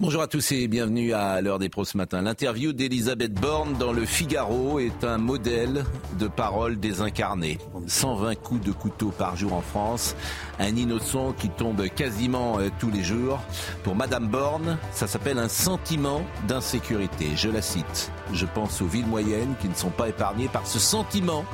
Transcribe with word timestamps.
Bonjour 0.00 0.22
à 0.22 0.28
tous 0.28 0.52
et 0.52 0.68
bienvenue 0.68 1.12
à 1.12 1.40
l'heure 1.40 1.58
des 1.58 1.68
pros 1.68 1.84
ce 1.84 1.96
matin. 1.96 2.22
L'interview 2.22 2.72
d'Elisabeth 2.72 3.32
Borne 3.32 3.72
dans 3.78 3.92
le 3.92 4.04
Figaro 4.04 4.78
est 4.78 5.02
un 5.02 5.18
modèle 5.18 5.84
de 6.20 6.28
parole 6.28 6.78
désincarnée. 6.78 7.58
120 7.88 8.36
coups 8.36 8.64
de 8.64 8.70
couteau 8.70 9.08
par 9.08 9.34
jour 9.34 9.54
en 9.54 9.60
France, 9.60 10.14
un 10.60 10.76
innocent 10.76 11.32
qui 11.32 11.48
tombe 11.48 11.84
quasiment 11.88 12.60
euh, 12.60 12.68
tous 12.78 12.92
les 12.92 13.02
jours. 13.02 13.40
Pour 13.82 13.96
Madame 13.96 14.28
Borne, 14.28 14.78
ça 14.92 15.08
s'appelle 15.08 15.40
un 15.40 15.48
sentiment 15.48 16.22
d'insécurité. 16.46 17.30
Je 17.34 17.48
la 17.48 17.60
cite. 17.60 18.12
Je 18.32 18.46
pense 18.46 18.80
aux 18.80 18.86
villes 18.86 19.08
moyennes 19.08 19.56
qui 19.60 19.68
ne 19.68 19.74
sont 19.74 19.90
pas 19.90 20.08
épargnées 20.08 20.46
par 20.46 20.64
ce 20.68 20.78
sentiment 20.78 21.44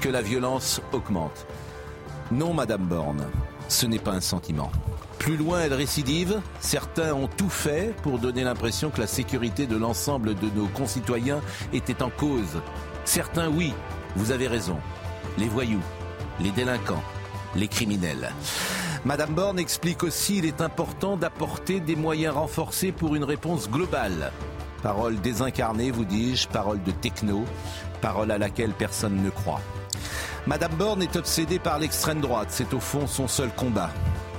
que 0.00 0.08
la 0.08 0.22
violence 0.22 0.80
augmente. 0.92 1.48
Non, 2.30 2.54
Madame 2.54 2.86
Borne, 2.86 3.26
ce 3.68 3.86
n'est 3.86 3.98
pas 3.98 4.12
un 4.12 4.20
sentiment. 4.20 4.70
Plus 5.18 5.36
loin, 5.36 5.60
elle 5.60 5.74
récidive. 5.74 6.40
Certains 6.60 7.12
ont 7.14 7.28
tout 7.28 7.48
fait 7.48 7.94
pour 8.02 8.18
donner 8.18 8.44
l'impression 8.44 8.90
que 8.90 9.00
la 9.00 9.06
sécurité 9.06 9.66
de 9.66 9.76
l'ensemble 9.76 10.34
de 10.34 10.48
nos 10.54 10.66
concitoyens 10.68 11.40
était 11.72 12.02
en 12.02 12.10
cause. 12.10 12.60
Certains, 13.04 13.48
oui, 13.48 13.72
vous 14.14 14.30
avez 14.30 14.48
raison. 14.48 14.78
Les 15.38 15.48
voyous, 15.48 15.82
les 16.40 16.50
délinquants, 16.50 17.02
les 17.54 17.68
criminels. 17.68 18.30
Madame 19.04 19.34
Borne 19.34 19.58
explique 19.58 20.02
aussi 20.02 20.34
qu'il 20.34 20.46
est 20.46 20.60
important 20.60 21.16
d'apporter 21.16 21.80
des 21.80 21.96
moyens 21.96 22.34
renforcés 22.34 22.92
pour 22.92 23.14
une 23.14 23.24
réponse 23.24 23.70
globale. 23.70 24.32
Parole 24.82 25.20
désincarnée, 25.20 25.90
vous 25.90 26.04
dis-je, 26.04 26.48
parole 26.48 26.82
de 26.82 26.90
techno, 26.90 27.44
parole 28.00 28.30
à 28.30 28.38
laquelle 28.38 28.72
personne 28.72 29.22
ne 29.22 29.30
croit. 29.30 29.60
Madame 30.46 30.74
Borne 30.74 31.02
est 31.02 31.16
obsédée 31.16 31.58
par 31.58 31.78
l'extrême 31.78 32.20
droite, 32.20 32.48
c'est 32.50 32.72
au 32.72 32.80
fond 32.80 33.06
son 33.06 33.26
seul 33.28 33.50
combat. 33.50 33.90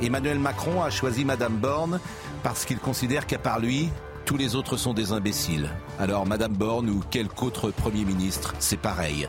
Emmanuel 0.01 0.39
Macron 0.39 0.83
a 0.83 0.89
choisi 0.89 1.25
Madame 1.25 1.57
Borne 1.57 1.99
parce 2.43 2.65
qu'il 2.65 2.77
considère 2.77 3.25
qu'à 3.25 3.39
part 3.39 3.59
lui, 3.59 3.89
tous 4.25 4.37
les 4.37 4.55
autres 4.55 4.77
sont 4.77 4.93
des 4.93 5.11
imbéciles. 5.11 5.69
Alors 5.99 6.25
Madame 6.25 6.53
Borne 6.53 6.89
ou 6.89 7.01
quelque 7.09 7.43
autre 7.43 7.71
Premier 7.71 8.05
ministre, 8.05 8.53
c'est 8.59 8.77
pareil. 8.79 9.27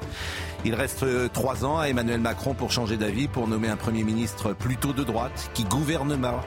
Il 0.65 0.75
reste 0.75 1.05
euh, 1.05 1.29
trois 1.33 1.65
ans 1.65 1.79
à 1.79 1.89
Emmanuel 1.89 2.21
Macron 2.21 2.53
pour 2.53 2.71
changer 2.71 2.97
d'avis, 2.97 3.29
pour 3.29 3.49
nommer 3.49 3.69
un 3.69 3.77
Premier 3.77 4.03
ministre 4.03 4.53
plutôt 4.53 4.93
de 4.93 5.05
droite, 5.05 5.51
qui 5.55 5.65
gouvernera, 5.65 6.45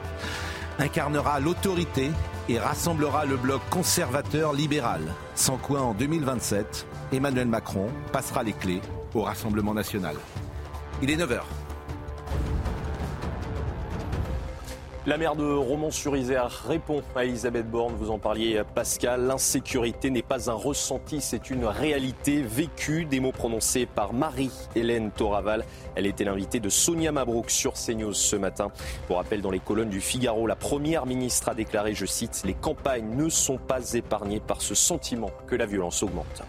incarnera 0.78 1.40
l'autorité 1.40 2.12
et 2.50 2.60
rassemblera 2.60 3.26
le 3.26 3.38
bloc 3.38 3.62
conservateur 3.70 4.54
libéral. 4.54 5.02
Sans 5.34 5.58
quoi 5.58 5.82
en 5.82 5.94
2027, 5.94 6.86
Emmanuel 7.14 7.48
Macron 7.48 7.88
passera 8.12 8.44
les 8.44 8.54
clés 8.54 8.82
au 9.16 9.24
Rassemblement 9.24 9.74
national. 9.74 10.16
Il 11.02 11.10
est 11.10 11.18
9h. 11.18 11.40
La 15.08 15.18
maire 15.18 15.36
de 15.36 15.52
Romans-sur-Isère 15.52 16.52
répond 16.68 17.02
à 17.16 17.26
Elisabeth 17.26 17.68
Borne, 17.68 17.96
vous 17.96 18.12
en 18.12 18.20
parliez 18.20 18.62
Pascal, 18.76 19.26
l'insécurité 19.26 20.12
n'est 20.12 20.22
pas 20.22 20.52
un 20.52 20.54
ressenti, 20.54 21.22
c'est 21.22 21.50
une 21.50 21.66
réalité 21.66 22.44
vécue, 22.44 23.06
des 23.06 23.20
mots 23.20 23.32
prononcés 23.32 23.88
par 23.88 24.14
Marie-Hélène 24.14 25.10
Toraval. 25.10 25.66
Elle 25.96 26.06
était 26.06 26.24
l'invitée 26.24 26.60
de 26.60 26.70
Sonia 26.70 27.12
Mabrouk 27.12 27.50
sur 27.50 27.74
CNews 27.74 28.14
ce 28.14 28.36
matin. 28.36 28.72
Pour 29.08 29.18
rappel, 29.18 29.42
dans 29.42 29.50
les 29.50 29.60
colonnes 29.60 29.90
du 29.90 30.02
Figaro, 30.02 30.46
la 30.46 30.56
première 30.56 31.08
ministre 31.08 31.50
a 31.50 31.56
déclaré, 31.56 31.96
je 31.96 32.06
cite, 32.06 32.44
Les 32.46 32.54
campagnes 32.54 33.16
ne 33.16 33.28
sont 33.28 33.58
pas 33.58 33.94
épargnées 33.94 34.40
par 34.40 34.62
ce 34.62 34.76
sentiment 34.76 35.32
que 35.48 35.56
la 35.56 35.66
violence 35.66 36.04
augmente. 36.04 36.44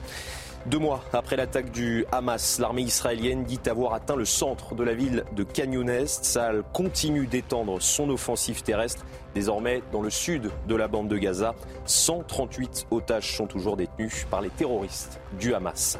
Deux 0.67 0.78
mois 0.78 1.03
après 1.12 1.37
l'attaque 1.37 1.73
du 1.73 2.05
Hamas, 2.12 2.61
l'armée 2.61 2.83
israélienne 2.83 3.43
dit 3.43 3.59
avoir 3.67 3.95
atteint 3.95 4.15
le 4.15 4.25
centre 4.25 4.77
de 4.77 4.84
la 4.84 4.95
ville 4.95 5.25
de 5.34 5.43
Canyones. 5.43 6.06
Sal 6.06 6.62
continue 6.73 7.27
d'étendre 7.27 7.83
son 7.83 8.09
offensive 8.11 8.62
terrestre 8.62 9.05
Désormais, 9.34 9.82
dans 9.93 10.03
le 10.03 10.10
sud 10.10 10.50
de 10.69 10.75
la 10.75 10.88
bande 10.88 11.09
de 11.09 11.16
Gaza, 11.16 11.54
138 11.87 12.87
otages 12.91 13.37
sont 13.37 13.47
toujours 13.47 13.76
détenus 13.76 14.26
par 14.31 14.43
les 14.43 14.50
terroristes 14.50 15.20
du 15.38 15.54
Hamas. 15.54 15.98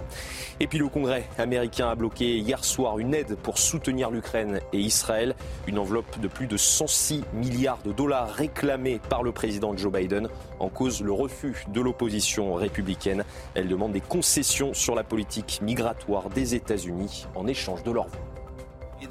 Et 0.60 0.66
puis 0.66 0.78
le 0.78 0.88
Congrès 0.88 1.25
américain 1.38 1.88
a 1.88 1.94
bloqué 1.94 2.38
hier 2.38 2.65
soir 2.65 2.98
une 2.98 3.15
aide 3.15 3.37
pour 3.37 3.59
soutenir 3.59 4.10
l'Ukraine 4.10 4.60
et 4.72 4.78
Israël, 4.78 5.34
une 5.66 5.78
enveloppe 5.78 6.21
de 6.21 6.28
plus 6.28 6.47
de 6.47 6.56
106 6.56 7.25
milliards 7.32 7.82
de 7.84 7.92
dollars 7.92 8.28
réclamée 8.31 9.00
par 9.09 9.22
le 9.22 9.32
président 9.32 9.76
Joe 9.76 9.92
Biden 9.92 10.28
en 10.59 10.69
cause 10.69 11.03
le 11.03 11.12
refus 11.12 11.65
de 11.69 11.81
l'opposition 11.81 12.54
républicaine. 12.54 13.25
Elle 13.54 13.69
demande 13.69 13.92
des 13.92 14.00
concessions 14.00 14.75
sur 14.75 14.94
la 14.94 15.04
politique 15.04 15.60
migratoire 15.62 16.28
des 16.28 16.54
États-Unis 16.54 17.26
en 17.34 17.47
échange 17.47 17.82
de 17.82 17.91
leur. 17.91 18.06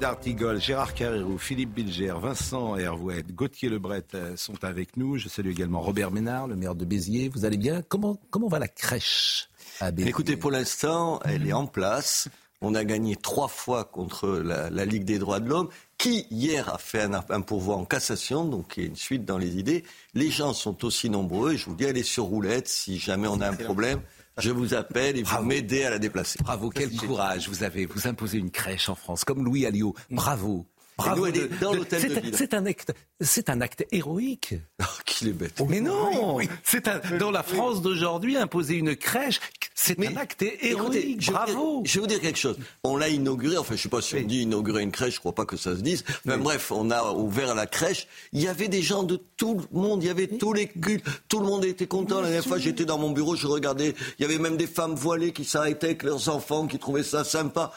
D'Artigol, 0.02 0.60
Gérard 0.60 0.94
Carrérou, 0.94 1.38
Philippe 1.38 1.74
Bilger, 1.74 2.14
Vincent 2.20 2.76
Hervouet, 2.76 3.22
Gauthier 3.22 3.68
Lebret 3.68 4.02
euh, 4.14 4.36
sont 4.36 4.64
avec 4.64 4.96
nous. 4.96 5.16
Je 5.16 5.28
salue 5.28 5.50
également 5.50 5.80
Robert 5.80 6.10
Ménard, 6.10 6.48
le 6.48 6.56
maire 6.56 6.74
de 6.74 6.84
Béziers. 6.84 7.28
Vous 7.28 7.44
allez 7.44 7.56
bien? 7.56 7.82
Comment, 7.82 8.18
comment 8.30 8.48
va 8.48 8.58
la 8.58 8.66
crèche 8.66 9.48
à 9.78 9.92
Béziers? 9.92 10.10
Écoutez, 10.10 10.36
pour 10.36 10.50
l'instant, 10.50 11.20
elle 11.24 11.46
est 11.46 11.52
en 11.52 11.68
place. 11.68 12.28
On 12.60 12.74
a 12.74 12.82
gagné 12.82 13.14
trois 13.14 13.46
fois 13.46 13.84
contre 13.84 14.28
la, 14.28 14.84
Ligue 14.84 15.04
des 15.04 15.20
droits 15.20 15.38
de 15.38 15.48
l'homme, 15.48 15.68
qui 15.98 16.26
hier 16.32 16.68
a 16.74 16.78
fait 16.78 17.02
un, 17.02 17.22
un, 17.28 17.40
pourvoi 17.40 17.76
en 17.76 17.84
cassation, 17.84 18.44
donc 18.44 18.74
il 18.76 18.82
y 18.82 18.86
a 18.86 18.88
une 18.88 18.96
suite 18.96 19.24
dans 19.24 19.38
les 19.38 19.56
idées. 19.56 19.84
Les 20.14 20.32
gens 20.32 20.52
sont 20.52 20.84
aussi 20.84 21.10
nombreux, 21.10 21.52
et 21.52 21.56
je 21.56 21.66
vous 21.66 21.76
dis, 21.76 21.84
elle 21.84 21.96
est 21.96 22.02
sur 22.02 22.24
roulette 22.24 22.66
si 22.66 22.98
jamais 22.98 23.28
on 23.28 23.40
a 23.40 23.48
un 23.48 23.54
problème 23.54 24.00
je 24.38 24.50
vous 24.50 24.74
appelle 24.74 25.16
et 25.16 25.22
vous 25.22 25.42
m'aidez 25.42 25.84
à 25.84 25.90
la 25.90 25.98
déplacer. 25.98 26.38
Bravo, 26.42 26.70
quel 26.70 26.94
courage 26.96 27.48
vous 27.48 27.62
avez. 27.62 27.86
Vous 27.86 28.06
imposez 28.06 28.38
une 28.38 28.50
crèche 28.50 28.88
en 28.88 28.94
France, 28.94 29.24
comme 29.24 29.44
Louis 29.44 29.66
Alliot. 29.66 29.94
Bravo. 30.10 30.66
Bravo. 30.96 31.26
dans 31.60 31.72
l'hôtel 31.72 32.02
de, 32.02 32.20
ville. 32.20 32.34
C'est 32.36 32.54
un 32.54 32.66
acte, 32.66 32.92
c'est 33.20 33.50
un 33.50 33.60
acte 33.60 33.86
héroïque. 33.90 34.54
Oh, 34.80 34.84
qu'il 35.06 35.28
est 35.28 35.32
bête. 35.32 35.60
Mais 35.68 35.80
non, 35.80 36.38
c'est 36.62 36.88
dans 37.18 37.30
la 37.30 37.42
France 37.42 37.82
d'aujourd'hui 37.82 38.36
imposer 38.36 38.76
une 38.76 38.96
crèche, 38.96 39.40
c'est 39.74 39.98
un 40.06 40.16
acte 40.16 40.42
héroïque. 40.60 41.30
Bravo. 41.30 41.82
Je 41.84 41.94
vais 41.94 42.00
vous 42.00 42.06
dire 42.06 42.20
quelque 42.20 42.38
chose. 42.38 42.56
On 42.84 42.96
l'a 42.96 43.08
inauguré. 43.08 43.56
Enfin, 43.56 43.74
je 43.74 43.82
sais 43.82 43.88
pas 43.88 44.00
si 44.00 44.14
on 44.16 44.22
dit 44.22 44.42
inaugurer 44.42 44.82
une 44.82 44.92
crèche. 44.92 45.14
Je 45.14 45.20
crois 45.20 45.34
pas 45.34 45.44
que 45.44 45.56
ça 45.56 45.74
se 45.76 45.80
dise. 45.80 46.04
Mais 46.24 46.36
bref, 46.36 46.70
on 46.70 46.90
a 46.90 47.12
ouvert 47.12 47.54
la 47.54 47.66
crèche. 47.66 48.06
Il 48.32 48.40
y 48.40 48.48
avait 48.48 48.68
des 48.68 48.82
gens 48.82 49.02
de 49.02 49.20
tout 49.36 49.54
le 49.72 49.78
monde. 49.78 50.02
Il 50.02 50.06
y 50.06 50.10
avait 50.10 50.28
tous 50.28 50.52
les 50.52 50.68
cultes. 50.68 51.06
Tout 51.28 51.40
le 51.40 51.46
monde 51.46 51.64
était 51.64 51.86
content. 51.86 52.16
La 52.20 52.28
dernière 52.28 52.44
fois, 52.44 52.58
j'étais 52.58 52.84
dans 52.84 52.98
mon 52.98 53.10
bureau, 53.10 53.34
je 53.34 53.46
regardais. 53.46 53.94
Il 54.18 54.22
y 54.22 54.24
avait 54.24 54.38
même 54.38 54.56
des 54.56 54.66
femmes 54.66 54.94
voilées 54.94 55.32
qui 55.32 55.44
s'arrêtaient 55.44 55.86
avec 55.86 56.02
leurs 56.02 56.28
enfants, 56.28 56.66
qui 56.66 56.78
trouvaient 56.78 57.02
ça 57.02 57.24
sympa. 57.24 57.72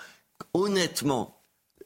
Honnêtement, 0.54 1.35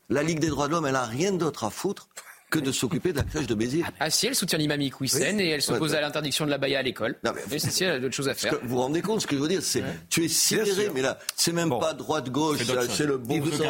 la 0.09 0.23
Ligue 0.23 0.39
des 0.39 0.47
droits 0.47 0.67
de 0.67 0.73
l'homme, 0.73 0.85
elle 0.85 0.95
a 0.95 1.05
rien 1.05 1.31
d'autre 1.31 1.63
à 1.63 1.69
foutre 1.69 2.09
que 2.49 2.59
de 2.59 2.71
s'occuper 2.71 3.11
de 3.11 3.17
la 3.17 3.23
crèche 3.23 3.45
de 3.45 3.53
Béziers. 3.53 3.83
Ah 3.99 4.09
si, 4.09 4.25
elle 4.25 4.33
soutient 4.33 4.57
l'imam 4.57 4.81
Iqwisen 4.81 5.39
et 5.39 5.49
elle 5.49 5.61
s'oppose 5.61 5.93
à 5.93 6.01
l'interdiction 6.01 6.45
de 6.45 6.49
la 6.49 6.57
baïa 6.57 6.79
à 6.79 6.81
l'école. 6.81 7.15
Non, 7.23 7.31
mais, 7.35 7.59
c'est 7.59 7.69
si, 7.69 7.83
elle 7.83 7.91
a 7.91 7.99
d'autres 7.99 8.15
choses 8.15 8.27
à 8.27 8.33
faire. 8.33 8.55
Vous 8.63 8.69
vous 8.69 8.77
rendez 8.81 9.01
compte 9.01 9.21
ce 9.21 9.27
que 9.27 9.35
je 9.35 9.41
veux 9.41 9.47
dire 9.47 9.61
c'est 9.61 9.83
Tu 10.09 10.25
es 10.25 10.27
sidéré, 10.27 10.89
mais 10.93 11.01
là, 11.01 11.19
c'est 11.35 11.53
même 11.53 11.69
pas 11.69 11.93
droite-gauche, 11.93 12.59
c'est 12.89 13.05
le 13.05 13.17
bon 13.17 13.39
vous, 13.39 13.51
sens. 13.51 13.61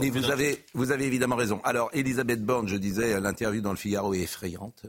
vous, 0.00 0.30
avez, 0.30 0.64
vous 0.72 0.90
avez 0.90 1.04
évidemment 1.04 1.36
raison. 1.36 1.60
Alors, 1.64 1.90
Elisabeth 1.92 2.42
Borne, 2.42 2.66
je 2.68 2.76
disais, 2.76 3.20
l'interview 3.20 3.60
dans 3.60 3.72
le 3.72 3.76
Figaro 3.76 4.14
est 4.14 4.20
effrayante. 4.20 4.86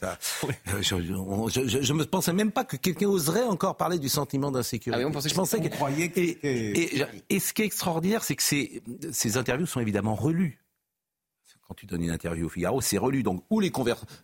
Ça, 0.00 0.18
euh, 0.68 0.82
je, 0.82 1.82
je, 1.82 1.92
me 1.92 2.04
pensais 2.04 2.32
même 2.32 2.52
pas 2.52 2.64
que 2.64 2.76
quelqu'un 2.76 3.08
oserait 3.08 3.44
encore 3.44 3.76
parler 3.76 3.98
du 3.98 4.08
sentiment 4.08 4.50
d'insécurité. 4.50 5.02
Ah 5.02 5.04
oui, 5.04 5.10
on 5.10 5.12
pensait 5.12 5.28
je 5.28 5.34
pensais 5.34 5.60
que, 5.60 5.68
et, 6.16 7.06
et, 7.28 7.40
ce 7.40 7.52
qui 7.52 7.62
est 7.62 7.66
extraordinaire, 7.66 8.24
c'est 8.24 8.36
que 8.36 8.42
ces, 8.42 8.82
ces 9.12 9.36
interviews 9.36 9.66
sont 9.66 9.80
évidemment 9.80 10.14
relues. 10.14 10.60
Quand 11.66 11.74
tu 11.74 11.86
donnes 11.86 12.02
une 12.02 12.10
interview 12.10 12.46
au 12.46 12.50
Figaro, 12.50 12.80
c'est 12.80 12.98
relu. 12.98 13.22
Donc, 13.22 13.44
ou 13.48 13.60
les, 13.60 13.72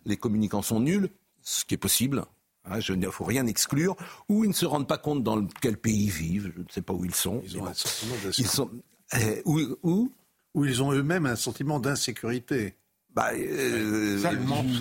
les 0.05 0.17
communicants 0.17 0.61
sont 0.61 0.79
nuls, 0.79 1.09
ce 1.41 1.65
qui 1.65 1.73
est 1.73 1.77
possible, 1.77 2.23
Hein, 2.65 2.79
il 2.87 2.99
ne 2.99 3.09
faut 3.09 3.23
rien 3.23 3.47
exclure, 3.47 3.95
ou 4.29 4.43
ils 4.43 4.49
ne 4.49 4.53
se 4.53 4.65
rendent 4.65 4.87
pas 4.87 4.99
compte 4.99 5.23
dans 5.23 5.45
quel 5.61 5.77
pays 5.77 6.05
ils 6.05 6.11
vivent, 6.11 6.51
je 6.55 6.61
ne 6.61 6.67
sais 6.69 6.83
pas 6.83 6.93
où 6.93 7.03
ils 7.03 7.15
sont. 7.15 7.41
Ils 7.43 7.57
ont 7.57 7.65
un 7.65 7.73
sentiment 7.73 8.15
ils 8.37 8.47
sont, 8.47 8.69
euh, 9.15 9.41
où, 9.45 9.59
où, 9.81 10.11
où, 10.53 10.65
ils 10.65 10.83
ont 10.83 10.91
eux-mêmes 10.91 11.25
un 11.25 11.35
sentiment 11.35 11.79
d'insécurité. 11.79 12.75
Bah, 13.13 13.31
euh, 13.33 14.17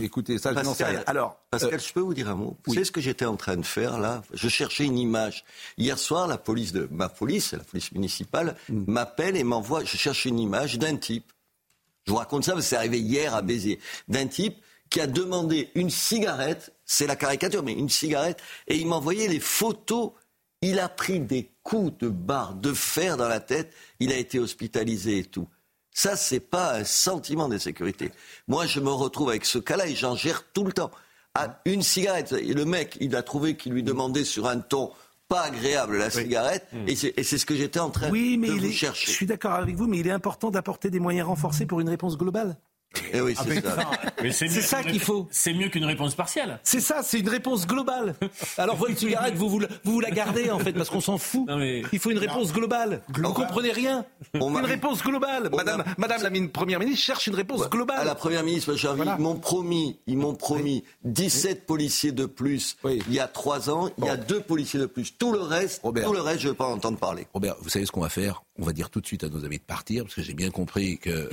écoutez, 0.01 0.39
ça, 0.39 0.55
je 0.55 0.61
n'en 0.61 0.75
sais 0.75 0.85
rien. 0.85 1.03
Alors, 1.07 1.41
Pascal, 1.51 1.75
euh, 1.75 1.79
je 1.79 1.93
peux 1.93 2.01
vous 2.01 2.15
dire 2.15 2.29
un 2.29 2.37
mot? 2.37 2.57
Vous 2.65 2.75
savez 2.75 2.85
ce 2.85 2.93
que 2.93 3.01
j'étais 3.01 3.25
en 3.25 3.37
train 3.37 3.57
de 3.57 3.67
faire 3.67 3.99
là? 3.99 4.23
Je 4.33 4.49
cherchais 4.49 4.85
une 4.85 4.99
image. 4.99 5.45
Hier 5.79 5.99
soir, 5.99 6.29
la 6.29 6.39
police 6.39 6.73
de 6.73 6.89
ma 6.93 7.09
police, 7.09 7.53
la 7.53 7.65
police 7.65 7.91
municipale, 7.91 8.57
mm. 8.69 8.85
m'appelle 8.87 9.37
et 9.37 9.43
m'envoie. 9.43 9.83
Je 9.85 9.97
cherche 9.97 10.27
une 10.27 10.39
image 10.39 10.79
d'un 10.79 10.97
type 10.97 11.33
Je 12.07 12.13
vous 12.13 12.19
raconte 12.19 12.45
ça 12.45 12.53
parce 12.53 12.65
que 12.65 12.69
c'est 12.71 12.77
arrivé 12.77 13.01
hier 13.01 13.35
à 13.35 13.43
Béziers. 13.43 13.81
D'un 14.07 14.29
type 14.29 14.59
qui 14.91 15.01
a 15.01 15.09
demandé 15.09 15.71
une 15.75 15.91
cigarette, 15.91 16.73
c'est 16.85 17.07
la 17.09 17.17
caricature, 17.17 17.65
mais 17.65 17.73
une 17.73 17.89
cigarette, 17.89 18.41
et 18.69 18.77
il 18.77 18.87
m'a 18.87 18.97
envoyé 18.97 19.27
les 19.29 19.41
photos. 19.41 20.13
Il 20.63 20.79
a 20.79 20.89
pris 20.89 21.21
des 21.21 21.51
coups 21.63 21.97
de 21.99 22.09
barre 22.09 22.55
de 22.55 22.73
fer 22.75 23.17
dans 23.17 23.29
la 23.29 23.41
tête, 23.41 23.73
il 23.99 24.13
a 24.13 24.17
été 24.17 24.39
hospitalisé 24.39 25.19
et 25.19 25.25
tout. 25.25 25.49
Ça, 26.03 26.17
c'est 26.17 26.41
pas 26.41 26.77
un 26.77 26.85
sentiment 26.85 27.47
d'insécurité. 27.47 28.11
Moi, 28.49 28.65
je 28.65 28.81
me 28.81 28.89
retrouve 28.89 29.29
avec 29.29 29.45
ce 29.45 29.59
cas-là 29.59 29.87
et 29.87 29.95
j'en 29.95 30.17
gère 30.17 30.45
tout 30.55 30.65
le 30.65 30.73
temps. 30.73 30.91
À 31.35 31.61
une 31.67 31.83
cigarette, 31.83 32.33
et 32.33 32.55
le 32.55 32.65
mec, 32.65 32.97
il 33.03 33.15
a 33.15 33.23
trouvé 33.23 33.55
qu'il 33.55 33.75
lui 33.75 33.83
demandait 33.83 34.25
sur 34.25 34.49
un 34.49 34.61
ton 34.61 34.93
pas 35.29 35.43
agréable 35.43 35.99
la 35.99 36.09
cigarette, 36.09 36.67
hmm. 36.73 36.89
et 36.89 36.97
c'est 36.97 37.37
ce 37.37 37.45
que 37.45 37.55
j'étais 37.55 37.81
en 37.81 37.91
train 37.91 38.09
oui, 38.09 38.39
mais 38.39 38.49
de 38.49 38.55
vous 38.55 38.73
chercher. 38.73 39.09
Je 39.09 39.11
suis 39.11 39.27
d'accord 39.27 39.53
avec 39.53 39.77
vous, 39.77 39.87
mais 39.87 39.99
il 39.99 40.07
est 40.07 40.11
important 40.11 40.51
d'apporter 40.51 40.89
des 40.89 41.01
moyens 41.01 41.29
renforcés 41.29 41.67
pour 41.67 41.81
une 41.81 41.91
réponse 41.91 42.17
globale. 42.17 42.57
Eh 43.13 43.21
oui, 43.21 43.35
c'est 43.37 43.61
ça. 43.63 43.91
c'est 44.33 44.49
ça 44.49 44.83
qu'il 44.83 45.01
faut. 45.01 45.29
C'est 45.31 45.53
mieux 45.53 45.69
qu'une 45.69 45.85
réponse 45.85 46.15
partielle. 46.15 46.59
C'est 46.63 46.81
ça, 46.81 47.03
c'est 47.03 47.19
une 47.21 47.29
réponse 47.29 47.67
globale. 47.67 48.15
Alors 48.59 48.77
votre 48.77 48.99
cigarette, 48.99 49.35
vous 49.35 49.49
vous, 49.49 49.61
vous, 49.85 50.01
la 50.01 50.11
gardez 50.11 50.51
en 50.51 50.59
fait 50.59 50.73
parce 50.73 50.91
qu'on 50.91 51.01
s'en 51.01 51.19
fout. 51.19 51.49
Il 51.93 51.99
faut 51.99 52.11
une 52.11 52.19
réponse 52.19 52.53
globale. 52.53 53.03
Vous 53.15 53.23
Vous 53.23 53.33
comprenez 53.33 53.73
rien. 53.73 54.05
une 54.35 54.57
réponse 54.59 55.03
globale. 55.03 55.51
Madame, 55.57 55.85
Madame 55.99 56.23
la 56.23 56.49
première 56.49 56.81
ministre 56.81 57.05
cherche 57.05 57.27
une 57.27 57.35
réponse 57.35 57.69
globale. 57.69 58.01
À 58.01 58.05
la 58.05 58.15
première 58.15 58.43
ministre, 58.43 58.75
ils 58.77 59.23
m'ont 59.23 59.37
promis, 59.37 59.99
ils 60.07 60.17
m'ont 60.17 60.35
promis 60.35 60.85
17 61.05 61.67
policiers 61.67 62.13
de 62.13 62.27
plus. 62.27 62.77
Il 62.85 63.13
y 63.13 63.21
a 63.21 63.29
trois 63.29 63.71
ans, 63.71 63.91
il 63.99 64.05
y 64.05 64.09
a 64.09 64.17
deux 64.17 64.41
policiers 64.41 64.81
de 64.81 64.87
plus. 64.87 65.13
Tout 65.17 65.33
le 65.33 65.41
reste, 65.41 65.83
tout 65.83 66.13
le 66.13 66.21
reste, 66.21 66.41
je 66.41 66.47
ne 66.47 66.51
veux 66.51 66.57
pas 66.57 66.67
entendre 66.67 66.99
parler. 66.99 67.27
Robert, 67.35 67.57
vous 67.61 67.69
savez 67.69 67.87
ce 67.87 67.93
qu'on 67.93 68.01
va 68.01 68.09
faire? 68.09 68.43
On 68.59 68.65
va 68.65 68.73
dire 68.73 68.91
tout 68.91 69.01
de 69.01 69.07
suite 69.07 69.25
à 69.25 69.29
nos 69.29 69.45
amis 69.45 69.59
de 69.59 69.63
partir 69.63 70.05
parce 70.05 70.15
que 70.15 70.23
j'ai 70.23 70.35
bien 70.35 70.51
compris 70.51 70.99
que 70.99 71.09
euh, 71.11 71.29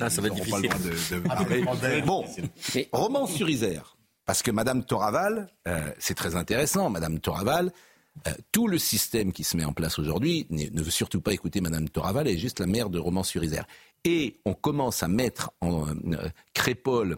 ah, 0.00 0.10
ça 0.10 0.20
va 0.20 0.28
être 0.28 0.34
difficile 0.34 0.71
de, 0.78 1.22
ah, 1.28 2.00
Bon, 2.04 2.24
roman 2.92 3.26
sur 3.26 3.48
Isère. 3.48 3.96
Parce 4.24 4.42
que 4.42 4.50
Madame 4.50 4.84
Toraval, 4.84 5.48
euh, 5.66 5.92
c'est 5.98 6.14
très 6.14 6.36
intéressant, 6.36 6.90
Madame 6.90 7.18
Toraval, 7.18 7.72
euh, 8.28 8.30
tout 8.52 8.68
le 8.68 8.78
système 8.78 9.32
qui 9.32 9.42
se 9.42 9.56
met 9.56 9.64
en 9.64 9.72
place 9.72 9.98
aujourd'hui 9.98 10.46
ne 10.50 10.82
veut 10.82 10.90
surtout 10.90 11.20
pas 11.20 11.32
écouter 11.32 11.60
Madame 11.60 11.88
Toraval, 11.88 12.28
elle 12.28 12.34
est 12.34 12.38
juste 12.38 12.60
la 12.60 12.66
maire 12.66 12.88
de 12.88 12.98
Romans-sur-Isère. 12.98 13.66
Et 14.04 14.40
on 14.44 14.54
commence 14.54 15.02
à 15.02 15.08
mettre 15.08 15.50
en 15.60 15.88
euh, 15.88 16.28
Crépole, 16.54 17.16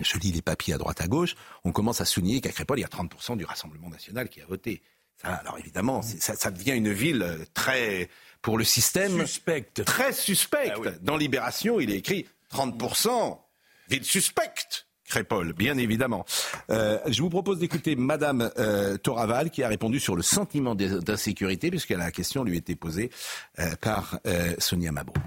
je 0.00 0.18
lis 0.18 0.32
les 0.32 0.42
papiers 0.42 0.74
à 0.74 0.78
droite 0.78 1.00
à 1.00 1.08
gauche, 1.08 1.34
on 1.64 1.72
commence 1.72 2.00
à 2.00 2.04
souligner 2.04 2.40
qu'à 2.40 2.52
Crépole, 2.52 2.78
il 2.78 2.82
y 2.82 2.86
a 2.86 2.88
30% 2.88 3.36
du 3.36 3.44
Rassemblement 3.44 3.90
national 3.90 4.28
qui 4.28 4.40
a 4.40 4.46
voté. 4.46 4.82
alors 5.22 5.58
évidemment, 5.58 6.00
ça, 6.02 6.36
ça, 6.36 6.50
devient 6.50 6.72
une 6.72 6.92
ville 6.92 7.46
très, 7.52 8.08
pour 8.40 8.56
le 8.56 8.64
système, 8.64 9.20
suspecte. 9.20 9.84
très 9.84 10.12
suspecte. 10.12 10.80
Ah 10.86 10.90
Dans 11.02 11.16
Libération, 11.16 11.80
il 11.80 11.90
est 11.90 11.98
écrit 11.98 12.26
30%, 12.54 13.38
ville 13.88 14.04
suspecte. 14.04 14.86
Crépole, 15.06 15.52
bien 15.52 15.76
évidemment. 15.76 16.24
Euh, 16.70 16.98
je 17.06 17.20
vous 17.20 17.28
propose 17.28 17.58
d'écouter 17.58 17.94
Madame 17.94 18.50
euh, 18.58 18.96
Toraval 18.96 19.50
qui 19.50 19.62
a 19.62 19.68
répondu 19.68 20.00
sur 20.00 20.16
le 20.16 20.22
sentiment 20.22 20.74
d'insécurité 20.74 21.68
puisque 21.68 21.90
la 21.90 22.10
question 22.10 22.42
lui 22.42 22.56
était 22.56 22.74
posée 22.74 23.10
euh, 23.58 23.76
par 23.82 24.18
Sonia 24.58 24.92
Mabrouk. 24.92 25.18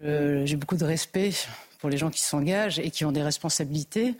J'ai 0.00 0.56
beaucoup 0.56 0.76
de 0.76 0.84
respect 0.84 1.32
pour 1.78 1.88
les 1.88 1.98
gens 1.98 2.10
qui 2.10 2.20
s'engagent 2.20 2.80
et 2.80 2.90
qui 2.90 3.04
ont 3.04 3.12
des 3.12 3.22
responsabilités, 3.22 4.16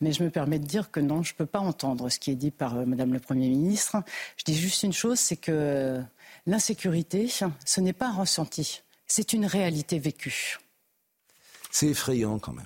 mais 0.00 0.12
je 0.12 0.22
me 0.22 0.30
permets 0.30 0.58
de 0.58 0.66
dire 0.66 0.90
que 0.90 1.00
non, 1.00 1.22
je 1.22 1.32
ne 1.32 1.36
peux 1.36 1.46
pas 1.46 1.58
entendre 1.58 2.08
ce 2.08 2.18
qui 2.18 2.30
est 2.30 2.36
dit 2.36 2.50
par 2.50 2.74
Madame 2.86 3.12
le 3.12 3.20
Premier 3.20 3.48
ministre. 3.48 3.96
Je 4.36 4.44
dis 4.44 4.56
juste 4.56 4.82
une 4.82 4.92
chose, 4.92 5.18
c'est 5.18 5.36
que 5.36 6.02
l'insécurité, 6.46 7.28
ce 7.28 7.80
n'est 7.80 7.92
pas 7.92 8.08
un 8.08 8.16
ressenti 8.16 8.82
c'est 9.14 9.34
une 9.34 9.44
réalité 9.44 9.98
vécue. 9.98 10.56
C'est 11.70 11.88
effrayant 11.88 12.38
quand 12.38 12.54
même. 12.54 12.64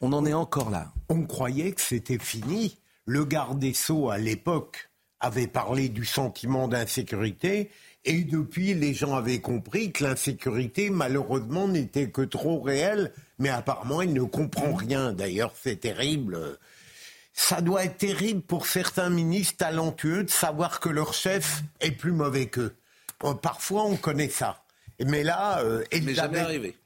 On 0.00 0.12
en 0.12 0.24
est 0.24 0.32
encore 0.32 0.70
là. 0.70 0.92
On 1.08 1.24
croyait 1.24 1.72
que 1.72 1.80
c'était 1.80 2.20
fini. 2.20 2.78
Le 3.06 3.24
garde 3.24 3.58
des 3.58 3.74
Sceaux, 3.74 4.08
à 4.08 4.16
l'époque, 4.16 4.88
avait 5.18 5.48
parlé 5.48 5.88
du 5.88 6.04
sentiment 6.04 6.68
d'insécurité. 6.68 7.72
Et 8.04 8.22
depuis, 8.22 8.72
les 8.72 8.94
gens 8.94 9.16
avaient 9.16 9.40
compris 9.40 9.90
que 9.90 10.04
l'insécurité, 10.04 10.90
malheureusement, 10.90 11.66
n'était 11.66 12.08
que 12.08 12.22
trop 12.22 12.60
réelle. 12.60 13.12
Mais 13.40 13.48
apparemment, 13.48 14.00
il 14.00 14.14
ne 14.14 14.22
comprend 14.22 14.74
rien. 14.74 15.12
D'ailleurs, 15.12 15.54
c'est 15.60 15.80
terrible. 15.80 16.56
Ça 17.32 17.62
doit 17.62 17.84
être 17.84 17.98
terrible 17.98 18.42
pour 18.42 18.66
certains 18.66 19.10
ministres 19.10 19.56
talentueux 19.56 20.22
de 20.22 20.30
savoir 20.30 20.78
que 20.78 20.88
leur 20.88 21.14
chef 21.14 21.64
est 21.80 21.90
plus 21.90 22.12
mauvais 22.12 22.46
qu'eux. 22.46 22.76
Parfois, 23.42 23.86
on 23.86 23.96
connaît 23.96 24.28
ça. 24.28 24.62
Mais 25.06 25.22
là, 25.22 25.60
euh, 25.60 25.84
jamais 26.12 26.38
arrivé. 26.38 26.76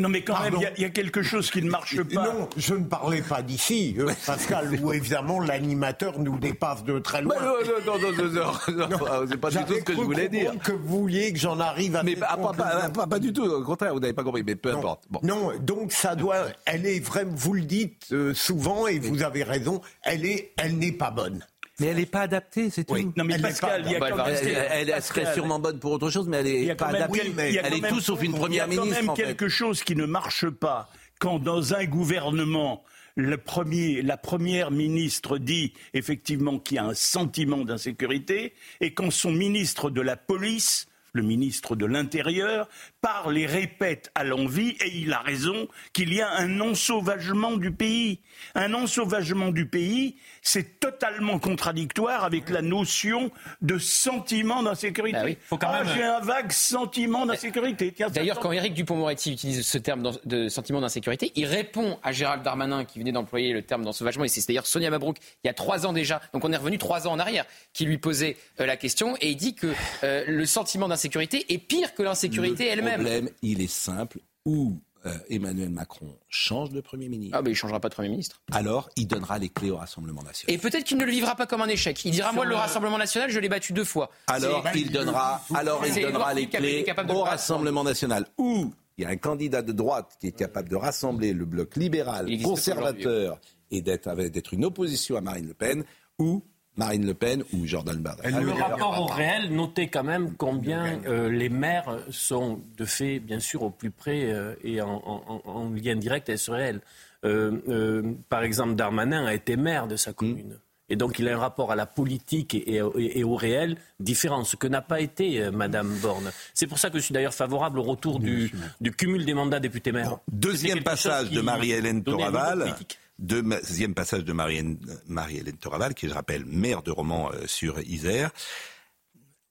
Non, 0.00 0.08
mais 0.08 0.22
quand 0.22 0.40
même, 0.42 0.54
il 0.76 0.82
y, 0.82 0.84
a 0.86 0.90
quelque 0.90 1.22
chose 1.22 1.50
qui 1.50 1.62
ne 1.62 1.68
marche 1.68 2.02
pas. 2.02 2.24
Non, 2.24 2.48
je 2.56 2.74
ne 2.74 2.84
parlais 2.84 3.20
pas 3.20 3.42
d'ici, 3.42 3.94
euh, 3.98 4.10
Pascal, 4.26 4.78
où 4.82 4.92
évidemment 4.92 5.40
l'animateur 5.40 6.18
nous 6.18 6.38
dépasse 6.38 6.84
de 6.84 6.98
très 6.98 7.20
loin. 7.20 7.34
non, 7.38 7.52
non, 7.86 7.98
non, 7.98 8.12
non, 8.12 8.88
non, 8.88 9.26
c'est 9.28 9.36
pas 9.36 9.50
du 9.50 9.58
tout 9.58 9.74
ce 9.74 9.80
que 9.80 9.92
je 9.94 10.00
voulais 10.00 10.28
dire. 10.28 10.54
que 10.64 10.72
vous 10.72 11.00
vouliez 11.00 11.32
que 11.32 11.38
j'en 11.38 11.60
arrive 11.60 11.96
à. 11.96 12.02
Mais 12.02 12.16
pas, 12.16 12.36
pas, 12.36 13.06
pas, 13.06 13.18
du 13.18 13.32
tout, 13.32 13.44
au 13.44 13.62
contraire, 13.62 13.92
vous 13.92 14.00
n'avez 14.00 14.14
pas 14.14 14.24
compris, 14.24 14.42
mais 14.42 14.56
peu 14.56 14.74
importe. 14.74 15.04
Non, 15.22 15.52
donc 15.60 15.92
ça 15.92 16.16
doit. 16.16 16.46
Elle 16.64 16.86
est 16.86 17.00
vraiment, 17.00 17.32
vous 17.34 17.54
le 17.54 17.62
dites 17.62 18.08
euh, 18.12 18.32
souvent 18.32 18.86
et 18.86 18.98
vous 18.98 19.22
avez 19.22 19.42
raison, 19.42 19.82
elle 20.02 20.24
est, 20.24 20.52
elle 20.56 20.78
n'est 20.78 20.92
pas 20.92 21.10
bonne. 21.10 21.44
Mais 21.80 21.86
elle 21.86 21.96
n'est 21.96 22.06
pas 22.06 22.20
adaptée, 22.20 22.70
c'est 22.70 22.84
tout. 22.84 23.12
Non, 23.16 23.24
mais 23.24 23.38
Pascal, 23.38 23.82
il 23.86 23.92
y 23.92 23.96
a 23.96 24.00
quand 24.00 24.16
même... 24.16 24.36
elle, 24.70 25.02
serait 25.02 25.32
sûrement 25.34 25.58
bonne 25.58 25.78
pour 25.78 25.92
autre 25.92 26.10
chose, 26.10 26.28
mais 26.28 26.38
elle 26.38 26.66
n'est 26.66 26.74
pas 26.74 26.88
adaptée. 26.88 27.32
elle 27.38 27.74
est 27.74 27.88
tout 27.88 28.00
sauf 28.00 28.22
une 28.22 28.34
première 28.34 28.68
ministre. 28.68 28.86
Il 28.86 28.90
y 28.90 28.96
a 28.96 29.00
quand 29.00 29.16
même 29.16 29.16
quelque 29.16 29.48
chose 29.48 29.82
qui 29.82 29.96
ne 29.96 30.06
marche 30.06 30.48
pas 30.48 30.90
quand 31.18 31.38
dans 31.38 31.74
un 31.74 31.84
gouvernement 31.84 32.84
le 33.16 33.36
premier, 33.36 34.02
la 34.02 34.16
première 34.16 34.70
ministre 34.70 35.38
dit 35.38 35.74
effectivement 35.94 36.58
qu'il 36.58 36.76
y 36.76 36.78
a 36.78 36.84
un 36.84 36.94
sentiment 36.94 37.64
d'insécurité 37.64 38.54
et 38.80 38.94
quand 38.94 39.10
son 39.10 39.32
ministre 39.32 39.90
de 39.90 40.00
la 40.00 40.16
police 40.16 40.86
le 41.12 41.22
ministre 41.22 41.76
de 41.76 41.86
l'Intérieur, 41.86 42.68
parle 43.00 43.38
et 43.38 43.46
répète 43.46 44.10
à 44.14 44.24
l'envi, 44.24 44.70
et 44.84 44.96
il 44.96 45.12
a 45.12 45.20
raison, 45.20 45.68
qu'il 45.92 46.12
y 46.12 46.20
a 46.20 46.30
un 46.30 46.60
ensauvagement 46.60 47.56
du 47.56 47.70
pays. 47.70 48.20
Un 48.54 48.74
ensauvagement 48.74 49.50
du 49.50 49.66
pays, 49.66 50.16
c'est 50.42 50.80
totalement 50.80 51.38
contradictoire 51.38 52.24
avec 52.24 52.48
la 52.50 52.62
notion 52.62 53.30
de 53.60 53.78
sentiment 53.78 54.62
d'insécurité. 54.62 55.38
Bah 55.50 55.58
ah, 55.62 55.82
J'ai 55.94 56.02
un 56.02 56.20
vague 56.20 56.52
sentiment 56.52 57.26
d'insécurité. 57.26 57.94
D'ailleurs, 58.12 58.40
quand 58.40 58.52
Éric 58.52 58.74
Dupont-Moretti 58.74 59.32
utilise 59.32 59.66
ce 59.66 59.78
terme 59.78 60.12
de 60.24 60.48
sentiment 60.48 60.80
d'insécurité, 60.80 61.32
il 61.36 61.46
répond 61.46 61.98
à 62.02 62.12
Gérald 62.12 62.42
Darmanin 62.42 62.84
qui 62.84 62.98
venait 62.98 63.12
d'employer 63.12 63.52
le 63.52 63.62
terme 63.62 63.84
d'ensauvagement, 63.84 64.24
et 64.24 64.28
c'est 64.28 64.46
d'ailleurs 64.46 64.66
Sonia 64.66 64.90
Mabrouk, 64.90 65.16
il 65.44 65.46
y 65.46 65.50
a 65.50 65.54
trois 65.54 65.86
ans 65.86 65.92
déjà, 65.92 66.20
donc 66.32 66.44
on 66.44 66.52
est 66.52 66.56
revenu 66.56 66.78
trois 66.78 67.06
ans 67.06 67.12
en 67.12 67.18
arrière, 67.18 67.44
qui 67.72 67.84
lui 67.84 67.98
posait 67.98 68.36
euh, 68.60 68.66
la 68.66 68.76
question, 68.76 69.16
et 69.20 69.30
il 69.30 69.36
dit 69.36 69.54
que 69.54 69.68
euh, 70.02 70.24
le 70.26 70.46
sentiment 70.46 70.88
d'insécurité 70.88 70.99
est 71.04 71.58
pire 71.58 71.94
que 71.94 72.02
l'insécurité 72.02 72.66
elle-même. 72.66 73.00
Le 73.00 73.06
problème, 73.06 73.30
il 73.42 73.60
est 73.60 73.70
simple, 73.70 74.18
où 74.44 74.80
euh, 75.06 75.14
Emmanuel 75.30 75.70
Macron 75.70 76.14
change 76.28 76.70
de 76.70 76.80
Premier 76.80 77.08
ministre. 77.08 77.36
Ah, 77.38 77.42
mais 77.42 77.50
il 77.50 77.52
ne 77.52 77.56
changera 77.56 77.80
pas 77.80 77.88
de 77.88 77.94
Premier 77.94 78.10
ministre. 78.10 78.42
Alors, 78.52 78.90
il 78.96 79.06
donnera 79.06 79.38
les 79.38 79.48
clés 79.48 79.70
au 79.70 79.76
Rassemblement 79.76 80.22
national. 80.22 80.54
Et 80.54 80.58
peut-être 80.58 80.84
qu'il 80.84 80.98
ne 80.98 81.04
le 81.04 81.10
vivra 81.10 81.36
pas 81.36 81.46
comme 81.46 81.62
un 81.62 81.68
échec. 81.68 82.04
Il 82.04 82.10
dira 82.10 82.32
Moi, 82.32 82.44
le 82.44 82.54
Rassemblement 82.54 82.98
national, 82.98 83.30
je 83.30 83.40
l'ai 83.40 83.48
battu 83.48 83.72
deux 83.72 83.84
fois. 83.84 84.10
Alors, 84.26 84.62
il 84.74 84.90
donnera, 84.90 85.42
alors 85.54 85.84
il 85.86 86.02
donnera 86.02 86.34
les 86.34 86.48
clés 86.48 86.84
au 87.08 87.22
Rassemblement 87.22 87.82
national. 87.82 88.26
Ou 88.36 88.72
il 88.98 89.04
y 89.04 89.06
a 89.06 89.08
un 89.08 89.16
candidat 89.16 89.62
de 89.62 89.72
droite 89.72 90.18
qui 90.20 90.26
est 90.26 90.36
capable 90.36 90.68
de 90.68 90.76
rassembler 90.76 91.32
le 91.32 91.46
bloc 91.46 91.76
libéral, 91.76 92.28
conservateur, 92.42 93.40
et 93.70 93.80
d'être 93.80 94.52
une 94.52 94.66
opposition 94.66 95.16
à 95.16 95.22
Marine 95.22 95.46
Le 95.46 95.54
Pen, 95.54 95.84
ou 96.18 96.44
Marine 96.76 97.06
Le 97.06 97.14
Pen 97.14 97.42
ou 97.52 97.66
Jordan 97.66 97.96
Bardella. 97.96 98.40
Le 98.40 98.52
rapport 98.52 99.00
au 99.00 99.06
réel, 99.06 99.52
notez 99.54 99.88
quand 99.88 100.04
même 100.04 100.34
combien 100.36 101.00
euh, 101.06 101.28
les 101.28 101.48
maires 101.48 101.98
sont 102.10 102.60
de 102.76 102.84
fait, 102.84 103.18
bien 103.18 103.40
sûr, 103.40 103.62
au 103.62 103.70
plus 103.70 103.90
près 103.90 104.32
euh, 104.32 104.54
et 104.62 104.80
en, 104.80 105.70
lien 105.74 105.96
direct 105.96 106.28
avec 106.28 106.40
ce 106.40 106.50
réel. 106.50 106.80
Euh, 107.24 108.02
par 108.28 108.42
exemple, 108.42 108.76
Darmanin 108.76 109.26
a 109.26 109.34
été 109.34 109.56
maire 109.56 109.88
de 109.88 109.96
sa 109.96 110.12
commune. 110.12 110.58
Et 110.92 110.96
donc, 110.96 111.20
il 111.20 111.28
a 111.28 111.36
un 111.36 111.38
rapport 111.38 111.70
à 111.70 111.76
la 111.76 111.86
politique 111.86 112.54
et, 112.54 112.82
au 112.82 113.36
réel 113.36 113.76
différent, 114.00 114.42
ce 114.42 114.56
que 114.56 114.66
n'a 114.66 114.82
pas 114.82 115.00
été 115.00 115.48
Madame 115.52 115.94
Borne. 116.02 116.32
C'est 116.52 116.66
pour 116.66 116.80
ça 116.80 116.90
que 116.90 116.98
je 116.98 117.04
suis 117.04 117.12
d'ailleurs 117.12 117.34
favorable 117.34 117.78
au 117.78 117.84
retour 117.84 118.18
du, 118.18 118.52
cumul 118.96 119.24
des 119.24 119.34
mandats 119.34 119.60
députés-maires. 119.60 120.18
Deuxième 120.32 120.82
passage 120.82 121.30
de 121.30 121.40
Marie-Hélène 121.40 122.02
Toraval 122.02 122.74
deuxième 123.20 123.94
passage 123.94 124.24
de 124.24 124.32
Marie-Hélène 124.32 125.56
Toraval, 125.60 125.94
qui, 125.94 126.08
je 126.08 126.14
rappelle, 126.14 126.44
maire 126.46 126.82
de 126.82 126.90
Romans 126.90 127.30
euh, 127.32 127.46
sur 127.46 127.78
Isère. 127.80 128.30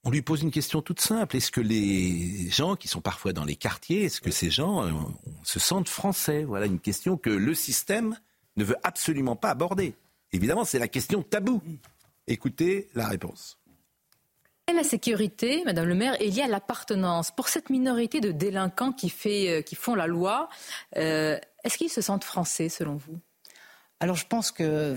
On 0.04 0.10
lui 0.10 0.22
pose 0.22 0.42
une 0.42 0.52
question 0.52 0.82
toute 0.82 1.02
simple. 1.02 1.38
Est-ce 1.38 1.52
que 1.52 1.62
les 1.62 2.50
gens 2.50 2.76
qui 2.76 2.88
sont 2.88 3.02
parfois 3.02 3.32
dans 3.32 3.46
les 3.46 3.56
quartiers, 3.56 4.06
est-ce 4.06 4.22
que 4.22 4.32
ces 4.32 4.50
gens 4.50 4.86
euh, 4.86 4.92
se 5.44 5.60
sentent 5.60 5.90
français? 5.90 6.44
Voilà 6.44 6.66
une 6.66 6.80
question 6.80 7.18
que 7.18 7.30
le 7.30 7.54
système 7.54 8.18
ne 8.58 8.64
veut 8.64 8.78
absolument 8.84 9.36
pas 9.36 9.52
aborder. 9.52 9.94
Évidemment, 10.32 10.66
c'est 10.66 10.80
la 10.80 10.88
question 10.88 11.22
tabou. 11.22 11.62
Écoutez 12.28 12.90
la 12.96 13.08
réponse. 13.08 13.58
La 14.74 14.84
sécurité, 14.84 15.64
Madame 15.66 15.88
le 15.88 15.96
maire, 15.96 16.22
est 16.22 16.28
liée 16.28 16.44
à 16.44 16.48
l'appartenance. 16.48 17.32
Pour 17.32 17.50
cette 17.50 17.70
minorité 17.70 18.22
de 18.22 18.32
délinquants 18.32 18.94
qui, 18.94 19.12
euh, 19.26 19.62
font 19.76 19.96
la 19.96 20.08
loi, 20.08 20.48
est-ce 20.94 21.78
qu'ils 21.78 21.90
se 21.90 22.02
sentent 22.02 22.24
français 22.24 22.70
selon 22.70 22.96
vous? 22.96 23.20
Alors 24.00 24.16
je 24.16 24.26
pense 24.26 24.52
que, 24.52 24.96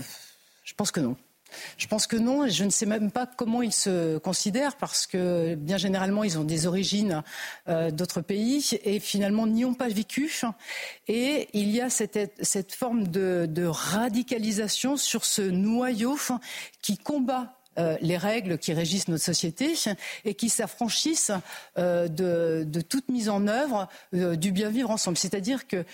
je 0.63 0.73
pense 0.73 0.91
que 0.91 0.99
non. 0.99 1.15
Je 1.77 1.87
pense 1.87 2.07
que 2.07 2.15
non, 2.15 2.45
et 2.45 2.49
je 2.49 2.63
ne 2.63 2.69
sais 2.69 2.85
même 2.85 3.11
pas 3.11 3.25
comment 3.25 3.61
ils 3.61 3.73
se 3.73 4.17
considèrent, 4.17 4.75
parce 4.77 5.07
que 5.07 5.55
bien 5.55 5.77
généralement, 5.77 6.23
ils 6.23 6.39
ont 6.39 6.43
des 6.43 6.67
origines 6.67 7.23
euh, 7.67 7.91
d'autres 7.91 8.21
pays 8.21 8.79
et 8.83 8.99
finalement 8.99 9.47
n'y 9.47 9.65
ont 9.65 9.73
pas 9.73 9.89
vécu. 9.89 10.31
Et 11.07 11.49
il 11.53 11.69
y 11.69 11.81
a 11.81 11.89
cette, 11.89 12.33
cette 12.41 12.73
forme 12.73 13.07
de, 13.07 13.65
radicalisation 13.65 14.97
sur 14.97 15.25
ce 15.25 15.41
noyau 15.41 16.17
qui 16.81 16.97
combat 16.97 17.53
euh, 17.79 17.97
les 18.01 18.17
règles 18.17 18.57
qui 18.59 18.73
régissent 18.73 19.07
notre 19.07 19.23
société 19.23 19.73
et 20.25 20.35
qui 20.35 20.49
s'affranchissent 20.49 21.31
euh, 21.77 22.07
de, 22.07 22.81
toute 22.81 23.09
mise 23.09 23.29
en 23.29 23.47
œuvre 23.47 23.87
du 24.11 24.51
bien 24.51 24.69
vivre 24.69 24.91
ensemble. 24.91 25.17
C'est-à-dire 25.17 25.67
que 25.67 25.85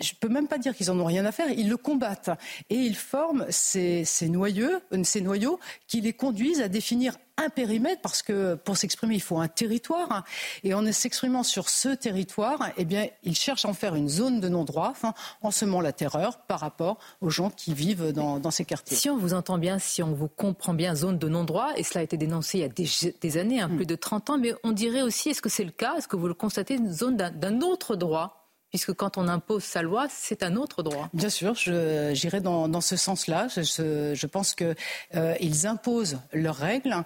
je 0.00 0.12
ne 0.12 0.18
peux 0.20 0.28
même 0.28 0.48
pas 0.48 0.58
dire 0.58 0.74
qu'ils 0.74 0.90
en 0.90 0.98
ont 0.98 1.04
rien 1.04 1.24
à 1.24 1.32
faire, 1.32 1.48
ils 1.50 1.68
le 1.68 1.76
combattent. 1.76 2.30
Et 2.70 2.76
ils 2.76 2.96
forment 2.96 3.46
ces, 3.48 4.04
ces, 4.04 4.28
noyaux, 4.28 4.80
ces 5.04 5.20
noyaux 5.20 5.60
qui 5.86 6.00
les 6.00 6.12
conduisent 6.12 6.60
à 6.60 6.68
définir 6.68 7.16
un 7.36 7.48
périmètre, 7.48 8.00
parce 8.00 8.22
que 8.22 8.54
pour 8.54 8.76
s'exprimer, 8.76 9.14
il 9.16 9.20
faut 9.20 9.38
un 9.38 9.48
territoire. 9.48 10.24
Et 10.62 10.72
en 10.72 10.90
s'exprimant 10.92 11.42
sur 11.42 11.68
ce 11.68 11.88
territoire, 11.88 12.70
eh 12.76 12.84
bien, 12.84 13.08
ils 13.24 13.34
cherchent 13.34 13.64
à 13.64 13.68
en 13.68 13.74
faire 13.74 13.96
une 13.96 14.08
zone 14.08 14.40
de 14.40 14.48
non-droit, 14.48 14.88
enfin, 14.90 15.14
en 15.42 15.50
semant 15.50 15.80
la 15.80 15.92
terreur 15.92 16.38
par 16.38 16.60
rapport 16.60 16.98
aux 17.20 17.30
gens 17.30 17.50
qui 17.50 17.74
vivent 17.74 18.12
dans, 18.12 18.38
dans, 18.38 18.52
ces 18.52 18.64
quartiers. 18.64 18.96
Si 18.96 19.10
on 19.10 19.16
vous 19.16 19.34
entend 19.34 19.58
bien, 19.58 19.80
si 19.80 20.00
on 20.02 20.12
vous 20.12 20.28
comprend 20.28 20.74
bien, 20.74 20.94
zone 20.94 21.18
de 21.18 21.28
non-droit, 21.28 21.72
et 21.76 21.82
cela 21.82 22.00
a 22.00 22.02
été 22.04 22.16
dénoncé 22.16 22.58
il 22.58 22.60
y 22.60 22.64
a 22.64 22.68
des, 22.68 22.88
des 23.20 23.36
années, 23.36 23.60
hein, 23.60 23.68
mm. 23.68 23.76
plus 23.76 23.86
de 23.86 23.96
30 23.96 24.30
ans, 24.30 24.38
mais 24.38 24.54
on 24.62 24.70
dirait 24.70 25.02
aussi, 25.02 25.30
est-ce 25.30 25.42
que 25.42 25.48
c'est 25.48 25.64
le 25.64 25.72
cas 25.72 25.96
Est-ce 25.96 26.06
que 26.06 26.16
vous 26.16 26.28
le 26.28 26.34
constatez, 26.34 26.74
une 26.74 26.92
zone 26.92 27.16
d'un 27.16 27.60
autre 27.62 27.96
droit? 27.96 28.43
Puisque 28.74 28.92
quand 28.92 29.18
on 29.18 29.28
impose 29.28 29.62
sa 29.62 29.82
loi, 29.82 30.08
c'est 30.10 30.42
un 30.42 30.56
autre 30.56 30.82
droit. 30.82 31.08
Bien 31.14 31.28
sûr, 31.28 31.54
j'irai 31.54 32.40
dans, 32.40 32.66
dans, 32.66 32.80
ce 32.80 32.96
sens-là. 32.96 33.46
Je, 33.46 34.26
pense 34.26 34.56
qu'ils 34.56 34.74
euh, 35.14 35.36
imposent 35.62 36.18
leurs 36.32 36.56
règles. 36.56 36.96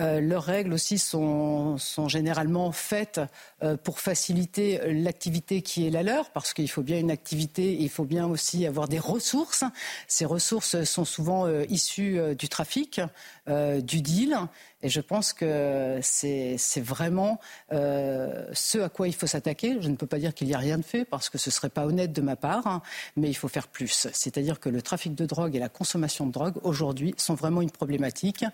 Euh, 0.00 0.20
leurs 0.20 0.42
règles 0.42 0.72
aussi 0.72 0.98
sont, 0.98 1.76
généralement 2.08 2.72
faites 2.72 3.20
euh, 3.62 3.76
pour 3.76 4.00
faciliter 4.00 4.80
l'activité 4.92 5.62
qui 5.62 5.86
est 5.86 5.90
la 5.90 6.02
leur, 6.02 6.30
parce 6.30 6.52
qu'il 6.52 6.68
faut 6.68 6.82
bien 6.82 6.98
une 6.98 7.12
activité, 7.12 7.76
il 7.78 7.88
faut 7.88 8.04
bien 8.04 8.26
aussi 8.26 8.66
avoir 8.66 8.88
des 8.88 8.98
ressources. 8.98 9.64
Ces 10.08 10.24
ressources 10.24 10.82
sont 10.82 11.04
souvent 11.04 11.46
euh, 11.46 11.64
issues 11.68 12.18
du 12.36 12.48
trafic, 12.48 13.00
du 13.46 14.00
deal, 14.00 14.38
et 14.82 14.88
je 14.88 15.00
pense 15.00 15.32
que 15.32 15.98
c'est 16.02 16.80
vraiment 16.80 17.38
ce 17.70 18.78
à 18.78 18.88
quoi 18.88 19.06
il 19.06 19.14
faut 19.14 19.26
s'attaquer. 19.26 19.76
Je 19.80 19.88
ne 19.88 19.96
peux 19.96 20.06
pas 20.06 20.18
dire 20.18 20.32
qu'il 20.34 20.46
n'y 20.46 20.54
a 20.54 20.58
rien 20.58 20.78
de 20.78 20.84
fait, 20.84 21.04
parce 21.04 21.28
que 21.28 21.38
ce 21.38 21.50
ne 21.50 21.52
serait 21.52 21.68
pas 21.68 21.86
honnête 21.86 22.12
de 22.12 22.22
ma 22.22 22.36
part, 22.36 22.66
hein, 22.66 22.82
mais 23.16 23.28
il 23.28 23.34
faut 23.34 23.48
faire 23.48 23.68
plus. 23.68 24.08
C'est-à-dire 24.12 24.60
que 24.60 24.68
le 24.68 24.82
trafic 24.82 25.14
de 25.14 25.26
drogue 25.26 25.54
et 25.56 25.58
la 25.58 25.68
consommation 25.68 26.26
de 26.26 26.32
drogue, 26.32 26.54
aujourd'hui, 26.62 27.14
sont 27.18 27.34
vraiment 27.34 27.60
une 27.60 27.70
problématique 27.70 28.44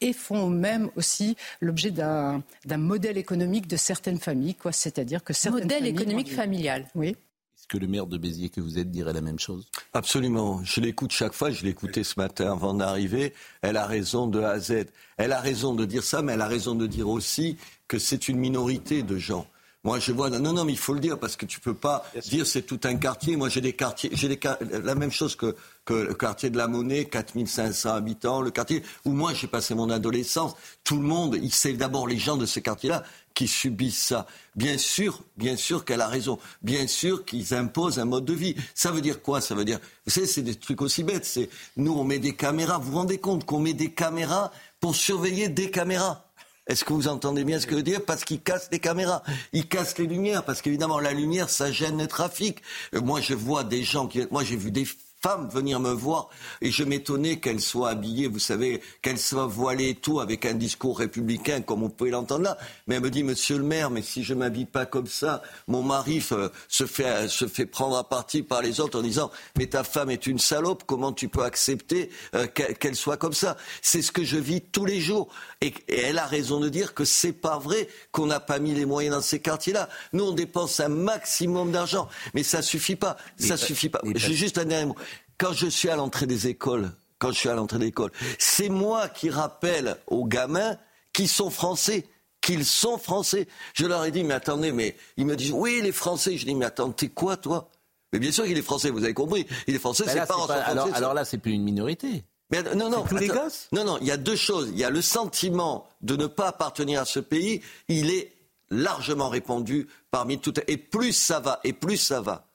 et 0.00 0.12
font 0.12 0.48
même 0.48 0.89
aussi 0.96 1.36
l'objet 1.60 1.90
d'un 1.90 2.42
modèle 2.76 3.18
économique 3.18 3.66
de 3.66 3.76
certaines 3.76 4.18
familles, 4.18 4.54
quoi. 4.54 4.72
C'est-à-dire 4.72 5.22
que 5.24 5.32
certaines 5.32 5.64
modèle 5.64 5.86
économique 5.86 6.32
familial. 6.32 6.86
Oui. 6.94 7.16
Est-ce 7.56 7.66
que 7.68 7.76
le 7.76 7.86
maire 7.86 8.06
de 8.06 8.16
Béziers 8.16 8.48
que 8.48 8.60
vous 8.60 8.78
êtes 8.78 8.90
dirait 8.90 9.12
la 9.12 9.20
même 9.20 9.38
chose? 9.38 9.68
Absolument. 9.92 10.64
Je 10.64 10.80
l'écoute 10.80 11.12
chaque 11.12 11.34
fois. 11.34 11.50
Je 11.50 11.64
l'écoutais 11.64 12.04
ce 12.04 12.18
matin 12.18 12.50
avant 12.52 12.72
d'arriver. 12.74 13.34
Elle 13.60 13.76
a 13.76 13.86
raison 13.86 14.26
de 14.26 14.40
A 14.40 14.52
à 14.52 14.58
Z. 14.58 14.86
Elle 15.18 15.32
a 15.32 15.40
raison 15.40 15.74
de 15.74 15.84
dire 15.84 16.02
ça, 16.02 16.22
mais 16.22 16.32
elle 16.32 16.40
a 16.40 16.48
raison 16.48 16.74
de 16.74 16.86
dire 16.86 17.08
aussi 17.08 17.58
que 17.86 17.98
c'est 17.98 18.28
une 18.28 18.38
minorité 18.38 19.02
de 19.02 19.18
gens. 19.18 19.46
Moi, 19.82 19.98
je 19.98 20.12
vois. 20.12 20.28
Non, 20.28 20.52
non, 20.52 20.64
mais 20.64 20.72
il 20.72 20.78
faut 20.78 20.92
le 20.92 21.00
dire 21.00 21.18
parce 21.18 21.36
que 21.36 21.46
tu 21.46 21.58
peux 21.58 21.72
pas 21.74 22.04
dire 22.28 22.46
c'est 22.46 22.62
tout 22.62 22.80
un 22.84 22.96
quartier. 22.96 23.36
Moi, 23.36 23.48
j'ai 23.48 23.62
des 23.62 23.72
quartiers, 23.72 24.10
j'ai 24.12 24.38
la 24.60 24.94
même 24.94 25.10
chose 25.10 25.36
que, 25.36 25.56
que 25.86 25.94
le 25.94 26.14
quartier 26.14 26.50
de 26.50 26.58
la 26.58 26.68
Monnaie, 26.68 27.06
4500 27.06 27.94
habitants, 27.94 28.42
le 28.42 28.50
quartier 28.50 28.82
où 29.06 29.12
moi 29.12 29.32
j'ai 29.32 29.46
passé 29.46 29.74
mon 29.74 29.88
adolescence. 29.88 30.54
Tout 30.84 30.96
le 30.96 31.02
monde, 31.02 31.38
il 31.40 31.52
sait 31.52 31.72
d'abord 31.72 32.06
les 32.06 32.18
gens 32.18 32.36
de 32.36 32.44
ce 32.44 32.60
quartier-là 32.60 33.04
qui 33.32 33.48
subissent 33.48 34.04
ça. 34.08 34.26
Bien 34.54 34.76
sûr, 34.76 35.22
bien 35.38 35.56
sûr 35.56 35.86
qu'elle 35.86 36.02
a 36.02 36.08
raison. 36.08 36.38
Bien 36.60 36.86
sûr 36.86 37.24
qu'ils 37.24 37.54
imposent 37.54 37.98
un 37.98 38.04
mode 38.04 38.26
de 38.26 38.34
vie. 38.34 38.56
Ça 38.74 38.90
veut 38.90 39.00
dire 39.00 39.22
quoi? 39.22 39.40
Ça 39.40 39.54
veut 39.54 39.64
dire, 39.64 39.78
vous 40.04 40.12
savez, 40.12 40.26
c'est 40.26 40.42
des 40.42 40.56
trucs 40.56 40.82
aussi 40.82 41.04
bêtes. 41.04 41.24
C'est 41.24 41.48
nous, 41.78 41.92
on 41.94 42.04
met 42.04 42.18
des 42.18 42.36
caméras. 42.36 42.76
Vous 42.76 42.90
vous 42.90 42.98
rendez 42.98 43.18
compte 43.18 43.46
qu'on 43.46 43.60
met 43.60 43.72
des 43.72 43.92
caméras 43.92 44.52
pour 44.78 44.94
surveiller 44.94 45.48
des 45.48 45.70
caméras? 45.70 46.29
Est-ce 46.66 46.84
que 46.84 46.92
vous 46.92 47.08
entendez 47.08 47.44
bien 47.44 47.58
ce 47.58 47.66
que 47.66 47.72
je 47.72 47.76
veux 47.76 47.82
dire? 47.82 48.04
Parce 48.04 48.24
qu'ils 48.24 48.40
cassent 48.40 48.68
les 48.70 48.78
caméras, 48.78 49.22
ils 49.52 49.66
cassent 49.66 49.98
les 49.98 50.06
lumières, 50.06 50.44
parce 50.44 50.62
qu'évidemment 50.62 51.00
la 51.00 51.12
lumière, 51.12 51.50
ça 51.50 51.72
gêne 51.72 51.98
le 51.98 52.06
trafic. 52.06 52.58
Euh, 52.94 53.00
moi, 53.00 53.20
je 53.20 53.34
vois 53.34 53.64
des 53.64 53.82
gens 53.82 54.06
qui, 54.06 54.26
moi, 54.30 54.44
j'ai 54.44 54.56
vu 54.56 54.70
des 54.70 54.84
femme 55.22 55.48
venir 55.50 55.80
me 55.80 55.90
voir 55.90 56.28
et 56.60 56.70
je 56.70 56.82
m'étonnais 56.82 57.38
qu'elle 57.38 57.60
soit 57.60 57.90
habillée, 57.90 58.26
vous 58.26 58.38
savez, 58.38 58.80
qu'elle 59.02 59.18
soit 59.18 59.46
voilée 59.46 59.90
et 59.90 59.94
tout 59.94 60.20
avec 60.20 60.46
un 60.46 60.54
discours 60.54 60.98
républicain 60.98 61.60
comme 61.60 61.82
on 61.82 61.90
pouvait 61.90 62.10
l'entendre 62.10 62.44
là. 62.44 62.58
Mais 62.86 62.94
elle 62.96 63.02
me 63.02 63.10
dit, 63.10 63.22
monsieur 63.22 63.58
le 63.58 63.64
maire, 63.64 63.90
mais 63.90 64.02
si 64.02 64.24
je 64.24 64.32
m'habille 64.32 64.64
pas 64.64 64.86
comme 64.86 65.06
ça, 65.06 65.42
mon 65.68 65.82
mari 65.82 66.22
se 66.68 66.86
fait, 66.86 67.28
se 67.28 67.46
fait 67.46 67.66
prendre 67.66 67.96
à 67.96 68.08
partie 68.08 68.42
par 68.42 68.62
les 68.62 68.80
autres 68.80 68.98
en 68.98 69.02
disant, 69.02 69.30
mais 69.58 69.66
ta 69.66 69.84
femme 69.84 70.10
est 70.10 70.26
une 70.26 70.38
salope, 70.38 70.84
comment 70.86 71.12
tu 71.12 71.28
peux 71.28 71.42
accepter 71.42 72.10
euh, 72.34 72.46
qu'elle 72.46 72.96
soit 72.96 73.18
comme 73.18 73.34
ça? 73.34 73.56
C'est 73.82 74.02
ce 74.02 74.12
que 74.12 74.24
je 74.24 74.38
vis 74.38 74.62
tous 74.62 74.86
les 74.86 75.00
jours. 75.00 75.28
Et, 75.60 75.74
et 75.88 76.00
elle 76.00 76.18
a 76.18 76.26
raison 76.26 76.58
de 76.60 76.68
dire 76.68 76.94
que 76.94 77.04
c'est 77.04 77.32
pas 77.32 77.58
vrai 77.58 77.88
qu'on 78.12 78.26
n'a 78.26 78.40
pas 78.40 78.58
mis 78.58 78.74
les 78.74 78.86
moyens 78.86 79.16
dans 79.16 79.22
ces 79.22 79.40
quartiers-là. 79.40 79.88
Nous, 80.12 80.24
on 80.24 80.32
dépense 80.32 80.80
un 80.80 80.88
maximum 80.88 81.70
d'argent, 81.72 82.08
mais 82.34 82.42
ça 82.42 82.62
suffit 82.62 82.96
pas. 82.96 83.16
Ça 83.38 83.56
suffit 83.56 83.88
pas. 83.90 84.00
J'ai 84.14 84.34
juste 84.34 84.58
un 84.58 84.64
dernier 84.64 84.86
mot 84.86 84.96
quand 85.36 85.52
je 85.52 85.66
suis 85.66 85.88
à 85.88 85.96
l'entrée 85.96 86.26
des 86.26 86.48
écoles, 86.48 86.92
quand 87.18 87.32
je 87.32 87.38
suis 87.38 87.48
à 87.48 87.54
l'entrée 87.54 87.78
des 87.78 87.86
écoles, 87.86 88.12
c'est 88.38 88.68
moi 88.68 89.08
qui 89.08 89.30
rappelle 89.30 89.96
aux 90.06 90.26
gamins 90.26 90.76
qui 91.12 91.28
sont 91.28 91.50
français 91.50 92.06
qu'ils 92.40 92.64
sont 92.64 92.98
français. 92.98 93.46
Je 93.74 93.86
leur 93.86 94.04
ai 94.04 94.10
dit, 94.10 94.24
mais 94.24 94.34
attendez, 94.34 94.72
mais 94.72 94.96
ils 95.16 95.26
me 95.26 95.36
disent, 95.36 95.52
oui, 95.52 95.80
les 95.82 95.92
Français. 95.92 96.36
Je 96.36 96.46
dis, 96.46 96.54
mais 96.54 96.64
attends, 96.64 96.90
t'es 96.90 97.08
quoi, 97.08 97.36
toi? 97.36 97.70
Mais 98.12 98.18
bien 98.18 98.32
sûr 98.32 98.44
qu'il 98.44 98.56
est 98.56 98.62
français, 98.62 98.90
vous 98.90 99.04
avez 99.04 99.14
compris. 99.14 99.46
Il 99.66 99.74
est 99.74 99.78
français, 99.78 100.04
c'est 100.06 100.26
pas, 100.26 100.26
pas 100.26 100.54
alors, 100.54 100.88
alors, 100.94 101.14
là, 101.14 101.24
c'est 101.24 101.38
plus 101.38 101.52
une 101.52 101.62
minorité. 101.62 102.24
Mais, 102.50 102.62
non, 102.74 102.90
non, 102.90 103.04
tous 103.04 103.16
les 103.16 103.28
gosses? 103.28 103.68
Non, 103.72 103.84
non, 103.84 103.98
il 104.00 104.06
y 104.06 104.10
a 104.10 104.16
deux 104.16 104.36
choses. 104.36 104.70
Il 104.72 104.78
y 104.78 104.84
a 104.84 104.90
le 104.90 105.02
sentiment 105.02 105.88
de 106.00 106.16
ne 106.16 106.26
pas 106.26 106.48
appartenir 106.48 107.00
à 107.00 107.04
ce 107.04 107.20
pays. 107.20 107.62
Il 107.88 108.10
est 108.10 108.32
largement 108.70 109.28
répandu 109.28 109.88
parmi 110.10 110.38
toutes. 110.38 110.60
Et 110.68 110.76
plus 110.76 111.12
ça 111.12 111.40
va, 111.40 111.60
et 111.64 111.72
plus 111.72 111.96
ça 111.96 112.20
va, 112.20 112.46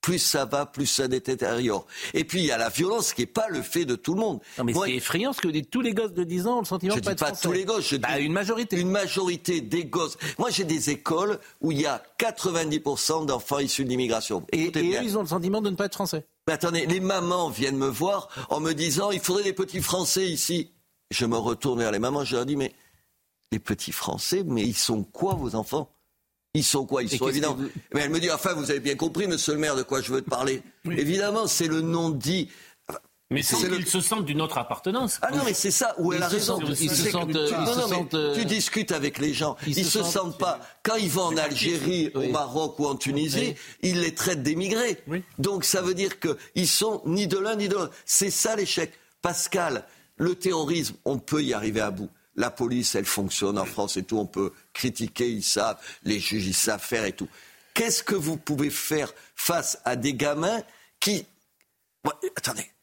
plus 0.00 0.18
ça 0.18 0.44
va, 0.44 0.66
plus 0.66 0.86
ça 0.86 1.08
détériore. 1.08 1.86
Et 2.12 2.24
puis 2.24 2.40
il 2.40 2.46
y 2.46 2.52
a 2.52 2.58
la 2.58 2.68
violence 2.68 3.14
qui 3.14 3.22
n'est 3.22 3.26
pas 3.26 3.48
le 3.48 3.62
fait 3.62 3.84
de 3.84 3.96
tout 3.96 4.14
le 4.14 4.20
monde. 4.20 4.40
Non 4.58 4.64
mais 4.64 4.74
c'est 4.74 4.92
effrayant 4.92 5.32
ce 5.32 5.40
que 5.40 5.48
vous 5.48 5.52
dites. 5.52 5.70
Tous 5.70 5.80
les 5.80 5.94
gosses 5.94 6.12
de 6.12 6.24
10 6.24 6.46
ans 6.46 6.56
ont 6.58 6.60
le 6.60 6.66
sentiment 6.66 6.94
je 6.94 7.00
de 7.00 7.04
pas 7.04 7.14
dis 7.14 7.24
pas 7.24 7.32
tous 7.32 7.52
les 7.52 7.64
gosses, 7.64 7.88
je 7.88 7.96
bah, 7.96 8.18
une 8.18 8.32
majorité. 8.32 8.78
Une 8.78 8.90
majorité 8.90 9.60
des 9.60 9.84
gosses. 9.84 10.18
Moi 10.38 10.50
j'ai 10.50 10.64
des 10.64 10.90
écoles 10.90 11.38
où 11.62 11.72
il 11.72 11.80
y 11.80 11.86
a 11.86 12.02
90% 12.18 13.26
d'enfants 13.26 13.58
issus 13.58 13.84
de 13.84 13.88
l'immigration. 13.88 14.44
Et, 14.52 14.64
et 14.66 14.96
eux, 14.96 15.02
ils 15.02 15.16
ont 15.16 15.22
le 15.22 15.28
sentiment 15.28 15.62
de 15.62 15.70
ne 15.70 15.76
pas 15.76 15.86
être 15.86 15.94
français. 15.94 16.26
Mais 16.46 16.54
attendez, 16.54 16.86
les 16.86 17.00
mamans 17.00 17.48
viennent 17.48 17.78
me 17.78 17.88
voir 17.88 18.28
en 18.50 18.60
me 18.60 18.72
disant 18.72 19.10
il 19.10 19.20
faudrait 19.20 19.44
des 19.44 19.52
petits 19.52 19.80
Français 19.80 20.28
ici. 20.28 20.70
Je 21.10 21.26
me 21.26 21.36
retourne 21.36 21.78
vers 21.78 21.92
les 21.92 21.98
mamans, 21.98 22.24
je 22.24 22.36
leur 22.36 22.46
dis 22.46 22.56
mais 22.56 22.74
les 23.52 23.58
petits 23.58 23.92
Français, 23.92 24.42
mais 24.44 24.62
ils 24.62 24.76
sont 24.76 25.04
quoi 25.04 25.34
vos 25.34 25.54
enfants? 25.54 25.90
Ils 26.54 26.64
sont 26.64 26.86
quoi? 26.86 27.02
Ils 27.02 27.10
sont 27.10 27.28
évidents. 27.28 27.56
Mais 27.92 28.02
elle 28.02 28.10
me 28.10 28.20
dit, 28.20 28.30
enfin, 28.30 28.52
vous 28.54 28.70
avez 28.70 28.80
bien 28.80 28.94
compris, 28.94 29.26
monsieur 29.26 29.54
le 29.54 29.58
maire, 29.58 29.74
de 29.74 29.82
quoi 29.82 30.00
je 30.00 30.12
veux 30.12 30.22
te 30.22 30.30
parler. 30.30 30.62
Évidemment, 30.84 31.48
c'est 31.48 31.66
le 31.66 31.80
nom 31.80 32.10
dit. 32.10 32.48
Mais 33.30 33.42
c'est 33.42 33.56
qu'ils 33.56 33.86
se 33.86 34.00
sentent 34.00 34.26
d'une 34.26 34.42
autre 34.42 34.58
appartenance. 34.58 35.18
Ah 35.22 35.30
non, 35.30 35.42
mais 35.44 35.54
c'est 35.54 35.70
ça 35.70 35.94
où 35.98 36.12
elle 36.12 36.22
a 36.22 36.28
raison. 36.28 36.60
Ils 36.60 36.90
se 36.90 37.10
sentent. 37.10 37.30
Tu, 37.30 38.16
euh, 38.16 38.44
discutes 38.44 38.92
avec 38.92 39.18
les 39.18 39.32
gens. 39.32 39.56
Ils, 39.66 39.84
se, 39.84 40.02
sentent, 40.02 40.38
pas. 40.38 40.60
Quand 40.82 40.96
ils 40.96 41.08
vont 41.08 41.24
en 41.24 41.36
Algérie, 41.36 42.10
au 42.14 42.28
Maroc 42.28 42.78
ou 42.78 42.86
en 42.86 42.96
Tunisie, 42.96 43.54
ils 43.82 44.00
les 44.00 44.14
traitent 44.14 44.42
d'émigrés. 44.42 45.02
Donc 45.38 45.64
ça 45.64 45.80
veut 45.80 45.94
dire 45.94 46.18
qu'ils 46.20 46.68
sont 46.68 47.02
ni 47.06 47.26
de 47.26 47.38
l'un 47.38 47.56
ni 47.56 47.68
de 47.68 47.74
l'autre. 47.74 47.94
C'est 48.04 48.30
ça 48.30 48.56
l'échec. 48.56 48.92
Pascal, 49.22 49.86
le 50.16 50.34
terrorisme, 50.34 50.96
on 51.06 51.18
peut 51.18 51.42
y 51.42 51.54
arriver 51.54 51.80
à 51.80 51.90
bout. 51.90 52.10
La 52.36 52.50
police, 52.50 52.94
elle 52.94 53.06
fonctionne 53.06 53.58
en 53.58 53.64
France 53.64 53.96
et 53.96 54.02
tout. 54.02 54.18
On 54.18 54.26
peut 54.26 54.52
critiquer, 54.74 55.30
ils 55.30 55.42
savent. 55.42 55.78
Les 56.02 56.20
juges, 56.20 56.46
ils 56.46 56.54
savent 56.54 56.82
faire 56.82 57.04
et 57.04 57.12
tout. 57.12 57.28
Qu'est-ce 57.72 58.02
que 58.02 58.14
vous 58.14 58.36
pouvez 58.36 58.70
faire 58.70 59.12
face 59.34 59.78
à 59.84 59.96
des 59.96 60.14
gamins 60.14 60.62
qui. 61.00 61.26
attendez. 62.36 62.73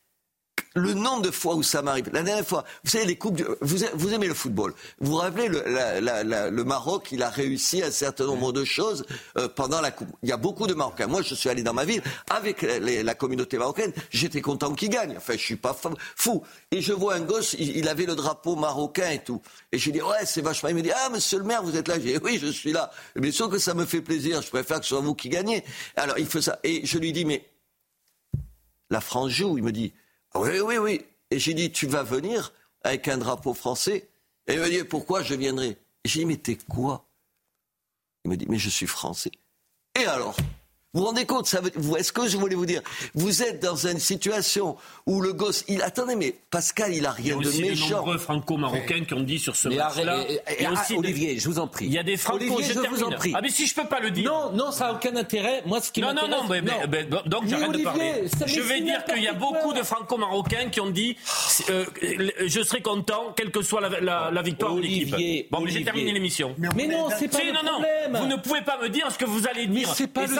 Le 0.75 0.93
nombre 0.93 1.21
de 1.23 1.31
fois 1.31 1.55
où 1.55 1.63
ça 1.63 1.81
m'arrive. 1.81 2.09
La 2.13 2.23
dernière 2.23 2.45
fois, 2.47 2.63
vous 2.83 2.89
savez, 2.89 3.05
les 3.05 3.17
coupes, 3.17 3.41
vous, 3.59 3.77
vous 3.93 4.13
aimez 4.13 4.27
le 4.27 4.33
football. 4.33 4.73
Vous 4.99 5.11
vous 5.11 5.17
rappelez, 5.17 5.49
le, 5.49 5.63
la- 5.67 6.23
la- 6.23 6.49
le 6.49 6.63
Maroc, 6.63 7.09
il 7.11 7.23
a 7.23 7.29
réussi 7.29 7.83
un 7.83 7.91
certain 7.91 8.25
nombre 8.25 8.53
de 8.53 8.63
choses 8.63 9.05
euh, 9.37 9.49
pendant 9.49 9.81
la 9.81 9.91
coupe. 9.91 10.07
Il 10.23 10.29
y 10.29 10.31
a 10.31 10.37
beaucoup 10.37 10.67
de 10.67 10.73
Marocains. 10.73 11.07
Moi, 11.07 11.21
je 11.23 11.35
suis 11.35 11.49
allé 11.49 11.61
dans 11.61 11.73
ma 11.73 11.83
ville 11.83 12.01
avec 12.29 12.61
la, 12.61 13.15
communauté 13.15 13.57
marocaine. 13.57 13.91
J'étais 14.11 14.39
content 14.41 14.73
qu'il 14.73 14.89
gagne. 14.89 15.15
Enfin, 15.17 15.33
je 15.33 15.43
suis 15.43 15.57
pas 15.57 15.77
fou. 16.15 16.41
Et 16.71 16.81
je 16.81 16.93
vois 16.93 17.15
un 17.15 17.21
gosse, 17.21 17.53
il, 17.59 17.87
avait 17.89 18.05
le 18.05 18.15
drapeau 18.15 18.55
marocain 18.55 19.09
et 19.11 19.21
tout. 19.23 19.41
Et 19.73 19.77
j'ai 19.77 19.91
dit, 19.91 20.01
ouais, 20.01 20.25
c'est 20.25 20.41
vachement. 20.41 20.69
Il 20.69 20.75
me 20.75 20.81
dit, 20.81 20.91
ah, 20.91 21.09
monsieur 21.09 21.37
le 21.39 21.43
maire, 21.43 21.63
vous 21.63 21.75
êtes 21.75 21.89
là. 21.89 21.99
J'ai 21.99 22.17
oui, 22.19 22.39
je 22.41 22.47
suis 22.47 22.71
là. 22.71 22.91
Bien 23.15 23.31
sûr 23.31 23.49
que 23.49 23.57
ça 23.57 23.73
me 23.73 23.85
fait 23.85 24.01
plaisir. 24.01 24.41
Je 24.41 24.49
préfère 24.49 24.79
que 24.79 24.85
ce 24.85 24.89
soit 24.95 25.01
vous 25.01 25.15
qui 25.15 25.27
gagnez. 25.27 25.65
Alors, 25.97 26.17
il 26.17 26.25
fait 26.27 26.41
ça. 26.41 26.59
Et 26.63 26.85
je 26.85 26.97
lui 26.97 27.11
dis, 27.11 27.25
mais 27.25 27.45
la 28.89 29.01
France 29.01 29.31
joue. 29.31 29.57
Il 29.57 29.63
me 29.65 29.71
dit, 29.73 29.93
oui, 30.35 30.59
oui, 30.59 30.77
oui. 30.77 31.05
Et 31.29 31.39
j'ai 31.39 31.53
dit, 31.53 31.71
tu 31.71 31.87
vas 31.87 32.03
venir 32.03 32.53
avec 32.83 33.07
un 33.07 33.17
drapeau 33.17 33.53
français 33.53 34.09
Et 34.47 34.53
il 34.53 34.59
me 34.59 34.69
dit, 34.69 34.83
pourquoi 34.83 35.23
je 35.23 35.35
viendrai? 35.35 35.77
J'ai 36.05 36.19
dit, 36.21 36.25
mais 36.25 36.37
t'es 36.37 36.57
quoi? 36.57 37.05
Il 38.25 38.31
me 38.31 38.37
dit, 38.37 38.45
mais 38.49 38.57
je 38.57 38.69
suis 38.69 38.87
français. 38.87 39.31
Et 39.99 40.05
alors? 40.05 40.35
Vous 40.93 41.01
vous 41.01 41.07
rendez 41.07 41.25
compte, 41.25 41.47
ça 41.47 41.61
veut- 41.61 41.71
vous- 41.75 41.95
est-ce 41.95 42.11
que 42.11 42.27
je 42.27 42.35
voulais 42.37 42.55
vous 42.55 42.65
dire, 42.65 42.81
vous 43.15 43.41
êtes 43.43 43.61
dans 43.61 43.75
une 43.87 43.99
situation 43.99 44.75
où 45.05 45.21
le 45.21 45.31
gosse, 45.31 45.63
il 45.69 45.81
attendez, 45.81 46.15
mais 46.17 46.35
Pascal, 46.49 46.93
il 46.93 47.05
a 47.05 47.15
Il 47.19 47.27
y 47.27 47.31
a 47.31 47.35
rien 47.35 47.41
de 47.41 47.47
aussi 47.47 47.61
de 47.61 47.67
méchant. 47.69 47.97
nombreux 47.97 48.17
franco-marocains 48.17 49.05
qui 49.05 49.13
ont 49.13 49.21
dit 49.21 49.39
sur 49.39 49.55
ce 49.55 49.69
Mais 49.69 49.77
match-là. 49.77 50.25
et- 50.27 50.33
et 50.33 50.65
ah, 50.65 50.83
de- 50.89 50.95
Olivier, 50.97 51.39
je 51.39 51.47
vous 51.47 51.59
en 51.59 51.67
prie. 51.67 51.85
Il 51.85 51.93
y 51.93 51.97
a 51.97 52.03
des 52.03 52.17
franco 52.17 52.37
Olivier, 52.43 52.73
je 52.73 52.89
vous 52.89 53.03
en 53.03 53.11
prie. 53.11 53.31
Ah, 53.35 53.39
mais 53.41 53.49
si 53.49 53.67
je 53.67 53.73
peux 53.75 53.87
pas 53.87 54.01
le 54.01 54.11
dire. 54.11 54.29
Non, 54.29 54.51
non, 54.51 54.71
ça 54.71 54.87
n'a 54.87 54.93
aucun 54.93 55.15
intérêt. 55.15 55.63
Moi, 55.65 55.79
ce 55.79 55.91
qui 55.93 56.01
Non, 56.01 56.13
non, 56.13 56.27
non, 56.27 56.43
mais, 56.49 56.61
mais- 56.61 56.71
mais- 56.89 57.03
donc 57.05 57.43
Mais 57.43 57.49
j'arrête 57.49 57.71
de 57.71 57.83
parler. 57.83 58.23
Je 58.45 58.59
me 58.59 58.65
vais 58.65 58.81
dire 58.81 59.03
qu'il 59.05 59.23
y 59.23 59.27
a 59.29 59.33
beaucoup 59.33 59.71
de 59.73 59.83
franco-marocains 59.83 60.69
qui 60.69 60.81
ont 60.81 60.89
dit 60.89 61.15
euh, 61.69 61.85
je 62.45 62.61
serai 62.63 62.81
content, 62.81 63.33
quelle 63.35 63.51
que 63.51 63.61
soit 63.61 63.79
la, 63.81 63.99
la- 64.01 64.29
la 64.31 64.41
victoire 64.41 64.75
de 64.75 64.81
l'équipe. 64.81 65.13
Olivier, 65.13 65.47
Bon, 65.51 65.61
mais 65.61 65.71
j'ai 65.71 65.83
terminé 65.85 66.11
l'émission. 66.11 66.53
Mais 66.75 66.87
non, 66.87 67.07
c'est 67.17 67.27
pas 67.29 67.39
le 67.43 67.53
non, 67.53 67.59
non, 67.63 67.71
problème. 67.71 68.17
vous 68.21 68.27
ne 68.27 68.35
pouvez 68.35 68.61
pas 68.61 68.77
me 68.81 68.89
dire 68.89 69.09
ce 69.11 69.17
que 69.17 69.25
vous 69.25 69.47
allez 69.47 69.67
dire 69.67 69.87
c'est 69.95 70.07
pas 70.07 70.25
le 70.25 70.35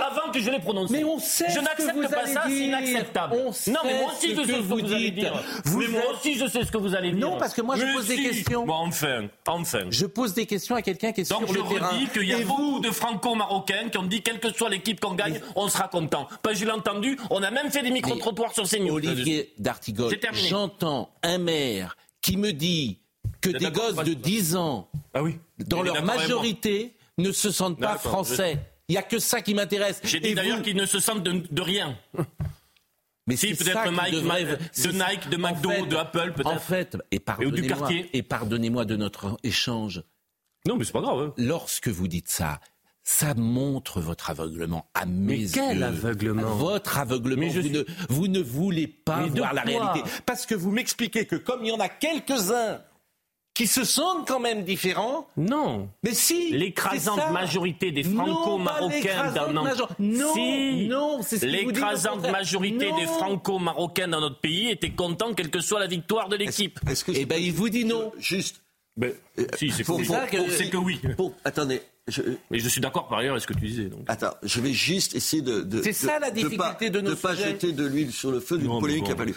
avant 0.00 0.30
que 0.32 0.40
je 0.40 0.50
l'ai 0.50 0.58
prononcé. 0.58 0.92
Mais 0.92 1.04
on 1.04 1.18
sait 1.18 1.46
je 1.48 1.54
ce 1.54 1.58
que 1.58 1.64
n'accepte 1.64 1.96
vous 1.96 2.08
pas 2.08 2.18
allez 2.20 2.32
ça, 2.32 2.42
c'est 2.46 2.52
inacceptable. 2.66 3.34
On 3.36 3.70
non, 3.70 3.80
mais 3.84 3.98
moi 4.00 4.12
aussi 4.12 4.34
je 4.34 4.42
sais 4.44 4.52
ce 4.52 4.58
que 4.58 4.62
vous 4.74 4.92
allez 4.92 5.10
dire. 5.10 5.44
Mais 5.76 5.88
moi 5.88 6.02
aussi 6.12 6.34
je 6.38 6.46
sais 6.46 6.64
ce 6.64 6.72
que 6.72 6.78
vous 6.78 6.94
allez 6.94 7.12
dire. 7.12 7.20
Non, 7.28 7.38
parce 7.38 7.54
que 7.54 7.62
moi, 7.62 7.76
je 7.76 7.84
Mais 7.84 7.92
pose 7.94 8.06
des 8.08 8.16
questions. 8.22 8.64
Bon, 8.66 8.74
enfin, 8.74 9.28
enfin. 9.46 9.84
Je 9.90 10.06
pose 10.06 10.34
des 10.34 10.46
questions 10.46 10.74
à 10.74 10.82
quelqu'un 10.82 11.12
qui 11.12 11.22
est 11.22 11.30
Donc 11.30 11.46
sur 11.46 11.54
je 11.54 11.60
le 11.60 11.68
terrain. 11.68 11.88
redis 11.88 12.06
qu'il 12.08 12.24
y 12.28 12.32
a 12.32 12.38
Et 12.38 12.44
beaucoup 12.44 12.62
vous 12.74 12.80
de 12.80 12.90
franco-marocains 12.90 13.88
qui 13.90 13.98
ont 13.98 14.04
dit 14.06 14.22
quelle 14.22 14.40
que 14.40 14.52
soit 14.52 14.68
l'équipe 14.70 15.00
qu'on 15.00 15.14
gagne, 15.14 15.40
on 15.56 15.68
sera 15.68 15.88
content. 15.88 16.28
Pas 16.42 16.54
je 16.54 16.64
l'ai 16.64 16.70
entendu, 16.70 17.18
on 17.30 17.42
a 17.42 17.50
même 17.50 17.70
fait 17.70 17.82
des 17.82 17.90
micro-trottoirs 17.90 18.52
sur 18.54 18.68
CNews. 18.68 18.94
Olivier 18.94 19.52
D'Artigol, 19.58 20.14
j'entends 20.48 21.10
un 21.22 21.38
maire 21.38 21.96
qui 22.20 22.36
me 22.36 22.52
dit 22.52 22.98
que 23.40 23.50
des 23.50 23.70
gosses 23.70 23.96
de 23.96 24.04
sur 24.04 24.14
ça 24.14 24.20
10 24.20 24.56
ans, 24.56 24.88
Ah 25.14 25.22
oui. 25.22 25.38
dans 25.66 25.82
leur 25.82 26.04
majorité, 26.04 26.94
ne 27.18 27.32
se 27.32 27.50
sentent 27.50 27.78
pas 27.78 27.94
D'accord, 27.94 28.12
français. 28.26 28.58
Il 28.88 28.92
n'y 28.92 28.98
a 28.98 29.02
que 29.02 29.18
ça 29.18 29.40
qui 29.40 29.54
m'intéresse. 29.54 30.00
J'ai 30.04 30.20
dit 30.20 30.34
d'ailleurs 30.34 30.58
vous- 30.58 30.62
qu'ils 30.64 30.76
ne 30.76 30.86
se 30.86 31.00
sentent 31.00 31.22
de, 31.22 31.42
de 31.50 31.62
rien. 31.62 31.96
Mais 33.28 33.36
Si, 33.36 33.54
c'est 33.54 33.64
peut-être 33.64 33.90
Mike, 33.92 34.14
devrait- 34.14 34.44
de. 34.44 34.92
Nike, 34.92 35.28
de 35.30 35.36
En 35.36 35.40
McDo, 35.40 35.70
fait- 35.70 35.86
de 35.86 35.96
Apple, 35.96 36.32
peut-être. 36.34 36.46
En 36.48 36.58
fait, 36.58 36.96
et 37.12 37.20
pardonnez-moi, 37.20 37.88
et 38.12 38.22
pardonnez-moi 38.22 38.84
de 38.84 38.96
notre 38.96 39.36
échange. 39.44 40.02
Non, 40.66 40.76
mais 40.76 40.84
c'est 40.84 40.92
pas 40.92 41.00
grave. 41.00 41.20
hein. 41.20 41.34
Lorsque 41.38 41.86
vous 41.88 42.08
dites 42.08 42.28
ça, 42.28 42.58
ça 43.04 43.34
montre 43.34 44.00
votre 44.00 44.30
aveuglement 44.30 44.90
à 44.94 45.06
mes 45.06 45.38
Mais 45.38 45.46
quel 45.52 45.78
yeux. 45.78 45.84
aveuglement 45.84 46.54
Votre 46.56 46.98
aveuglement. 46.98 47.40
Mais 47.42 47.50
je 47.50 47.60
vous, 47.60 47.66
suis- 47.68 47.76
ne, 47.76 47.84
vous 48.08 48.26
ne 48.28 48.40
voulez 48.40 48.86
pas 48.88 49.22
Mais 49.22 49.30
de 49.30 49.38
voir 49.38 49.54
la 49.54 49.62
quoi 49.62 49.70
réalité. 49.92 50.10
Parce 50.26 50.44
que 50.44 50.54
vous 50.56 50.70
m'expliquez 50.72 51.24
que 51.26 51.36
comme 51.36 51.64
il 51.64 51.68
y 51.68 51.72
en 51.72 51.80
a 51.80 51.88
quelques-uns 51.88 52.80
qui 53.54 53.66
se 53.66 53.84
sentent 53.84 54.26
quand 54.26 54.40
même 54.40 54.64
différents, 54.64 55.28
Non. 55.36 55.88
mais 56.02 56.14
si 56.14 56.52
L'écrasante 56.52 57.30
majorité 57.32 57.92
des 57.92 58.02
franco-marocains 58.02 59.32
dans 59.32 59.52
notre 59.52 59.62
major- 59.62 59.90
Non, 59.98 60.34
Si. 60.34 60.86
non, 60.88 61.18
c'est 61.22 61.38
ce 61.38 61.42
que 61.44 61.46
vous 61.46 61.52
dites, 61.52 61.66
au 61.66 61.70
L'écrasante 61.86 62.30
majorité 62.30 62.90
Non. 62.90 62.96
des 62.98 63.06
franco-marocains 63.06 64.08
dans 64.08 64.20
notre 64.20 64.40
pays 64.40 64.70
étaient 64.70 64.92
contents 64.92 65.34
quelle 65.34 65.50
que 65.50 65.60
soit 65.60 65.80
la 65.80 65.86
victoire 65.86 66.28
de 66.30 66.36
l'équipe. 66.36 66.80
Est-ce 66.88 67.04
que 67.04 67.12
Eh 67.14 67.26
ben, 67.26 67.36
il 67.42 67.52
vous 67.52 67.68
dit 67.68 67.84
non. 67.84 68.10
Juste. 68.18 68.62
Ben, 68.96 69.12
si, 69.58 69.70
c'est 69.70 69.84
pour- 69.84 69.98
que, 69.98 70.50
c'est 70.50 70.68
que 70.70 70.76
oui. 70.76 71.00
pour- 71.16 71.34
attendez. 71.44 71.80
je- 72.08 72.20
Mais 72.50 72.58
je 72.58 72.68
suis 72.68 72.80
d'accord 72.80 73.06
par 73.08 73.18
ailleurs 73.18 73.32
avec 73.32 73.42
ce 73.42 73.46
que 73.46 73.54
tu 73.54 73.66
disais. 73.66 73.84
Donc. 73.84 74.00
Attends, 74.08 74.34
je 74.42 74.60
vais 74.60 74.72
juste 74.72 75.14
essayer 75.14 75.40
de. 75.42 75.60
de- 75.60 75.82
C'est 75.82 75.90
de- 75.90 75.94
ça, 75.94 76.18
la 76.18 76.30
de 76.30 76.34
difficulté 76.36 76.56
pas, 76.58 76.74
de 76.90 77.00
nos 77.00 77.16
pas 77.16 77.34
jeter 77.34 77.72
de 77.72 77.86
l'huile 77.86 78.12
sur 78.12 78.30
le 78.30 78.40
feu 78.40 78.58
d'une 78.58 78.72
mais 78.72 78.80
polémique 78.80 79.04
qui 79.04 79.12
a 79.12 79.14
pas 79.14 79.24
lieu. 79.24 79.36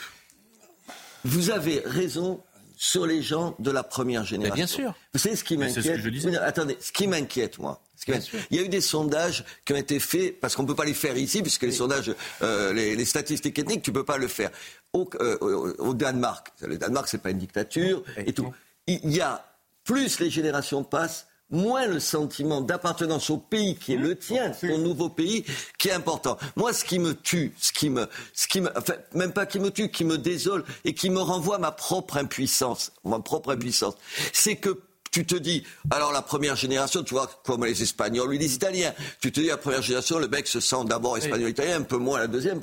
Vous 1.23 1.51
avez 1.51 1.81
raison 1.85 2.41
sur 2.77 3.05
les 3.05 3.21
gens 3.21 3.55
de 3.59 3.71
la 3.71 3.83
première 3.83 4.25
génération. 4.25 4.55
bien 4.55 4.67
sûr. 4.67 4.93
Vous 5.13 5.19
savez 5.19 5.35
ce 5.35 5.43
qui 5.43 5.57
m'inquiète 5.57 5.83
ce 5.83 5.89
que 5.89 6.01
je 6.01 6.09
disais. 6.09 6.29
Mais 6.31 6.37
Attendez, 6.37 6.77
ce 6.79 6.91
qui 6.91 7.07
m'inquiète, 7.07 7.57
moi. 7.59 7.81
ce. 7.95 8.37
Il 8.51 8.57
y 8.57 8.59
a 8.59 8.63
eu 8.63 8.69
des 8.69 8.81
sondages 8.81 9.45
qui 9.65 9.73
ont 9.73 9.77
été 9.77 9.99
faits, 9.99 10.39
parce 10.39 10.55
qu'on 10.55 10.63
ne 10.63 10.67
peut 10.67 10.75
pas 10.75 10.85
les 10.85 10.93
faire 10.93 11.17
ici, 11.17 11.41
puisque 11.41 11.63
les 11.63 11.71
sondages, 11.71 12.13
euh, 12.41 12.73
les, 12.73 12.95
les 12.95 13.05
statistiques 13.05 13.57
ethniques, 13.57 13.83
tu 13.83 13.91
ne 13.91 13.95
peux 13.95 14.03
pas 14.05 14.17
le 14.17 14.27
faire. 14.27 14.51
Au, 14.93 15.09
euh, 15.21 15.37
au- 15.79 15.93
Danemark, 15.93 16.51
le 16.61 16.77
Danemark, 16.77 17.07
c'est 17.07 17.21
pas 17.21 17.29
une 17.31 17.37
dictature 17.39 18.03
et 18.17 18.33
tout. 18.33 18.53
Il 18.87 19.11
y 19.11 19.21
a, 19.21 19.45
plus 19.83 20.19
les 20.19 20.29
générations 20.29 20.83
passent, 20.83 21.27
moins 21.49 21.85
le 21.87 21.99
sentiment 21.99 22.61
d'appartenance 22.61 23.29
au 23.29 23.37
pays 23.37 23.75
qui 23.75 23.93
est 23.93 23.97
le 23.97 24.17
tien, 24.17 24.51
ton 24.51 24.77
nouveau 24.77 25.09
pays, 25.09 25.45
qui 25.77 25.89
est 25.89 25.93
important. 25.93 26.37
Moi, 26.55 26.73
ce 26.73 26.83
qui 26.83 26.99
me 26.99 27.13
tue, 27.13 27.53
ce 27.59 27.71
qui 27.71 27.89
me, 27.89 28.07
ce 28.33 28.47
qui 28.47 28.61
me, 28.61 28.75
enfin, 28.77 28.95
même 29.13 29.31
pas 29.31 29.45
qui 29.45 29.59
me 29.59 29.69
tue, 29.69 29.89
qui 29.89 30.05
me 30.05 30.17
désole 30.17 30.63
et 30.83 30.93
qui 30.93 31.09
me 31.09 31.19
renvoie 31.19 31.57
à 31.57 31.59
ma 31.59 31.71
propre 31.71 32.17
impuissance, 32.17 32.91
ma 33.03 33.19
propre 33.19 33.51
impuissance, 33.53 33.95
c'est 34.33 34.55
que 34.55 34.81
tu 35.11 35.25
te 35.25 35.35
dis, 35.35 35.63
alors 35.91 36.11
la 36.11 36.21
première 36.21 36.57
génération, 36.57 37.01
tu 37.03 37.13
vois, 37.13 37.29
comme 37.45 37.63
les 37.63 37.81
Espagnols 37.81 38.27
ou 38.27 38.31
les 38.31 38.53
Italiens, 38.53 38.93
tu 39.21 39.31
te 39.31 39.39
dis, 39.39 39.47
la 39.47 39.57
première 39.57 39.81
génération, 39.81 40.19
le 40.19 40.27
mec 40.27 40.45
se 40.47 40.59
sent 40.59 40.83
d'abord 40.85 41.17
espagnol-italien, 41.17 41.77
un 41.77 41.83
peu 41.83 41.97
moins 41.97 42.19
la 42.19 42.27
deuxième. 42.27 42.59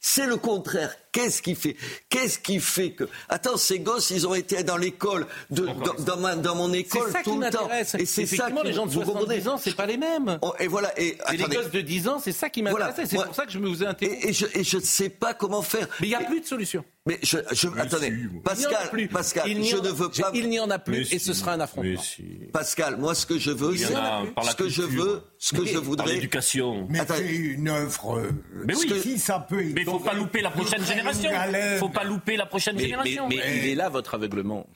C'est 0.00 0.26
le 0.26 0.36
contraire. 0.36 0.96
Qu'est-ce 1.14 1.40
qui 1.42 1.54
fait 1.54 1.76
Qu'est-ce 2.08 2.40
qui 2.40 2.58
fait 2.58 2.90
que 2.90 3.04
Attends, 3.28 3.56
ces 3.56 3.78
gosses, 3.78 4.10
ils 4.10 4.26
ont 4.26 4.34
été 4.34 4.64
dans 4.64 4.76
l'école, 4.76 5.26
de, 5.50 5.64
dans, 5.66 5.94
dans 6.04 6.16
ma- 6.16 6.34
dans 6.34 6.56
mon 6.56 6.70
C'est 6.72 6.80
école 6.80 7.12
ça 7.12 7.18
qui 7.22 7.30
tout 7.30 7.40
le 7.40 7.48
temps. 7.50 7.62
m'intéresse. 7.62 7.94
Et 7.94 8.04
c'est 8.04 8.26
ça 8.26 8.34
Effectivement, 8.34 8.60
qui 8.62 8.66
les 8.66 8.72
gens 8.72 8.86
de 8.86 8.90
vous 8.90 9.00
comprenez 9.02 9.40
70 9.40 9.48
ans, 9.48 9.56
c'est 9.56 9.76
pas 9.76 9.86
les 9.86 9.96
mêmes. 9.96 10.38
Oh, 10.42 10.52
Et 10.58 10.66
voilà. 10.66 10.92
Et, 11.00 11.16
Et 11.32 11.36
les 11.36 11.44
gosses 11.44 11.70
de 11.70 11.80
10 11.80 12.08
ans, 12.08 12.18
c'est 12.18 12.32
ça 12.32 12.50
qui 12.50 12.62
m'intéresse. 12.62 12.94
Voilà. 12.96 13.08
c'est 13.08 13.16
pour 13.24 13.34
ça 13.34 13.46
que 13.46 13.52
je 13.52 13.58
me 13.60 13.68
vous 13.68 13.84
ai 13.84 13.86
interrompu. 13.86 14.18
Et, 14.18 14.30
et 14.30 14.32
je 14.32 14.46
et 14.54 14.64
je 14.64 14.76
ne 14.78 14.82
sais 14.82 15.08
pas 15.08 15.34
comment 15.34 15.62
faire. 15.62 15.86
Mais 16.00 16.08
il 16.08 16.10
n'y 16.10 16.16
a 16.16 16.22
Et- 16.22 16.26
plus 16.26 16.40
de 16.40 16.46
solution. 16.46 16.84
Mais 17.06 17.18
je, 17.22 17.36
je 17.52 17.68
attendez, 17.78 18.06
Il 18.08 18.16
n'y 18.16 18.24
en 18.34 18.38
a 18.38 18.42
Pascal, 18.42 18.90
plus. 18.90 19.08
Pascal, 19.08 19.44
Il 19.46 19.60
n'y 19.60 19.68
je 19.68 19.76
en 19.76 19.80
a- 19.80 19.82
ne 19.82 19.88
veux 19.90 20.08
pas. 20.08 20.30
Il 20.32 20.48
n'y 20.48 20.58
en 20.58 20.70
a 20.70 20.78
plus 20.78 20.92
Mais 21.10 21.16
et 21.16 21.18
ce 21.18 21.34
si, 21.34 21.38
sera 21.38 21.52
un 21.52 21.60
affrontement. 21.60 22.00
si. 22.00 22.22
Pascal, 22.50 22.96
moi, 22.96 23.14
ce 23.14 23.26
que 23.26 23.38
je 23.38 23.50
veux, 23.50 23.76
c'est 23.76 23.84
ce 23.84 24.56
que 24.56 24.68
je 24.70 24.82
veux, 24.82 25.22
ce 25.38 25.54
que 25.54 25.66
je 25.66 25.76
voudrais. 25.76 26.14
l'éducation. 26.14 26.86
Mais 26.88 27.00
c'est 27.06 27.26
une 27.26 27.68
œuvre. 27.68 28.18
euh, 28.20 28.30
Mais 28.66 28.74
oui. 28.74 28.90
si 29.02 29.18
ça 29.18 29.38
peut. 29.38 29.56
Mais 29.74 29.82
il 29.82 29.84
faut 29.84 29.98
pas 29.98 30.14
louper 30.14 30.40
la 30.40 30.50
prochaine 30.50 30.82
génération. 30.82 31.03
Il 31.12 31.78
faut 31.78 31.88
pas 31.88 32.04
louper 32.04 32.36
la 32.36 32.46
prochaine 32.46 32.76
Mais, 32.76 32.82
mais- 32.82 32.88
génération. 32.88 33.28
mais 33.28 33.36
il 33.56 33.66
est 33.68 33.74
là, 33.74 33.88
votre 33.88 34.14
aveuglement. 34.14 34.66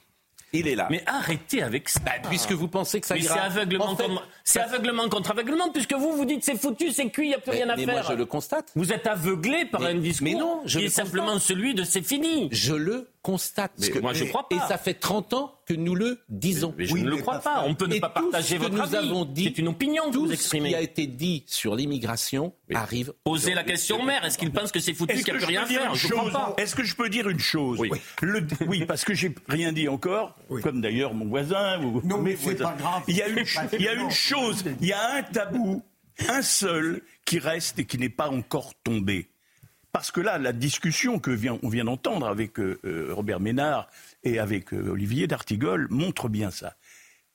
Il 0.51 0.67
est 0.67 0.73
là. 0.73 0.87
Mais 0.89 1.03
arrêtez 1.05 1.61
avec 1.61 1.87
ça. 1.89 1.99
Bah, 2.03 2.13
puisque 2.27 2.53
vous 2.53 2.67
pensez 2.67 2.99
que 2.99 3.05
ça 3.05 3.13
Mais 3.13 3.21
ira. 3.21 3.35
c'est 3.35 3.39
aveuglement, 3.41 3.85
En 3.85 3.95
fait, 3.95 4.07
contre, 4.07 4.27
c'est 4.43 4.59
aveuglement 4.59 5.07
contre 5.07 5.29
aveuglement, 5.29 5.69
puisque 5.69 5.93
vous 5.93 6.13
vous 6.13 6.25
dites 6.25 6.43
c'est 6.43 6.59
foutu, 6.59 6.91
c'est 6.91 7.07
cuit, 7.11 7.25
il 7.25 7.29
n'y 7.29 7.35
a 7.35 7.37
plus 7.37 7.51
mais, 7.51 7.57
rien 7.57 7.69
à 7.69 7.75
mais 7.75 7.85
faire. 7.85 7.93
moi, 7.93 8.03
je 8.09 8.13
le 8.13 8.25
constate. 8.25 8.71
Vous 8.75 8.91
êtes 8.91 9.05
aveuglé 9.05 9.65
par 9.65 9.81
Mais- 9.81 9.87
un 9.89 9.95
discours 9.95 10.25
mais 10.27 10.33
non, 10.33 10.61
je 10.65 10.79
qui 10.79 10.85
est 10.85 10.89
simplement 10.89 11.37
celui 11.37 11.75
de 11.75 11.83
c'est 11.83 12.01
fini. 12.01 12.49
Je 12.51 12.73
le 12.73 13.07
constate. 13.21 13.73
Mais 13.79 13.89
Que- 13.89 13.99
moi, 13.99 14.13
je 14.13 14.23
et- 14.23 14.27
crois 14.29 14.47
pas. 14.47 14.55
Et 14.55 14.59
ça 14.67 14.77
fait 14.77 14.93
30 14.93 15.33
ans 15.33 15.53
que 15.65 15.73
nous 15.73 15.93
le 15.95 16.19
disons. 16.29 16.73
Mais 16.77 16.85
je 16.85 16.93
Oui, 16.93 17.03
ne 17.03 17.09
le 17.09 17.17
crois 17.17 17.39
pas. 17.39 17.63
On 17.67 17.75
peut 17.75 17.85
ne 17.87 17.95
Et 17.95 17.99
pas 17.99 18.09
partager 18.09 18.55
ce 18.55 18.61
votre 18.61 18.73
nous 18.75 18.81
avis. 18.95 18.95
avons 19.09 19.25
dit, 19.25 19.43
C'est 19.45 19.57
une 19.59 19.67
opinion 19.67 20.07
que 20.07 20.13
Tout 20.13 20.19
vous 20.21 20.27
ce 20.27 20.33
exprimez. 20.33 20.69
qui 20.69 20.75
a 20.75 20.81
été 20.81 21.05
dit 21.07 21.43
sur 21.47 21.75
l'immigration 21.75 22.53
arrive. 22.73 23.13
Posez 23.23 23.53
la 23.53 23.63
question 23.63 24.01
au 24.01 24.03
maire. 24.05 24.23
Est-ce 24.25 24.37
qu'il 24.37 24.51
pense 24.51 24.71
que 24.71 24.79
c'est 24.79 24.93
foutu, 24.93 25.13
Est-ce 25.13 25.23
qu'il 25.25 25.33
que 25.33 25.39
n'y 25.39 25.43
a 25.43 25.45
plus 25.45 25.53
je 25.53 25.59
rien 25.59 25.59
peux 25.61 25.65
à 25.65 25.69
dire 25.69 25.81
faire? 25.81 25.89
une 25.91 25.97
Je 25.97 26.07
ne 26.07 26.11
crois 26.11 26.23
chose 26.23 26.33
pas. 26.33 26.53
Est-ce 26.57 26.75
que 26.75 26.83
je 26.83 26.95
peux 26.95 27.09
dire 27.09 27.29
une 27.29 27.39
chose? 27.39 27.77
Oui. 27.79 27.91
Le- 28.21 28.47
oui, 28.67 28.85
parce 28.85 29.03
que 29.03 29.13
j'ai 29.13 29.35
rien 29.47 29.71
dit 29.73 29.87
encore, 29.87 30.35
comme 30.63 30.81
d'ailleurs 30.81 31.13
mon 31.13 31.25
voisin 31.27 31.81
ou 31.83 32.01
Non, 32.05 32.19
mais 32.21 32.37
c'est 32.39 32.55
pas 32.55 32.73
grave. 32.77 33.03
Il 33.07 33.15
y 33.17 33.21
a 33.21 33.27
une, 33.27 33.45
C'est 33.45 33.55
pas 33.55 33.67
il 33.77 33.81
y 33.81 33.87
a 33.87 33.93
gênant. 33.95 34.05
une 34.05 34.11
chose, 34.11 34.63
il 34.81 34.87
y 34.87 34.93
a 34.93 35.13
un 35.15 35.23
tabou, 35.23 35.83
un 36.27 36.41
seul 36.41 37.01
qui 37.25 37.39
reste 37.39 37.79
et 37.79 37.85
qui 37.85 37.97
n'est 37.97 38.09
pas 38.09 38.29
encore 38.29 38.73
tombé. 38.83 39.29
Parce 39.91 40.11
que 40.11 40.21
là, 40.21 40.37
la 40.37 40.53
discussion 40.53 41.19
que 41.19 41.31
vient, 41.31 41.57
on 41.63 41.69
vient 41.69 41.85
d'entendre 41.85 42.27
avec 42.27 42.59
euh, 42.59 42.79
euh, 42.85 43.09
Robert 43.11 43.39
Ménard 43.39 43.89
et 44.23 44.39
avec 44.39 44.73
euh, 44.73 44.89
Olivier 44.89 45.27
d'Artigol 45.27 45.87
montre 45.89 46.29
bien 46.29 46.51
ça. 46.51 46.75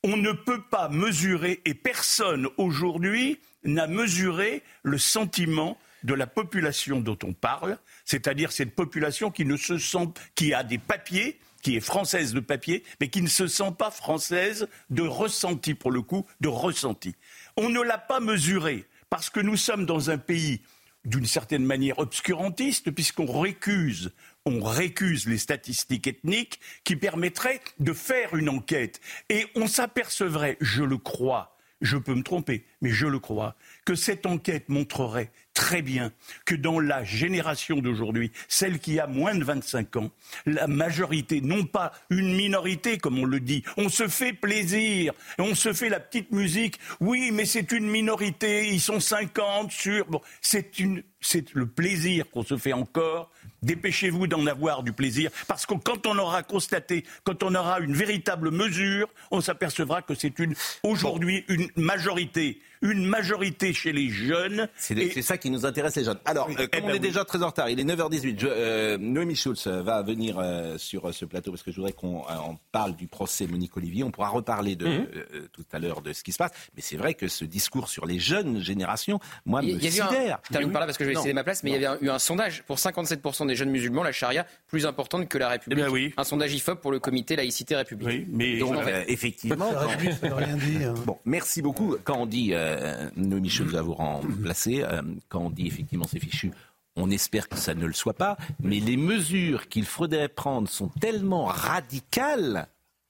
On 0.05 0.17
ne 0.17 0.33
peut 0.33 0.62
pas 0.71 0.88
mesurer, 0.88 1.62
et 1.64 1.75
personne 1.75 2.47
aujourd'hui 2.59 3.40
n'a 3.64 3.87
mesuré 3.87 4.62
le 4.83 4.99
sentiment 4.99 5.79
de 6.05 6.14
la 6.14 6.27
population 6.27 7.01
dont 7.01 7.19
on 7.25 7.33
parle, 7.33 7.79
c'est-à-dire 8.05 8.53
cette 8.53 8.75
population 8.75 9.31
qui 9.31 9.47
ne 9.47 9.57
se 9.57 9.79
sent, 9.79 10.11
qui 10.35 10.53
a 10.53 10.62
des 10.62 10.79
papiers, 10.79 11.40
qui 11.62 11.77
est 11.77 11.81
française 11.81 12.35
de 12.35 12.40
papier, 12.40 12.85
mais 13.01 13.09
qui 13.09 13.23
ne 13.23 13.29
se 13.29 13.47
sent 13.47 13.73
pas 13.77 13.90
française 13.90 14.69
de 14.90 15.03
ressenti, 15.03 15.73
pour 15.75 15.90
le 15.90 16.03
coup, 16.03 16.27
de 16.40 16.49
ressenti. 16.49 17.17
On 17.57 17.71
ne 17.71 17.81
l'a 17.81 17.99
pas 17.99 18.21
mesuré, 18.21 18.85
parce 19.09 19.31
que 19.31 19.40
nous 19.40 19.57
sommes 19.57 19.87
dans 19.87 20.11
un 20.11 20.19
pays 20.19 20.61
d'une 21.05 21.27
certaine 21.27 21.64
manière 21.64 21.99
obscurantiste, 21.99 22.90
puisqu'on 22.90 23.40
récuse 23.40 24.12
on 24.47 24.62
récuse 24.62 25.27
les 25.27 25.38
statistiques 25.38 26.07
ethniques 26.07 26.61
qui 26.85 26.97
permettraient 26.97 27.61
de 27.79 27.93
faire 27.93 28.35
une 28.37 28.49
enquête. 28.49 29.01
Et 29.31 29.47
on 29.55 29.67
s'apercevrait, 29.67 30.59
je 30.61 30.83
le 30.83 30.99
crois, 30.99 31.57
je 31.81 31.97
peux 31.97 32.14
me 32.14 32.23
tromper, 32.23 32.67
mais 32.81 32.90
je 32.90 33.07
le 33.07 33.19
crois, 33.19 33.57
que 33.85 33.95
cette 33.95 34.27
enquête 34.27 34.69
montrerait 34.69 35.33
très 35.55 35.83
bien 35.83 36.12
que 36.45 36.55
dans 36.55 36.81
la 36.81 37.05
génération 37.05 37.79
d'aujourd'hui, 37.79 38.33
celle 38.49 38.81
qui 38.81 38.99
a 38.99 39.07
moins 39.07 39.35
de 39.35 39.45
25 39.45 39.97
ans, 39.97 40.11
la 40.47 40.67
majorité, 40.67 41.40
non 41.40 41.64
pas 41.64 41.93
une 42.11 42.35
minorité 42.35 42.99
comme 42.99 43.19
on 43.19 43.25
le 43.25 43.40
dit, 43.40 43.62
on 43.77 43.88
se 43.88 44.09
fait 44.09 44.33
plaisir, 44.33 45.12
on 45.38 45.55
se 45.55 45.73
fait 45.73 45.88
la 45.88 46.01
petite 46.01 46.33
musique, 46.33 46.79
oui 47.01 47.31
mais 47.33 47.47
c'est 47.47 47.73
une 47.73 47.88
minorité, 47.88 48.69
ils 48.69 48.81
sont 48.81 49.01
50 49.01 49.71
sur... 49.71 50.07
Bon, 50.07 50.21
c'est 50.43 51.55
le 51.55 51.67
plaisir 51.67 52.31
qu'on 52.31 52.45
se 52.45 52.57
fait 52.57 52.73
encore. 52.73 53.31
Dépêchez-vous 53.62 54.27
d'en 54.27 54.47
avoir 54.47 54.83
du 54.83 54.93
plaisir, 54.93 55.31
parce 55.49 55.64
que 55.64 55.73
quand 55.73 56.07
on 56.07 56.19
aura 56.19 56.43
constaté, 56.43 57.05
quand 57.23 57.43
on 57.43 57.55
aura 57.55 57.81
une 57.81 57.95
véritable 57.95 58.51
mesure, 58.51 59.09
on 59.31 59.40
s'apercevra 59.40 60.03
que 60.03 60.14
c'est 60.14 60.35
aujourd'hui 60.83 61.47
une 61.49 61.69
majorité 61.77 62.61
une 62.85 63.07
majorité 63.07 63.73
chez 63.73 63.92
les 63.92 64.11
jeunes. 64.11 64.68
C'est 64.77 65.23
ça 65.23 65.38
qui 65.38 65.51
nous 65.51 65.64
intéresse 65.64 65.97
les 65.97 66.05
jeunes. 66.05 66.18
Alors, 66.27 66.49
euh, 66.51 66.55
comme 66.55 66.68
eh 66.73 66.83
on 66.83 66.87
ben 66.88 66.97
est 66.97 66.99
déjà 67.01 67.25
très 67.25 67.42
en 67.42 67.47
retard, 67.47 67.70
il 67.70 67.81
est 67.81 67.85
9h18. 67.85 68.44
euh, 68.44 68.99
Noémie 68.99 69.35
Schulz 69.35 69.66
va 69.66 70.03
venir 70.03 70.38
euh, 70.38 70.77
sur 70.77 71.09
euh, 71.09 71.12
ce 71.12 71.25
plateau 71.25 71.51
parce 71.51 71.62
que 71.62 71.70
je 71.70 71.77
voudrais 71.77 71.92
qu'on 71.92 72.25
parle 72.73 72.94
du 72.94 73.07
procès 73.07 73.47
Monique 73.47 73.77
Olivier. 73.77 74.05
On 74.05 74.11
pourra 74.11 74.29
reparler 74.29 74.77
de, 74.77 74.87
mhm. 74.87 75.07
tout 75.53 75.64
à 75.73 75.79
l'heure 75.79 76.03
de 76.03 76.12
ce 76.12 76.23
qui 76.23 76.33
se 76.33 76.37
passe. 76.37 76.51
Mais 76.77 76.83
c'est 76.83 76.97
vrai 76.97 77.14
que 77.14 77.27
ce 77.27 77.47
discours 77.47 77.88
sur 77.88 78.05
les 78.05 78.18
jeunes 78.18 78.61
générations, 78.61 79.18
moi, 79.47 79.62
me 79.62 79.79
sidère. 79.79 80.40
je 80.44 80.53
termine 80.53 80.70
par 80.70 80.81
là 80.81 80.87
parce 80.87 80.99
que 80.99 81.05
je 81.05 81.11
vais 81.11 81.16
céder 81.16 81.33
ma 81.33 81.44
place, 81.44 81.62
mais 81.62 81.70
il 81.70 81.81
y 81.81 81.87
avait 81.87 82.05
eu 82.05 82.11
un 82.11 82.18
sondage 82.18 82.64
pour 82.64 82.77
57% 82.77 83.47
des 83.47 83.57
jeunes 83.57 83.70
musulmans, 83.70 84.03
la 84.03 84.12
charia 84.12 84.47
plus 84.68 84.85
importante 84.85 85.29
que 85.29 85.38
la 85.38 85.49
République. 85.49 85.79
Eh 85.79 85.87
ben 85.87 85.90
oui. 85.90 86.12
Un 86.18 86.25
sondage 86.25 86.53
IFOP 86.55 86.81
pour 86.81 86.92
le 86.92 86.99
comité 86.99 87.35
laïcité 87.35 87.77
République. 87.77 88.09
Oui, 88.09 88.27
mais 88.29 88.59
Donc, 88.59 88.77
effectivement. 89.09 89.73
Hein. 89.75 90.94
Bon, 91.07 91.18
merci 91.25 91.62
beaucoup. 91.62 91.97
Quand 92.05 92.18
on 92.18 92.27
dit 92.27 92.53
euh, 92.75 93.11
Noémie 93.17 93.49
va 93.49 93.83
vous 93.83 93.95
remplacer. 93.95 94.83
Euh, 94.83 95.03
quand 95.29 95.41
on 95.41 95.51
dit 95.51 95.67
effectivement 95.67 96.07
c'est 96.07 96.21
fichu, 96.21 96.53
on 96.97 97.11
espère 97.11 97.49
que 97.49 97.57
ça 97.57 97.75
ne 97.75 97.87
le 97.87 97.93
soit 97.93 98.15
pas. 98.15 98.37
Mais 98.63 98.81
les 98.81 98.97
mesures 98.97 99.69
qu'il 99.69 99.87
faudrait 99.87 100.29
prendre 100.29 100.69
sont 100.69 100.89
tellement 101.01 101.47
radicales, 101.47 102.69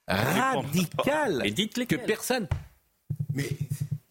radicales, 0.08 1.42
que 1.88 1.96
personne. 1.96 2.48
Mais 3.34 3.48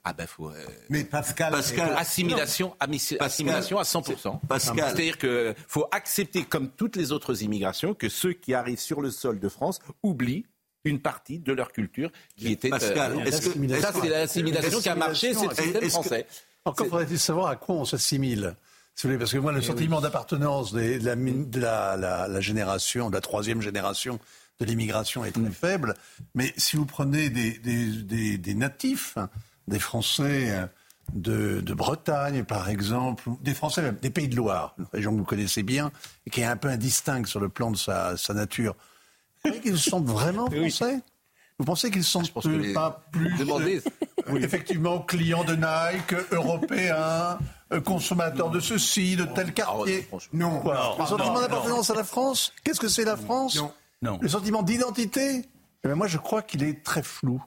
ah 0.06 0.12
ben 0.12 0.28
faut. 0.28 0.50
Euh, 0.50 0.66
mais 0.90 1.06
Pascal, 1.06 1.56
assimilation, 1.56 2.76
assimilation 3.20 3.80
à 3.80 3.84
100%. 3.84 4.40
Pascal, 4.48 4.90
c'est-à-dire 4.90 5.18
que 5.18 5.56
faut 5.68 5.88
accepter, 5.92 6.44
comme 6.44 6.70
toutes 6.70 6.98
les 6.98 7.14
autres 7.14 7.42
immigrations, 7.42 7.94
que 7.94 8.10
ceux 8.10 8.34
qui 8.34 8.54
arrivent 8.54 8.80
sur 8.80 9.02
le 9.02 9.12
sol 9.12 9.40
de 9.40 9.48
France 9.48 9.80
oublient 10.04 10.46
une 10.86 11.00
partie 11.00 11.40
de 11.40 11.54
leur 11.54 11.72
culture 11.72 12.12
qui 12.36 12.52
était. 12.52 12.70
Pascal, 12.70 13.14
euh, 13.14 13.24
est-ce 13.24 13.50
que 13.50 13.80
ça 13.80 13.94
c'est 13.94 14.10
l'assimilation 14.10 14.80
qui 14.80 14.90
a 14.90 14.96
marché, 14.96 15.34
c'est 15.34 15.48
le 15.48 15.56
système 15.56 15.90
français. 15.90 16.28
Encore 16.66 16.88
faudrait-il 16.88 17.20
savoir 17.20 17.48
à 17.48 17.56
quoi 17.56 17.76
on 17.76 17.86
s'assimile. 17.86 18.56
Parce 19.02 19.32
que 19.32 19.38
moi, 19.40 19.52
le 19.52 19.60
eh 19.60 19.64
sentiment 19.64 20.02
d'appartenance 20.02 20.72
de, 20.72 21.60
la, 21.60 22.42
génération, 22.42 23.10
de 23.10 23.16
la 23.16 23.22
troisième 23.22 23.62
génération 23.62 24.20
de 24.60 24.66
l'immigration 24.66 25.26
est 25.26 25.32
très 25.32 25.42
mm. 25.42 25.52
faible. 25.52 25.96
Mais 26.36 26.54
si 26.58 26.78
vous 26.78 26.86
prenez 26.86 27.30
des, 27.30 28.54
natifs, 28.54 29.18
des 29.68 29.80
Français 29.80 30.52
euh, 30.52 31.62
de, 31.62 31.74
Bretagne, 31.74 32.44
par 32.44 32.70
exemple, 32.70 33.24
des 33.42 33.56
Français 33.56 33.94
des 34.00 34.12
Pays 34.12 34.28
de 34.28 34.36
Loire, 34.36 34.76
une 34.78 34.86
région 34.94 35.12
que 35.12 35.18
vous 35.18 35.26
connaissez 35.26 35.64
bien, 35.64 35.92
et 36.28 36.30
qui 36.30 36.42
est 36.42 36.46
un 36.46 36.58
peu 36.58 36.68
indistincte 36.68 37.28
sur 37.28 37.40
le 37.40 37.50
plan 37.50 37.72
de 37.72 37.78
sa 37.78 38.16
nature, 38.30 38.76
qu'ils 39.52 39.78
sont 39.78 40.02
vraiment 40.02 40.50
français? 40.50 41.00
Vous 41.60 41.66
pensez 41.66 41.92
qu'ils 41.92 42.04
sont 42.04 42.24
pas 42.74 43.06
plus 43.12 43.32
effectivement 44.42 45.00
clients 45.00 45.44
de 45.44 45.56
Nike, 45.56 46.16
européens, 46.32 47.38
euh, 47.72 47.82
consommateurs 47.82 48.50
de 48.50 48.60
ceci, 48.60 49.16
de 49.16 49.26
tel 49.26 49.54
quartier. 49.54 50.08
Non. 50.32 50.64
Le 51.00 51.06
sentiment 51.06 51.42
d'appartenance 51.42 51.90
à 51.90 51.96
la 51.96 52.04
France 52.04 52.54
Qu'est-ce 52.64 52.80
que 52.80 52.88
c'est 52.88 53.06
la 53.06 53.18
France? 53.18 53.62
Non. 54.02 54.20
Le 54.20 54.28
sentiment 54.28 54.64
d'identité? 54.64 55.44
Eh 55.84 55.88
ben, 55.88 55.96
Moi, 55.96 56.08
je 56.08 56.18
crois 56.18 56.42
qu'il 56.42 56.64
est 56.64 56.84
très 56.84 57.04
flou. 57.04 57.42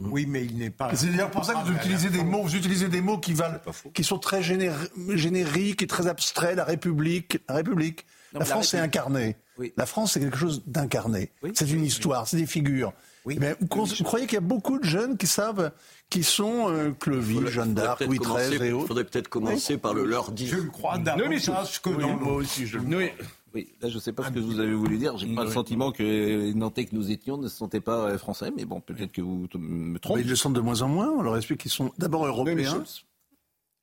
oui, 0.00 0.26
mais 0.26 0.44
il 0.44 0.58
n'est 0.58 0.70
pas. 0.70 0.94
C'est 0.94 1.08
d'ailleurs 1.08 1.30
pour 1.30 1.44
ça 1.44 1.54
que 1.54 1.66
vous 1.66 1.72
utilisez 1.72 2.10
des 2.10 2.22
mots, 2.22 2.42
vous 2.42 2.56
utilisez 2.56 2.88
des 2.88 3.00
mots 3.00 3.18
qui 3.18 3.32
valent, 3.32 3.60
qui 3.94 4.04
sont 4.04 4.18
très 4.18 4.42
génériques 4.42 5.82
et 5.82 5.86
très 5.86 6.06
abstraits. 6.06 6.56
La 6.56 6.64
République, 6.64 7.38
la 7.48 7.56
République. 7.56 8.04
la 8.32 8.44
France 8.44 8.74
est 8.74 8.78
incarnée. 8.78 9.36
La 9.76 9.86
France, 9.86 10.12
c'est 10.12 10.20
quelque 10.20 10.36
chose 10.36 10.62
d'incarné. 10.66 11.30
c'est 11.54 11.70
une 11.70 11.84
histoire, 11.84 12.28
c'est 12.28 12.36
des 12.36 12.46
figures. 12.46 12.92
Mais 13.26 13.56
vous, 13.60 13.66
croyez 14.04 14.26
qu'il 14.26 14.34
y 14.34 14.38
a 14.38 14.40
beaucoup 14.40 14.78
de 14.78 14.84
jeunes 14.84 15.16
qui 15.16 15.26
savent 15.26 15.72
qui 16.08 16.22
sont 16.22 16.70
euh, 16.70 16.92
Clovis, 16.92 17.48
Jeanne 17.48 17.74
d'Arc, 17.74 18.00
Louis 18.04 18.18
XIII 18.18 18.62
et 18.62 18.72
autres 18.72 18.84
Il 18.84 18.88
faudrait 18.88 19.04
peut-être 19.04 19.28
commencer 19.28 19.78
par 19.78 19.94
le 19.94 20.04
leur 20.04 20.30
dire. 20.30 20.48
Je 20.48 20.62
le 20.62 20.70
crois 20.70 20.98
davantage 20.98 21.82
que 21.82 21.90
non. 21.90 22.16
Moi 22.16 22.34
aussi, 22.34 22.66
je 22.66 22.78
le 22.78 23.10
Oui, 23.54 23.68
là, 23.80 23.88
je 23.88 23.94
ne 23.94 24.00
sais 24.00 24.12
pas 24.12 24.24
ce 24.24 24.30
que 24.30 24.38
vous 24.38 24.60
avez 24.60 24.74
voulu 24.74 24.98
dire. 24.98 25.16
J'ai 25.16 25.34
pas 25.34 25.44
le 25.44 25.50
sentiment 25.50 25.90
que 25.90 26.02
les 26.02 26.54
Nantais 26.54 26.84
que 26.84 26.94
nous 26.94 27.10
étions 27.10 27.36
ne 27.36 27.48
se 27.48 27.56
sentaient 27.56 27.80
pas 27.80 28.10
euh, 28.10 28.18
français, 28.18 28.52
mais 28.54 28.64
bon, 28.64 28.80
peut-être 28.80 29.12
que 29.12 29.22
vous 29.22 29.48
me 29.54 29.98
trompez. 29.98 30.20
ils 30.20 30.28
le 30.28 30.36
sentent 30.36 30.54
de 30.54 30.60
moins 30.60 30.82
en 30.82 30.88
moins. 30.88 31.10
On 31.10 31.22
leur 31.22 31.36
explique 31.36 31.60
qu'ils 31.60 31.70
sont 31.70 31.92
d'abord 31.98 32.26
européens. 32.26 32.84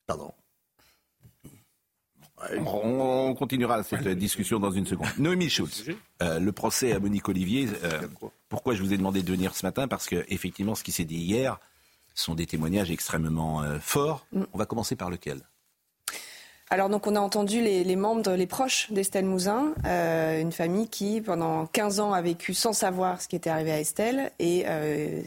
Pardon. 0.07 0.33
On 2.65 3.33
continuera 3.35 3.83
cette 3.83 4.07
discussion 4.07 4.59
dans 4.59 4.71
une 4.71 4.85
seconde. 4.85 5.07
Noémie 5.17 5.49
Schultz, 5.49 5.83
euh, 6.21 6.39
le 6.39 6.51
procès 6.51 6.93
à 6.93 6.99
Monique 6.99 7.27
Olivier. 7.29 7.67
Euh, 7.83 8.01
pourquoi 8.49 8.73
je 8.75 8.83
vous 8.83 8.93
ai 8.93 8.97
demandé 8.97 9.21
de 9.21 9.31
venir 9.31 9.55
ce 9.55 9.65
matin 9.65 9.87
Parce 9.87 10.07
que 10.07 10.25
effectivement, 10.27 10.75
ce 10.75 10.83
qui 10.83 10.91
s'est 10.91 11.05
dit 11.05 11.17
hier 11.17 11.59
sont 12.15 12.35
des 12.35 12.45
témoignages 12.45 12.91
extrêmement 12.91 13.61
euh, 13.61 13.79
forts. 13.79 14.25
Mm. 14.31 14.43
On 14.53 14.57
va 14.57 14.65
commencer 14.65 14.95
par 14.95 15.09
lequel? 15.09 15.39
Alors 16.69 16.89
donc 16.89 17.05
on 17.05 17.15
a 17.15 17.19
entendu 17.19 17.61
les, 17.61 17.95
membres, 17.95 18.31
les 18.31 18.47
proches 18.47 18.91
d'Estelle 18.91 19.25
Mouzin, 19.25 19.73
une 19.85 20.51
famille 20.51 20.87
qui 20.87 21.21
pendant 21.21 21.67
15 21.67 21.99
ans 21.99 22.13
a 22.13 22.21
vécu 22.21 22.55
sans 22.55 22.73
savoir 22.73 23.21
ce 23.21 23.27
qui 23.27 23.35
était 23.35 23.51
arrivé 23.51 23.71
à 23.71 23.79
Estelle 23.79 24.31
et 24.39 24.65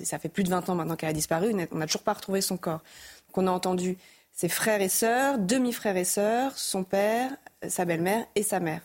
ça 0.02 0.18
fait 0.18 0.28
plus 0.28 0.42
de 0.42 0.48
20 0.48 0.68
ans 0.70 0.74
maintenant 0.74 0.96
qu'elle 0.96 1.10
a 1.10 1.12
disparu, 1.12 1.54
on 1.70 1.76
n'a 1.76 1.86
toujours 1.86 2.02
pas 2.02 2.14
retrouvé 2.14 2.40
son 2.40 2.56
corps. 2.56 2.80
Donc 3.28 3.38
on 3.38 3.46
a 3.46 3.52
entendu 3.52 3.96
ses 4.36 4.48
frères 4.50 4.82
et 4.82 4.90
sœurs, 4.90 5.38
demi-frères 5.38 5.96
et 5.96 6.04
sœurs, 6.04 6.56
son 6.56 6.84
père, 6.84 7.30
sa 7.66 7.86
belle-mère 7.86 8.26
et 8.34 8.42
sa 8.42 8.60
mère. 8.60 8.82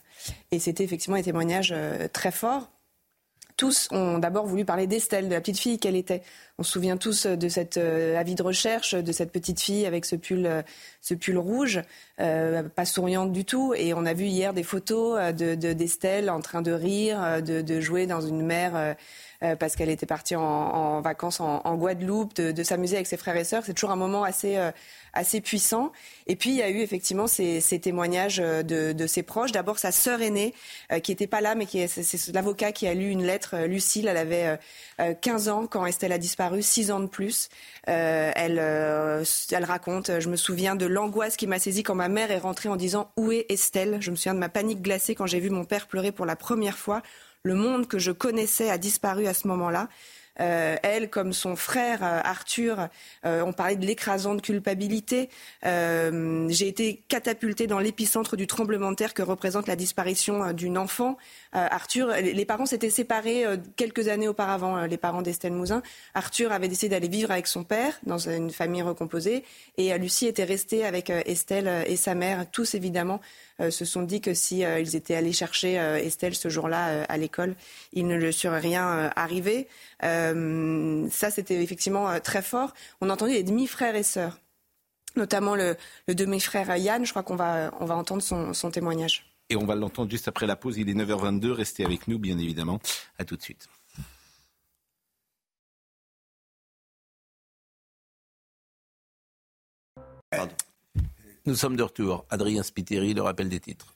Et 0.51 0.59
c'était 0.59 0.83
effectivement 0.83 1.17
un 1.17 1.21
témoignage 1.21 1.73
euh, 1.75 2.07
très 2.07 2.31
fort. 2.31 2.69
Tous 3.57 3.89
ont 3.91 4.17
d'abord 4.17 4.47
voulu 4.47 4.63
parler 4.63 4.87
d'Estelle, 4.87 5.27
de 5.27 5.33
la 5.33 5.41
petite 5.41 5.59
fille 5.59 5.77
qu'elle 5.77 5.97
était. 5.97 6.23
On 6.57 6.63
se 6.63 6.71
souvient 6.71 6.95
tous 6.95 7.27
de 7.27 7.49
cet 7.49 7.75
euh, 7.75 8.17
avis 8.17 8.33
de 8.33 8.41
recherche 8.41 8.95
de 8.95 9.11
cette 9.11 9.31
petite 9.31 9.59
fille 9.59 9.85
avec 9.85 10.05
ce 10.05 10.15
pull, 10.15 10.45
euh, 10.45 10.61
ce 11.01 11.13
pull 11.13 11.37
rouge, 11.37 11.81
pas 12.17 12.85
souriante 12.85 13.33
du 13.33 13.43
tout. 13.43 13.73
Et 13.75 13.93
on 13.93 14.05
a 14.05 14.13
vu 14.13 14.25
hier 14.25 14.53
des 14.53 14.63
photos 14.63 15.33
de 15.33 15.55
d'Estelle 15.73 16.29
en 16.29 16.39
train 16.39 16.61
de 16.61 16.71
rire, 16.71 17.41
de, 17.43 17.61
de 17.61 17.81
jouer 17.81 18.07
dans 18.07 18.21
une 18.21 18.41
mer 18.41 18.95
euh, 19.43 19.55
parce 19.55 19.75
qu'elle 19.75 19.89
était 19.89 20.05
partie 20.05 20.35
en, 20.35 21.01
vacances 21.01 21.39
en, 21.39 21.75
Guadeloupe, 21.75 22.35
de, 22.35 22.63
s'amuser 22.63 22.97
avec 22.97 23.07
ses 23.07 23.17
frères 23.17 23.35
et 23.35 23.43
sœurs. 23.43 23.63
C'est 23.65 23.73
toujours 23.73 23.89
un 23.89 23.95
moment 23.95 24.23
assez, 24.23 24.57
euh, 24.57 24.71
assez 25.13 25.41
puissant. 25.41 25.91
Et 26.28 26.36
puis 26.36 26.52
il 26.52 26.56
y 26.56 26.62
a 26.62 26.69
eu 26.69 26.80
effectivement 26.80 27.28
ces, 27.28 27.62
témoignages 27.82 28.39
euh, 28.39 28.63
de, 28.63 29.08
ses 29.08 29.24
proches. 29.24 29.52
D'abord 29.52 29.80
sa 29.80 29.91
sœur 29.91 30.21
aînée, 30.21 30.54
qui 31.04 31.12
n'était 31.12 31.28
pas 31.28 31.41
là, 31.41 31.56
mais 31.56 31.65
qui 31.65 31.88
c'est 31.88 32.34
l'avocat 32.34 32.71
qui 32.71 32.88
a 32.88 32.93
lu 32.93 33.10
une 33.10 33.24
lettre. 33.24 33.58
Lucille, 33.65 34.08
elle 34.08 34.17
avait 34.17 34.60
15 35.21 35.50
ans 35.50 35.67
quand 35.67 35.86
Estelle 35.86 36.12
a 36.12 36.17
disparu, 36.17 36.62
6 36.62 36.91
ans 36.91 37.00
de 37.00 37.08
plus. 37.08 37.50
elle, 37.86 38.60
elle 38.60 39.65
raconte, 39.65 40.19
je 40.19 40.30
me 40.30 40.36
souviens 40.36 40.76
de 40.76 40.86
l'angoisse 40.86 41.38
qui 41.38 41.47
m'a 41.47 41.60
saisie 41.60 41.84
quand 41.84 41.95
ma 41.95 42.10
mère 42.10 42.32
est 42.32 42.38
rentrée 42.38 42.69
en 42.69 42.76
disant 42.76 43.12
où 43.17 43.32
est 43.32 43.45
Estelle? 43.50 43.97
Je 44.02 44.12
me 44.12 44.15
souviens 44.15 44.34
de 44.34 44.39
ma 44.39 44.50
panique 44.50 44.82
glacée 44.82 45.15
quand 45.15 45.26
j'ai 45.26 45.39
vu 45.39 45.50
mon 45.50 45.65
père 45.65 45.88
pleurer 45.88 46.12
pour 46.12 46.26
la 46.26 46.36
première 46.36 46.78
fois 46.78 47.02
le 47.43 47.56
monde 47.56 47.88
que 47.88 48.00
je 48.00 48.12
connaissais 48.12 48.69
a 48.69 48.78
disparu 48.78 49.28
à 49.28 49.34
ce 49.34 49.47
moment-là. 49.47 49.89
Euh, 50.39 50.78
elle, 50.84 51.10
comme 51.10 51.34
son 51.34 51.56
frère 51.56 52.04
euh, 52.04 52.20
Arthur, 52.24 52.88
euh, 53.26 53.41
ont 53.41 53.54
parlé 53.54 53.76
de 53.76 53.86
l'écrasante 53.86 54.41
culpabilité. 54.41 55.30
J'ai 55.63 56.67
été 56.67 57.04
catapultée 57.08 57.67
dans 57.67 57.80
l'épicentre 57.80 58.36
du 58.38 58.48
tremblement 58.48 58.91
de 58.91 58.96
terre 58.96 59.13
que 59.13 59.22
représente 59.22 59.67
la 59.67 59.76
disparition 59.76 60.54
d'une 60.54 60.78
enfant. 60.78 61.17
Arthur, 61.53 62.07
les 62.09 62.45
parents 62.45 62.65
s'étaient 62.65 62.89
séparés 62.89 63.45
quelques 63.75 64.07
années 64.07 64.27
auparavant, 64.27 64.85
les 64.85 64.97
parents 64.97 65.21
d'Estelle 65.21 65.53
Mouzin. 65.53 65.81
Arthur 66.13 66.51
avait 66.51 66.67
décidé 66.67 66.89
d'aller 66.89 67.07
vivre 67.07 67.31
avec 67.31 67.47
son 67.47 67.63
père 67.63 67.93
dans 68.05 68.29
une 68.29 68.51
famille 68.51 68.81
recomposée 68.81 69.43
et 69.77 69.97
Lucie 69.97 70.27
était 70.27 70.43
restée 70.43 70.85
avec 70.85 71.09
Estelle 71.09 71.83
et 71.87 71.97
sa 71.97 72.15
mère, 72.15 72.49
tous 72.51 72.75
évidemment 72.75 73.19
se 73.69 73.85
sont 73.85 74.01
dit 74.01 74.21
que 74.21 74.33
si 74.33 74.61
ils 74.61 74.95
étaient 74.95 75.15
allés 75.15 75.33
chercher 75.33 75.75
Estelle 75.75 76.35
ce 76.35 76.49
jour-là 76.49 77.03
à 77.07 77.17
l'école, 77.17 77.55
il 77.93 78.07
ne 78.07 78.15
lui 78.15 78.33
serait 78.33 78.59
rien 78.59 79.11
arrivé. 79.15 79.67
Euh, 80.03 81.07
ça, 81.09 81.31
c'était 81.31 81.61
effectivement 81.61 82.09
euh, 82.09 82.19
très 82.19 82.41
fort. 82.41 82.73
On 83.01 83.09
a 83.09 83.13
entendu 83.13 83.33
les 83.33 83.43
demi-frères 83.43 83.95
et 83.95 84.03
sœurs, 84.03 84.39
notamment 85.15 85.55
le, 85.55 85.75
demi-frère 86.07 86.75
Yann. 86.77 87.05
Je 87.05 87.11
crois 87.11 87.23
qu'on 87.23 87.35
va, 87.35 87.71
on 87.79 87.85
va 87.85 87.95
entendre 87.95 88.21
son, 88.21 88.71
témoignage. 88.71 89.31
Et 89.51 89.57
on 89.57 89.65
va 89.65 89.75
l'entendre 89.75 90.09
juste 90.09 90.29
après 90.29 90.47
la 90.47 90.55
pause. 90.55 90.77
Il 90.77 90.89
est 90.89 90.93
9h22. 90.93 91.51
Restez 91.51 91.83
avec 91.83 92.07
nous, 92.07 92.17
bien 92.17 92.37
évidemment. 92.37 92.79
À 93.19 93.25
tout 93.25 93.35
de 93.35 93.41
suite. 93.41 93.67
Nous 101.45 101.55
sommes 101.55 101.75
de 101.75 101.83
retour. 101.83 102.25
Adrien 102.29 102.63
Spiteri, 102.63 103.13
le 103.13 103.23
rappel 103.23 103.49
des 103.49 103.59
titres. 103.59 103.93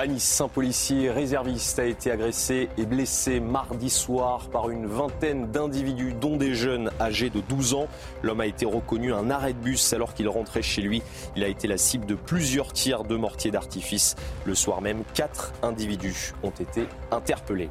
À 0.00 0.06
Nice, 0.06 0.40
un 0.40 0.48
policier 0.48 1.10
réserviste 1.10 1.78
a 1.78 1.84
été 1.84 2.10
agressé 2.10 2.70
et 2.78 2.86
blessé 2.86 3.38
mardi 3.38 3.90
soir 3.90 4.48
par 4.48 4.70
une 4.70 4.86
vingtaine 4.86 5.50
d'individus, 5.50 6.14
dont 6.14 6.38
des 6.38 6.54
jeunes 6.54 6.90
âgés 6.98 7.28
de 7.28 7.40
12 7.40 7.74
ans. 7.74 7.86
L'homme 8.22 8.40
a 8.40 8.46
été 8.46 8.64
reconnu 8.64 9.12
à 9.12 9.18
un 9.18 9.28
arrêt 9.28 9.52
de 9.52 9.58
bus 9.58 9.92
alors 9.92 10.14
qu'il 10.14 10.26
rentrait 10.30 10.62
chez 10.62 10.80
lui. 10.80 11.02
Il 11.36 11.44
a 11.44 11.48
été 11.48 11.68
la 11.68 11.76
cible 11.76 12.06
de 12.06 12.14
plusieurs 12.14 12.72
tirs 12.72 13.04
de 13.04 13.14
mortier 13.14 13.50
d'artifice. 13.50 14.16
Le 14.46 14.54
soir 14.54 14.80
même, 14.80 15.02
quatre 15.12 15.52
individus 15.62 16.32
ont 16.42 16.48
été 16.48 16.86
interpellés. 17.10 17.68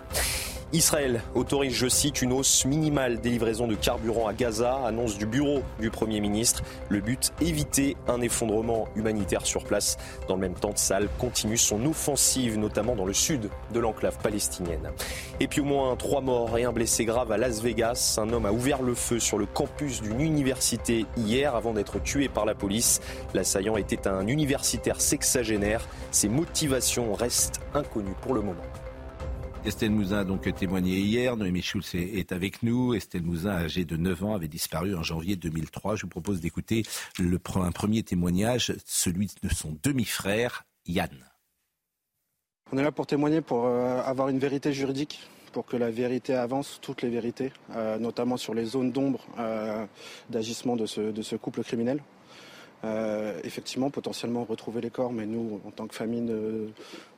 Israël 0.71 1.23
autorise, 1.33 1.73
je 1.73 1.87
cite, 1.87 2.21
une 2.21 2.31
hausse 2.31 2.63
minimale 2.65 3.19
des 3.21 3.31
livraisons 3.31 3.65
de 3.65 3.73
carburant 3.73 4.27
à 4.27 4.33
Gaza, 4.33 4.75
annonce 4.85 5.17
du 5.17 5.25
bureau 5.25 5.63
du 5.79 5.89
Premier 5.89 6.21
ministre. 6.21 6.61
Le 6.89 7.01
but, 7.01 7.31
éviter 7.41 7.97
un 8.07 8.21
effondrement 8.21 8.87
humanitaire 8.95 9.47
sur 9.47 9.63
place. 9.63 9.97
Dans 10.27 10.35
le 10.35 10.41
même 10.41 10.53
temps, 10.53 10.73
Tsal 10.73 11.09
continue 11.17 11.57
son 11.57 11.83
offensive, 11.87 12.59
notamment 12.59 12.95
dans 12.95 13.05
le 13.05 13.13
sud 13.13 13.49
de 13.73 13.79
l'enclave 13.79 14.19
palestinienne. 14.21 14.91
Et 15.39 15.47
puis 15.47 15.61
au 15.61 15.65
moins 15.65 15.95
trois 15.95 16.21
morts 16.21 16.55
et 16.55 16.65
un 16.65 16.71
blessé 16.71 17.03
grave 17.03 17.31
à 17.31 17.37
Las 17.37 17.63
Vegas. 17.63 18.19
Un 18.21 18.31
homme 18.31 18.45
a 18.45 18.51
ouvert 18.51 18.83
le 18.83 18.93
feu 18.93 19.19
sur 19.19 19.39
le 19.39 19.47
campus 19.47 20.01
d'une 20.01 20.21
université 20.21 21.07
hier 21.17 21.55
avant 21.55 21.73
d'être 21.73 21.97
tué 21.97 22.29
par 22.29 22.45
la 22.45 22.53
police. 22.53 23.01
L'assaillant 23.33 23.75
était 23.75 24.07
un 24.07 24.27
universitaire 24.27 25.01
sexagénaire. 25.01 25.87
Ses 26.11 26.29
motivations 26.29 27.11
restent 27.15 27.59
inconnues 27.73 28.15
pour 28.21 28.35
le 28.35 28.41
moment. 28.41 28.61
Estelle 29.65 29.91
Mouzin 29.91 30.19
a 30.19 30.23
donc 30.23 30.53
témoigné 30.55 30.97
hier. 30.99 31.35
Noémie 31.35 31.61
Schulz 31.61 31.93
est 31.93 32.31
avec 32.31 32.63
nous. 32.63 32.93
Estelle 32.93 33.23
Mouzin, 33.23 33.51
âgée 33.51 33.83
de 33.83 33.97
9 33.97 34.23
ans, 34.23 34.33
avait 34.33 34.47
disparu 34.47 34.95
en 34.95 35.03
janvier 35.03 35.35
2003. 35.35 35.97
Je 35.97 36.03
vous 36.03 36.07
propose 36.07 36.39
d'écouter 36.39 36.83
un 37.19 37.71
premier 37.71 38.03
témoignage, 38.03 38.73
celui 38.85 39.27
de 39.43 39.49
son 39.49 39.77
demi-frère, 39.83 40.63
Yann. 40.87 41.11
On 42.71 42.77
est 42.77 42.83
là 42.83 42.91
pour 42.91 43.05
témoigner, 43.05 43.41
pour 43.41 43.65
euh, 43.65 44.01
avoir 44.03 44.29
une 44.29 44.39
vérité 44.39 44.71
juridique, 44.71 45.27
pour 45.51 45.65
que 45.65 45.75
la 45.75 45.91
vérité 45.91 46.35
avance, 46.35 46.79
toutes 46.81 47.01
les 47.01 47.09
vérités, 47.09 47.51
euh, 47.75 47.97
notamment 47.97 48.37
sur 48.37 48.53
les 48.53 48.65
zones 48.65 48.91
d'ombre 48.91 49.25
euh, 49.39 49.85
d'agissement 50.29 50.75
de 50.75 50.85
ce, 50.85 51.35
couple 51.35 51.63
criminel. 51.63 52.01
Effectivement, 53.43 53.89
potentiellement 53.89 54.43
retrouver 54.43 54.81
les 54.81 54.89
corps, 54.89 55.11
mais 55.11 55.25
nous, 55.25 55.59
en 55.65 55.71
tant 55.71 55.87
que 55.87 55.95
famille 55.95 56.31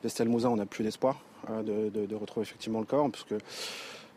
d'Estelle 0.01 0.29
Mouzin, 0.29 0.49
on 0.49 0.55
n'a 0.55 0.65
plus 0.65 0.83
d'espoir. 0.83 1.21
Hein, 1.47 1.63
de, 1.63 2.15
retrouver 2.15 2.43
effectivement 2.43 2.79
le 2.79 2.85
corps, 2.85 3.09
parce 3.09 3.23
que 3.23 3.35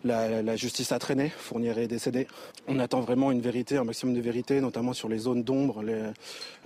la, 0.04 0.56
justice 0.56 0.92
a 0.92 0.98
traîné, 0.98 1.30
Fournier 1.30 1.70
est 1.78 1.88
décédé. 1.88 2.26
On 2.68 2.78
attend 2.78 3.00
vraiment 3.00 3.30
une 3.30 3.40
vérité, 3.40 3.78
un 3.78 3.84
maximum 3.84 4.14
de 4.14 4.20
vérité, 4.20 4.60
notamment 4.60 4.92
sur 4.92 5.08
les 5.08 5.18
zones 5.18 5.42
d'ombre 5.42 5.82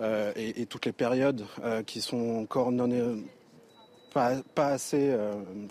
euh, 0.00 0.32
et, 0.34 0.66
toutes 0.66 0.86
les 0.86 0.92
périodes 0.92 1.44
euh, 1.62 1.82
qui 1.84 2.00
sont 2.00 2.36
encore 2.40 2.72
non, 2.72 2.88
euh, 4.16 4.40
pas, 4.54 4.66
assez 4.66 5.14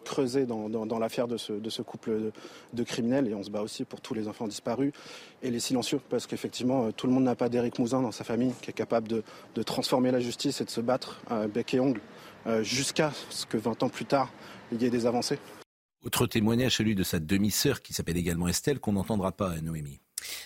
creusées 0.06 0.45
dans, 0.45 1.00
l'affaire 1.00 1.28
de 1.28 1.38
ce, 1.38 1.82
couple 1.82 2.32
de, 2.73 2.84
criminels. 2.84 3.28
Et 3.28 3.34
on 3.34 3.43
se 3.43 3.50
bat 3.50 3.62
aussi 3.62 3.84
pour 3.84 4.02
tous 4.02 4.13
les 4.13 4.28
enfants 4.28 4.47
disparus 4.47 4.91
et 5.41 5.52
les 5.52 5.60
silencieux, 5.60 6.00
parce 6.10 6.28
qu'effectivement, 6.28 6.91
tout 6.91 7.08
le 7.08 7.13
monde 7.13 7.23
n'a 7.23 7.36
pas 7.36 7.50
d'Éric 7.50 7.80
Mouzin 7.80 8.02
dans 8.02 8.12
sa 8.12 8.23
famille 8.23 8.54
qui 8.62 8.69
est 8.69 8.73
capable 8.73 9.08
de, 9.08 9.23
transformer 9.63 10.12
la 10.12 10.19
justice 10.19 10.62
et 10.62 10.65
de 10.65 10.69
se 10.69 10.82
battre 10.82 11.21
bec 11.54 11.73
et 11.73 11.80
ongle 11.80 12.02
jusqu'à 12.62 13.12
ce 13.30 13.45
que 13.45 13.58
20 13.58 13.84
ans 13.84 13.89
plus 13.89 14.06
tard, 14.06 14.32
il 14.71 14.82
y 14.82 14.86
ait 14.86 14.89
des 14.89 15.06
avancées. 15.06 15.39
Autre 16.06 16.28
témoignage, 16.28 16.78
celui 16.78 16.95
de 16.95 17.04
sa 17.04 17.19
demi-sœur 17.19 17.82
qui 17.82 17.93
s'appelle 17.93 18.17
également 18.17 18.47
Estelle, 18.47 18.80
qu'on 18.80 18.93
n'entendra 18.93 19.32
pas, 19.32 19.60
Noémie. 19.62 20.00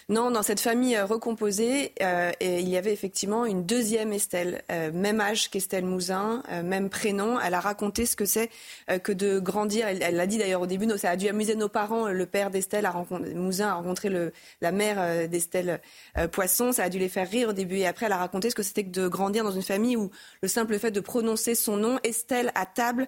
Non, 0.10 0.30
dans 0.30 0.44
cette 0.44 0.60
famille 0.60 0.98
euh, 0.98 1.06
recomposée, 1.06 1.94
euh, 2.02 2.32
il 2.42 2.68
y 2.68 2.76
avait 2.76 2.92
effectivement 2.92 3.46
une 3.46 3.66
deuxième 3.66 4.12
Estelle, 4.12 4.62
euh, 4.70 4.92
même 4.92 5.22
âge 5.22 5.50
qu'Estelle 5.50 5.86
Mouzin, 5.86 6.44
même 6.64 6.90
prénom. 6.90 7.40
Elle 7.40 7.54
a 7.54 7.60
raconté 7.60 8.06
ce 8.06 8.16
que 8.16 8.26
c'est 8.26 8.50
que 9.04 9.12
de 9.12 9.40
grandir. 9.40 9.88
Elle 9.88 10.16
l'a 10.16 10.28
dit 10.28 10.38
d'ailleurs 10.38 10.62
au 10.62 10.68
début, 10.68 10.88
ça 10.98 11.12
a 11.12 11.16
dû 11.16 11.28
amuser 11.28 11.56
nos 11.56 11.70
parents. 11.70 12.08
Le 12.10 12.26
père 12.26 12.52
d'Estelle, 12.52 12.90
Mouzin, 13.36 13.70
a 13.70 13.74
rencontré 13.76 14.10
la 14.62 14.72
mère 14.72 15.30
d'Estelle 15.30 15.82
Poisson. 16.32 16.72
Ça 16.72 16.84
a 16.84 16.90
dû 16.90 17.00
les 17.00 17.10
faire 17.10 17.30
rire 17.30 17.50
au 17.50 17.54
début. 17.54 17.78
Et 17.78 17.88
après, 17.88 18.08
elle 18.08 18.12
a 18.12 18.18
raconté 18.18 18.50
ce 18.50 18.56
que 18.56 18.64
c'était 18.64 18.84
que 18.84 18.90
de 18.90 19.08
grandir 19.08 19.44
dans 19.44 19.52
une 19.52 19.62
famille 19.62 19.96
où 19.96 20.12
le 20.42 20.48
simple 20.48 20.78
fait 20.80 20.92
de 20.92 21.00
prononcer 21.00 21.56
son 21.56 21.78
nom, 21.78 22.00
Estelle, 22.04 22.52
à 22.56 22.66
table, 22.66 23.08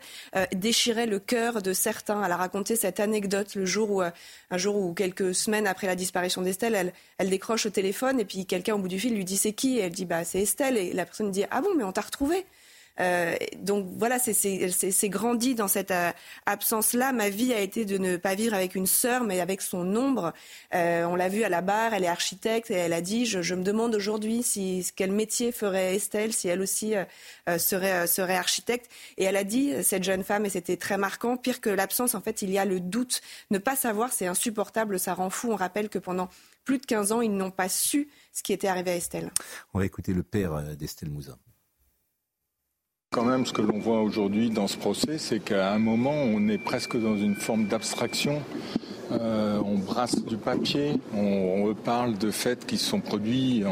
déchirait 0.53 1.07
le 1.07 1.19
cœur 1.19 1.61
de 1.61 1.73
certains. 1.73 2.23
Elle 2.23 2.31
a 2.31 2.37
raconté 2.37 2.75
cette 2.75 2.99
anecdote 2.99 3.55
le 3.55 3.65
jour 3.65 3.91
où, 3.91 4.01
un 4.01 4.57
jour 4.57 4.77
ou 4.77 4.93
quelques 4.93 5.35
semaines 5.35 5.67
après 5.67 5.87
la 5.87 5.95
disparition 5.95 6.41
d'Estelle, 6.41 6.52
elle, 6.61 7.29
décroche 7.29 7.65
au 7.65 7.69
téléphone 7.69 8.19
et 8.19 8.25
puis 8.25 8.45
quelqu'un 8.45 8.75
au 8.75 8.79
bout 8.79 8.87
du 8.87 8.99
fil 8.99 9.15
lui 9.15 9.25
dit 9.25 9.37
c'est 9.37 9.53
qui? 9.53 9.77
Et 9.77 9.81
Elle 9.81 9.91
dit 9.91 10.05
bah 10.05 10.23
c'est 10.23 10.41
Estelle 10.41 10.77
et 10.77 10.93
la 10.93 11.05
personne 11.05 11.31
dit 11.31 11.43
ah 11.51 11.61
bon 11.61 11.69
mais 11.75 11.83
on 11.83 11.91
t'a 11.91 12.01
retrouvé. 12.01 12.45
Euh, 12.99 13.35
donc 13.57 13.87
voilà, 13.97 14.19
c'est 14.19 15.09
grandi 15.09 15.55
dans 15.55 15.67
cette 15.67 15.91
euh, 15.91 16.11
absence-là. 16.45 17.11
Ma 17.11 17.29
vie 17.29 17.53
a 17.53 17.59
été 17.59 17.85
de 17.85 17.97
ne 17.97 18.17
pas 18.17 18.35
vivre 18.35 18.53
avec 18.53 18.75
une 18.75 18.85
sœur, 18.85 19.23
mais 19.23 19.39
avec 19.39 19.61
son 19.61 19.95
ombre. 19.95 20.33
Euh, 20.73 21.05
on 21.05 21.15
l'a 21.15 21.29
vu 21.29 21.43
à 21.43 21.49
la 21.49 21.61
barre, 21.61 21.93
elle 21.93 22.03
est 22.03 22.07
architecte 22.07 22.69
et 22.71 22.75
elle 22.75 22.93
a 22.93 23.01
dit 23.01 23.25
je, 23.25 23.55
me 23.55 23.63
demande 23.63 23.95
aujourd'hui 23.95 24.43
si 24.43 24.85
quel 24.95 25.11
métier 25.11 25.51
ferait 25.51 25.95
Estelle 25.95 26.33
si 26.33 26.47
elle 26.47 26.61
aussi 26.61 26.93
serait, 27.57 28.07
serait 28.07 28.35
architecte. 28.35 28.89
Et 29.17 29.23
elle 29.23 29.37
a 29.37 29.43
dit 29.43 29.83
cette 29.83 30.03
jeune 30.03 30.23
femme 30.23 30.45
et 30.45 30.49
c'était 30.49 30.77
très 30.77 30.97
marquant. 30.97 31.37
Pire 31.37 31.61
que 31.61 31.69
l'absence, 31.69 32.15
en 32.15 32.21
fait, 32.21 32.41
il 32.41 32.51
y 32.51 32.57
a 32.57 32.65
le 32.65 32.79
doute. 32.79 33.21
Ne 33.51 33.57
pas 33.57 33.75
savoir, 33.75 34.11
c'est 34.11 34.27
insupportable, 34.27 34.99
ça 34.99 35.13
rend 35.13 35.29
fou. 35.29 35.51
On 35.51 35.55
rappelle 35.55 35.89
que 35.89 35.99
pendant 35.99 36.29
plus 36.63 36.77
de 36.77 36.85
15 36.85 37.11
ans, 37.11 37.21
ils 37.21 37.35
n'ont 37.35 37.51
pas 37.51 37.69
su 37.69 38.09
ce 38.31 38.43
qui 38.43 38.53
était 38.53 38.67
arrivé 38.67 38.91
à 38.91 38.95
Estelle. 38.95 39.31
On 39.73 39.79
va 39.79 39.85
écouter 39.85 40.13
le 40.13 40.23
père 40.23 40.75
d'Estelle 40.75 41.09
Mouzin. 41.09 41.37
Quand 43.13 43.25
même, 43.25 43.45
ce 43.45 43.53
que 43.53 43.61
l'on 43.61 43.77
voit 43.77 44.01
aujourd'hui 44.01 44.49
dans 44.49 44.67
ce 44.67 44.75
procès, 44.75 45.19
c'est 45.19 45.37
qu'à 45.37 45.71
un 45.71 45.77
moment, 45.77 46.15
on 46.15 46.47
est 46.47 46.57
presque 46.57 46.99
dans 46.99 47.15
une 47.15 47.35
forme 47.35 47.65
d'abstraction. 47.65 48.41
Euh, 49.11 49.59
on 49.63 49.77
brasse 49.77 50.25
du 50.25 50.35
papier, 50.35 50.93
on, 51.15 51.75
parle 51.75 52.17
de 52.17 52.31
faits 52.31 52.65
qui 52.65 52.79
sont 52.79 53.01
produits 53.01 53.63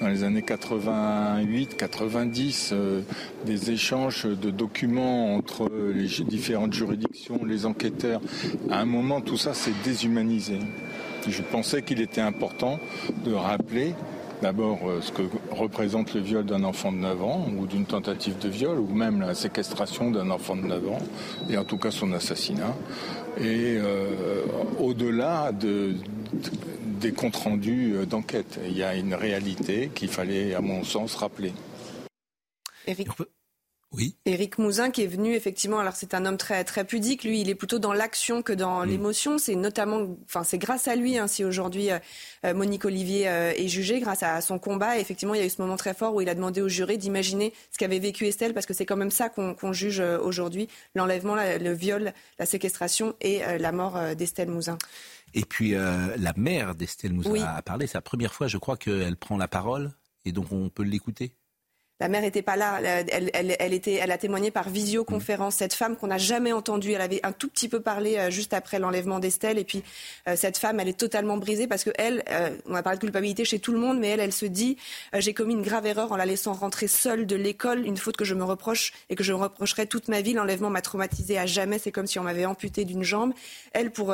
dans 0.00 0.08
les 0.08 0.24
années 0.24 0.42
88, 0.42 1.74
90, 1.78 2.70
euh, 2.72 3.00
des 3.46 3.70
échanges 3.70 4.26
de 4.26 4.50
documents 4.50 5.36
entre 5.36 5.70
les 5.94 6.08
différentes 6.24 6.74
juridictions, 6.74 7.40
les 7.46 7.64
enquêteurs. 7.64 8.20
À 8.68 8.80
un 8.80 8.84
moment, 8.84 9.22
tout 9.22 9.38
ça 9.38 9.54
s'est 9.54 9.72
déshumanisé. 9.84 10.58
Je 11.26 11.40
pensais 11.40 11.80
qu'il 11.80 12.02
était 12.02 12.20
important 12.20 12.78
de 13.24 13.32
rappeler 13.32 13.94
d'abord 14.42 14.80
euh, 14.84 15.00
ce 15.00 15.12
que 15.12 15.22
représente 15.50 16.12
le 16.14 16.20
viol 16.20 16.44
d'un 16.44 16.64
enfant 16.64 16.92
de 16.92 16.98
9 16.98 17.22
ans 17.22 17.46
ou 17.56 17.66
d'une 17.66 17.86
tentative 17.86 18.38
de 18.38 18.48
viol 18.48 18.78
ou 18.78 18.92
même 18.92 19.20
la 19.20 19.34
séquestration 19.34 20.10
d'un 20.10 20.30
enfant 20.30 20.56
de 20.56 20.62
9 20.62 20.88
ans 20.90 20.98
et 21.48 21.56
en 21.56 21.64
tout 21.64 21.78
cas 21.78 21.90
son 21.90 22.12
assassinat. 22.12 22.74
Et 23.38 23.78
euh, 23.78 24.44
au-delà 24.78 25.52
des 25.52 27.12
comptes 27.12 27.36
rendus 27.36 27.94
euh, 27.94 28.04
d'enquête, 28.04 28.60
il 28.66 28.76
y 28.76 28.82
a 28.82 28.94
une 28.96 29.14
réalité 29.14 29.90
qu'il 29.94 30.08
fallait 30.08 30.54
à 30.54 30.60
mon 30.60 30.84
sens 30.84 31.14
rappeler. 31.14 31.52
Oui. 33.92 34.16
Éric 34.24 34.56
Mouzin 34.56 34.90
qui 34.90 35.02
est 35.02 35.06
venu 35.06 35.34
effectivement, 35.34 35.78
alors 35.78 35.94
c'est 35.96 36.14
un 36.14 36.24
homme 36.24 36.38
très 36.38 36.64
très 36.64 36.84
pudique, 36.84 37.24
lui 37.24 37.42
il 37.42 37.50
est 37.50 37.54
plutôt 37.54 37.78
dans 37.78 37.92
l'action 37.92 38.40
que 38.40 38.54
dans 38.54 38.84
mm. 38.84 38.88
l'émotion. 38.88 39.38
C'est 39.38 39.54
notamment, 39.54 40.16
enfin 40.24 40.44
c'est 40.44 40.56
grâce 40.56 40.88
à 40.88 40.96
lui 40.96 41.18
hein, 41.18 41.26
si 41.26 41.44
aujourd'hui 41.44 41.90
euh, 41.90 41.98
euh, 42.46 42.54
Monique 42.54 42.86
Olivier 42.86 43.28
euh, 43.28 43.52
est 43.54 43.68
jugée, 43.68 44.00
grâce 44.00 44.22
à, 44.22 44.40
son 44.40 44.58
combat. 44.58 44.98
effectivement, 44.98 45.34
il 45.34 45.40
y 45.40 45.42
a 45.42 45.46
eu 45.46 45.50
ce 45.50 45.60
moment 45.60 45.76
très 45.76 45.92
fort 45.92 46.14
où 46.14 46.22
il 46.22 46.28
a 46.30 46.34
demandé 46.34 46.62
au 46.62 46.68
jury 46.68 46.96
d'imaginer 46.96 47.52
ce 47.70 47.76
qu'avait 47.76 47.98
vécu 47.98 48.26
Estelle, 48.26 48.54
parce 48.54 48.64
que 48.64 48.72
c'est 48.72 48.86
quand 48.86 48.96
même 48.96 49.10
ça 49.10 49.28
qu'on 49.28 49.72
juge 49.72 50.00
aujourd'hui 50.00 50.68
l'enlèvement, 50.94 51.36
le 51.36 51.72
viol, 51.72 52.12
la 52.38 52.46
séquestration 52.46 53.14
et 53.20 53.40
la 53.58 53.72
mort 53.72 53.98
d'Estelle 54.16 54.48
Mouzin. 54.48 54.78
Et 55.34 55.44
puis 55.44 55.72
la 55.72 56.32
mère 56.36 56.74
d'Estelle 56.74 57.12
Mouzin 57.12 57.44
a 57.44 57.62
parlé. 57.62 57.86
C'est 57.86 57.98
la 57.98 58.02
première 58.02 58.34
fois, 58.34 58.48
je 58.48 58.58
crois, 58.58 58.76
qu'elle 58.76 59.16
prend 59.16 59.36
la 59.36 59.48
parole 59.48 59.92
et 60.24 60.32
donc 60.32 60.52
on 60.52 60.68
peut 60.68 60.82
l'écouter. 60.82 61.34
La 62.02 62.08
mère 62.08 62.22
n'était 62.22 62.42
pas 62.42 62.56
là. 62.56 62.80
Elle, 62.82 64.10
a 64.10 64.18
témoigné 64.18 64.50
par 64.50 64.68
visioconférence. 64.68 65.54
Cette 65.54 65.72
femme 65.72 65.94
qu'on 65.94 66.08
n'a 66.08 66.18
jamais 66.18 66.52
entendue, 66.52 66.90
elle 66.90 67.00
avait 67.00 67.20
un 67.22 67.30
tout 67.30 67.48
petit 67.48 67.68
peu 67.68 67.78
parlé 67.78 68.18
euh, 68.18 68.28
juste 68.28 68.54
après 68.54 68.80
l'enlèvement 68.80 69.20
d'Estelle. 69.20 69.56
Et 69.56 69.62
puis 69.62 69.84
euh, 70.26 70.34
cette 70.34 70.58
femme, 70.58 70.80
elle 70.80 70.88
est 70.88 70.98
totalement 70.98 71.36
brisée 71.36 71.68
parce 71.68 71.84
que 71.84 71.90
elle, 71.94 72.24
euh, 72.28 72.56
on 72.66 72.74
a 72.74 72.82
parlé 72.82 72.96
de 72.96 73.02
culpabilité 73.02 73.44
chez 73.44 73.60
tout 73.60 73.70
le 73.70 73.78
monde, 73.78 74.00
mais 74.00 74.08
elle, 74.08 74.18
elle 74.18 74.32
se 74.32 74.46
dit 74.46 74.78
j'ai 75.16 75.32
commis 75.32 75.54
une 75.54 75.62
grave 75.62 75.86
erreur 75.86 76.10
en 76.10 76.16
la 76.16 76.26
laissant 76.26 76.54
rentrer 76.54 76.88
seule 76.88 77.24
de 77.24 77.36
l'école, 77.36 77.86
une 77.86 77.96
faute 77.96 78.16
que 78.16 78.24
je 78.24 78.34
me 78.34 78.42
reproche 78.42 78.92
et 79.08 79.14
que 79.14 79.22
je 79.22 79.32
me 79.32 79.38
reprocherai 79.38 79.86
toute 79.86 80.08
ma 80.08 80.22
vie. 80.22 80.32
L'enlèvement 80.32 80.70
m'a 80.70 80.82
traumatisée 80.82 81.38
à 81.38 81.46
jamais. 81.46 81.78
C'est 81.78 81.92
comme 81.92 82.08
si 82.08 82.18
on 82.18 82.24
m'avait 82.24 82.46
amputé 82.46 82.84
d'une 82.84 83.04
jambe. 83.04 83.32
Elle, 83.74 83.92
pour 83.92 84.12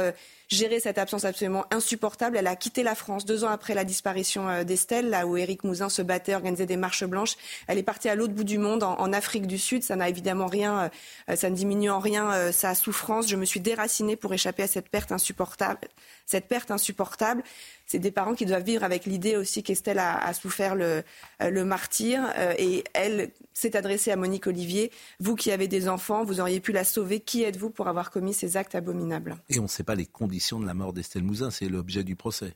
gérer 0.49 0.81
cette 0.81 0.99
absence 0.99 1.25
absolument 1.25 1.67
insupportable. 1.71 2.37
Elle 2.37 2.47
a 2.47 2.57
quitté 2.57 2.83
la 2.83 2.95
France 2.95 3.25
deux 3.25 3.45
ans 3.45 3.51
après 3.51 3.75
la 3.75 3.85
disparition 3.85 4.49
euh, 4.49 4.65
d'Estelle, 4.65 5.11
là 5.11 5.27
où 5.27 5.37
Éric 5.37 5.65
Mouzin 5.65 5.89
se 5.89 6.03
battait, 6.03 6.35
organisait 6.35 6.67
des 6.67 6.77
marches 6.77 7.05
blanches. 7.05 7.37
Elle 7.67 7.79
est 7.79 7.83
partie 7.83 8.09
à 8.09 8.15
l'autre 8.15 8.33
bout 8.33 8.45
du 8.45 8.59
monde, 8.59 8.83
en, 8.83 9.13
Afrique 9.13 9.47
du 9.47 9.59
Sud. 9.59 9.83
Ça 9.83 9.97
n'a 9.97 10.09
évidemment 10.09 10.47
rien, 10.47 10.91
euh, 11.31 11.37
ça 11.37 11.51
ne 11.51 11.55
diminue 11.55 11.91
en 11.91 11.99
rien 11.99 12.31
euh, 12.33 12.53
sa 12.53 12.75
souffrance. 12.75 13.29
Je 13.29 13.37
me 13.37 13.45
suis 13.45 13.61
déracinée 13.61 14.17
pour 14.17 14.33
échapper 14.33 14.63
à 14.63 14.67
cette 14.67 14.89
perte 14.89 15.13
insupportable. 15.13 15.89
Cette 16.27 16.47
perte 16.49 16.71
insupportable 16.71 17.43
c'est 17.89 17.99
des 17.99 18.13
parents 18.13 18.35
qui 18.35 18.47
doivent 18.47 18.63
vivre 18.63 18.85
avec 18.85 19.05
l'idée 19.05 19.37
aussi 19.37 19.65
qu'Estelle 19.65 19.99
a, 19.99 20.33
souffert 20.35 20.77
le, 20.77 21.03
le 21.41 21.65
martyr. 21.65 22.21
et 22.59 22.85
elle 22.95 23.31
s'est 23.55 23.77
adressée 23.77 24.13
à 24.13 24.17
Monique 24.17 24.47
Olivier. 24.47 24.93
Vous 25.19 25.35
qui 25.35 25.51
avez 25.51 25.67
des 25.67 25.89
enfants, 25.89 26.23
vous 26.23 26.41
auriez 26.41 26.61
pu 26.61 26.73
la 26.73 26.85
sauver. 26.85 27.21
Qui 27.21 27.43
êtes-vous 27.43 27.71
pour 27.71 27.89
avoir 27.89 28.11
commis 28.11 28.35
ces 28.35 28.57
actes 28.57 28.75
abominables? 28.75 29.37
Et 29.49 29.59
on 29.59 29.65
ne 29.65 29.69
sait 29.69 29.83
pas 29.83 29.95
les 29.95 30.07
conditions 30.07 30.61
de 30.61 30.67
la 30.67 30.75
mort 30.75 30.93
d'Estelle 30.93 31.25
Mouzin, 31.25 31.51
c'est 31.51 31.69
l'objet 31.69 32.05
du 32.05 32.15
procès. 32.15 32.55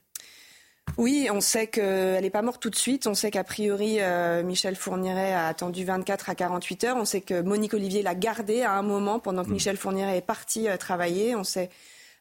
Oui, 0.97 1.27
on 1.31 1.41
sait 1.41 1.67
qu'elle 1.67 2.21
n'est 2.21 2.29
pas 2.29 2.41
morte 2.41 2.61
tout 2.61 2.69
de 2.69 2.75
suite. 2.75 3.07
On 3.07 3.13
sait 3.13 3.31
qu'a 3.31 3.43
priori, 3.43 3.97
euh, 3.99 4.43
Michel 4.43 4.75
Fourniret 4.75 5.33
a 5.33 5.47
attendu 5.47 5.85
24 5.85 6.29
à 6.29 6.35
48 6.35 6.83
heures. 6.83 6.97
On 6.97 7.05
sait 7.05 7.21
que 7.21 7.41
Monique 7.41 7.73
Olivier 7.73 8.03
l'a 8.03 8.15
gardée 8.15 8.61
à 8.61 8.73
un 8.73 8.81
moment 8.81 9.19
pendant 9.19 9.43
que 9.43 9.49
mm. 9.49 9.53
Michel 9.53 9.77
Fourniret 9.77 10.17
est 10.17 10.25
parti 10.25 10.67
euh, 10.67 10.77
travailler. 10.77 11.35
On 11.35 11.43
sait 11.43 11.69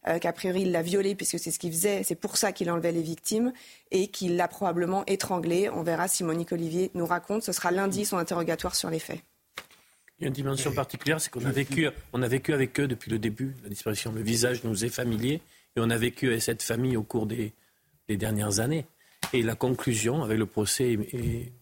euh, 0.09 0.19
qu'a 0.19 0.33
priori, 0.33 0.63
il 0.63 0.73
l'a 0.73 0.83
violée 0.83 1.15
puisque 1.15 1.39
c'est 1.39 1.51
ce 1.51 1.59
qu'il 1.59 1.73
faisait. 1.73 2.03
C'est 2.03 2.17
pour 2.17 2.37
ça 2.37 2.53
qu'il 2.53 2.71
enlevait 2.71 2.93
les 2.93 3.03
victimes 3.03 3.53
et 3.91 4.09
qu'il 4.09 4.37
l'a 4.37 4.49
probablement 4.49 5.05
étranglée. 5.07 5.71
On 5.71 5.83
verra 5.83 6.09
si 6.09 6.25
Monique 6.25 6.53
Olivier 6.53 6.91
nous 6.95 7.07
raconte. 7.07 7.43
Ce 7.43 7.53
sera 7.53 7.71
lundi 7.71 8.05
son 8.05 8.19
interrogatoire 8.19 8.75
sur 8.75 8.91
les 8.91 8.99
faits. 8.99 9.21
Il 10.19 10.25
y 10.25 10.27
a 10.27 10.29
une 10.29 10.35
dimension 10.35 10.73
particulière, 10.73 11.21
c'est 11.21 11.31
qu'on 11.31 11.45
a 11.45 11.51
vécu, 11.51 11.89
on 12.13 12.23
a 12.23 12.29
vécu 12.29 12.53
avec 12.53 12.79
eux 12.79 12.87
depuis 12.87 13.11
le 13.11 13.19
début, 13.19 13.57
la 13.65 13.69
disparition. 13.69 14.13
Le 14.13 14.23
visage 14.23 14.63
nous 14.63 14.85
est 14.85 14.89
familier 14.89 15.41
et 15.75 15.81
on 15.81 15.91
a 15.91 15.97
vécu 15.97 16.29
avec 16.29 16.43
cette 16.43 16.63
famille 16.63 16.97
au 16.97 17.03
cours 17.03 17.27
des, 17.27 17.53
dernières 18.09 18.61
années. 18.61 18.85
Et 19.33 19.43
la 19.43 19.55
conclusion 19.55 20.23
avec 20.23 20.39
le 20.39 20.47
procès 20.47 20.93
est, 20.93 21.53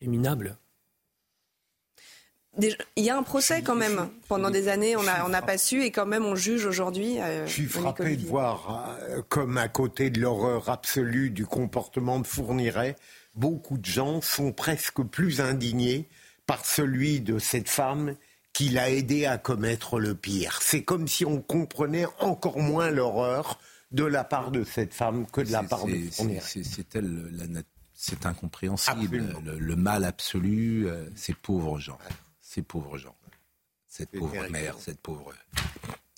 minable. 0.00 0.56
Il 2.58 3.04
y 3.04 3.10
a 3.10 3.16
un 3.16 3.22
procès 3.22 3.62
quand 3.62 3.74
même. 3.74 4.08
Pendant 4.28 4.50
des 4.50 4.68
années, 4.68 4.96
on 4.96 5.02
n'a 5.02 5.42
pas 5.42 5.58
su 5.58 5.82
et 5.82 5.90
quand 5.90 6.06
même 6.06 6.24
on 6.24 6.34
juge 6.34 6.66
aujourd'hui. 6.66 7.20
Euh, 7.20 7.46
je 7.46 7.52
suis 7.52 7.66
frappé 7.66 8.16
de 8.16 8.26
voir, 8.26 8.96
euh, 9.00 9.22
comme 9.28 9.58
à 9.58 9.68
côté 9.68 10.10
de 10.10 10.20
l'horreur 10.20 10.68
absolue 10.68 11.30
du 11.30 11.46
comportement 11.46 12.18
de 12.20 12.26
Fourniret, 12.26 12.96
beaucoup 13.34 13.78
de 13.78 13.84
gens 13.84 14.20
sont 14.20 14.52
presque 14.52 15.02
plus 15.02 15.40
indignés 15.40 16.08
par 16.46 16.64
celui 16.64 17.20
de 17.20 17.38
cette 17.38 17.68
femme 17.68 18.14
qui 18.52 18.68
l'a 18.68 18.90
aidé 18.90 19.26
à 19.26 19.38
commettre 19.38 19.98
le 19.98 20.14
pire. 20.14 20.60
C'est 20.62 20.84
comme 20.84 21.08
si 21.08 21.24
on 21.24 21.40
comprenait 21.40 22.06
encore 22.20 22.58
moins 22.58 22.90
l'horreur 22.90 23.58
de 23.90 24.04
la 24.04 24.24
part 24.24 24.50
de 24.50 24.64
cette 24.64 24.94
femme 24.94 25.26
que 25.32 25.40
de 25.40 25.50
la 25.50 25.62
part 25.62 25.86
de 25.86 25.96
C'est 26.40 26.94
elle, 26.94 27.64
c'est 27.94 28.26
incompréhensible. 28.26 29.24
Le, 29.44 29.76
mal 29.76 30.04
absolu, 30.04 30.86
euh, 30.86 31.08
ces 31.14 31.32
pauvres 31.32 31.78
gens, 31.78 31.98
ces 32.54 32.62
pauvres 32.62 32.96
gens, 32.96 33.16
cette 33.88 34.12
pauvre 34.12 34.48
mère, 34.48 34.76
cette 34.78 35.00
pauvre. 35.00 35.32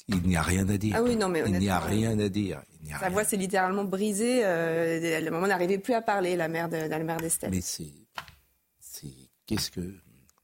Il 0.09 0.20
n'y 0.22 0.37
a 0.37 0.42
rien 0.42 0.68
à 0.68 0.77
dire. 0.77 0.94
Ah 0.96 1.03
oui, 1.03 1.16
non, 1.16 1.29
mais 1.29 1.42
il 1.46 1.59
n'y 1.59 1.70
a 1.70 1.81
rien 1.81 2.18
à 2.18 2.29
dire. 2.29 2.62
Sa 3.01 3.09
voix 3.09 3.25
s'est 3.25 3.38
littéralement 3.38 3.85
brisée. 3.85 4.44
Euh, 4.44 5.20
le 5.20 5.31
moment 5.31 5.46
n'arrivait 5.46 5.79
plus 5.79 5.94
à 5.94 6.03
parler, 6.03 6.37
la 6.37 6.49
mère 6.49 6.68
de, 6.68 6.77
la 6.77 6.99
mère 6.99 7.16
d'Estelle. 7.16 7.51
Mais 7.51 7.62
c'est, 7.62 7.90
qu'est-ce 9.46 9.70
que 9.70 9.94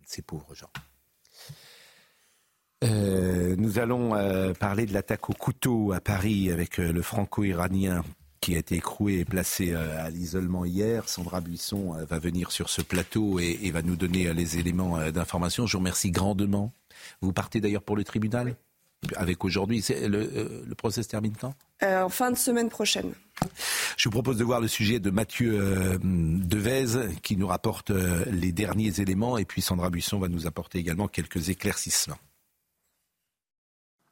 ces 0.06 0.22
pauvres 0.22 0.54
gens? 0.54 0.70
Euh, 2.84 3.54
nous 3.56 3.78
allons 3.78 4.14
euh, 4.16 4.54
parler 4.54 4.86
de 4.86 4.94
l'attaque 4.94 5.28
au 5.28 5.34
couteau 5.34 5.92
à 5.92 6.00
Paris 6.00 6.50
avec 6.50 6.80
euh, 6.80 6.90
le 6.90 7.02
franco-iranien 7.02 8.02
qui 8.42 8.56
a 8.56 8.58
été 8.58 8.74
écroué 8.74 9.20
et 9.20 9.24
placé 9.24 9.72
à 9.74 10.10
l'isolement 10.10 10.66
hier. 10.66 11.08
Sandra 11.08 11.40
Buisson 11.40 11.96
va 12.08 12.18
venir 12.18 12.50
sur 12.50 12.68
ce 12.68 12.82
plateau 12.82 13.38
et, 13.38 13.70
va 13.70 13.80
nous 13.80 13.96
donner 13.96 14.34
les 14.34 14.58
éléments 14.58 15.10
d'information. 15.10 15.66
Je 15.66 15.72
vous 15.72 15.78
remercie 15.78 16.10
grandement. 16.10 16.72
Vous 17.22 17.32
partez 17.32 17.60
d'ailleurs 17.60 17.82
pour 17.82 17.96
le 17.96 18.04
tribunal 18.04 18.56
avec 19.16 19.44
aujourd'hui. 19.44 19.84
Le, 19.90 20.64
le 20.66 20.74
procès 20.74 21.02
se 21.02 21.08
termine 21.08 21.34
quand? 21.40 21.54
En 21.82 22.08
fin 22.08 22.30
de 22.30 22.36
semaine 22.36 22.68
prochaine. 22.68 23.14
Je 23.96 24.08
vous 24.08 24.12
propose 24.12 24.36
de 24.36 24.44
voir 24.44 24.60
le 24.60 24.68
sujet 24.68 25.00
de 25.00 25.10
Mathieu 25.10 25.58
euh, 25.58 25.98
Devez 26.02 26.86
qui 27.22 27.36
nous 27.36 27.46
rapporte 27.46 27.90
euh, 27.90 28.24
les 28.30 28.52
derniers 28.52 29.00
éléments 29.00 29.38
et 29.38 29.44
puis 29.44 29.62
Sandra 29.62 29.90
Buisson 29.90 30.18
va 30.18 30.28
nous 30.28 30.46
apporter 30.46 30.78
également 30.78 31.08
quelques 31.08 31.48
éclaircissements. 31.48 32.18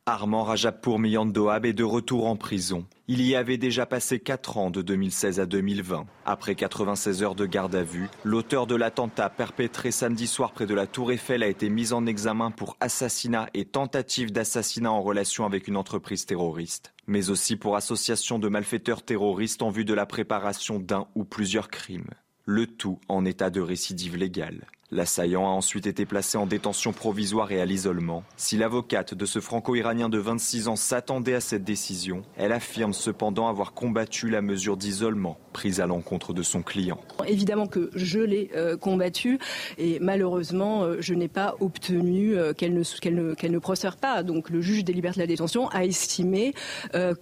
Armand 0.07 0.45
Rajapour 0.45 0.99
Miyandoab 0.99 1.67
est 1.67 1.75
de 1.75 1.85
retour 1.85 2.27
en 2.27 2.37
prison. 2.37 2.87
Il 3.07 3.23
y 3.23 3.37
avait 3.37 3.59
déjà 3.59 3.85
passé 3.85 4.19
4 4.19 4.57
ans 4.57 4.71
de 4.71 4.81
2016 4.81 5.41
à 5.41 5.47
2020. 5.47 6.07
Après 6.25 6.55
96 6.55 7.23
heures 7.23 7.35
de 7.35 7.45
garde 7.45 7.75
à 7.75 7.83
vue, 7.83 8.09
l'auteur 8.25 8.67
de 8.67 8.75
l'attentat 8.75 9.29
perpétré 9.29 9.91
samedi 9.91 10.27
soir 10.27 10.53
près 10.53 10.67
de 10.67 10.75
la 10.75 10.87
Tour 10.87 11.13
Eiffel 11.13 11.43
a 11.43 11.49
été 11.49 11.69
mis 11.69 11.93
en 11.93 12.07
examen 12.07 12.51
pour 12.51 12.77
assassinat 12.81 13.51
et 13.53 13.67
tentative 13.67 14.33
d'assassinat 14.33 14.91
en 14.91 15.03
relation 15.03 15.45
avec 15.45 15.69
une 15.69 15.77
entreprise 15.77 16.25
terroriste, 16.25 16.95
mais 17.07 17.29
aussi 17.29 17.57
pour 17.57 17.77
association 17.77 18.39
de 18.39 18.49
malfaiteurs 18.49 19.03
terroristes 19.03 19.63
en 19.63 19.71
vue 19.71 19.85
de 19.85 19.95
la 19.95 20.07
préparation 20.07 20.79
d'un 20.79 21.07
ou 21.15 21.25
plusieurs 21.25 21.69
crimes. 21.69 22.11
Le 22.47 22.67
tout 22.67 22.99
en 23.09 23.25
état 23.27 23.51
de 23.51 23.61
récidive 23.61 24.17
légale. 24.17 24.67
L'assaillant 24.93 25.45
a 25.45 25.51
ensuite 25.51 25.87
été 25.87 26.05
placé 26.05 26.37
en 26.37 26.47
détention 26.47 26.93
provisoire 26.93 27.53
et 27.53 27.61
à 27.61 27.65
l'isolement. 27.65 28.25
Si 28.37 28.57
l'avocate 28.57 29.15
de 29.15 29.25
ce 29.25 29.39
franco-iranien 29.39 30.09
de 30.09 30.19
26 30.19 30.67
ans 30.67 30.75
s'attendait 30.75 31.35
à 31.35 31.41
cette 31.41 31.63
décision, 31.63 32.23
elle 32.37 32.51
affirme 32.51 32.93
cependant 32.93 33.47
avoir 33.47 33.73
combattu 33.73 34.31
la 34.31 34.43
mesure 34.43 34.77
d'isolement 34.77 35.39
prise 35.53 35.81
à 35.81 35.87
l'encontre 35.87 36.33
de 36.33 36.43
son 36.43 36.63
client. 36.63 37.01
Évidemment 37.27 37.69
que 37.69 37.91
je 37.95 38.19
l'ai 38.19 38.51
euh, 38.57 38.77
combattu 38.77 39.39
et 39.79 39.99
malheureusement 40.01 40.83
euh, 40.83 40.97
je 41.01 41.15
n'ai 41.15 41.29
pas 41.29 41.55
obtenu 41.61 42.37
euh, 42.37 42.53
qu'elle 42.53 42.75
ne, 42.75 42.83
qu'elle 42.99 43.15
ne, 43.15 43.35
ne 43.49 43.91
pas. 44.01 44.23
Donc 44.25 44.51
le 44.51 44.61
juge 44.61 44.85
des 44.85 44.93
libertés 44.93 45.21
de 45.21 45.23
la 45.23 45.29
détention 45.29 45.69
a 45.69 45.85
estimé 45.85 46.53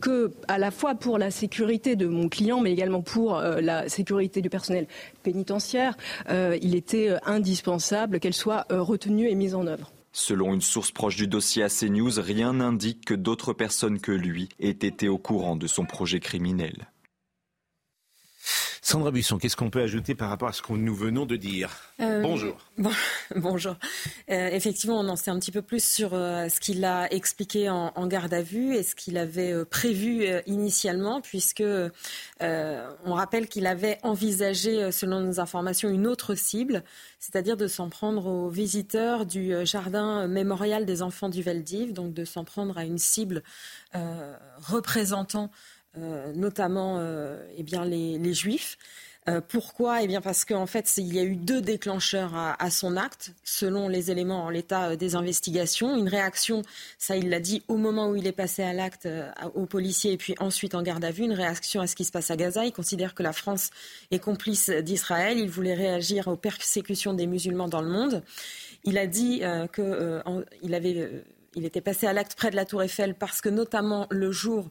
que 0.01 0.33
à 0.47 0.59
la 0.59 0.71
fois 0.71 0.95
pour 0.95 1.19
la 1.19 1.31
sécurité 1.31 1.97
de 1.97 2.07
mon 2.07 2.29
client 2.29 2.61
mais 2.61 2.73
également 2.73 3.03
pour 3.03 3.41
la 3.41 3.89
sécurité 3.89 4.41
du 4.41 4.51
personnel 4.51 4.87
pénitentiaire, 5.23 5.97
il 6.29 6.75
était 6.75 7.17
indispensable 7.25 7.58
qu'elle 8.21 8.35
soit 8.35 8.67
retenue 8.71 9.29
et 9.29 9.35
mise 9.35 9.55
en 9.55 9.67
œuvre. 9.67 9.93
Selon 10.13 10.55
une 10.55 10.63
source 10.63 10.91
proche 10.91 11.17
du 11.17 11.27
dossier 11.27 11.63
à 11.63 11.69
CNews, 11.69 12.13
rien 12.19 12.55
n'indique 12.55 13.05
que 13.05 13.15
d'autres 13.15 13.53
personnes 13.53 14.01
que 14.01 14.13
lui 14.13 14.49
aient 14.59 14.71
été 14.71 15.09
au 15.09 15.19
courant 15.19 15.57
de 15.57 15.67
son 15.67 15.85
projet 15.85 16.19
criminel. 16.19 16.89
Sandra 18.89 19.11
Buisson, 19.11 19.37
qu'est-ce 19.37 19.55
qu'on 19.55 19.69
peut 19.69 19.83
ajouter 19.83 20.15
par 20.15 20.31
rapport 20.31 20.49
à 20.49 20.55
ce 20.55 20.63
que 20.63 20.73
nous 20.73 20.95
venons 20.95 21.27
de 21.27 21.37
dire? 21.37 21.77
Euh, 22.01 22.23
Bonjour. 22.23 22.57
bonjour. 23.37 23.77
Euh, 24.31 24.49
effectivement, 24.49 24.99
on 24.99 25.09
en 25.11 25.17
sait 25.17 25.31
un 25.31 25.39
petit 25.39 25.53
peu 25.53 25.61
plus 25.61 25.85
sur 25.85 26.15
euh, 26.15 26.49
ce 26.49 26.59
qu'il 26.59 26.83
a 26.87 27.13
expliqué 27.13 27.69
en, 27.69 28.07
garde 28.07 28.33
à 28.33 28.41
vue 28.41 28.75
et 28.75 28.83
ce 28.83 28.95
qu'il 28.95 29.19
avait 29.19 29.63
prévu 29.67 30.27
initialement, 30.47 31.21
puisque 31.21 31.63
on 32.41 33.13
rappelle 33.13 33.47
qu'il 33.49 33.67
avait 33.67 33.99
envisagé, 34.03 34.91
selon 34.91 35.21
nos 35.21 35.39
informations, 35.39 35.91
une 35.91 36.07
autre 36.07 36.35
cible, 36.35 36.83
c'est-à-dire 37.19 37.59
de 37.59 37.67
s'en 37.67 37.91
prendre 37.91 38.25
aux 38.25 38.49
visiteurs 38.49 39.27
du 39.27 39.53
jardin 39.67 40.27
mémorial 40.29 40.87
des 40.87 41.03
enfants 41.03 41.29
du 41.29 41.43
Veldiv, 41.43 41.93
donc 41.93 42.15
de 42.15 42.25
s'en 42.25 42.45
prendre 42.45 42.79
à 42.79 42.85
une 42.85 42.97
cible 42.97 43.43
représentant 44.57 45.51
notamment 46.35 46.99
euh, 46.99 47.43
eh 47.57 47.63
bien, 47.63 47.85
les, 47.85 48.35
juifs. 48.35 48.79
Euh, 49.29 49.41
pourquoi? 49.47 50.03
Eh 50.03 50.07
bien 50.07 50.21
parce 50.21 50.45
qu'en 50.45 50.67
fait, 50.67 50.97
il 50.97 51.13
y 51.13 51.19
a 51.19 51.23
eu 51.23 51.37
deux 51.37 51.61
déclencheurs 51.61 52.35
à, 52.35 52.71
son 52.71 52.97
acte, 52.97 53.33
selon 53.45 53.89
les 53.89 54.11
éléments 54.11 54.45
en 54.45 54.51
l'état 54.51 54.97
des 54.97 55.17
investigations. 55.17 55.97
Une 55.97 56.09
réaction, 56.09 56.63
ça 56.99 57.17
il 57.17 57.29
l'a 57.29 57.41
dit, 57.41 57.63
au 57.69 57.77
moment 57.77 58.09
où 58.09 58.17
il 58.17 58.27
est 58.27 58.33
passé 58.33 58.63
à 58.63 58.73
l'acte 58.73 59.07
aux 59.55 59.67
policiers 59.67 60.13
et 60.13 60.17
puis 60.17 60.35
ensuite 60.39 60.75
en 60.75 60.83
garde 60.83 61.05
à 61.05 61.11
vue, 61.11 61.25
une 61.25 61.35
réaction 61.35 61.83
à 61.83 61.87
ce 61.87 61.95
qui 61.95 62.05
se 62.05 62.13
passe 62.13 62.31
à 62.31 62.37
Gaza. 62.37 62.65
Il 62.65 62.73
considère 62.73 63.15
que 63.15 63.23
la 63.23 63.35
France 63.35 63.71
est 64.11 64.19
complice 64.19 64.71
d'Israël. 64.71 65.39
Il 65.39 65.51
voulait 65.51 65.75
réagir 65.75 66.29
aux 66.29 66.37
persécutions 66.37 67.13
des 67.13 67.27
musulmans 67.27 67.69
dans 67.69 67.83
le 67.83 67.91
monde. 67.91 68.23
Il 68.85 68.97
a 68.97 69.07
dit 69.07 69.43
qu'il 69.75 70.75
avait 70.75 71.25
il 71.55 71.65
était 71.65 71.81
passé 71.81 72.07
à 72.07 72.13
l'acte 72.13 72.35
près 72.35 72.51
de 72.51 72.57
la 72.57 72.65
Tour 72.65 72.83
Eiffel 72.83 73.15
parce 73.15 73.41
que 73.41 73.49
notamment 73.49 74.07
le 74.11 74.31
jour 74.31 74.69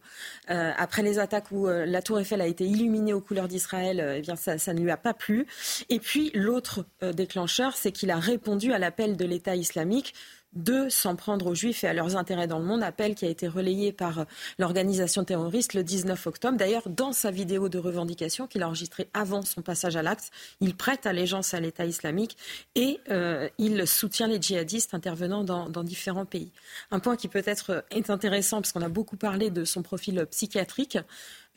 euh, 0.49 0.71
après 0.77 1.01
les 1.01 1.19
attaques 1.19 1.51
où 1.51 1.67
euh, 1.67 1.85
la 1.85 2.01
Tour 2.01 2.19
Eiffel 2.19 2.41
a 2.41 2.47
été 2.47 2.65
illuminée 2.65 3.13
aux 3.13 3.21
couleurs 3.21 3.47
d'Israël, 3.47 3.99
euh, 3.99 4.15
eh 4.17 4.21
bien 4.21 4.35
ça, 4.35 4.55
ne 4.73 4.79
lui 4.79 4.91
a 4.91 4.97
pas 4.97 5.13
plu. 5.13 5.47
Et 5.89 5.99
puis 5.99 6.31
l'autre 6.33 6.85
déclencheur, 7.01 7.75
c'est 7.75 7.91
qu'il 7.91 8.11
a 8.11 8.17
répondu 8.17 8.73
à 8.73 8.79
l'appel 8.79 9.17
de 9.17 9.25
l'État 9.25 9.55
islamique 9.55 10.13
de 10.57 10.89
s'en 10.89 11.15
prendre 11.15 11.47
aux 11.47 11.55
Juifs 11.55 11.83
et 11.83 11.87
à 11.87 11.93
leurs 11.93 12.17
intérêts 12.17 12.47
dans 12.47 12.59
le 12.59 12.65
monde, 12.65 12.83
appel 12.83 13.15
qui 13.15 13.25
a 13.25 13.29
été 13.29 13.47
relayé 13.47 13.91
par 13.91 14.25
l'organisation 14.57 15.23
terroriste 15.23 15.73
le 15.73 15.83
19 15.83 16.27
octobre. 16.27 16.57
D'ailleurs, 16.57 16.89
dans 16.89 17.13
sa 17.13 17.31
vidéo 17.31 17.69
de 17.69 17.77
revendication 17.77 18.47
qu'il 18.47 18.63
a 18.63 18.67
enregistrée 18.67 19.07
avant 19.13 19.43
son 19.43 19.61
passage 19.61 19.95
à 19.95 20.01
l'acte, 20.01 20.31
il 20.59 20.75
prête 20.75 21.05
allégeance 21.05 21.53
à 21.53 21.59
l'État 21.59 21.85
islamique 21.85 22.37
et 22.75 22.99
euh, 23.09 23.47
il 23.57 23.87
soutient 23.87 24.27
les 24.27 24.41
djihadistes 24.41 24.93
intervenant 24.93 25.43
dans, 25.43 25.69
dans, 25.69 25.83
différents 25.83 26.25
pays. 26.25 26.51
Un 26.91 26.99
point 26.99 27.15
qui 27.15 27.27
peut-être 27.27 27.85
est 27.91 28.09
intéressant, 28.09 28.61
parce 28.61 28.71
qu'on 28.71 28.81
a 28.81 28.89
beaucoup 28.89 29.15
parlé 29.15 29.51
de 29.51 29.63
son 29.63 29.83
profil 29.83 30.25
psychiatrique. 30.31 30.97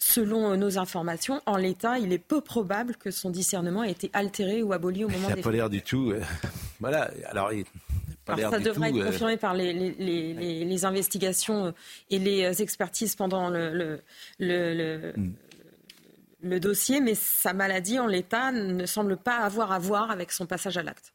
Selon 0.02 0.56
nos 0.56 0.78
informations, 0.78 1.42
en 1.44 1.56
l'état, 1.56 1.98
il 1.98 2.12
est 2.12 2.18
peu 2.18 2.40
probable 2.40 2.96
que 2.96 3.10
son 3.10 3.28
discernement 3.28 3.84
ait 3.84 3.90
été 3.90 4.10
altéré 4.14 4.62
ou 4.62 4.72
aboli 4.72 5.04
au 5.04 5.08
moment 5.08 5.28
des. 5.28 5.34
Il 5.34 5.36
n'a 5.36 5.42
pas 5.42 5.52
l'air 5.52 5.68
du 5.68 5.82
tout. 5.82 6.12
Euh, 6.12 6.22
voilà. 6.80 7.10
Alors, 7.26 7.52
il... 7.52 7.66
Alors, 8.32 8.50
ça 8.50 8.58
devrait 8.58 8.90
être 8.90 9.04
confirmé 9.04 9.36
par 9.36 9.54
les, 9.54 9.72
les, 9.72 9.94
les, 10.34 10.64
les, 10.64 10.84
investigations 10.84 11.74
et 12.10 12.18
les 12.18 12.62
expertises 12.62 13.14
pendant 13.14 13.50
le, 13.50 13.72
le, 13.72 14.00
le, 14.38 15.12
mm. 15.16 15.32
le, 16.42 16.60
dossier, 16.60 17.00
mais 17.00 17.14
sa 17.14 17.52
maladie 17.52 17.98
en 17.98 18.06
l'état 18.06 18.52
ne 18.52 18.86
semble 18.86 19.16
pas 19.16 19.38
avoir 19.38 19.72
à 19.72 19.78
voir 19.78 20.10
avec 20.10 20.32
son 20.32 20.46
passage 20.46 20.76
à 20.76 20.82
l'acte. 20.82 21.12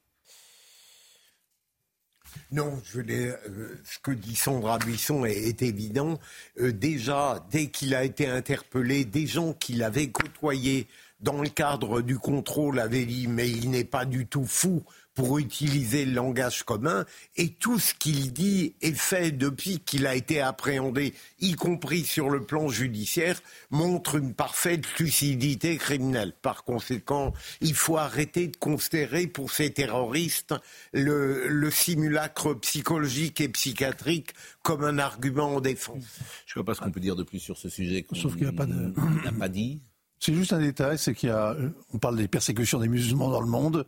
Non, 2.52 2.80
je 2.86 3.00
euh, 3.00 3.76
ce 3.84 4.00
que 4.00 4.12
dit 4.12 4.36
Sandra 4.36 4.78
Buisson 4.78 5.26
est, 5.26 5.48
est 5.48 5.62
évident. 5.62 6.20
Euh, 6.60 6.72
déjà, 6.72 7.46
dès 7.52 7.68
qu'il 7.68 7.96
a 7.96 8.04
été 8.04 8.28
interpellé, 8.28 9.06
des 9.06 9.28
gens 9.28 9.54
qui 9.54 9.74
l'avaient 9.74 10.10
côtoyé 10.10 10.88
dans 11.20 11.42
le 11.42 11.50
cadre 11.50 12.02
du 12.02 12.20
contrôle 12.20 12.80
avaient 12.80 13.06
dit 13.06 13.28
mais 13.28 13.50
il 13.50 13.72
n'est 13.72 13.86
pas 13.86 14.06
du 14.06 14.28
tout 14.28 14.46
fou 14.46 14.84
pour 15.16 15.40
utiliser 15.40 16.06
le 16.06 16.12
langage 16.12 16.64
commun, 16.64 17.06
et 17.38 17.50
tout 17.50 17.80
ce 17.80 17.94
qu'il 17.94 18.34
dit 18.34 18.76
est 18.82 18.98
fait 18.98 19.32
depuis 19.32 19.80
qu'il 19.80 20.06
a 20.06 20.14
été 20.14 20.42
appréhendé, 20.42 21.14
y 21.40 21.54
compris 21.54 22.04
sur 22.04 22.30
le 22.30 22.44
plan 22.44 22.68
judiciaire, 22.68 23.42
montre 23.72 24.16
une 24.16 24.34
parfaite 24.34 24.84
lucidité 25.00 25.78
criminelle. 25.78 26.34
Par 26.42 26.66
conséquent, 26.66 27.34
il 27.62 27.74
faut 27.74 27.98
arrêter 27.98 28.50
de 28.50 28.58
considérer 28.58 29.28
pour 29.28 29.52
ces 29.52 29.72
terroristes 29.72 30.54
le, 30.94 31.48
le 31.48 31.72
simulacre 31.72 32.54
psychologique 32.56 33.40
et 33.40 33.50
psychiatrique 33.50 34.34
comme 34.64 34.84
un 34.84 35.00
argument 35.00 35.56
en 35.56 35.62
défense. 35.62 36.04
Je 36.46 36.60
ne 36.60 36.64
vois 36.64 36.66
pas 36.66 36.76
ce 36.76 36.82
qu'on 36.82 36.92
peut 36.92 37.00
dire 37.00 37.16
de 37.16 37.24
plus 37.24 37.40
sur 37.40 37.58
ce 37.58 37.70
sujet. 37.70 38.06
Sauf 38.14 38.36
qu'il 38.36 38.52
pas 38.54 38.66
de... 38.66 38.94
n'a 39.24 39.32
pas 39.32 39.50
dit. 39.50 39.82
C'est 40.20 40.34
juste 40.34 40.54
un 40.54 40.60
détail, 40.60 40.98
c'est 40.98 41.14
qu'il 41.14 41.30
y 41.30 41.32
a, 41.32 41.56
on 41.94 42.00
parle 42.00 42.18
des 42.18 42.28
persécutions 42.28 42.80
des 42.80 42.88
musulmans 42.88 43.30
dans 43.30 43.42
le 43.42 43.48
monde. 43.48 43.86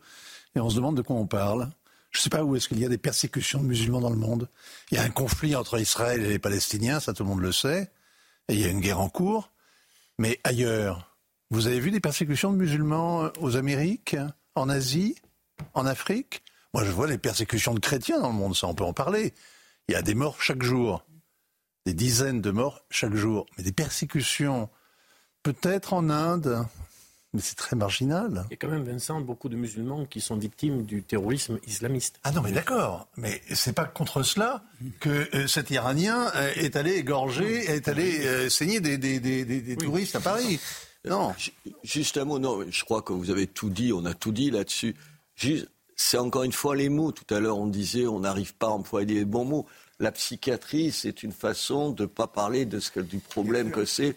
Et 0.57 0.59
on 0.59 0.71
se 0.71 0.75
demande 0.75 0.97
de 0.97 1.03
quoi 1.03 1.15
on 1.15 1.27
parle. 1.27 1.69
Je 2.09 2.17
ne 2.17 2.23
sais 2.23 2.29
pas 2.31 2.43
où 2.43 2.55
est-ce 2.55 2.67
qu'il 2.67 2.79
y 2.79 2.85
a 2.85 2.89
des 2.89 2.97
persécutions 2.97 3.61
de 3.61 3.67
musulmans 3.67 4.01
dans 4.01 4.09
le 4.09 4.15
monde. 4.15 4.49
Il 4.89 4.95
y 4.95 4.97
a 4.97 5.03
un 5.03 5.11
conflit 5.11 5.55
entre 5.55 5.79
Israël 5.79 6.23
et 6.23 6.29
les 6.29 6.39
Palestiniens, 6.39 6.99
ça 6.99 7.13
tout 7.13 7.21
le 7.21 7.29
monde 7.29 7.41
le 7.41 7.51
sait. 7.51 7.91
Et 8.47 8.55
il 8.55 8.59
y 8.59 8.63
a 8.65 8.69
une 8.69 8.79
guerre 8.79 8.99
en 8.99 9.07
cours. 9.07 9.51
Mais 10.17 10.39
ailleurs, 10.43 11.15
vous 11.51 11.67
avez 11.67 11.79
vu 11.79 11.91
des 11.91 11.99
persécutions 11.99 12.51
de 12.51 12.57
musulmans 12.57 13.25
euh, 13.25 13.29
aux 13.39 13.55
Amériques, 13.55 14.17
en 14.55 14.67
Asie, 14.67 15.15
en 15.75 15.85
Afrique? 15.85 16.41
Moi, 16.73 16.83
je 16.83 16.89
vois 16.89 17.05
les 17.05 17.19
persécutions 17.19 17.75
de 17.75 17.79
chrétiens 17.79 18.19
dans 18.19 18.29
le 18.29 18.35
monde, 18.35 18.55
ça 18.55 18.65
on 18.65 18.73
peut 18.73 18.83
en 18.83 18.93
parler. 18.93 19.35
Il 19.87 19.91
y 19.91 19.95
a 19.95 20.01
des 20.01 20.15
morts 20.15 20.41
chaque 20.41 20.63
jour, 20.63 21.05
des 21.85 21.93
dizaines 21.93 22.41
de 22.41 22.49
morts 22.49 22.81
chaque 22.89 23.13
jour. 23.13 23.45
Mais 23.57 23.63
des 23.63 23.71
persécutions, 23.71 24.69
peut-être 25.43 25.93
en 25.93 26.09
Inde, 26.09 26.65
mais 27.33 27.41
c'est 27.41 27.55
très 27.55 27.75
marginal. 27.75 28.45
Il 28.49 28.51
y 28.51 28.53
a 28.53 28.57
quand 28.57 28.69
même, 28.69 28.83
Vincent, 28.83 29.19
beaucoup 29.21 29.49
de 29.49 29.55
musulmans 29.55 30.05
qui 30.05 30.21
sont 30.21 30.37
victimes 30.37 30.85
du 30.85 31.03
terrorisme 31.03 31.59
islamiste. 31.67 32.19
Ah 32.23 32.31
non, 32.31 32.41
mais 32.41 32.51
d'accord. 32.51 33.07
Mais 33.17 33.41
c'est 33.53 33.73
pas 33.73 33.85
contre 33.85 34.23
cela 34.23 34.63
que 34.99 35.27
euh, 35.35 35.47
cet 35.47 35.69
Iranien 35.69 36.31
euh, 36.35 36.51
est 36.55 36.75
allé 36.75 36.93
égorger, 36.93 37.65
est 37.69 37.87
allé 37.87 38.25
euh, 38.25 38.49
saigner 38.49 38.79
des, 38.79 38.97
des, 38.97 39.19
des, 39.19 39.43
des 39.45 39.75
touristes 39.77 40.15
à 40.15 40.19
Paris. 40.21 40.59
Non. 41.05 41.33
Juste 41.83 42.17
un 42.17 42.25
mot, 42.25 42.39
non, 42.39 42.65
je 42.69 42.83
crois 42.83 43.01
que 43.01 43.13
vous 43.13 43.29
avez 43.29 43.47
tout 43.47 43.69
dit, 43.69 43.93
on 43.93 44.05
a 44.05 44.13
tout 44.13 44.31
dit 44.31 44.51
là-dessus. 44.51 44.95
C'est 45.95 46.17
encore 46.17 46.43
une 46.43 46.51
fois 46.51 46.75
les 46.75 46.89
mots. 46.89 47.11
Tout 47.11 47.33
à 47.33 47.39
l'heure, 47.39 47.57
on 47.57 47.67
disait 47.67 48.07
on 48.07 48.19
n'arrive 48.19 48.53
pas 48.55 48.67
à 48.67 48.71
employer 48.71 49.15
les 49.15 49.25
bons 49.25 49.45
mots. 49.45 49.65
La 49.99 50.11
psychiatrie, 50.11 50.91
c'est 50.91 51.23
une 51.23 51.31
façon 51.31 51.91
de 51.91 52.03
ne 52.03 52.07
pas 52.07 52.27
parler 52.27 52.65
de 52.65 52.79
ce, 52.79 52.99
du 52.99 53.17
problème 53.17 53.71
que 53.71 53.83
c'est 53.83 54.15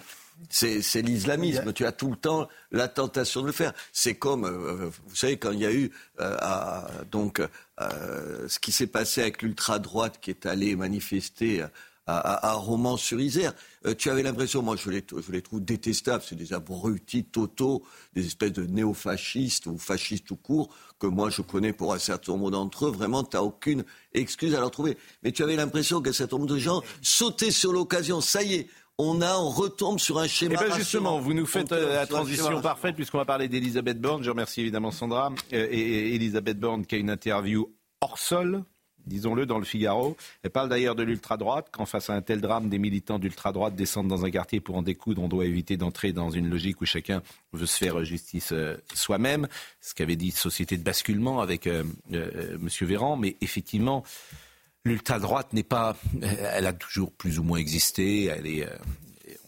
c'est 0.48 1.02
l'islamisme. 1.02 1.72
Tu 1.72 1.84
as 1.84 1.92
tout 1.92 2.10
le 2.10 2.16
temps 2.16 2.48
la 2.70 2.88
tentation 2.88 3.42
de 3.42 3.46
le 3.46 3.52
faire. 3.52 3.72
C'est 3.92 4.14
comme, 4.14 4.44
euh, 4.44 4.90
vous 5.06 5.16
savez, 5.16 5.36
quand 5.36 5.52
il 5.52 5.60
y 5.60 5.66
a 5.66 5.72
eu 5.72 5.90
euh, 6.20 6.80
donc 7.10 7.40
euh, 7.80 8.48
ce 8.48 8.58
qui 8.58 8.72
s'est 8.72 8.86
passé 8.86 9.20
avec 9.20 9.42
l'ultra 9.42 9.78
droite 9.78 10.18
qui 10.20 10.30
est 10.30 10.46
allé 10.46 10.76
manifester 10.76 11.64
à, 12.06 12.54
Romans-sur-Isère. 12.54 13.54
tu 13.96 14.10
avais 14.10 14.24
l'impression, 14.24 14.62
moi 14.62 14.74
je 14.74 14.90
les, 14.90 15.04
je 15.16 15.30
les 15.30 15.42
trouve 15.42 15.64
détestables, 15.64 16.24
c'est 16.26 16.34
des 16.34 16.52
abrutis 16.52 17.22
totaux, 17.22 17.84
des 18.14 18.26
espèces 18.26 18.52
de 18.52 18.66
néofascistes 18.66 19.66
ou 19.66 19.78
fascistes 19.78 20.26
tout 20.26 20.34
court, 20.34 20.74
que 20.98 21.06
moi 21.06 21.30
je 21.30 21.42
connais 21.42 21.72
pour 21.72 21.94
un 21.94 22.00
certain 22.00 22.32
nombre 22.32 22.50
d'entre 22.50 22.86
eux. 22.86 22.90
Vraiment, 22.90 23.22
tu 23.22 23.36
n'as 23.36 23.42
aucune 23.42 23.84
excuse 24.12 24.54
à 24.56 24.60
leur 24.60 24.72
trouver. 24.72 24.98
Mais 25.22 25.30
tu 25.30 25.44
avais 25.44 25.54
l'impression 25.54 26.02
qu'un 26.02 26.12
certain 26.12 26.36
nombre 26.36 26.48
de 26.48 26.58
gens 26.58 26.82
sautaient 27.00 27.52
sur 27.52 27.72
l'occasion. 27.72 28.20
Ça 28.20 28.42
y 28.42 28.54
est, 28.54 28.68
on 29.00 29.20
a, 29.20 29.36
on 29.36 29.48
retombe 29.48 29.98
sur 29.98 30.18
un 30.18 30.26
schéma. 30.26 30.56
Eh 30.60 30.68
ben 30.68 30.76
justement, 30.76 31.18
vous 31.18 31.34
nous 31.34 31.46
faites 31.46 31.72
euh, 31.72 31.94
la 31.94 32.06
transition 32.06 32.60
parfaite 32.60 32.94
puisqu'on 32.94 33.18
va 33.18 33.24
parler 33.24 33.48
d'Elisabeth 33.48 34.00
Borne. 34.00 34.22
Je 34.22 34.30
remercie 34.30 34.60
évidemment 34.60 34.90
Sandra 34.90 35.32
euh, 35.52 35.66
et 35.70 36.14
Elisabeth 36.14 36.58
Borne 36.58 36.84
qui 36.84 36.94
a 36.94 36.98
une 36.98 37.10
interview 37.10 37.72
hors 38.00 38.18
sol 38.18 38.64
disons-le, 39.06 39.46
dans 39.46 39.58
le 39.58 39.64
Figaro. 39.64 40.16
Elle 40.42 40.50
parle 40.50 40.68
d'ailleurs 40.68 40.94
de 40.94 41.02
l'ultra-droite. 41.02 41.68
Quand 41.70 41.86
face 41.86 42.10
à 42.10 42.14
un 42.14 42.22
tel 42.22 42.40
drame, 42.40 42.68
des 42.68 42.78
militants 42.78 43.18
d'ultra-droite 43.18 43.74
descendent 43.74 44.08
dans 44.08 44.24
un 44.24 44.30
quartier 44.30 44.60
pour 44.60 44.76
en 44.76 44.82
découdre, 44.82 45.22
on 45.22 45.28
doit 45.28 45.46
éviter 45.46 45.76
d'entrer 45.76 46.12
dans 46.12 46.30
une 46.30 46.48
logique 46.48 46.80
où 46.80 46.86
chacun 46.86 47.22
veut 47.52 47.66
se 47.66 47.76
faire 47.76 48.04
justice 48.04 48.50
euh, 48.52 48.76
soi-même. 48.94 49.48
Ce 49.80 49.94
qu'avait 49.94 50.16
dit 50.16 50.30
Société 50.30 50.76
de 50.76 50.82
basculement 50.82 51.40
avec 51.40 51.66
euh, 51.66 51.84
M. 52.12 52.68
Véran. 52.82 53.16
Mais 53.16 53.36
effectivement, 53.40 54.04
L'ultra-droite 54.84 55.52
n'est 55.52 55.62
pas. 55.62 55.96
Elle 56.22 56.66
a 56.66 56.72
toujours 56.72 57.12
plus 57.12 57.38
ou 57.38 57.42
moins 57.42 57.58
existé. 57.58 58.24
Elle 58.24 58.46
est, 58.46 58.66
euh, 58.66 58.76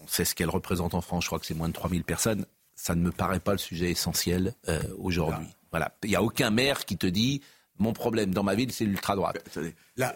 on 0.03 0.07
sait 0.07 0.25
ce 0.25 0.35
qu'elle 0.35 0.51
représente 0.51 0.95
en 0.95 1.01
France. 1.01 1.25
Je 1.25 1.29
crois 1.29 1.39
que 1.39 1.47
c'est 1.47 1.55
moins 1.55 1.69
de 1.69 1.75
3000 1.75 2.05
personnes. 2.05 2.47
Ça 2.75 2.95
ne 2.95 3.03
me 3.03 3.13
paraît 3.13 3.41
pas 3.41 3.53
le 3.53 3.59
sujet 3.59 3.91
essentiel 3.91 4.55
euh, 4.69 4.83
aujourd'hui. 4.99 5.47
Voilà. 5.71 5.97
Il 6.03 6.11
n'y 6.11 6.17
a 6.17 6.23
aucun 6.23 6.51
maire 6.51 6.85
qui 6.85 6.97
te 6.97 7.07
dit 7.07 7.43
mon 7.79 7.93
problème 7.93 8.33
dans 8.33 8.43
ma 8.43 8.55
ville, 8.55 8.71
c'est 8.71 8.85
l'ultra-droite. 8.85 9.59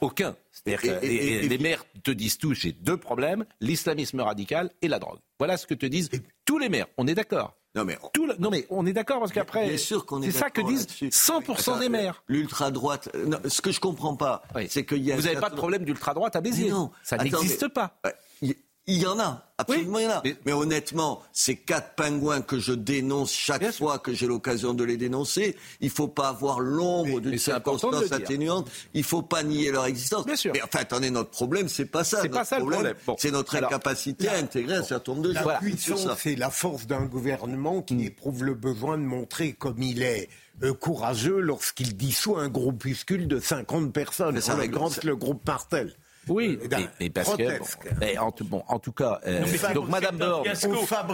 Aucun. 0.00 0.36
C'est-à-dire 0.52 1.00
que 1.00 1.06
les 1.06 1.58
maires 1.58 1.84
te 2.04 2.10
disent 2.10 2.38
tous 2.38 2.54
j'ai 2.54 2.72
deux 2.72 2.96
problèmes 2.96 3.44
l'islamisme 3.60 4.20
radical 4.20 4.70
et 4.82 4.88
la 4.88 4.98
drogue. 4.98 5.18
Voilà 5.38 5.56
ce 5.56 5.66
que 5.66 5.74
te 5.74 5.86
disent 5.86 6.10
tous 6.44 6.58
les 6.58 6.68
maires. 6.68 6.86
On 6.96 7.06
est 7.06 7.14
d'accord. 7.14 7.56
Non 7.76 7.84
mais, 7.84 7.98
on... 8.02 8.26
non 8.38 8.50
mais 8.50 8.66
on 8.70 8.86
est 8.86 8.94
d'accord 8.94 9.20
parce 9.20 9.32
qu'après, 9.32 9.76
c'est 9.76 10.30
ça 10.32 10.50
que 10.50 10.62
disent 10.62 10.86
100% 10.86 11.78
des 11.78 11.88
maires. 11.90 12.22
L'ultra 12.26 12.70
droite. 12.70 13.10
ce 13.46 13.60
que 13.60 13.70
je 13.70 13.80
comprends 13.80 14.16
pas, 14.16 14.42
c'est 14.68 14.84
qu'il 14.86 15.04
y 15.04 15.12
a. 15.12 15.16
Vous 15.16 15.22
n'avez 15.22 15.38
pas 15.38 15.50
de 15.50 15.56
problème 15.56 15.84
d'ultra 15.84 16.14
droite 16.14 16.34
à 16.36 16.40
Béziers. 16.40 16.70
Non, 16.70 16.90
ça 17.02 17.18
n'existe 17.18 17.68
pas. 17.68 18.00
Il 18.42 18.54
y 18.88 19.06
en 19.06 19.18
a, 19.18 19.42
absolument 19.58 19.98
il 19.98 20.04
y 20.04 20.06
en 20.06 20.10
a. 20.10 20.22
Mais, 20.44 20.52
honnêtement, 20.52 21.22
ces 21.32 21.56
quatre 21.56 21.94
pingouins 21.96 22.40
que 22.40 22.60
je 22.60 22.72
dénonce 22.72 23.32
chaque 23.32 23.72
fois 23.72 23.98
que 23.98 24.14
j'ai 24.14 24.26
l'occasion 24.26 24.74
de 24.74 24.84
les 24.84 24.96
dénoncer, 24.96 25.56
il 25.80 25.88
ne 25.88 25.92
faut 25.92 26.06
pas 26.06 26.28
avoir 26.28 26.60
l'ombre 26.60 27.20
d'une 27.20 27.38
circonstance 27.38 28.12
atténuante. 28.12 28.70
Il 28.94 29.00
ne 29.00 29.06
faut 29.06 29.22
pas 29.22 29.42
nier 29.42 29.72
leur 29.72 29.86
existence. 29.86 30.24
Bien 30.24 30.36
sûr. 30.36 30.52
Mais 30.54 30.62
enfin, 30.62 30.80
attendez, 30.80 31.10
notre 31.10 31.30
problème, 31.30 31.68
c'est 31.68 31.86
pas 31.86 32.04
ça. 32.04 32.22
C'est 32.22 32.28
pas 32.28 32.44
ça 32.44 32.58
le 32.60 32.66
problème. 32.66 32.94
c'est 33.18 33.32
notre 33.32 33.56
incapacité 33.56 34.28
à 34.28 34.36
intégrer 34.36 34.76
un 34.76 34.82
certain 34.84 35.12
nombre 35.12 35.28
de 35.28 35.34
gens. 35.34 35.44
La 35.44 35.58
puissance, 35.58 36.06
c'est 36.18 36.36
la 36.36 36.50
force 36.50 36.86
d'un 36.86 37.04
gouvernement 37.04 37.82
qui 37.82 37.94
mm. 37.94 38.00
éprouve 38.00 38.44
le 38.44 38.54
besoin 38.54 38.98
de 38.98 39.02
montrer 39.02 39.52
comme 39.52 39.82
il 39.82 40.02
est. 40.02 40.28
Euh, 40.62 40.72
courageux 40.72 41.40
lorsqu'il 41.40 41.98
dissout 41.98 42.38
un 42.38 42.48
groupuscule 42.48 43.28
de 43.28 43.38
50 43.38 43.92
personnes. 43.92 44.40
Ça 44.40 44.56
le 44.56 45.14
groupe 45.14 45.46
Martel. 45.46 45.92
Oui, 46.28 46.58
mais, 47.00 47.10
parce 47.10 47.36
que 47.36 48.18
en, 48.18 48.32
tout, 48.32 48.44
bon, 48.44 48.62
en 48.66 48.78
tout 48.78 48.92
cas, 48.92 49.20
euh, 49.26 49.44
donc 49.74 49.88
Madame 49.88 50.16
Borne, 50.16 50.44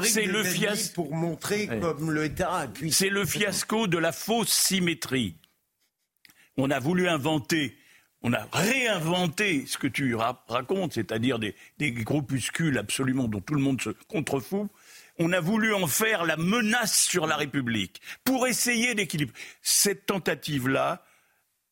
c'est 0.04 0.24
le 0.24 0.42
fiasco. 0.42 1.02
pour 1.02 1.14
montrer 1.14 1.66
comme 1.66 2.12
l'État 2.14 2.66
C'est 2.90 3.10
le 3.10 3.26
fiasco 3.26 3.86
de 3.86 3.98
la 3.98 4.12
fausse 4.12 4.50
symétrie. 4.50 5.36
On 6.56 6.70
a 6.70 6.78
voulu 6.78 7.08
inventer 7.08 7.76
on 8.22 8.32
a 8.32 8.46
réinventé 8.52 9.66
ce 9.66 9.78
que 9.78 9.88
tu 9.88 10.14
racontes, 10.14 10.92
c'est-à-dire 10.92 11.40
des, 11.40 11.56
des, 11.78 11.90
groupuscules 11.90 12.78
absolument 12.78 13.26
dont 13.26 13.40
tout 13.40 13.54
le 13.54 13.60
monde 13.60 13.80
se 13.82 13.90
contrefout. 13.90 14.68
On 15.18 15.32
a 15.32 15.40
voulu 15.40 15.74
en 15.74 15.88
faire 15.88 16.24
la 16.24 16.36
menace 16.36 17.00
sur 17.00 17.26
la 17.26 17.36
République 17.36 18.00
pour 18.22 18.46
essayer 18.46 18.94
d'équilibrer. 18.94 19.34
Cette 19.60 20.06
tentative-là, 20.06 21.04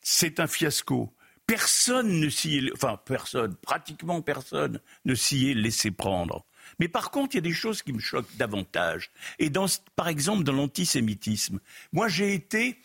c'est 0.03 0.41
un 0.41 0.49
fiasco 0.49 1.15
personne 1.51 2.21
ne 2.21 2.29
s'y 2.29 2.59
est, 2.59 2.73
enfin 2.75 3.01
personne, 3.05 3.57
pratiquement 3.57 4.23
personne 4.23 4.81
ne 5.05 5.17
s'y 5.17 5.51
est 5.51 5.55
laissé 5.55 5.91
prendre. 5.91 6.47
Mais 6.79 6.87
par 6.87 7.11
contre, 7.11 7.35
il 7.35 7.39
y 7.39 7.41
a 7.41 7.43
des 7.43 7.53
choses 7.53 7.83
qui 7.83 7.93
me 7.93 7.99
choquent 7.99 8.37
davantage. 8.37 9.11
Et 9.41 9.51
dans, 9.51 9.67
par 9.97 10.07
exemple, 10.07 10.45
dans 10.45 10.53
l'antisémitisme, 10.53 11.59
moi 11.93 12.07
j'ai 12.07 12.35
été 12.35 12.79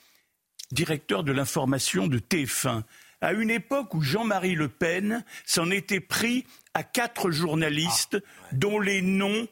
directeur 0.72 1.24
de 1.24 1.32
l'information 1.32 2.07
de 2.07 2.18
TF1 2.18 2.82
à 3.22 3.34
une 3.34 3.51
époque 3.51 3.93
où 3.93 4.01
Jean-Marie 4.01 4.55
Le 4.55 4.68
Pen 4.68 5.24
s'en 5.45 5.70
était 5.70 5.99
pris 5.99 6.45
à 6.74 6.84
quatre 6.84 7.30
journalistes 7.30 8.18
Ah, 8.18 8.47
dont 8.51 8.80
les 8.80 9.03
noms 9.03 9.47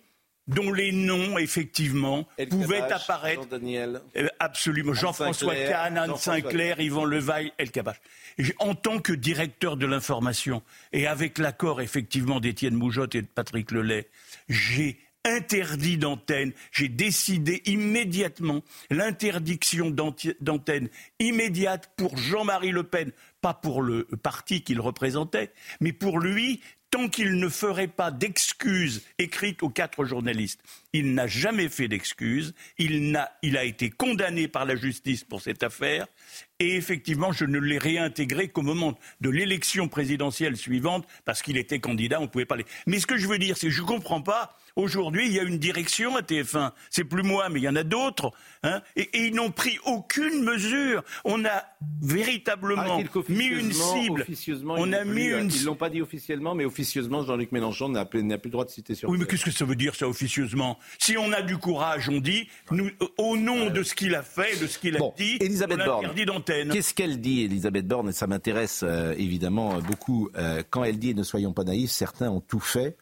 dont 0.48 0.74
les 0.74 0.92
noms, 0.92 1.38
effectivement, 1.38 2.28
El 2.38 2.50
pouvaient 2.50 2.82
apparaître. 2.82 3.44
Jean-Daniel. 3.44 4.02
Euh, 4.18 4.28
absolument. 4.40 4.94
Jean-François 4.94 5.56
Kahn, 5.56 5.98
Anne 5.98 6.16
Sinclair, 6.18 6.80
Yvan 6.80 7.06
Levaille, 7.06 7.54
El 7.58 7.72
Kabbach. 7.72 7.98
J'ai- 8.38 8.56
En 8.60 8.76
tant 8.76 9.00
que 9.00 9.14
directeur 9.14 9.78
de 9.78 9.86
l'information, 9.86 10.62
et 10.92 11.08
avec 11.08 11.38
l'accord 11.38 11.82
effectivement 11.82 12.40
d'Étienne 12.40 12.74
Moujotte 12.76 13.16
et 13.16 13.22
de 13.22 13.28
Patrick 13.28 13.72
Lelay, 13.72 14.08
j'ai 14.50 14.98
interdit 15.26 15.98
d'antenne, 15.98 16.52
j'ai 16.74 16.90
décidé 16.90 17.62
immédiatement 17.66 18.62
l'interdiction 18.90 19.90
d'antenne 20.42 20.90
immédiate 21.20 21.92
pour 21.96 22.18
Jean-Marie 22.18 22.72
Le 22.72 22.84
Pen, 22.84 23.12
pas 23.44 23.54
pour 23.54 23.82
le 23.82 24.06
parti 24.24 24.64
qu'il 24.64 24.80
représentait, 24.80 25.52
mais 25.82 25.92
pour 25.92 26.18
lui, 26.18 26.62
tant 26.92 27.10
qu'il 27.10 27.40
ne 27.40 27.50
ferait 27.50 27.90
pas 27.90 28.10
d'excuses 28.10 29.04
écrites 29.20 29.64
aux 29.64 29.70
quatre 29.70 30.06
journalistes. 30.06 30.62
Il 30.94 31.14
n'a 31.14 31.28
jamais 31.28 31.68
fait 31.68 31.90
d'excuses, 31.90 32.54
il, 32.78 33.18
a 33.18 33.64
été 33.66 33.90
condamné 33.90 34.48
par 34.48 34.64
la 34.64 34.78
justice 34.78 35.26
pour 35.26 35.42
cette 35.42 35.62
affaire, 35.62 36.08
et 36.60 36.78
effectivement, 36.78 37.34
je 37.34 37.44
ne 37.44 37.60
l'ai 37.60 37.80
réintégré 37.80 38.48
qu'au 38.48 38.62
moment 38.62 38.98
de 39.20 39.30
l'élection 39.30 39.90
présidentielle 39.90 40.56
suivante, 40.56 41.06
parce 41.26 41.42
qu'il 41.42 41.58
était 41.58 41.80
candidat, 41.80 42.20
on 42.20 42.24
ne 42.24 42.28
pouvait 42.28 42.46
pas. 42.46 42.56
Mais 42.88 43.00
ce 43.00 43.08
que 43.08 43.18
je 43.18 43.28
veux 43.28 43.40
dire, 43.40 43.58
c'est 43.58 43.68
que 43.68 43.74
je 43.74 43.82
ne 43.82 43.88
comprends 43.88 44.22
pas, 44.22 44.58
aujourd'hui, 44.76 45.28
il 45.28 45.34
y 45.34 45.40
a 45.40 45.44
une 45.44 45.58
direction 45.58 46.16
à 46.16 46.22
TF1, 46.22 46.72
c'est 46.90 47.04
plus 47.04 47.24
moi, 47.24 47.50
mais 47.50 47.60
il 47.60 47.64
y 47.64 47.70
en 47.70 47.76
a 47.76 47.84
d'autres, 47.84 48.32
hein, 48.64 48.82
et, 48.96 49.02
et 49.14 49.28
ils 49.28 49.36
n'ont 49.36 49.52
pris 49.52 49.78
aucune 49.86 50.44
mesure. 50.44 51.04
On 51.26 51.46
a 51.46 51.64
véritablement 52.02 53.00
mis 53.30 53.46
une 53.46 53.74
cible, 53.74 54.22
officieusement, 54.22 54.76
on 54.78 54.88
ils 54.88 54.96
a 54.96 55.04
mis 55.06 55.12
plus, 55.12 55.34
euh, 55.34 55.42
une 55.42 55.52
Ils 55.52 55.66
l'ont 55.66 55.76
pas 55.76 55.90
dit 55.90 56.02
officiellement, 56.02 56.56
mais 56.56 56.66
officieusement, 56.66 57.24
Jean-Luc 57.24 57.52
Mélenchon 57.52 57.90
n'a 57.90 58.06
plus, 58.06 58.22
le 58.24 58.38
droit 58.50 58.66
de 58.66 58.70
citer 58.70 58.96
sur 58.96 59.10
Oui, 59.10 59.18
mais 59.20 59.26
qu'est-ce 59.26 59.46
que 59.46 59.52
ça 59.52 59.66
veut 59.66 59.76
dire, 59.76 59.96
ça, 59.96 60.08
officieusement? 60.08 60.78
Si 61.00 61.18
on 61.18 61.32
a 61.32 61.42
du 61.42 61.58
courage, 61.58 62.10
on 62.10 62.20
dit, 62.20 62.48
nous, 62.72 62.90
au 63.18 63.38
nom 63.38 63.70
de 63.70 63.84
ce 63.84 63.94
qu'il 63.96 64.16
a 64.16 64.24
fait, 64.24 64.60
de 64.62 64.68
ce 64.68 64.78
qu'il 64.80 64.96
a 64.96 65.00
Bon, 65.00 65.14
dit, 65.18 65.38
Elisabeth 65.42 65.80
on 65.82 65.86
Borne. 65.86 66.06
interdit 66.06 66.26
d'antenne. 66.26 66.70
Qu'est-ce 66.70 66.94
qu'elle 66.94 67.20
dit, 67.20 67.44
Elisabeth 67.44 67.88
Borne? 67.88 68.10
Et 68.10 68.14
ça 68.14 68.28
m'intéresse 68.28 68.82
euh, 68.84 69.14
évidemment 69.18 69.76
euh, 69.76 69.82
beaucoup. 69.82 70.30
Euh, 70.36 70.64
quand 70.70 70.84
elle 70.84 71.00
dit 71.00 71.14
ne 71.16 71.24
soyons 71.24 71.54
pas 71.54 71.64
naïfs, 71.64 71.92
certains 71.92 72.30
ont 72.30 72.42
tout 72.42 72.60
fait 72.60 72.98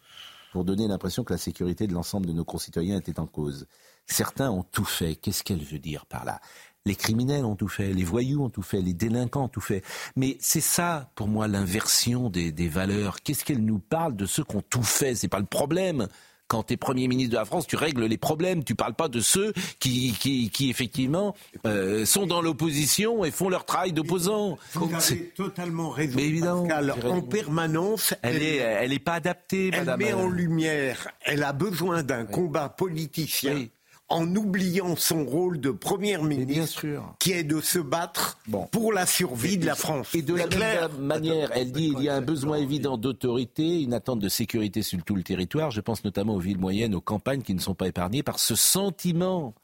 pour 0.51 0.65
donner 0.65 0.87
l'impression 0.87 1.23
que 1.23 1.33
la 1.33 1.37
sécurité 1.37 1.87
de 1.87 1.93
l'ensemble 1.93 2.27
de 2.27 2.33
nos 2.33 2.45
concitoyens 2.45 2.97
était 2.97 3.19
en 3.19 3.25
cause. 3.25 3.67
Certains 4.05 4.51
ont 4.51 4.63
tout 4.63 4.85
fait. 4.85 5.15
Qu'est-ce 5.15 5.43
qu'elle 5.43 5.63
veut 5.63 5.79
dire 5.79 6.05
par 6.05 6.25
là? 6.25 6.41
Les 6.85 6.95
criminels 6.95 7.45
ont 7.45 7.55
tout 7.55 7.67
fait, 7.67 7.93
les 7.93 8.03
voyous 8.03 8.43
ont 8.43 8.49
tout 8.49 8.63
fait, 8.63 8.81
les 8.81 8.93
délinquants 8.93 9.45
ont 9.45 9.49
tout 9.49 9.61
fait. 9.61 9.83
Mais 10.15 10.37
c'est 10.39 10.61
ça, 10.61 11.11
pour 11.15 11.27
moi, 11.27 11.47
l'inversion 11.47 12.29
des, 12.29 12.51
valeurs. 12.67 13.21
Qu'est-ce 13.21 13.45
qu'elle 13.45 13.63
nous 13.63 13.79
parle 13.79 14.15
de 14.15 14.25
ceux 14.25 14.43
qui 14.43 14.55
ont 14.55 14.63
tout 14.67 14.83
fait? 14.83 15.15
C'est 15.15 15.27
pas 15.27 15.39
le 15.39 15.45
problème. 15.45 16.07
Quand 16.51 16.63
tu 16.63 16.73
es 16.73 16.77
Premier 16.77 17.07
ministre 17.07 17.31
de 17.31 17.37
la 17.37 17.45
France, 17.45 17.65
tu 17.65 17.77
règles 17.77 18.03
les 18.03 18.17
problèmes. 18.17 18.65
Tu 18.65 18.75
parles 18.75 18.93
pas 18.93 19.07
de 19.07 19.21
ceux 19.21 19.53
qui, 19.79 20.13
qui, 20.19 20.49
qui 20.49 20.69
effectivement, 20.69 21.33
euh, 21.65 22.03
sont 22.03 22.25
dans 22.25 22.41
l'opposition 22.41 23.23
et 23.23 23.31
font 23.31 23.47
leur 23.47 23.63
travail 23.63 23.93
d'opposant. 23.93 24.57
Vous 24.73 24.93
avez 24.93 25.29
totalement 25.29 25.91
raison, 25.91 26.17
Mais 26.17 26.25
évidemment, 26.25 26.67
Pascal. 26.67 26.93
En 27.05 27.21
permanence, 27.21 28.13
Elle 28.21 28.43
est, 28.43 28.57
elle 28.57 28.91
est 28.91 28.99
pas 28.99 29.13
adaptée, 29.13 29.69
elle 29.71 29.85
madame. 29.85 29.99
met 30.01 30.11
en 30.11 30.27
lumière, 30.27 31.07
elle 31.21 31.43
a 31.43 31.53
besoin 31.53 32.03
d'un 32.03 32.25
combat 32.25 32.67
politicien 32.67 33.67
en 34.11 34.35
oubliant 34.35 34.95
son 34.97 35.25
rôle 35.25 35.59
de 35.59 35.71
première 35.71 36.23
ministre, 36.23 36.85
qui 37.19 37.31
est 37.31 37.45
de 37.45 37.61
se 37.61 37.79
battre 37.79 38.37
pour 38.71 38.91
la 38.91 39.05
survie 39.05 39.57
de 39.57 39.65
la 39.65 39.75
France. 39.75 40.13
Et 40.13 40.21
de 40.21 40.35
la 40.35 40.47
clair. 40.47 40.89
même 40.89 41.01
manière, 41.01 41.49
elle 41.53 41.71
dit 41.71 41.93
il 41.95 42.03
y 42.03 42.09
a 42.09 42.15
un 42.15 42.21
besoin 42.21 42.57
évident 42.57 42.97
d'autorité, 42.97 43.81
une 43.81 43.93
attente 43.93 44.19
de 44.19 44.29
sécurité 44.29 44.81
sur 44.81 45.01
tout 45.03 45.15
le 45.15 45.23
territoire. 45.23 45.71
Je 45.71 45.79
pense 45.79 46.03
notamment 46.03 46.35
aux 46.35 46.39
villes 46.39 46.59
moyennes, 46.59 46.93
aux 46.93 47.01
campagnes 47.01 47.41
qui 47.41 47.55
ne 47.55 47.59
sont 47.59 47.73
pas 47.73 47.87
épargnées 47.87 48.21
par 48.21 48.37
ce 48.37 48.55
sentiment. 48.55 49.55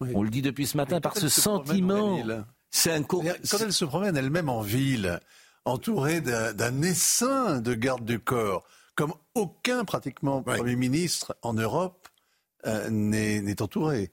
On 0.00 0.22
le 0.22 0.30
dit 0.30 0.42
depuis 0.42 0.66
ce 0.66 0.76
matin, 0.76 1.00
par 1.00 1.16
ce 1.16 1.28
se 1.28 1.40
sentiment. 1.40 2.16
ville, 2.16 2.44
C'est 2.70 2.92
un 2.92 3.02
cours. 3.02 3.24
Quand 3.50 3.58
elle 3.58 3.72
se 3.72 3.84
promène 3.84 4.16
elle-même 4.16 4.48
en 4.48 4.62
ville, 4.62 5.18
entourée 5.64 6.20
d'un 6.20 6.52
d'un 6.52 6.82
essaim 6.82 7.60
de 7.60 7.74
gardes 7.74 8.04
du 8.04 8.20
corps, 8.20 8.64
comme 8.94 9.14
aucun 9.34 9.84
pratiquement 9.84 10.42
Premier 10.42 10.76
ministre 10.76 11.36
en 11.42 11.54
Europe 11.54 11.99
euh, 12.66 12.88
n'est 12.90 13.40
n'est 13.40 13.62
entouré. 13.62 14.10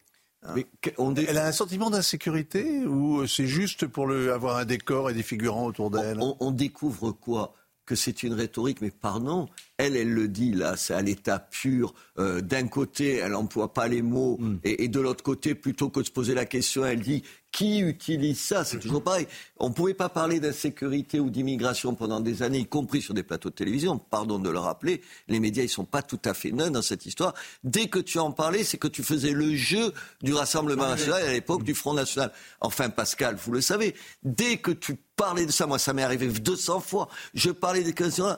Elle 0.55 1.37
a 1.37 1.47
un 1.47 1.51
sentiment 1.51 1.89
d'insécurité 1.89 2.85
ou 2.85 3.27
c'est 3.27 3.47
juste 3.47 3.87
pour 3.87 4.07
le, 4.07 4.31
avoir 4.31 4.57
un 4.57 4.65
décor 4.65 5.09
et 5.09 5.13
des 5.13 5.23
figurants 5.23 5.65
autour 5.65 5.91
d'elle? 5.91 6.19
On, 6.21 6.37
on 6.39 6.51
découvre 6.51 7.11
quoi? 7.11 7.53
Que 7.85 7.95
c'est 7.95 8.23
une 8.23 8.33
rhétorique, 8.33 8.81
mais 8.81 8.91
pardon, 8.91 9.47
elle, 9.77 9.95
elle 9.95 10.11
le 10.13 10.27
dit 10.27 10.53
là, 10.53 10.75
c'est 10.75 10.93
à 10.93 11.01
l'état 11.01 11.39
pur. 11.39 11.93
Euh, 12.19 12.41
D'un 12.41 12.67
côté, 12.67 13.17
elle 13.17 13.31
n'emploie 13.33 13.73
pas 13.73 13.87
les 13.87 14.01
mots, 14.01 14.37
Hmm. 14.39 14.57
et, 14.63 14.83
et 14.83 14.87
de 14.87 14.99
l'autre 14.99 15.23
côté, 15.23 15.55
plutôt 15.55 15.89
que 15.89 15.99
de 16.01 16.05
se 16.05 16.11
poser 16.11 16.33
la 16.33 16.45
question, 16.45 16.85
elle 16.85 16.99
dit 17.01 17.23
qui 17.51 17.79
utilise 17.79 18.39
ça? 18.39 18.63
C'est 18.65 18.77
toujours 18.77 19.01
pareil. 19.01 19.25
On 19.57 19.69
ne 19.69 19.73
pouvait 19.73 19.93
pas 19.95 20.09
parler 20.09 20.39
d'insécurité 20.39 21.19
ou 21.19 21.29
d'immigration 21.29 21.95
pendant 21.95 22.19
des 22.19 22.43
années, 22.43 22.59
y 22.59 22.65
compris 22.67 23.01
sur 23.01 23.13
des 23.13 23.23
plateaux 23.23 23.49
de 23.49 23.55
télévision. 23.55 23.97
Pardon 23.97 24.37
de 24.37 24.49
le 24.49 24.59
rappeler, 24.59 25.01
les 25.27 25.39
médias, 25.39 25.63
ils 25.63 25.69
sont 25.69 25.85
pas 25.85 26.01
tout 26.03 26.19
à 26.25 26.33
fait 26.33 26.51
neutres 26.51 26.71
dans 26.71 26.81
cette 26.81 27.05
histoire. 27.05 27.33
Dès 27.63 27.87
que 27.87 27.99
tu 27.99 28.19
en 28.19 28.31
parlais, 28.31 28.63
c'est 28.63 28.77
que 28.77 28.87
tu 28.87 29.01
faisais 29.01 29.31
le 29.31 29.55
jeu 29.55 29.91
du 30.21 30.33
Rassemblement 30.33 30.87
national 30.87 31.23
et 31.23 31.27
à 31.27 31.31
l'époque 31.33 31.63
du 31.63 31.73
Front 31.73 31.93
national. 31.93 32.31
Enfin, 32.61 32.89
Pascal, 32.89 33.35
vous 33.43 33.51
le 33.53 33.61
savez, 33.61 33.95
dès 34.23 34.57
que 34.57 34.71
tu 34.71 34.95
parlais 35.15 35.45
de 35.45 35.51
ça, 35.51 35.65
moi, 35.65 35.79
ça 35.79 35.93
m'est 35.93 36.03
arrivé 36.03 36.27
200 36.27 36.79
fois, 36.81 37.07
je 37.33 37.49
parlais 37.49 37.81
des 37.83 37.93
questions 37.93 38.37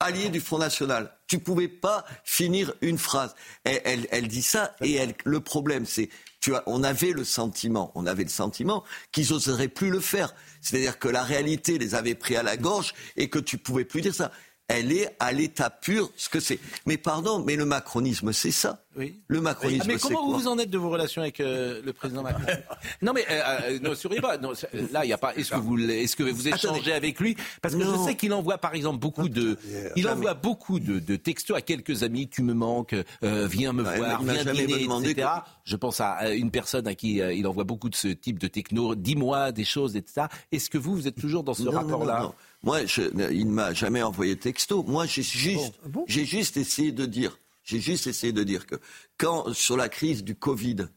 alliés 0.00 0.30
du 0.30 0.40
Front 0.40 0.58
National. 0.58 1.14
Tu 1.26 1.38
pouvais 1.38 1.68
pas 1.68 2.04
finir 2.24 2.72
une 2.80 2.98
phrase. 2.98 3.34
Elle 3.64 4.28
dit 4.28 4.42
ça 4.42 4.74
et 4.80 4.94
elle, 4.94 5.14
le 5.24 5.40
problème, 5.40 5.86
c'est, 5.86 6.08
tu 6.40 6.54
as, 6.54 6.62
on 6.66 6.82
avait 6.82 7.12
le 7.12 7.22
sentiment, 7.22 7.92
on 7.94 8.06
avait 8.06 8.24
le 8.24 8.30
sentiment 8.30 8.82
qu'ils 9.12 9.30
n'oseraient 9.30 9.68
plus 9.68 9.90
le 9.90 10.00
faire. 10.00 10.34
C'est-à-dire 10.60 10.98
que 10.98 11.08
la 11.08 11.22
réalité 11.22 11.78
les 11.78 11.94
avait 11.94 12.14
pris 12.14 12.34
à 12.34 12.42
la 12.42 12.56
gorge 12.56 12.94
et 13.16 13.28
que 13.28 13.38
tu 13.38 13.58
pouvais 13.58 13.84
plus 13.84 14.00
dire 14.00 14.14
ça. 14.14 14.32
Elle 14.72 14.92
est 14.92 15.14
à 15.18 15.32
l'état 15.32 15.68
pur, 15.68 16.10
ce 16.16 16.28
que 16.28 16.38
c'est. 16.38 16.60
Mais 16.86 16.96
pardon, 16.96 17.42
mais 17.44 17.56
le 17.56 17.64
macronisme, 17.64 18.32
c'est 18.32 18.52
ça. 18.52 18.84
Oui. 18.96 19.20
Le 19.28 19.40
macronisme, 19.40 19.82
Ah, 19.84 19.86
mais 19.88 19.98
c'est 19.98 20.08
comment 20.08 20.28
quoi 20.28 20.38
vous 20.38 20.48
en 20.48 20.58
êtes 20.58 20.70
de 20.70 20.76
vos 20.78 20.90
relations 20.90 21.22
avec 21.22 21.40
euh, 21.40 21.80
le 21.84 21.92
président 21.92 22.22
Macron 22.22 22.42
Non, 23.02 23.12
mais 23.12 23.24
euh, 23.30 23.42
euh, 23.62 23.78
ne 23.80 23.94
souriez 23.94 24.20
pas. 24.20 24.36
Non, 24.36 24.52
là, 24.92 25.04
il 25.04 25.08
y 25.08 25.12
a 25.12 25.18
pas. 25.18 25.34
Est-ce 25.36 25.50
que 25.52 25.56
vous, 25.56 25.78
est-ce 25.78 26.16
que 26.16 26.22
vous 26.24 26.48
échangez 26.48 26.68
Attendez. 26.68 26.92
avec 26.92 27.18
lui? 27.20 27.36
Parce 27.62 27.74
que 27.74 27.80
je 27.80 27.86
Non. 27.86 28.04
sais 28.06 28.16
qu'il 28.16 28.32
envoie, 28.32 28.58
par 28.58 28.74
exemple, 28.74 28.98
beaucoup 28.98 29.28
de, 29.28 29.56
il 29.96 30.02
Jamais. 30.02 30.16
envoie 30.16 30.34
beaucoup 30.34 30.80
de, 30.80 30.98
de 30.98 31.16
textos 31.16 31.56
à 31.56 31.62
quelques 31.62 32.02
amis. 32.02 32.28
Tu 32.28 32.42
me 32.42 32.52
manques. 32.54 32.94
euh, 33.24 33.46
viens 33.50 33.72
me 33.72 33.84
Ouais, 33.84 33.96
voir. 33.96 34.20
il 34.22 34.30
Viens 34.30 34.52
dîner, 34.52 34.82
etc. 34.84 35.14
que- 35.14 35.50
Je 35.64 35.76
pense 35.76 36.00
à 36.00 36.24
euh, 36.24 36.34
une 36.36 36.50
personne 36.50 36.86
à 36.88 36.94
qui 36.94 37.20
euh, 37.20 37.32
il 37.32 37.46
envoie 37.46 37.64
beaucoup 37.64 37.88
de 37.90 37.96
ce 37.96 38.08
type 38.08 38.38
de 38.38 38.48
techno. 38.48 38.94
Dis-moi 38.96 39.52
des 39.52 39.64
choses, 39.64 39.96
etc. 39.96 40.26
Est-ce 40.52 40.68
que 40.70 40.78
vous, 40.78 40.94
vous 40.94 41.06
êtes 41.08 41.18
toujours 41.20 41.44
dans 41.44 41.54
ce 41.54 41.62
Non, 41.62 41.72
non, 41.72 41.78
rapport-là? 41.78 42.18
non, 42.18 42.24
non. 42.26 42.34
Moi, 42.62 42.84
je, 42.86 43.02
il 43.32 43.46
ne 43.46 43.52
m'a 43.52 43.72
jamais 43.72 44.02
envoyé 44.02 44.36
texto. 44.36 44.82
Moi, 44.82 45.06
j'ai 45.06 45.22
juste, 45.22 45.80
j'ai 46.06 46.24
juste 46.24 46.56
essayé 46.56 46.92
de 46.92 47.06
dire, 47.06 47.38
j'ai 47.64 47.80
juste 47.80 48.06
essayé 48.06 48.32
de 48.32 48.42
dire 48.42 48.66
que 48.66 48.76
quand 49.16 49.52
sur 49.54 49.76
la 49.76 49.88
crise 49.88 50.24
du 50.24 50.34
Covid. 50.34 50.88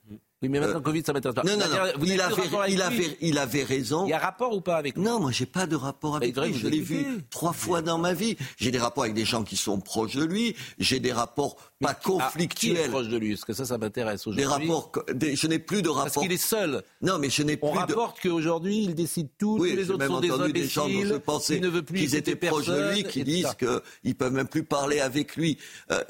Oui, 0.43 0.49
mais 0.49 0.59
maintenant, 0.59 0.81
Covid, 0.81 1.03
ça 1.05 1.13
m'intéresse 1.13 1.35
pas. 1.35 1.43
Non, 1.43 1.57
non, 1.57 1.65
non. 1.69 1.77
Vous 1.97 2.05
Il 2.05 2.19
avait, 2.21 2.33
rapport 2.33 2.67
il, 2.67 2.81
avait, 2.81 3.17
il 3.21 3.37
avait 3.37 3.63
raison. 3.63 4.05
Il 4.05 4.09
y 4.09 4.13
a 4.13 4.19
rapport 4.19 4.53
ou 4.53 4.59
pas 4.61 4.75
avec 4.75 4.95
lui? 4.95 5.01
Non, 5.03 5.19
moi, 5.21 5.31
j'ai 5.31 5.45
pas 5.45 5.65
de 5.67 5.75
rapport 5.77 6.15
il 6.21 6.23
avec 6.23 6.37
lui. 6.37 6.59
Je 6.59 6.67
l'ai 6.67 6.81
vu 6.81 7.05
trois 7.29 7.53
fois 7.53 7.81
dans 7.81 7.97
ma 7.97 8.13
vie. 8.13 8.35
J'ai 8.57 8.69
des 8.69 8.77
rapports 8.77 9.03
avec 9.03 9.15
des 9.15 9.23
gens 9.25 9.43
qui 9.43 9.55
sont 9.55 9.79
proches 9.79 10.15
de 10.15 10.25
lui. 10.25 10.55
J'ai 10.79 10.99
des 10.99 11.13
rapports 11.13 11.55
pas 11.79 11.89
Ah, 11.91 11.93
qui 11.95 12.09
est 12.09 12.11
conflictuels. 12.13 12.89
proche 12.91 13.07
de 13.07 13.17
lui? 13.17 13.31
Parce 13.31 13.45
que 13.45 13.53
ça, 13.53 13.65
ça 13.65 13.77
m'intéresse 13.77 14.27
aujourd'hui? 14.27 14.43
Des 14.43 14.49
rapports, 14.49 14.91
co- 14.91 15.03
des- 15.13 15.35
je 15.37 15.47
n'ai 15.47 15.59
plus 15.59 15.81
de 15.81 15.87
rapports. 15.89 16.11
Parce 16.13 16.25
qu'il 16.25 16.31
est 16.33 16.37
seul. 16.37 16.83
Non, 17.01 17.19
mais 17.19 17.29
je 17.29 17.41
n'ai 17.43 17.55
plus 17.55 17.67
On 17.69 17.73
de. 17.73 17.77
rapporte 17.79 18.19
qu'aujourd'hui, 18.21 18.83
il 18.83 18.95
décide 18.95 19.29
tout, 19.37 19.57
Oui, 19.59 19.71
tous 19.71 19.77
les 19.77 19.89
autres 19.91 19.99
même 19.99 20.09
sont 20.09 20.19
des 20.19 20.31
entendu 20.31 20.51
des 20.53 20.67
gens 20.67 20.89
dont 20.89 21.05
je 21.05 21.13
pensais 21.15 21.61
qu'ils 21.87 22.15
étaient 22.15 22.35
proches 22.35 22.65
de 22.67 22.91
lui, 22.93 23.03
qui 23.05 23.23
disent 23.23 23.55
qu'ils 23.57 23.79
ne 24.03 24.13
peuvent 24.13 24.33
même 24.33 24.47
plus 24.49 24.63
parler 24.65 24.99
avec 24.99 25.37
lui. 25.37 25.57
Euh, 25.91 26.03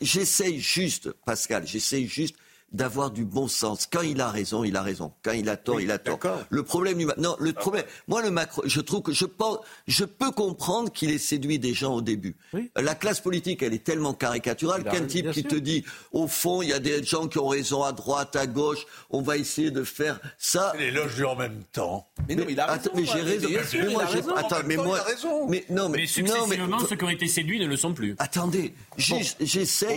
J'essaye 0.00 0.58
juste, 0.60 1.10
Pascal, 1.26 1.66
j'essaye 1.66 2.06
juste 2.08 2.36
d'avoir 2.72 3.10
du 3.10 3.24
bon 3.24 3.48
sens. 3.48 3.86
Quand 3.90 4.02
il 4.02 4.20
a 4.20 4.30
raison, 4.30 4.62
il 4.64 4.76
a 4.76 4.82
raison. 4.82 5.12
Quand 5.22 5.32
il 5.32 5.48
a 5.48 5.56
tort, 5.56 5.80
il 5.80 5.90
a 5.90 5.98
tort. 5.98 6.18
Le 6.50 6.62
problème 6.62 6.98
du 6.98 7.06
non, 7.16 7.34
le 7.40 7.52
problème. 7.52 7.84
Moi, 8.08 8.22
le 8.22 8.30
Macron, 8.30 8.62
je 8.66 8.80
trouve 8.80 9.02
que 9.02 9.12
je 9.12 9.24
pense, 9.24 9.58
je 9.86 10.04
peux 10.04 10.30
comprendre 10.30 10.92
qu'il 10.92 11.10
ait 11.10 11.18
séduit 11.18 11.58
des 11.58 11.72
gens 11.74 11.94
au 11.94 12.00
début. 12.02 12.36
La 12.76 12.94
classe 12.94 13.20
politique, 13.20 13.62
elle 13.62 13.72
est 13.74 13.84
tellement 13.84 14.12
caricaturale 14.14 14.84
qu'un 14.84 15.04
type 15.06 15.30
qui 15.30 15.40
sûr. 15.40 15.50
te 15.50 15.54
dit, 15.56 15.84
au 16.12 16.26
fond, 16.28 16.60
il 16.62 16.68
y 16.68 16.72
a 16.72 16.78
des 16.78 17.02
gens 17.02 17.26
qui 17.26 17.38
ont 17.38 17.48
raison 17.48 17.82
à 17.82 17.92
droite, 17.92 18.36
à 18.36 18.46
gauche. 18.46 18.86
On 19.10 19.22
va 19.22 19.36
essayer 19.36 19.70
de 19.70 19.82
faire 19.84 20.20
ça. 20.38 20.72
L'éloge 20.78 21.14
du 21.16 21.24
en 21.24 21.36
même 21.36 21.62
temps. 21.72 22.06
Mais 22.28 22.34
non, 22.34 22.44
il 22.48 22.60
a 22.60 22.70
Attends, 22.70 22.90
raison. 22.90 22.90
mais 22.94 23.04
j'ai 23.04 23.48
moi, 23.48 23.56
raison. 23.58 23.68
sûr, 23.70 23.84
Mais 23.86 23.92
moi, 23.92 24.04
raison. 24.04 24.34
attends, 24.34 24.56
mais 24.66 24.76
moi, 24.76 25.00
mais 25.48 25.64
non, 25.70 25.88
mais, 25.88 25.98
Mais 25.98 26.02
non, 26.02 26.06
successivement, 26.08 26.46
mais- 26.80 26.86
ceux 26.88 26.96
qui 26.96 27.04
ont 27.04 27.08
été 27.10 27.28
séduits 27.28 27.60
ne 27.60 27.66
le 27.66 27.76
sont 27.76 27.94
plus. 27.94 28.14
Attendez, 28.18 28.74
Bon, 29.08 29.16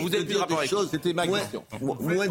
vous 0.01 0.09
de 0.09 0.21
dire 0.21 0.47
des 0.47 0.67
choses 0.67 0.89
c'était 0.91 1.13
ma 1.13 1.25
moins, 1.25 1.39
question. 1.39 1.63
mo- 1.81 1.95
moins 1.99 2.27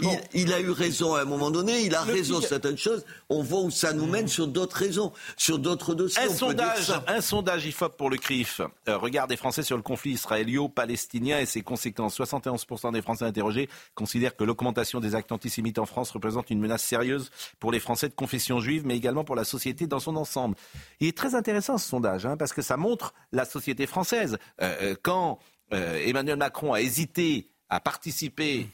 Il, 0.00 0.20
il 0.34 0.52
a 0.52 0.60
eu 0.60 0.70
raison 0.70 1.14
à 1.14 1.22
un 1.22 1.24
moment 1.24 1.50
donné, 1.50 1.82
il 1.82 1.94
a 1.94 2.04
Le 2.04 2.12
raison 2.12 2.40
sur 2.40 2.48
certaines 2.48 2.78
choses. 2.78 3.04
On 3.28 3.42
voit 3.42 3.60
où 3.60 3.70
ça 3.70 3.92
nous 3.92 4.06
mène 4.06 4.28
sur 4.28 4.46
d'autres 4.46 4.76
raisons, 4.76 5.12
sur 5.36 5.58
d'autres 5.58 5.94
dossiers. 5.94 6.22
Un 6.22 6.26
on 6.26 6.28
peut 6.28 6.54
dire 6.54 6.74
sondage, 6.74 6.86
ça. 6.86 7.04
un 7.06 7.20
sondage 7.20 7.66
IFOP 7.66 7.96
pour 7.96 8.10
le 8.10 8.16
CRIF. 8.16 8.60
Euh, 8.88 8.96
regard 8.96 9.26
des 9.26 9.36
Français 9.36 9.62
sur 9.62 9.76
le 9.76 9.82
conflit 9.82 10.12
israélo-palestinien 10.12 11.38
et 11.38 11.46
ses 11.46 11.62
conséquences. 11.62 12.18
71% 12.18 12.92
des 12.92 13.02
Français 13.02 13.24
interrogés 13.24 13.68
considèrent 13.94 14.36
que 14.36 14.44
l'augmentation 14.44 15.00
des 15.00 15.14
actes 15.14 15.32
antisémites 15.32 15.78
en 15.78 15.86
France 15.86 16.10
représente 16.10 16.50
une 16.50 16.60
menace 16.60 16.82
sérieuse 16.82 17.30
pour 17.60 17.72
les 17.72 17.80
Français 17.80 18.08
de 18.08 18.14
confession 18.14 18.60
juive, 18.60 18.82
mais 18.84 18.96
également 18.96 19.24
pour 19.24 19.36
la 19.36 19.44
société 19.44 19.86
dans 19.86 20.00
son 20.00 20.16
ensemble. 20.16 20.56
Il 21.00 21.08
est 21.08 21.16
très 21.16 21.34
intéressant 21.34 21.78
ce 21.78 21.88
sondage, 21.88 22.26
hein, 22.26 22.36
parce 22.36 22.52
que 22.52 22.62
ça 22.62 22.76
montre 22.76 23.14
la 23.32 23.44
société 23.44 23.86
française. 23.86 24.38
Euh, 24.60 24.76
euh, 24.82 24.94
quand 25.02 25.38
euh, 25.72 25.98
Emmanuel 26.04 26.36
Macron 26.36 26.72
a 26.72 26.80
hésité 26.80 27.50
à 27.68 27.80
participer 27.80 28.68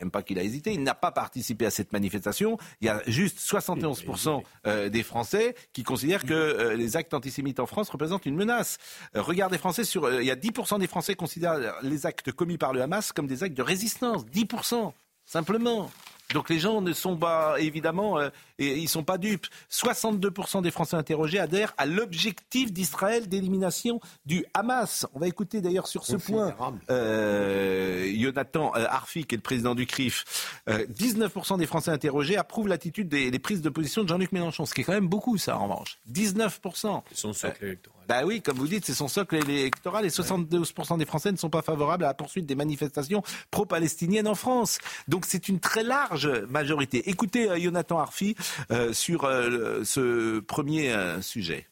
même 0.00 0.10
pas 0.10 0.22
qu'il 0.22 0.38
a 0.38 0.42
hésité, 0.42 0.72
il 0.72 0.82
n'a 0.82 0.94
pas 0.94 1.12
participé 1.12 1.66
à 1.66 1.70
cette 1.70 1.92
manifestation. 1.92 2.58
Il 2.80 2.86
y 2.86 2.90
a 2.90 3.02
juste 3.06 3.38
71% 3.38 4.42
euh, 4.66 4.88
des 4.88 5.02
Français 5.02 5.54
qui 5.72 5.82
considèrent 5.82 6.24
que 6.24 6.34
euh, 6.34 6.76
les 6.76 6.96
actes 6.96 7.14
antisémites 7.14 7.60
en 7.60 7.66
France 7.66 7.90
représentent 7.90 8.26
une 8.26 8.36
menace. 8.36 8.78
Euh, 9.16 9.22
Regardez 9.22 9.58
Français 9.58 9.84
sur, 9.84 10.12
il 10.20 10.26
y 10.26 10.30
a 10.30 10.36
10% 10.36 10.78
des 10.78 10.86
Français 10.86 11.14
considèrent 11.14 11.58
les 11.82 12.06
actes 12.06 12.32
commis 12.32 12.58
par 12.58 12.72
le 12.72 12.82
Hamas 12.82 13.12
comme 13.12 13.26
des 13.26 13.42
actes 13.42 13.56
de 13.56 13.62
résistance. 13.62 14.24
10%, 14.26 14.92
simplement. 15.26 15.90
Donc 16.34 16.50
les 16.50 16.58
gens 16.58 16.82
ne 16.82 16.92
sont 16.92 17.16
pas, 17.16 17.58
évidemment, 17.58 18.18
euh, 18.18 18.28
et 18.58 18.78
ils 18.78 18.88
sont 18.88 19.04
pas 19.04 19.18
dupes. 19.18 19.46
62% 19.70 20.62
des 20.62 20.70
Français 20.70 20.96
interrogés 20.96 21.38
adhèrent 21.38 21.74
à 21.78 21.86
l'objectif 21.86 22.72
d'Israël 22.72 23.28
d'élimination 23.28 24.00
du 24.26 24.44
Hamas. 24.54 25.06
On 25.14 25.20
va 25.20 25.28
écouter 25.28 25.60
d'ailleurs 25.60 25.86
sur 25.86 26.04
ce 26.04 26.16
point 26.16 26.54
euh, 26.90 28.12
Jonathan 28.18 28.72
euh, 28.76 28.86
Arfi, 28.88 29.24
qui 29.24 29.34
est 29.34 29.38
le 29.38 29.42
président 29.42 29.74
du 29.74 29.86
CRIF. 29.86 30.60
Euh, 30.68 30.86
19% 30.86 31.58
des 31.58 31.66
Français 31.66 31.90
interrogés 31.90 32.36
approuvent 32.36 32.68
l'attitude 32.68 33.08
des 33.08 33.30
les 33.30 33.38
prises 33.38 33.62
de 33.62 33.68
position 33.68 34.02
de 34.02 34.08
Jean-Luc 34.08 34.32
Mélenchon, 34.32 34.66
ce 34.66 34.74
qui 34.74 34.80
est 34.80 34.84
quand 34.84 34.92
même 34.92 35.08
beaucoup, 35.08 35.38
ça, 35.38 35.58
en 35.58 35.64
revanche. 35.64 35.98
19%. 36.12 37.02
C'est 37.10 37.16
son 37.16 37.32
socle 37.32 37.64
électoral. 37.64 37.98
Bah 38.08 38.22
oui, 38.24 38.40
comme 38.40 38.56
vous 38.56 38.66
dites, 38.66 38.86
c'est 38.86 38.94
son 38.94 39.06
socle 39.06 39.36
électoral 39.36 40.06
et 40.06 40.08
72% 40.08 40.96
des 40.96 41.04
Français 41.04 41.30
ne 41.30 41.36
sont 41.36 41.50
pas 41.50 41.60
favorables 41.60 42.04
à 42.04 42.08
la 42.08 42.14
poursuite 42.14 42.46
des 42.46 42.54
manifestations 42.54 43.22
pro-palestiniennes 43.50 44.26
en 44.26 44.34
France. 44.34 44.78
Donc 45.08 45.26
c'est 45.26 45.50
une 45.50 45.60
très 45.60 45.82
large 45.82 46.26
majorité. 46.48 47.10
Écoutez 47.10 47.50
euh, 47.50 47.58
Jonathan 47.60 47.98
Arfi 47.98 48.34
euh, 48.70 48.92
sur 48.92 49.24
euh, 49.24 49.84
ce 49.84 50.40
premier 50.40 50.92
euh, 50.92 51.20
sujet. 51.22 51.66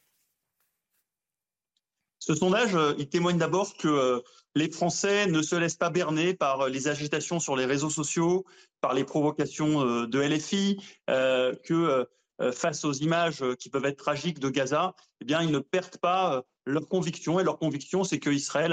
Ce 2.18 2.34
sondage, 2.34 2.76
il 2.98 3.08
témoigne 3.08 3.38
d'abord 3.38 3.76
que 3.76 4.20
les 4.56 4.68
Français 4.68 5.26
ne 5.28 5.42
se 5.42 5.54
laissent 5.54 5.76
pas 5.76 5.90
berner 5.90 6.34
par 6.34 6.68
les 6.68 6.88
agitations 6.88 7.38
sur 7.38 7.54
les 7.54 7.66
réseaux 7.66 7.90
sociaux, 7.90 8.44
par 8.80 8.94
les 8.94 9.04
provocations 9.04 10.06
de 10.06 10.20
LFI, 10.20 10.82
que 11.06 12.04
face 12.52 12.84
aux 12.84 12.94
images 12.94 13.44
qui 13.60 13.70
peuvent 13.70 13.84
être 13.84 13.98
tragiques 13.98 14.40
de 14.40 14.48
Gaza, 14.48 14.96
eh 15.20 15.24
bien, 15.24 15.40
ils 15.40 15.52
ne 15.52 15.60
perdent 15.60 15.98
pas 15.98 16.42
leur 16.64 16.88
conviction. 16.88 17.38
Et 17.38 17.44
leur 17.44 17.58
conviction, 17.58 18.02
c'est 18.02 18.18
qu'Israël 18.18 18.72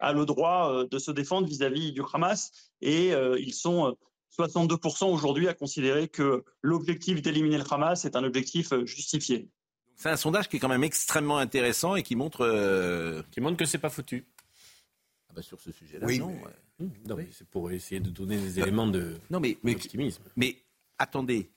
a, 0.00 0.12
le 0.12 0.24
droit 0.26 0.84
de 0.84 0.98
se 0.98 1.12
défendre 1.12 1.46
vis-à-vis 1.46 1.92
du 1.92 2.02
Hamas. 2.12 2.50
Et 2.80 3.10
ils 3.38 3.54
sont 3.54 3.96
62% 4.36 5.06
aujourd'hui 5.06 5.48
à 5.48 5.54
considérer 5.54 6.08
que 6.08 6.44
l'objectif 6.62 7.22
d'éliminer 7.22 7.58
le 7.58 7.64
Hamas 7.70 8.04
est 8.04 8.16
un 8.16 8.24
objectif 8.24 8.72
euh, 8.72 8.84
justifié. 8.86 9.48
C'est 9.96 10.10
un 10.10 10.16
sondage 10.16 10.48
qui 10.48 10.56
est 10.56 10.60
quand 10.60 10.68
même 10.68 10.84
extrêmement 10.84 11.38
intéressant 11.38 11.96
et 11.96 12.02
qui 12.02 12.14
montre... 12.16 12.42
euh, 12.42 13.22
Qui 13.32 13.40
montre 13.40 13.56
que 13.56 13.64
c'est 13.64 13.78
pas 13.78 13.90
foutu. 13.90 14.26
Ah 15.28 15.32
bah, 15.34 15.42
sur 15.42 15.60
ce 15.60 15.72
sujet-là, 15.72 16.06
Oui, 16.06 16.18
non. 16.20 16.28
mais-. 16.28 16.84
Mmh, 16.86 16.90
non, 17.08 17.16
mais 17.16 17.28
c'est 17.32 17.48
pour 17.48 17.70
essayer 17.72 18.00
de 18.00 18.08
donner 18.10 18.36
des 18.36 18.60
éléments 18.60 18.86
de 18.86 19.16
Non, 19.30 19.40
mais, 19.40 19.58
mais, 19.64 19.72
d'optimisme. 19.72 20.22
mais 20.36 20.56
attendez, 20.98 21.50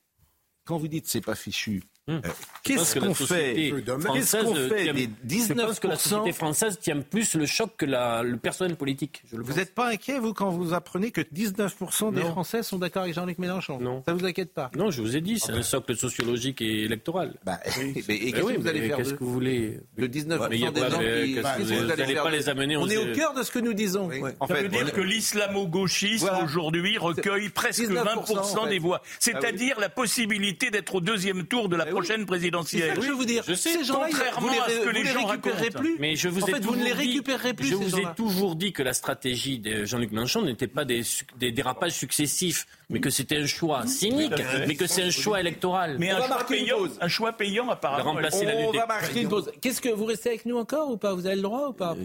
quand 0.66 0.78
vous 0.80 0.88
dites 0.88 1.06
c'est 1.08 1.22
pas 1.22 1.36
fichu, 1.36 1.84
euh, 2.10 2.20
Je 2.24 2.30
pense 2.30 2.94
qu'est-ce 2.94 3.00
qu'on 3.00 3.14
fait 3.14 3.54
Qu'est-ce 3.54 4.38
qu'on 4.44 4.56
fait 4.56 4.84
tient- 4.84 4.94
des 4.94 5.10
Je 5.40 5.54
pense 5.54 5.80
que 5.80 5.88
la 5.88 5.96
19% 5.96 5.98
société 5.98 6.32
française 6.34 6.80
tient 6.80 7.00
plus 7.02 7.36
le 7.36 7.46
choc 7.46 7.72
que 7.78 7.86
la- 7.86 8.24
le 8.24 8.38
personnel 8.38 8.76
politique. 8.76 9.22
Je 9.32 9.38
le 9.38 9.44
Vous 9.44 9.54
n'êtes 9.54 9.74
pas 9.76 9.90
inquiet, 9.90 10.18
vous, 10.20 10.34
quand 10.34 10.50
vous 10.50 10.74
apprenez 10.74 11.12
que 11.12 11.22
19% 11.22 12.12
des. 12.12 12.22
Français 12.22 12.64
sont 12.64 12.78
d'accord 12.80 13.04
avec 13.04 13.14
Jean-Luc 13.14 13.38
Mélenchon? 13.40 13.80
Non. 13.80 14.02
Ça 14.06 14.14
vous 14.14 14.26
inquiète 14.26 14.54
pas? 14.54 14.72
Non, 14.76 14.90
je 14.92 15.02
vous 15.02 15.16
ai 15.16 15.22
dit, 15.22 15.40
c'est 15.40 15.52
un 15.52 15.62
socle 15.64 15.96
sociologique 15.96 16.62
et 16.62 16.84
électoral. 16.86 17.36
Bah, 17.46 17.60
mais- 17.78 17.92
et 17.92 18.04
Mais 18.08 18.32
qu'est-ce 18.32 18.44
oui, 18.46 18.56
que 18.56 18.60
vous 18.62 18.68
allez 18.68 18.80
mais 18.82 18.88
faire 18.88 18.98
Qu'est-ce 18.98 19.12
de- 19.12 19.16
que 19.18 19.24
vous 19.24 19.34
voulez? 19.34 19.80
Le 19.98 20.08
19% 20.08 20.50
Mais 20.50 20.58
il 20.58 20.62
y 20.64 20.66
a 20.68 20.72
des 20.72 20.82
pas 20.82 20.90
gens 20.90 20.98
qui... 21.00 21.04
que 21.04 21.06
qu'est-ce 21.06 21.48
vous- 21.58 21.60
que 21.60 21.64
vous 21.64 21.92
allez 21.92 22.02
allez 22.04 22.14
faire 22.14 22.24
pas 22.24 22.30
les 22.32 22.50
amener 22.50 22.78
On 22.78 22.88
est 22.88 22.98
au 22.98 23.14
cœur 23.14 23.34
de 23.34 23.44
ce 23.44 23.52
que 23.52 23.60
nous 23.60 23.74
disons. 23.74 24.10
En 24.40 24.48
Ça 24.48 24.56
fait, 24.56 24.64
veut 24.64 24.70
dire 24.70 24.92
que 24.92 25.02
l'islamo-gauchisme 25.02 26.30
aujourd'hui 26.44 26.98
recueille 26.98 27.50
presque 27.50 27.82
19%, 27.82 28.04
20% 28.36 28.58
en 28.60 28.64
fait. 28.66 28.70
des 28.70 28.80
voix. 28.80 29.02
Ah 29.04 29.08
C'est-à-dire 29.20 29.80
la 29.80 29.90
possibilité 29.90 30.70
d'être 30.72 30.96
au 30.96 31.02
deuxième 31.02 31.46
tour 31.46 31.70
de 31.70 31.76
la 31.76 31.91
prochaine 31.92 32.26
présidentielle. 32.26 32.90
ça 32.90 32.96
que 32.96 33.02
je 33.02 33.08
veux 33.08 33.14
vous 33.16 33.26
dire. 33.26 33.44
Je 33.48 33.54
sais, 33.54 33.74
Ces 33.78 33.84
gens-là, 33.84 34.08
contrairement 34.10 34.48
vous 34.48 34.54
les- 34.54 34.60
à 34.60 34.70
ce 34.70 34.78
que 34.80 34.84
vous 34.86 34.90
les 34.92 35.06
gens 35.06 35.26
récupérerez 35.28 35.62
racontent. 35.68 35.80
plus. 35.80 35.96
Mais 36.00 36.16
je 36.16 36.28
vous 36.30 36.44
en 36.44 36.48
ai 36.48 36.52
fait, 36.52 36.60
vous 36.66 36.76
ne 36.76 36.84
les 36.84 36.90
toujours 36.92 37.02
dit- 37.04 37.08
récupérerez 37.12 37.54
plus. 37.54 37.68
Je 37.68 37.76
vous 37.76 38.00
ai 38.00 38.06
toujours 38.16 38.56
dit 38.56 38.74
que 38.74 38.84
la 38.84 38.94
stratégie 38.94 39.60
de 39.60 39.86
Jean-Luc 39.86 40.12
Mélenchon 40.12 40.42
n'était 40.44 40.68
pas 40.68 40.86
des, 40.86 41.02
des 41.38 41.52
dérapages 41.52 41.94
successifs, 41.94 42.68
mais 42.90 43.00
que 43.00 43.10
c'était 43.10 43.38
un 43.38 43.46
choix 43.48 43.86
cynique, 43.88 44.34
mais 44.68 44.76
que 44.76 44.88
c'est 44.88 45.04
un 45.04 45.10
choix 45.12 45.40
électoral. 45.40 45.98
Mais 46.00 46.12
On 46.12 46.16
un 46.16 46.20
va 46.20 46.26
choix, 46.28 46.36
marquer 46.38 46.58
une 46.60 46.66
payant, 46.66 46.78
pause. 46.78 46.98
un 47.02 47.08
choix 47.08 47.34
payant 47.34 47.70
apparemment. 47.70 48.04
De 48.04 48.10
remplacer 48.10 48.46
la 48.46 48.56
On 48.56 48.72
lutte 48.72 48.80
va 48.82 48.88
marquer 48.88 49.22
une 49.22 49.30
pause. 49.30 49.52
Qu'est-ce 49.62 49.82
que 49.82 49.90
vous 49.90 50.06
restez 50.06 50.30
avec 50.30 50.46
nous 50.46 50.58
encore 50.58 50.90
ou 50.92 50.98
pas? 50.98 51.14
Vous 51.14 51.26
avez 51.26 51.36
le 51.36 51.42
droit 51.42 51.68
ou 51.70 51.74
pas? 51.74 51.96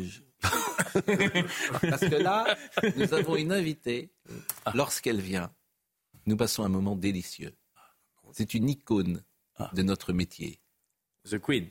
Parce 1.02 2.00
que 2.00 2.22
là, 2.22 2.56
nous 2.96 3.14
avons 3.14 3.36
une 3.36 3.52
invitée. 3.52 4.10
Lorsqu'elle 4.74 5.20
vient, 5.20 5.50
nous 6.26 6.36
passons 6.36 6.64
un 6.64 6.68
moment 6.68 6.96
délicieux. 6.96 7.54
C'est 8.32 8.54
une 8.54 8.68
icône 8.68 9.22
de 9.72 9.82
notre 9.82 10.12
métier. 10.12 10.58
The 11.28 11.38
Queen. 11.38 11.66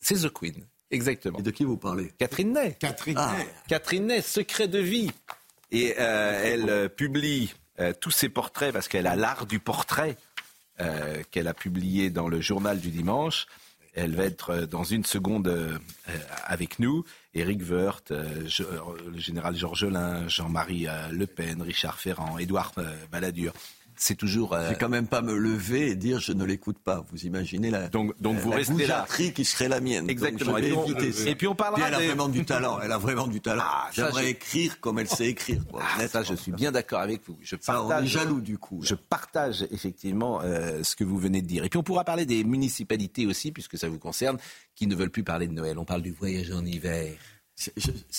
C'est 0.00 0.16
The 0.16 0.32
Queen, 0.32 0.66
exactement. 0.90 1.38
Et 1.38 1.42
de 1.42 1.50
qui 1.50 1.64
vous 1.64 1.76
parlez 1.76 2.12
Catherine 2.18 2.52
Ney. 2.52 2.76
Catherine 2.78 3.16
Ah. 3.18 3.34
Ney. 3.36 3.46
Catherine 3.68 4.06
Ney, 4.06 4.22
Secret 4.22 4.68
de 4.68 4.78
vie. 4.78 5.10
Et 5.70 5.94
euh, 5.98 6.40
elle 6.44 6.70
euh, 6.70 6.88
publie 6.88 7.52
euh, 7.80 7.92
tous 7.98 8.10
ses 8.10 8.28
portraits 8.28 8.72
parce 8.72 8.86
qu'elle 8.88 9.06
a 9.06 9.16
l'art 9.16 9.46
du 9.46 9.58
portrait 9.58 10.16
euh, 10.80 11.22
qu'elle 11.30 11.48
a 11.48 11.54
publié 11.54 12.10
dans 12.10 12.28
le 12.28 12.40
journal 12.40 12.78
du 12.80 12.90
dimanche. 12.90 13.46
Elle 13.94 14.14
va 14.16 14.24
être 14.24 14.56
dans 14.66 14.82
une 14.82 15.04
seconde 15.04 15.80
avec 16.46 16.80
nous. 16.80 17.04
Éric 17.32 17.62
Woerth, 17.70 18.10
le 18.10 19.18
général 19.18 19.54
Georges 19.56 19.84
Lain, 19.84 20.26
Jean-Marie 20.26 20.88
Le 21.12 21.26
Pen, 21.28 21.62
Richard 21.62 22.00
Ferrand, 22.00 22.36
Édouard 22.38 22.72
Balladur. 23.12 23.52
C'est 23.96 24.16
toujours. 24.16 24.54
euh, 24.54 24.64
Je 24.66 24.70
vais 24.70 24.78
quand 24.78 24.88
même 24.88 25.06
pas 25.06 25.22
me 25.22 25.36
lever 25.36 25.88
et 25.90 25.94
dire 25.94 26.18
je 26.20 26.32
ne 26.32 26.44
l'écoute 26.44 26.78
pas. 26.78 27.04
Vous 27.12 27.26
imaginez 27.26 27.70
la, 27.70 27.88
Donc- 27.88 28.12
donc 28.20 28.36
vous 28.38 28.50
la 28.50 28.56
restez 28.56 28.86
là. 28.86 29.06
qui 29.34 29.44
serait 29.44 29.68
la 29.68 29.80
mienne. 29.80 30.02
Donc 30.02 30.10
Exactement. 30.10 30.56
je 30.58 30.62
vais 30.62 30.68
Et 30.68 30.72
puis 30.72 30.78
on- 31.22 31.26
et 31.26 31.34
puis 31.36 31.46
on 31.46 31.54
parlera 31.54 31.76
Puis 31.80 31.84
elle 31.88 31.94
a 31.94 32.06
vraiment 32.06 32.28
du 32.28 32.44
talent. 32.44 32.78
Elle 32.82 32.92
a 32.92 32.98
vraiment 32.98 33.26
du 33.26 33.40
talent. 33.40 33.62
Ah, 33.64 33.88
J'aimerais 33.92 34.24
je- 34.24 34.28
écrire 34.30 34.80
comme 34.80 34.98
elle 34.98 35.08
sait 35.08 35.26
écrire. 35.28 35.64
quoi, 35.70 35.82
Ah, 35.98 36.08
ça, 36.08 36.22
je 36.22 36.34
suis 36.34 36.52
bien 36.52 36.72
d'accord 36.72 37.00
avec 37.00 37.20
vous. 37.26 37.36
Je 37.42 37.56
Ça, 37.60 37.82
on 37.82 37.88
partage, 37.88 38.04
est 38.04 38.18
jaloux 38.18 38.40
du 38.40 38.58
coup. 38.58 38.80
là. 38.80 38.86
Je 38.88 38.94
partage 38.94 39.66
effectivement 39.70 40.40
euh, 40.42 40.82
ce 40.82 40.96
que 40.96 41.04
vous 41.04 41.18
venez 41.18 41.40
de 41.42 41.46
dire. 41.46 41.64
Et 41.64 41.68
puis 41.68 41.78
on 41.78 41.82
pourra 41.84 42.04
parler 42.04 42.26
des 42.26 42.42
municipalités 42.44 43.26
aussi, 43.26 43.52
puisque 43.52 43.78
ça 43.78 43.88
vous 43.88 43.98
concerne, 43.98 44.38
qui 44.74 44.86
ne 44.86 44.94
veulent 44.96 45.10
plus 45.10 45.24
parler 45.24 45.46
de 45.46 45.52
Noël. 45.52 45.78
On 45.78 45.84
parle 45.84 46.02
du 46.02 46.10
voyage 46.12 46.50
en 46.50 46.64
hiver. 46.64 47.12
Je- 47.56 47.70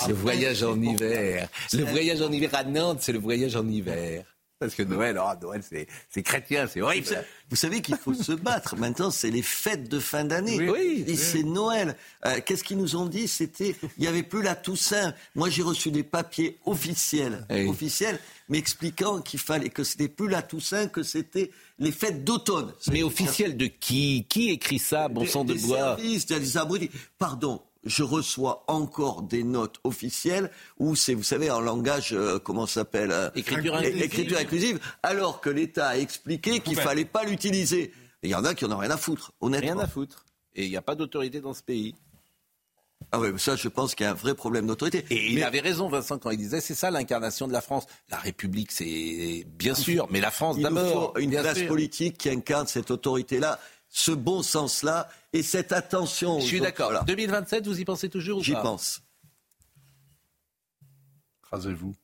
le 0.08 0.14
voyage 0.14 0.64
en 0.64 0.82
hiver. 0.82 1.50
Le 1.74 1.84
voyage 1.84 2.22
en 2.22 2.32
hiver 2.32 2.50
à 2.54 2.64
Nantes, 2.64 3.00
c'est 3.02 3.12
le 3.12 3.20
voyage 3.20 3.56
en 3.58 3.68
hiver. 3.68 4.24
Parce 4.58 4.74
que 4.74 4.84
Noël, 4.84 5.20
oh, 5.22 5.30
Noël, 5.42 5.62
c'est 6.10 6.24
chrétien, 6.24 6.66
c'est 6.68 6.82
horrible. 6.82 7.08
Vous 7.50 7.58
savez 7.58 7.82
qu'il 7.82 7.98
faut 7.98 8.14
se 8.14 8.32
battre. 8.32 8.78
Maintenant, 8.78 9.12
c'est 9.12 9.30
les 9.30 9.42
fêtes 9.42 9.90
de 9.90 10.00
fin 10.00 10.24
d'année. 10.24 10.70
Oui. 10.70 11.04
Et 11.08 11.18
c'est 11.18 11.44
Noël. 11.44 11.96
Euh, 12.26 12.40
Qu'est-ce 12.46 12.64
qu'ils 12.64 12.78
nous 12.78 12.96
ont 12.96 13.06
dit? 13.06 13.28
C'était, 13.28 13.76
il 13.98 14.02
n'y 14.02 14.08
avait 14.08 14.24
plus 14.24 14.42
la 14.42 14.56
Toussaint. 14.56 15.14
Moi, 15.36 15.50
j'ai 15.50 15.62
reçu 15.62 15.92
des 15.92 16.04
papiers 16.04 16.58
officiels, 16.66 17.46
Oui. 17.50 17.68
officiels, 17.68 18.18
m'expliquant 18.48 19.20
qu'il 19.22 19.42
fallait 19.42 19.70
que 19.70 19.84
c'était 19.84 20.08
plus 20.08 20.30
la 20.30 20.42
Toussaint, 20.42 20.88
que 20.88 21.04
c'était 21.04 21.52
les 21.78 21.92
fêtes 21.92 22.24
d'automne. 22.24 22.72
Mais 22.88 23.04
officiel 23.04 23.58
de 23.58 23.66
qui? 23.66 24.26
Qui 24.30 24.52
écrit 24.52 24.80
ça, 24.80 25.10
bon 25.10 25.22
Des- 25.22 25.28
sang 25.28 25.44
de 25.44 25.54
des 25.54 25.60
bois 25.60 25.78
services, 25.98 26.26
des 26.28 26.58
abrutis. 26.58 26.90
Pardon, 27.20 27.62
je 27.86 28.04
reçois 28.04 28.64
encore 28.68 29.22
des 29.22 29.44
notes 29.44 29.78
officielles 29.84 30.52
où 30.80 30.96
c'est, 30.96 31.14
vous 31.14 31.24
savez, 31.24 31.52
en 31.52 31.62
langage, 31.62 32.14
euh, 32.14 32.40
comment 32.40 32.66
ça 32.66 32.82
s'appelle 32.82 33.12
euh, 33.12 33.30
Écriture 33.36 33.76
inclusive. 33.76 34.04
écriture 34.04 34.38
inclusive, 34.40 34.80
alors 35.04 35.40
que 35.42 35.50
l'État 35.50 35.90
a 35.90 35.98
expliqué 35.98 36.60
qu'il 36.60 36.76
fallait 36.78 37.06
pas 37.06 37.24
l'utiliser. 37.24 37.94
Il 38.24 38.30
y 38.30 38.36
en 38.36 38.44
a 38.44 38.56
qui 38.56 38.66
en 38.66 38.72
ont 38.72 38.78
rien 38.78 38.92
à 38.92 38.98
foutre, 38.98 39.34
honnêtement. 39.40 39.74
Rien 39.74 39.80
à 39.80 39.88
foutre. 39.88 40.26
Et 40.56 40.66
il 40.66 40.70
n'y 40.70 40.78
a 40.78 40.82
pas 40.82 40.96
d'autorité 40.96 41.42
dans 41.42 41.54
ce 41.54 41.62
pays. 41.62 41.96
Ah 43.12 43.20
oui, 43.20 43.28
ça, 43.38 43.56
je 43.56 43.68
pense 43.68 43.94
qu'il 43.94 44.06
y 44.06 44.08
a 44.08 44.12
un 44.12 44.16
vrai 44.16 44.34
problème 44.34 44.66
d'autorité. 44.66 45.06
Et 45.10 45.32
il 45.32 45.44
avait 45.44 45.60
raison, 45.60 45.88
Vincent, 45.90 46.18
quand 46.18 46.32
il 46.32 46.38
disait 46.38 46.62
c'est 46.62 46.74
ça 46.74 46.90
l'incarnation 46.92 47.48
de 47.48 47.54
la 47.54 47.62
France. 47.62 47.86
La 48.10 48.18
République, 48.18 48.72
c'est 48.72 49.46
bien 49.58 49.76
sûr, 49.76 50.08
mais 50.10 50.22
la 50.22 50.32
France 50.32 50.56
Il 50.58 50.64
nous 50.64 50.74
d'abord. 50.76 51.14
faut 51.14 51.20
une 51.20 51.32
classe 51.32 51.62
politique 51.64 52.18
qui 52.18 52.30
incarne 52.30 52.68
cette 52.68 52.90
autorité-là, 52.92 53.60
ce 53.98 54.12
bon 54.12 54.44
sens-là 54.44 55.08
et 55.32 55.42
cette 55.42 55.72
attention. 55.72 56.36
aux 56.36 56.42
Je 56.42 56.46
suis 56.48 56.60
d'accord. 56.60 56.88
Voilà. 56.92 57.06
2027, 57.06 57.66
vous 57.66 57.80
y 57.80 57.86
pensez 57.86 58.10
toujours 58.10 58.40
ou 58.40 58.44
J'y 58.44 58.52
pas? 58.52 58.62
pense. 58.62 59.02
Rasez-vous. 61.50 61.96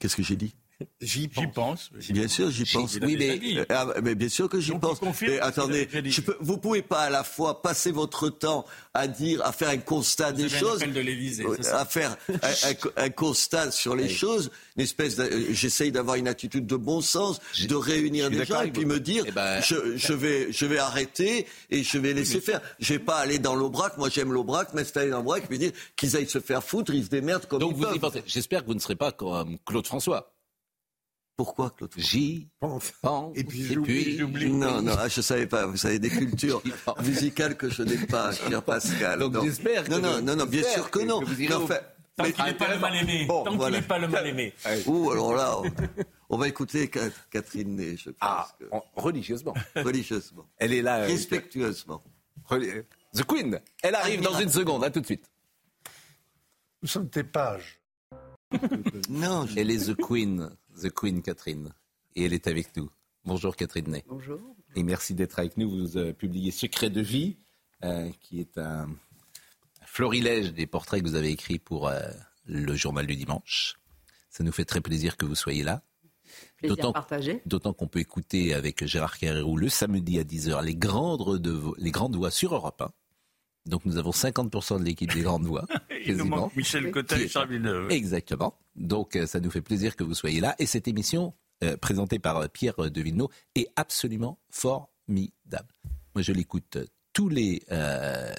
Qu'est-ce 0.00 0.16
que 0.16 0.24
j'ai 0.24 0.34
dit? 0.34 0.56
J'y 1.00 1.28
pense. 1.28 1.90
Bien 2.10 2.28
sûr, 2.28 2.50
j'y 2.50 2.64
pense. 2.64 2.96
Oui, 3.02 3.16
mais, 3.18 3.66
ah, 3.68 3.86
mais 4.02 4.14
bien 4.14 4.28
sûr 4.28 4.48
que 4.48 4.60
j'y 4.60 4.72
pense. 4.78 4.98
Mais 5.28 5.40
attendez, 5.40 5.88
je 6.10 6.20
peux, 6.20 6.36
vous 6.40 6.58
pouvez 6.58 6.82
pas 6.82 7.00
à 7.02 7.10
la 7.10 7.24
fois 7.24 7.62
passer 7.62 7.90
votre 7.90 8.28
temps 8.28 8.64
à 8.94 9.06
dire, 9.08 9.44
à 9.44 9.52
faire 9.52 9.68
un 9.68 9.78
constat 9.78 10.32
des 10.32 10.44
avez 10.44 10.56
un 10.56 10.58
choses, 10.58 10.80
de 10.80 11.00
l'Élysée, 11.00 11.44
euh, 11.46 11.56
à 11.74 11.84
faire 11.84 12.16
un, 12.28 12.34
un- 12.48 13.04
un 13.04 13.10
constat 13.10 13.70
sur 13.70 13.94
les 13.96 14.08
choses, 14.08 14.50
une 14.76 14.82
espèce. 14.82 15.18
euh, 15.18 15.46
J'essaye 15.50 15.92
d'avoir 15.92 16.16
une 16.16 16.28
attitude 16.28 16.66
de 16.66 16.76
bon 16.76 17.00
sens, 17.00 17.40
de 17.66 17.74
réunir 17.74 18.30
des 18.30 18.44
gens 18.44 18.60
et 18.62 18.70
puis 18.70 18.84
vous. 18.84 18.88
me 18.90 19.00
dire, 19.00 19.24
Eh 19.26 19.32
ben, 19.32 19.60
je, 19.62 19.96
je 19.96 20.12
vais, 20.12 20.52
je 20.52 20.66
vais 20.66 20.78
arrêter 20.78 21.46
et 21.70 21.82
je 21.82 21.98
vais 21.98 22.12
laisser 22.14 22.40
faire. 22.40 22.60
Je 22.78 22.94
vais 22.94 22.98
pas 22.98 23.16
aller 23.16 23.38
dans 23.38 23.54
l'Aubrac. 23.54 23.96
Moi, 23.98 24.08
j'aime 24.08 24.32
l'Aubrac, 24.32 24.72
m'installer 24.74 25.10
dans 25.10 25.18
l'Aubrac, 25.18 25.46
puis 25.48 25.58
dire 25.58 25.72
qu'ils 25.96 26.16
aillent 26.16 26.28
se 26.28 26.40
faire 26.40 26.62
foutre, 26.64 26.92
ils 26.94 27.04
se 27.04 27.10
démerdent 27.10 27.46
comme 27.46 27.58
Donc 27.60 27.72
ils 27.72 27.76
vous 27.76 27.82
peuvent. 27.98 28.22
J'espère 28.26 28.62
que 28.62 28.66
vous 28.66 28.74
ne 28.74 28.80
serez 28.80 28.96
pas 28.96 29.12
comme 29.12 29.58
Claude 29.66 29.86
François. 29.86 30.32
Pourquoi, 31.36 31.70
Claude 31.70 31.90
J'y 31.96 32.48
Pense. 32.60 32.92
pense. 33.00 33.36
Et 33.36 33.44
puis 33.44 33.62
j'oublie. 33.64 34.50
Non, 34.50 34.82
non, 34.82 34.92
ah, 34.98 35.08
je 35.08 35.20
savais 35.22 35.46
pas. 35.46 35.64
Vous 35.66 35.78
savez 35.78 35.98
des 35.98 36.10
cultures 36.10 36.62
musicales 37.02 37.56
que 37.56 37.70
je 37.70 37.82
n'ai 37.82 37.96
pas, 38.06 38.32
cher 38.32 38.62
Pascal. 38.62 39.18
Donc 39.20 39.32
non. 39.34 39.42
j'espère 39.44 39.84
que 39.84 39.90
Non, 39.90 39.98
non, 40.00 40.20
non, 40.22 40.36
non, 40.36 40.44
bien 40.46 40.62
sûr 40.62 40.90
que 40.90 40.98
que 40.98 41.04
non. 41.04 41.22
vous 41.22 41.40
irez 41.40 41.48
Mais 41.48 41.54
au- 41.54 41.62
enfin, 41.64 41.78
Tant 42.16 42.24
mais- 42.24 42.32
qu'il 42.32 42.44
n'est 42.44 42.54
pas 42.54 42.74
le 42.74 42.78
mal 42.80 42.94
aimé. 42.96 43.24
Bon, 43.26 43.44
Tant 43.44 43.56
qu'il 43.58 43.70
n'est 43.70 43.80
pas 43.82 43.98
le 43.98 44.08
mal 44.08 44.26
aimé. 44.26 44.52
Ouh, 44.86 45.10
alors 45.12 45.34
là, 45.34 45.58
on, 45.58 45.64
on 46.28 46.36
va 46.36 46.46
écouter 46.48 46.90
Ca- 46.92 47.08
Catherine 47.30 47.74
Ney, 47.74 47.96
je 47.96 48.10
pense. 48.10 48.16
Ah, 48.20 48.48
que- 48.58 48.64
en- 48.70 48.84
religieusement. 48.96 49.54
religieusement, 49.76 50.46
Elle 50.58 50.74
est 50.74 50.82
là. 50.82 50.98
euh, 50.98 51.06
respectueusement. 51.06 52.02
The 53.14 53.24
Queen. 53.26 53.58
Elle 53.82 53.94
arrive 53.94 54.20
dans 54.20 54.38
une 54.38 54.50
seconde. 54.50 54.84
À 54.84 54.90
tout 54.90 55.00
de 55.00 55.06
suite. 55.06 55.24
Nous 56.82 56.88
sommes 56.88 57.08
tes 57.08 57.22
pages. 57.24 57.80
Non, 59.08 59.46
je- 59.46 59.58
Elle 59.58 59.70
est 59.70 59.86
The 59.86 59.94
Queen. 59.96 60.50
The 60.80 60.90
Queen 60.90 61.22
Catherine. 61.22 61.72
Et 62.16 62.24
elle 62.24 62.32
est 62.32 62.46
avec 62.46 62.76
nous. 62.76 62.90
Bonjour 63.24 63.54
Catherine 63.56 63.88
Ney. 63.90 64.04
Bonjour. 64.08 64.40
Et 64.74 64.82
merci 64.82 65.14
d'être 65.14 65.38
avec 65.38 65.56
nous. 65.56 65.70
Vous 65.70 65.96
euh, 65.98 66.12
publiez 66.12 66.50
Secret 66.50 66.90
de 66.90 67.00
vie, 67.00 67.36
euh, 67.84 68.10
qui 68.20 68.40
est 68.40 68.56
un, 68.58 68.88
un 68.88 69.86
florilège 69.86 70.52
des 70.52 70.66
portraits 70.66 71.02
que 71.02 71.08
vous 71.08 71.14
avez 71.16 71.30
écrits 71.30 71.58
pour 71.58 71.88
euh, 71.88 72.00
le 72.46 72.74
journal 72.74 73.06
du 73.06 73.16
dimanche. 73.16 73.76
Ça 74.30 74.42
nous 74.44 74.52
fait 74.52 74.64
très 74.64 74.80
plaisir 74.80 75.16
que 75.16 75.24
vous 75.26 75.34
soyez 75.34 75.62
là. 75.62 75.82
D'autant- 76.68 76.92
qu'on 77.72 77.88
peut 77.88 77.98
écouter 77.98 78.54
avec 78.54 78.84
Gérard 78.86 79.18
Carrérou 79.18 79.56
le 79.56 79.68
samedi 79.68 80.18
à 80.18 80.22
10h 80.24 80.62
les 80.64 80.76
grandes, 80.76 81.38
de 81.38 81.50
vo- 81.50 81.74
les 81.78 81.90
grandes 81.90 82.14
voix 82.16 82.30
sur 82.30 82.54
Europe 82.54 82.80
1. 82.82 82.90
Donc 83.66 83.84
nous 83.84 83.98
avons 83.98 84.10
50% 84.10 84.78
de 84.78 84.84
l'équipe 84.84 85.12
des 85.12 85.22
grandes 85.22 85.44
voix. 85.44 85.66
Il 86.06 86.16
nous 86.16 86.24
manque 86.24 86.56
Michel 86.56 86.90
Cotta 86.90 87.20
et 87.20 87.28
Charles 87.28 87.50
Villeneuve. 87.50 87.90
Exactement. 87.90 88.58
Donc 88.74 89.16
euh, 89.16 89.26
ça 89.26 89.40
nous 89.40 89.50
fait 89.50 89.60
plaisir 89.60 89.96
que 89.96 90.04
vous 90.04 90.14
soyez 90.14 90.40
là. 90.40 90.54
Et 90.58 90.66
cette 90.66 90.88
émission, 90.88 91.34
euh, 91.62 91.76
présentée 91.76 92.18
par 92.18 92.38
euh, 92.38 92.48
Pierre 92.48 92.76
de 92.76 93.02
Villeneuve, 93.02 93.28
est 93.54 93.68
absolument 93.76 94.38
formidable. 94.48 95.68
Moi, 96.14 96.22
je 96.22 96.32
l'écoute 96.32 96.78
tous 97.12 97.28
les 97.28 97.62
euh, 97.70 98.32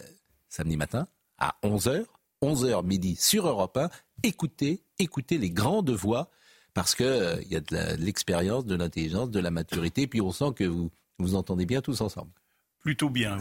samedis 0.49 0.77
matins 0.77 1.07
à 1.37 1.55
11h, 1.63 2.05
11h 2.41 2.83
midi 2.83 3.15
sur 3.15 3.47
Europe 3.47 3.77
1. 3.77 3.89
Écoutez, 4.23 4.83
écoutez 4.97 5.37
les 5.37 5.51
grandes 5.51 5.91
voix 5.91 6.31
parce 6.73 6.95
qu'il 6.95 7.39
il 7.43 7.51
y 7.51 7.55
a 7.55 7.59
de 7.59 8.01
l'expérience, 8.01 8.65
de 8.65 8.75
l'intelligence, 8.75 9.29
de 9.29 9.39
la 9.39 9.51
maturité. 9.51 10.07
Puis 10.07 10.19
on 10.21 10.31
sent 10.31 10.53
que 10.55 10.63
vous 10.63 10.89
vous 11.19 11.35
entendez 11.35 11.67
bien 11.67 11.81
tous 11.81 12.01
ensemble. 12.01 12.31
Plutôt 12.81 13.09
bien, 13.09 13.37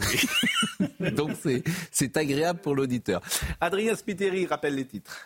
oui. 0.79 0.87
Donc 1.11 1.31
c'est- 1.41 1.63
c'est 1.91 2.15
agréable 2.17 2.59
pour 2.59 2.75
l'auditeur. 2.75 3.21
Adrien 3.59 3.95
Spiteri 3.95 4.45
rappelle 4.45 4.75
les 4.75 4.85
titres. 4.85 5.25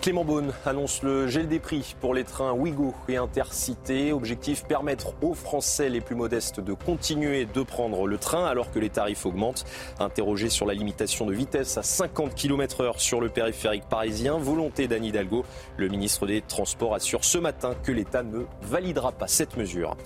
Clément 0.00 0.24
Beaune 0.24 0.52
annonce 0.64 1.02
le 1.02 1.26
gel 1.26 1.48
des 1.48 1.58
prix 1.58 1.94
pour 2.00 2.14
les 2.14 2.22
trains 2.24 2.52
Ouigo 2.52 2.94
et 3.08 3.16
Intercité. 3.16 4.12
Objectif 4.12 4.64
permettre 4.64 5.12
aux 5.22 5.34
Français 5.34 5.88
les 5.88 6.00
plus 6.00 6.14
modestes 6.14 6.60
de 6.60 6.72
continuer 6.72 7.44
de 7.46 7.62
prendre 7.62 8.06
le 8.06 8.16
train 8.16 8.46
alors 8.46 8.70
que 8.70 8.78
les 8.78 8.90
tarifs 8.90 9.26
augmentent. 9.26 9.64
Interrogé 9.98 10.50
sur 10.50 10.66
la 10.66 10.72
limitation 10.74 11.26
de 11.26 11.34
vitesse 11.34 11.76
à 11.78 11.82
50 11.82 12.34
km/h 12.34 12.98
sur 13.00 13.20
le 13.20 13.28
périphérique 13.28 13.84
parisien, 13.88 14.38
volonté 14.38 14.86
d'Anne 14.86 15.04
Hidalgo, 15.04 15.44
le 15.76 15.88
ministre 15.88 16.26
des 16.26 16.42
Transports 16.42 16.94
assure 16.94 17.24
ce 17.24 17.38
matin 17.38 17.74
que 17.82 17.90
l'État 17.92 18.22
ne 18.22 18.44
validera 18.62 19.10
pas 19.12 19.26
cette 19.26 19.56
mesure. 19.56 19.96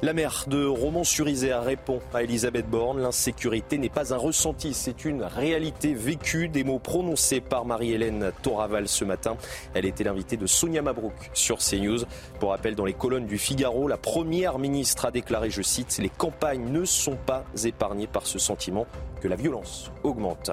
La 0.00 0.12
maire 0.12 0.44
de 0.46 0.64
Romans-sur-Isère 0.64 1.64
répond 1.64 1.98
à 2.14 2.22
Elisabeth 2.22 2.70
Borne. 2.70 3.02
L'insécurité 3.02 3.78
n'est 3.78 3.88
pas 3.88 4.14
un 4.14 4.16
ressenti, 4.16 4.72
c'est 4.72 5.04
une 5.04 5.24
réalité 5.24 5.92
vécue. 5.92 6.48
Des 6.48 6.62
mots 6.62 6.78
prononcés 6.78 7.40
par 7.40 7.64
Marie-Hélène 7.64 8.30
Toraval 8.42 8.86
ce 8.86 9.04
matin. 9.04 9.36
Elle 9.74 9.86
était 9.86 10.04
l'invitée 10.04 10.36
de 10.36 10.46
Sonia 10.46 10.82
Mabrouk 10.82 11.30
sur 11.34 11.58
CNews. 11.58 12.04
Pour 12.38 12.50
rappel, 12.50 12.76
dans 12.76 12.84
les 12.84 12.92
colonnes 12.92 13.26
du 13.26 13.38
Figaro, 13.38 13.88
la 13.88 13.96
première 13.96 14.60
ministre 14.60 15.06
a 15.06 15.10
déclaré, 15.10 15.50
je 15.50 15.62
cite, 15.62 15.98
Les 15.98 16.10
campagnes 16.10 16.70
ne 16.70 16.84
sont 16.84 17.16
pas 17.16 17.44
épargnées 17.64 18.06
par 18.06 18.24
ce 18.24 18.38
sentiment 18.38 18.86
que 19.20 19.26
la 19.26 19.34
violence 19.34 19.90
augmente. 20.04 20.52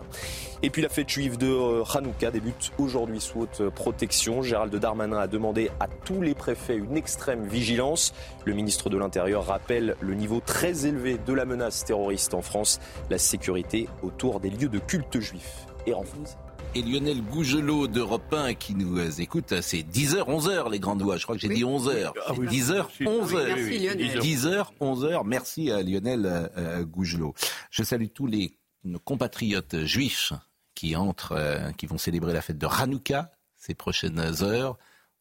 Et 0.63 0.71
puis 0.71 0.81
la 0.81 0.89
fête 0.89 1.09
juive 1.09 1.37
de 1.37 1.45
euh, 1.45 1.83
Hanouka 1.93 2.31
débute 2.31 2.71
aujourd'hui 2.79 3.21
sous 3.21 3.41
haute 3.41 3.69
protection. 3.69 4.41
Gérald 4.41 4.75
Darmanin 4.75 5.19
a 5.19 5.27
demandé 5.27 5.69
à 5.79 5.87
tous 5.87 6.21
les 6.21 6.33
préfets 6.33 6.77
une 6.77 6.97
extrême 6.97 7.45
vigilance. 7.45 8.11
Le 8.45 8.53
ministre 8.53 8.89
de 8.89 8.97
l'Intérieur 8.97 9.34
rappelle 9.35 9.95
le 10.01 10.13
niveau 10.13 10.39
très 10.39 10.85
élevé 10.85 11.17
de 11.17 11.33
la 11.33 11.45
menace 11.45 11.85
terroriste 11.85 12.33
en 12.33 12.41
France. 12.41 12.79
La 13.09 13.17
sécurité 13.17 13.87
autour 14.01 14.39
des 14.39 14.49
lieux 14.49 14.69
de 14.69 14.79
culte 14.79 15.19
juifs 15.19 15.67
est 15.85 15.93
renforcée. 15.93 16.35
Et 16.73 16.81
Lionel 16.81 17.21
Gougelot 17.21 17.87
d'Europe 17.87 18.33
1 18.33 18.53
qui 18.55 18.75
nous 18.75 18.99
euh, 18.99 19.09
écoute, 19.19 19.53
c'est 19.61 19.77
10h, 19.77 20.25
11h 20.25 20.69
les 20.69 20.79
grandes 20.79 21.01
voix. 21.01 21.15
Je 21.15 21.23
crois 21.23 21.35
que 21.35 21.41
j'ai 21.41 21.47
dit 21.47 21.63
11h. 21.63 22.11
Ah 22.27 22.33
oui. 22.37 22.47
10h, 22.47 22.87
11h. 22.99 23.45
Merci, 23.47 23.79
Lionel. 23.79 24.19
10h, 24.19 24.65
11h. 24.81 25.21
Merci 25.25 25.71
à 25.71 25.81
Lionel 25.81 26.25
euh, 26.25 26.47
euh, 26.57 26.83
Gougelot. 26.83 27.33
Je 27.71 27.83
salue 27.83 28.07
tous 28.13 28.27
les 28.27 28.57
nos 28.83 28.99
compatriotes 28.99 29.85
juifs 29.85 30.33
qui 30.75 30.95
entrent, 30.95 31.33
euh, 31.33 31.71
qui 31.71 31.87
vont 31.87 31.97
célébrer 31.97 32.33
la 32.33 32.41
fête 32.41 32.57
de 32.57 32.67
Hanouka 32.67 33.31
ces 33.55 33.73
prochaines 33.73 34.19
heures. 34.43 34.77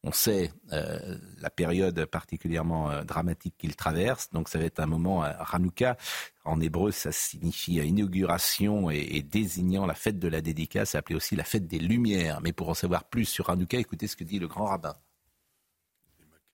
On 0.07 0.11
sait 0.11 0.53
euh, 0.71 1.17
la 1.39 1.49
période 1.49 2.05
particulièrement 2.05 2.91
euh, 2.91 3.03
dramatique 3.03 3.55
qu'ils 3.57 3.75
traversent, 3.75 4.29
donc 4.29 4.49
ça 4.49 4.59
va 4.59 4.65
être 4.65 4.79
un 4.79 4.85
moment 4.85 5.23
à 5.23 5.29
Hanouka. 5.29 5.97
En 6.43 6.61
hébreu, 6.61 6.91
ça 6.91 7.11
signifie 7.11 7.77
inauguration 7.77 8.91
et, 8.91 8.99
et 8.99 9.23
désignant 9.23 9.87
la 9.87 9.95
fête 9.95 10.19
de 10.19 10.27
la 10.27 10.41
dédicace, 10.41 10.91
c'est 10.91 10.99
appelé 10.99 11.15
aussi 11.15 11.35
la 11.35 11.43
fête 11.43 11.65
des 11.65 11.79
Lumières. 11.79 12.39
Mais 12.41 12.53
pour 12.53 12.69
en 12.69 12.75
savoir 12.75 13.05
plus 13.05 13.25
sur 13.25 13.49
Hanouka, 13.49 13.79
écoutez 13.79 14.05
ce 14.05 14.15
que 14.15 14.23
dit 14.23 14.37
le 14.37 14.47
grand 14.47 14.65
rabbin. 14.65 14.95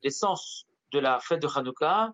l'essence 0.01 0.65
de 0.93 0.99
la 0.99 1.19
fête 1.19 1.41
de 1.41 1.47
Hanouka 1.53 2.13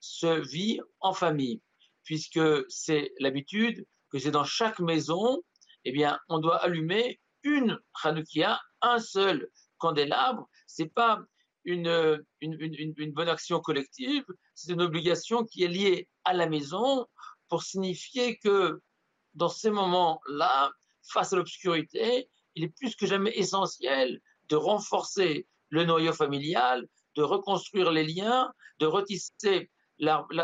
se 0.00 0.40
vit 0.50 0.80
en 1.00 1.12
famille, 1.12 1.60
puisque 2.02 2.40
c'est 2.70 3.12
l'habitude 3.18 3.86
que 4.10 4.18
c'est 4.18 4.30
dans 4.30 4.44
chaque 4.44 4.80
maison, 4.80 5.42
eh 5.84 5.92
bien, 5.92 6.18
on 6.30 6.38
doit 6.38 6.56
allumer 6.64 7.20
une 7.42 7.78
Hanoukia, 8.02 8.58
un 8.80 8.98
seul 8.98 9.48
candélabre. 9.76 10.48
C'est 10.68 10.94
pas 10.94 11.20
une, 11.64 12.22
une, 12.40 12.56
une, 12.60 12.94
une 12.96 13.12
bonne 13.12 13.28
action 13.28 13.60
collective, 13.60 14.24
c'est 14.54 14.72
une 14.72 14.82
obligation 14.82 15.44
qui 15.44 15.64
est 15.64 15.68
liée 15.68 16.08
à 16.24 16.32
la 16.32 16.46
maison 16.46 17.06
pour 17.48 17.64
signifier 17.64 18.38
que 18.38 18.80
dans 19.34 19.48
ces 19.48 19.70
moments-là, 19.70 20.70
face 21.02 21.32
à 21.32 21.36
l'obscurité, 21.36 22.28
il 22.54 22.64
est 22.64 22.68
plus 22.68 22.94
que 22.94 23.06
jamais 23.06 23.36
essentiel 23.36 24.20
de 24.48 24.56
renforcer 24.56 25.46
le 25.70 25.84
noyau 25.84 26.12
familial, 26.12 26.86
de 27.16 27.22
reconstruire 27.22 27.90
les 27.90 28.04
liens, 28.04 28.52
de 28.78 28.86
retisser 28.86 29.70
l'harmonie 29.98 30.40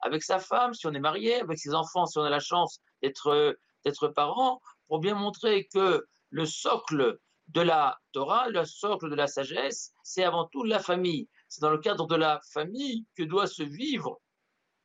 avec 0.00 0.22
sa 0.22 0.38
femme, 0.38 0.74
si 0.74 0.86
on 0.86 0.94
est 0.94 1.00
marié, 1.00 1.40
avec 1.40 1.58
ses 1.58 1.74
enfants, 1.74 2.06
si 2.06 2.18
on 2.18 2.24
a 2.24 2.30
la 2.30 2.40
chance 2.40 2.80
d'être 3.02 4.08
parent, 4.14 4.60
pour 4.86 5.00
bien 5.00 5.14
montrer 5.14 5.66
que 5.72 6.06
le 6.30 6.46
socle 6.46 7.18
de 7.48 7.60
la 7.60 7.98
Torah, 8.12 8.48
le 8.48 8.64
socle 8.64 9.10
de 9.10 9.14
la 9.14 9.26
sagesse, 9.26 9.92
c'est 10.02 10.24
avant 10.24 10.46
tout 10.46 10.64
la 10.64 10.78
famille. 10.78 11.28
C'est 11.48 11.62
dans 11.62 11.70
le 11.70 11.78
cadre 11.78 12.06
de 12.06 12.14
la 12.14 12.40
famille 12.52 13.06
que 13.14 13.22
doit 13.22 13.46
se 13.46 13.62
vivre 13.62 14.20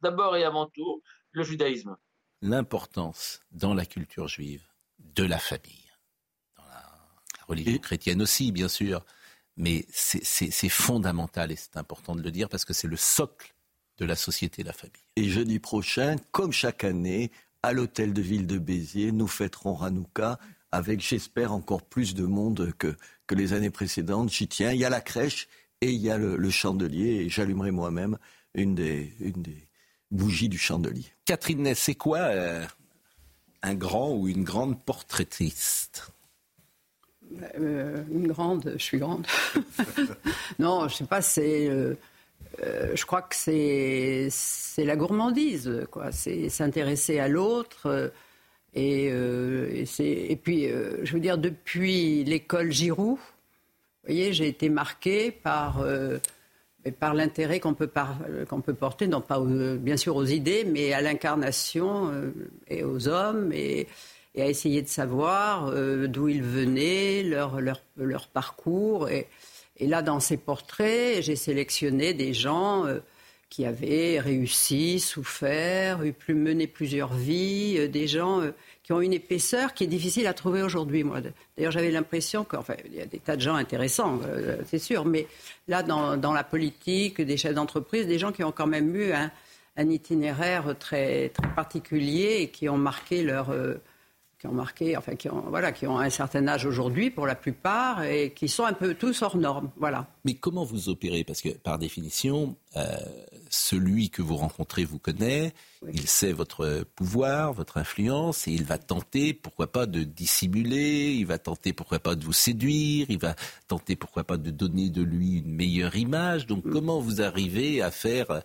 d'abord 0.01 0.35
et 0.35 0.43
avant 0.43 0.67
tout 0.67 1.01
le 1.31 1.43
judaïsme. 1.43 1.95
L'importance 2.41 3.41
dans 3.51 3.73
la 3.73 3.85
culture 3.85 4.27
juive 4.27 4.65
de 4.99 5.23
la 5.23 5.39
famille, 5.39 5.91
dans 6.57 6.65
la, 6.65 6.71
la 7.39 7.45
religion 7.47 7.77
chrétienne 7.77 8.21
aussi, 8.21 8.51
bien 8.51 8.67
sûr, 8.67 9.05
mais 9.55 9.85
c'est 9.89 10.69
fondamental 10.69 11.51
et 11.51 11.55
c'est 11.55 11.77
important 11.77 12.15
de 12.15 12.21
le 12.21 12.31
dire 12.31 12.49
parce 12.49 12.65
que 12.65 12.73
c'est 12.73 12.87
le 12.87 12.97
socle 12.97 13.53
de 13.97 14.05
la 14.05 14.15
société, 14.15 14.63
la 14.63 14.73
famille. 14.73 15.03
Et 15.15 15.29
jeudi 15.29 15.59
prochain, 15.59 16.15
comme 16.31 16.51
chaque 16.51 16.83
année, 16.83 17.31
à 17.61 17.71
l'hôtel 17.71 18.13
de 18.13 18.21
ville 18.21 18.47
de 18.47 18.57
Béziers, 18.57 19.11
nous 19.11 19.27
fêterons 19.27 19.81
Hanouka 19.81 20.37
avec, 20.73 21.01
j'espère, 21.01 21.53
encore 21.53 21.83
plus 21.83 22.15
de 22.15 22.25
monde 22.25 22.73
que, 22.79 22.95
que 23.27 23.35
les 23.35 23.53
années 23.53 23.69
précédentes. 23.69 24.31
J'y 24.31 24.47
tiens. 24.47 24.71
Il 24.71 24.79
y 24.79 24.85
a 24.85 24.89
la 24.89 25.01
crèche 25.01 25.47
et 25.81 25.91
il 25.91 26.01
y 26.01 26.09
a 26.09 26.17
le, 26.17 26.35
le 26.35 26.49
chandelier 26.49 27.23
et 27.23 27.29
j'allumerai 27.29 27.71
moi-même 27.71 28.17
une 28.55 28.73
des, 28.73 29.13
une 29.19 29.43
des 29.43 29.67
bougies 30.09 30.49
du 30.49 30.57
chandelier. 30.57 31.05
Catherine 31.25 31.61
Ness, 31.61 31.77
c'est 31.77 31.95
quoi 31.95 32.17
euh, 32.17 32.65
un 33.61 33.75
grand 33.75 34.13
ou 34.13 34.27
une 34.27 34.43
grande 34.43 34.83
portraitiste? 34.83 36.11
Euh, 37.59 38.03
une 38.11 38.27
grande, 38.27 38.73
je 38.75 38.83
suis 38.83 38.97
grande. 38.97 39.27
non, 40.59 40.87
je 40.87 40.95
sais 40.95 41.05
pas, 41.05 41.21
c'est. 41.21 41.67
Euh, 41.67 41.95
euh, 42.63 42.95
je 42.95 43.05
crois 43.05 43.21
que 43.21 43.35
c'est 43.35 44.27
c'est 44.31 44.85
la 44.85 44.95
gourmandise, 44.95 45.85
quoi. 45.91 46.11
C'est 46.11 46.49
s'intéresser 46.49 47.19
à 47.19 47.27
l'autre. 47.27 48.11
Et, 48.75 49.05
et, 49.05 50.35
puis, 50.35 50.67
je 51.03 51.13
veux 51.13 51.19
dire, 51.19 51.37
depuis 51.37 52.23
l'école 52.23 52.71
Giroud, 52.71 53.17
vous 53.17 53.19
voyez, 54.05 54.33
j'ai 54.33 54.47
été 54.47 54.69
marquée 54.69 55.31
par 55.31 55.85
par 56.99 57.13
l'intérêt 57.13 57.61
qu'on 57.61 57.73
peut, 57.73 57.87
peut 57.87 58.73
porter, 58.73 59.07
non 59.07 59.21
pas 59.21 59.39
bien 59.39 59.95
sûr 59.95 60.15
aux 60.17 60.25
idées, 60.25 60.65
mais 60.65 60.91
à 60.91 61.01
l'incarnation 61.01 62.11
et 62.67 62.83
aux 62.83 63.07
hommes 63.07 63.53
et 63.53 63.87
et 64.35 64.41
à 64.41 64.47
essayer 64.47 64.81
de 64.81 64.87
savoir 64.87 65.67
euh, 65.67 66.07
d'où 66.07 66.27
ils 66.27 66.43
venaient, 66.43 67.23
leur, 67.23 67.61
leur, 67.61 67.81
leur 67.97 68.27
parcours. 68.27 69.09
Et, 69.09 69.27
là, 69.79 70.01
dans 70.01 70.19
ces 70.19 70.37
portraits, 70.37 71.21
j'ai 71.21 71.35
sélectionné 71.35 72.13
des 72.13 72.33
gens 72.33 72.85
euh, 72.85 72.99
qui 73.53 73.65
avaient 73.65 74.19
réussi, 74.19 74.99
souffert, 74.99 76.01
eu 76.01 76.11
plus, 76.11 76.33
mené 76.33 76.65
plusieurs 76.65 77.13
vies, 77.13 77.75
euh, 77.77 77.87
des 77.87 78.07
gens 78.07 78.41
qui 78.81 78.93
ont 78.93 78.99
une 78.99 79.13
épaisseur 79.13 79.75
qui 79.75 79.83
est 79.83 79.87
difficile 79.87 80.25
à 80.25 80.33
trouver 80.33 80.63
aujourd'hui. 80.63 81.03
Moi, 81.03 81.19
d'ailleurs, 81.55 81.71
j'avais 81.71 81.91
l'impression 81.91 82.43
qu'enfin, 82.45 82.73
il 82.83 82.95
y 82.95 83.01
a 83.01 83.05
des 83.05 83.19
tas 83.19 83.35
de 83.35 83.41
gens 83.41 83.53
intéressants, 83.53 84.19
c'est 84.65 84.79
sûr, 84.79 85.05
mais 85.05 85.27
là, 85.67 85.83
dans, 85.83 86.17
dans, 86.17 86.33
la 86.33 86.43
politique, 86.43 87.21
des 87.21 87.37
chefs 87.37 87.53
d'entreprise, 87.53 88.07
des 88.07 88.17
gens 88.17 88.31
qui 88.31 88.43
ont 88.43 88.51
quand 88.51 88.65
même 88.65 88.95
eu 88.95 89.11
un, 89.11 89.31
un 89.77 89.89
itinéraire 89.89 90.75
très, 90.79 91.29
très 91.29 91.47
particulier 91.53 92.39
et 92.41 92.47
qui 92.49 92.67
ont 92.69 92.77
marqué 92.77 93.21
leur 93.21 93.53
qui 94.43 94.47
ont 94.47 94.51
marqué, 94.51 94.97
enfin 94.97 95.15
qui 95.15 95.29
ont, 95.29 95.45
voilà, 95.47 95.71
qui 95.71 95.87
ont 95.87 95.97
un 95.97 96.09
certain 96.09 96.45
âge 96.49 96.65
aujourd'hui 96.65 97.09
pour 97.09 97.25
la 97.25 97.33
plupart 97.33 98.03
et 98.03 98.31
qui 98.31 98.49
sont 98.49 98.65
un 98.65 98.73
peu 98.73 98.93
tous 98.93 99.21
hors 99.21 99.37
normes. 99.37 99.71
Voilà. 99.77 100.05
Mais 100.25 100.33
comment 100.33 100.65
vous 100.65 100.89
opérez? 100.89 101.23
Parce 101.23 101.41
que 101.41 101.47
par 101.47 101.79
définition, 101.79 102.57
euh, 102.75 102.81
celui 103.53 104.09
que 104.09 104.21
vous 104.21 104.35
rencontrez 104.35 104.83
vous 104.83 104.97
connaît, 104.97 105.53
il 105.93 106.07
sait 106.07 106.33
votre 106.33 106.85
pouvoir, 106.95 107.53
votre 107.53 107.77
influence 107.77 108.47
et 108.47 108.51
il 108.51 108.63
va 108.63 108.77
tenter, 108.77 109.33
pourquoi 109.33 109.71
pas, 109.71 109.85
de 109.85 110.03
dissimuler, 110.03 111.13
il 111.13 111.25
va 111.25 111.37
tenter, 111.37 111.71
pourquoi 111.71 111.99
pas, 111.99 112.15
de 112.15 112.25
vous 112.25 112.33
séduire, 112.33 113.05
il 113.09 113.19
va 113.19 113.35
tenter, 113.67 113.95
pourquoi 113.95 114.23
pas, 114.23 114.37
de 114.37 114.49
donner 114.49 114.89
de 114.89 115.03
lui 115.03 115.37
une 115.37 115.53
meilleure 115.53 115.95
image. 115.95 116.47
Donc 116.47 116.65
mm. 116.65 116.71
comment 116.71 116.99
vous 116.99 117.21
arrivez 117.21 117.81
à 117.81 117.91
faire 117.91 118.41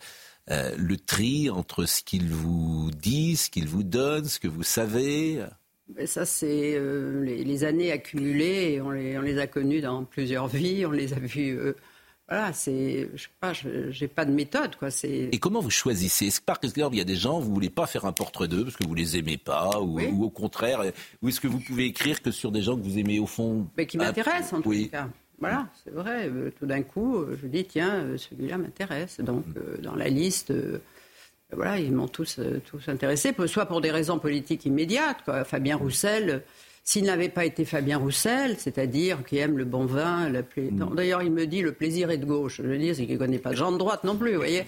euh, 0.51 0.75
le 0.77 0.97
tri 0.97 1.49
entre 1.49 1.87
ce 1.87 2.03
qu'il 2.03 2.29
vous 2.29 2.91
dit, 2.91 3.37
ce 3.37 3.49
qu'il 3.49 3.67
vous 3.67 3.85
donne, 3.85 4.27
ce 4.27 4.39
que 4.39 4.49
vous 4.49 4.63
savez? 4.63 5.43
Ça, 6.05 6.27
c'est 6.27 6.75
euh, 6.77 7.25
les, 7.25 7.65
années 7.65 7.93
accumulées. 7.93 8.73
Et 8.75 8.81
on, 8.83 8.91
les, 8.91 9.17
on, 9.17 9.23
les, 9.23 9.39
a 9.39 9.47
connues 9.47 9.81
dans 9.81 10.05
plusieurs 10.05 10.47
vies. 10.49 10.85
On 10.85 10.91
les 10.91 11.15
a 11.15 11.19
vues. 11.19 11.59
Euh, 11.59 11.75
voilà, 12.29 12.53
c'est. 12.53 13.09
Je 13.15 13.23
sais 13.23 13.29
pas, 13.41 13.53
j'ai 13.53 14.09
pas 14.09 14.25
de 14.25 14.33
méthode, 14.33 14.77
quoi. 14.77 14.89
Et 15.05 15.39
comment 15.39 15.61
vous 15.61 15.71
choisissez? 15.71 16.27
Est-ce 16.27 16.41
que 16.41 16.45
par 16.45 16.59
exemple, 16.63 16.95
il 16.95 16.99
y 16.99 17.03
a 17.03 17.05
des 17.05 17.17
gens, 17.17 17.41
vous 17.41 17.53
voulez 17.53 17.71
pas 17.71 17.87
faire 17.87 18.05
un 18.05 18.13
portrait 18.13 18.49
d'eux 18.49 18.65
parce 18.65 18.77
que 18.77 18.87
vous 18.87 18.95
les 18.95 19.17
aimez 19.17 19.39
pas, 19.39 19.81
ou, 19.81 20.25
au 20.25 20.31
contraire, 20.31 20.83
ou 21.23 21.29
est-ce 21.29 21.41
que 21.41 21.49
vous 21.49 21.61
pouvez 21.61 21.87
écrire 21.87 22.21
que 22.23 22.31
sur 22.31 22.53
des 22.53 22.63
gens 22.63 22.77
que 22.77 22.83
vous 22.83 22.99
aimez 22.99 23.19
au 23.19 23.27
fond? 23.27 23.67
Mais 23.77 23.87
qui 23.87 23.97
m'intéressent, 23.97 24.55
en 24.55 24.63
tout 24.63 24.89
cas. 24.91 25.09
Voilà, 25.41 25.69
c'est 25.85 25.93
vrai. 25.93 26.29
Euh, 26.29 26.51
tout 26.59 26.67
d'un 26.67 26.83
coup, 26.83 27.25
je 27.41 27.47
dis 27.47 27.65
tiens, 27.65 28.17
celui-là 28.17 28.59
m'intéresse. 28.59 29.21
Donc, 29.21 29.45
dans 29.81 29.95
la 29.95 30.09
liste 30.09 30.53
voilà, 31.53 31.79
ils 31.79 31.93
m'ont 31.93 32.09
tous, 32.09 32.39
euh, 32.39 32.61
tous 32.71 32.89
intéressé, 32.89 33.35
soit 33.47 33.67
pour 33.67 33.81
des 33.81 33.91
raisons 33.91 34.19
politiques 34.19 34.67
immédiates. 34.67 35.19
Fabien 35.45 35.77
Roussel, 35.77 36.43
s'il 36.89 37.05
n'avait 37.05 37.29
pas 37.29 37.45
été 37.45 37.67
Fabien 37.67 37.99
Roussel, 37.99 38.57
c'est-à-dire 38.59 39.23
qui 39.23 39.37
aime 39.37 39.59
le 39.59 39.67
bon 39.67 39.85
vin, 39.85 40.31
mm. 40.31 40.95
d'ailleurs 40.95 41.23
il 41.23 41.31
me 41.31 41.47
dit 41.47 41.61
le 41.61 41.73
plaisir 41.73 42.11
est 42.11 42.17
de 42.17 42.25
gauche. 42.25 42.63
Je 42.63 42.67
veux 42.67 42.79
dire, 42.79 42.95
c'est 42.97 43.05
qu'il 43.05 43.17
ne 43.17 43.19
connaît 43.19 43.39
pas 43.39 43.51
de 43.51 43.57
gens 43.57 43.71
de 43.71 43.77
droite 43.77 44.05
non 44.05 44.17
plus, 44.17 44.31
vous 44.31 44.39
voyez. 44.39 44.65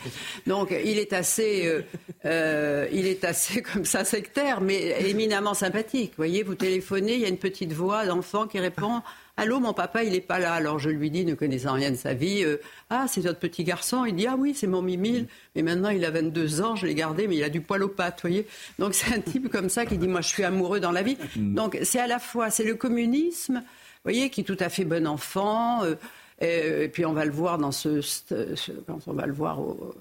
Donc 0.47 0.71
il 0.71 0.99
est 0.99 1.15
assez, 1.15 1.67
euh, 1.67 1.81
euh, 2.27 2.87
il 2.93 3.07
est 3.07 3.25
assez 3.25 3.63
comme 3.73 3.87
ça 3.87 4.05
sectaire, 4.05 4.61
mais 4.61 4.97
éminemment 5.09 5.55
sympathique. 5.55 6.11
Vous 6.11 6.19
voyez, 6.19 6.43
vous 6.43 6.57
téléphonez, 6.57 7.15
il 7.15 7.21
y 7.21 7.25
a 7.25 7.29
une 7.29 7.39
petite 7.39 7.73
voix 7.73 8.05
d'enfant 8.05 8.47
qui 8.47 8.59
répond 8.59 9.01
Allô, 9.41 9.59
mon 9.59 9.73
papa, 9.73 10.05
il 10.05 10.13
n'est 10.13 10.21
pas 10.21 10.39
là. 10.39 10.53
Alors 10.53 10.79
je 10.79 10.91
lui 10.91 11.11
dis, 11.11 11.25
ne 11.25 11.33
connaissant 11.33 11.73
rien 11.73 11.91
de 11.91 11.97
sa 11.97 12.13
vie, 12.13 12.45
euh, 12.45 12.59
Ah, 12.91 13.07
c'est 13.09 13.23
votre 13.23 13.39
petit 13.39 13.65
garçon. 13.65 14.05
Il 14.05 14.15
dit, 14.15 14.27
Ah 14.27 14.37
oui, 14.39 14.53
c'est 14.55 14.67
mon 14.67 14.83
Mimile. 14.83 15.29
Mais 15.57 15.63
maintenant, 15.63 15.89
il 15.89 16.05
a 16.05 16.11
22 16.11 16.61
ans, 16.61 16.77
je 16.77 16.87
l'ai 16.87 16.95
gardé, 16.95 17.27
mais 17.27 17.37
il 17.37 17.43
a 17.43 17.49
du 17.49 17.63
poil 17.63 17.83
aux 17.83 17.89
pattes, 17.89 18.21
voyez. 18.21 18.47
Donc 18.79 18.93
c'est 18.93 19.15
un 19.15 19.21
type 19.21 19.49
comme 19.49 19.71
ça 19.71 19.87
qui 19.87 19.97
dit, 19.97 20.09
Moi, 20.09 20.21
je 20.21 20.29
suis 20.29 20.45
amoureux 20.45 20.79
dans 20.79 20.93
la 20.93 21.03
vie. 21.03 21.17
Mm. 21.37 21.55
Donc 21.55 21.79
c'est 21.85 22.01
à 22.01 22.07
la 22.07 22.19
fois, 22.19 22.51
c'est 22.51 22.65
le 22.65 22.75
communisme, 22.75 23.55
vous 23.55 24.11
voyez, 24.11 24.29
qui 24.29 24.43
est 24.43 24.45
tout 24.45 24.59
à 24.61 24.69
fait 24.69 24.85
bon 24.85 25.07
enfant. 25.07 25.85
Euh, 25.85 25.95
et, 26.43 26.89
puis 26.89 27.07
on 27.07 27.15
va 27.15 27.25
le 27.25 27.33
voir 27.33 27.57
dans 27.57 27.73
ce, 27.73 28.03
quand 28.87 28.99
on 29.07 29.15
va 29.15 29.25
le 29.25 29.33
voir 29.33 29.59
au, 29.59 29.95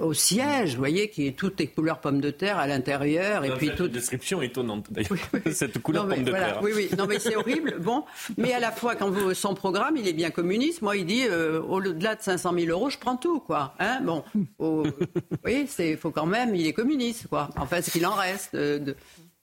au 0.00 0.14
siège. 0.14 0.72
vous 0.72 0.78
voyez, 0.78 1.10
qui 1.10 1.26
est 1.26 1.32
toutes 1.32 1.60
les 1.60 1.66
couleurs 1.66 2.00
pommes 2.00 2.20
de 2.20 2.30
terre 2.30 2.58
à 2.58 2.66
l'intérieur. 2.66 3.44
Et 3.44 3.50
puis 3.54 3.74
toute 3.74 3.92
description 3.92 4.42
étonnante, 4.42 4.92
d'ailleurs. 4.92 5.18
Cette 5.52 5.78
couleur 5.80 6.08
pomme 6.08 6.24
de 6.24 6.32
terre. 6.32 6.60
Oui, 6.62 6.72
oui. 6.74 6.88
Non, 6.96 7.06
mais 7.06 7.18
c'est 7.18 7.36
horrible. 7.36 7.76
Bon. 7.82 8.04
Mais 8.36 8.52
à 8.52 8.60
la 8.60 8.70
fois, 8.70 8.94
quand 8.94 9.10
vous, 9.10 9.34
son 9.34 9.54
programme, 9.54 9.96
il 9.96 10.06
est 10.06 10.12
bien 10.12 10.30
communiste. 10.30 10.82
Moi, 10.82 10.96
il 10.96 11.06
dit, 11.06 11.24
euh, 11.26 11.60
au-delà 11.60 12.14
de 12.14 12.22
500 12.22 12.52
000 12.54 12.66
euros, 12.70 12.90
je 12.90 12.98
prends 12.98 13.16
tout, 13.16 13.40
quoi. 13.40 13.74
Hein 13.80 14.00
bon. 14.04 14.22
oui, 15.44 15.66
c'est, 15.66 15.96
faut 15.96 16.10
quand 16.10 16.26
même, 16.26 16.54
il 16.54 16.66
est 16.66 16.72
communiste, 16.72 17.26
quoi. 17.26 17.50
Enfin, 17.56 17.82
ce 17.82 17.90
qu'il 17.90 18.06
en 18.06 18.14
reste. 18.14 18.54
de... 18.54 18.94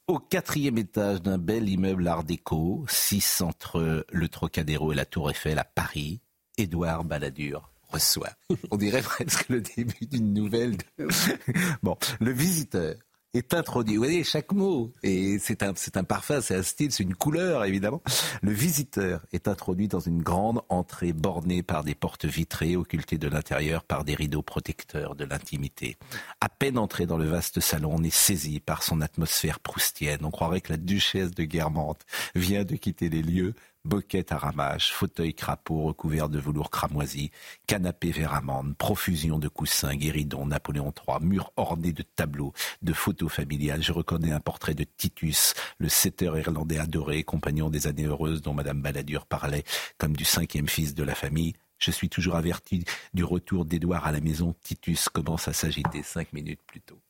Au 0.08 0.20
quatrième 0.20 0.78
étage 0.78 1.22
d'un 1.22 1.38
bel 1.38 1.68
immeuble 1.70 2.08
art 2.08 2.24
déco, 2.24 2.86
6 2.88 3.42
entre 3.42 4.06
le 4.10 4.30
Trocadéro 4.30 4.92
et 4.92 4.96
la 4.96 5.06
Tour 5.06 5.30
Eiffel 5.30 5.60
à 5.60 5.64
Paris, 5.64 6.22
Édouard 6.58 7.04
Balladur 7.04 7.70
reçoit. 7.90 8.32
On 8.72 8.78
dirait 8.78 9.02
presque 9.02 9.50
le 9.50 9.62
début 9.62 10.06
d'une 10.06 10.34
nouvelle. 10.34 10.78
bon, 11.84 11.98
le 12.20 12.32
visiteur 12.32 12.96
est 13.34 13.54
introduit. 13.54 13.96
Vous 13.96 14.04
voyez, 14.04 14.24
chaque 14.24 14.52
mot, 14.52 14.94
et 15.04 15.38
c'est 15.40 15.62
un, 15.62 15.74
c'est 15.76 15.98
un 15.98 16.04
parfum, 16.04 16.42
c'est 16.42 16.56
un 16.56 16.64
style, 16.64 16.92
c'est 16.92 17.04
une 17.04 17.16
couleur, 17.16 17.64
évidemment. 17.66 18.02
Le 18.42 18.52
visiteur 18.52 19.22
est 19.32 19.48
introduit 19.48 19.88
dans 19.88 20.00
une 20.00 20.22
grande 20.22 20.62
entrée 20.70 21.14
bornée 21.14 21.62
par 21.62 21.84
des 21.84 21.96
portes 21.96 22.26
vitrées, 22.26 22.76
occultées 22.76 23.18
de 23.18 23.28
l'intérieur 23.28 23.84
par 23.84 24.04
des 24.04 24.16
rideaux 24.16 24.42
protecteurs 24.42 25.16
de 25.16 25.26
l'intimité. 25.26 25.98
À 26.42 26.50
peine 26.50 26.78
entré 26.78 27.06
dans 27.06 27.18
le 27.18 27.28
vaste 27.28 27.60
salon, 27.60 27.92
on 27.96 28.04
est 28.04 28.14
saisi 28.14 28.60
par 28.60 28.82
son 28.82 29.02
atmosphère 29.02 29.60
proustienne. 29.60 30.20
On 30.24 30.32
croirait 30.32 30.62
que 30.62 30.74
la 30.74 30.78
duchesse 30.78 31.32
de 31.32 31.44
Guermantes 31.44 32.06
vient 32.34 32.64
de 32.64 32.76
quitter 32.76 33.10
les 33.10 33.22
lieux 33.22 33.54
Boquette 33.86 34.34
à 34.34 34.38
ramage, 34.38 34.92
fauteuil 34.92 35.34
crapaud 35.34 35.84
recouvert 35.84 36.28
de 36.28 36.38
velours 36.38 36.70
cramoisi, 36.70 37.32
canapé 37.66 38.12
vert 38.12 38.34
amande, 38.34 38.76
profusion 38.76 39.40
de 39.40 39.48
coussins, 39.48 39.96
guéridons, 39.96 40.46
Napoléon 40.46 40.94
III, 41.08 41.18
murs 41.22 41.54
ornés 41.56 41.94
de 41.94 42.04
tableaux, 42.04 42.54
de 42.82 42.92
photos 42.92 43.32
familiales. 43.32 43.82
Je 43.82 43.94
reconnais 43.94 44.34
un 44.34 44.42
portrait 44.42 44.74
de 44.74 44.84
Titus, 44.84 45.54
le 45.78 45.88
setteur 45.88 46.38
irlandais 46.38 46.78
adoré, 46.78 47.24
compagnon 47.24 47.70
des 47.70 47.88
années 47.88 48.06
heureuses 48.06 48.42
dont 48.42 48.54
Madame 48.54 48.82
Balladur 48.82 49.26
parlait 49.26 49.64
comme 49.98 50.16
du 50.16 50.26
cinquième 50.26 50.68
fils 50.68 50.94
de 50.94 51.04
la 51.04 51.16
famille. 51.16 51.54
Je 51.78 51.92
suis 51.92 52.10
toujours 52.10 52.36
averti 52.36 52.84
du 53.14 53.24
retour 53.24 53.64
d'Édouard 53.64 54.06
à 54.06 54.12
la 54.12 54.20
maison. 54.20 54.54
Titus 54.62 55.08
commence 55.08 55.48
à 55.48 55.54
s'agiter 55.54 56.04
cinq 56.04 56.34
minutes 56.34 56.62
plus 56.68 56.82
tôt. 56.82 57.02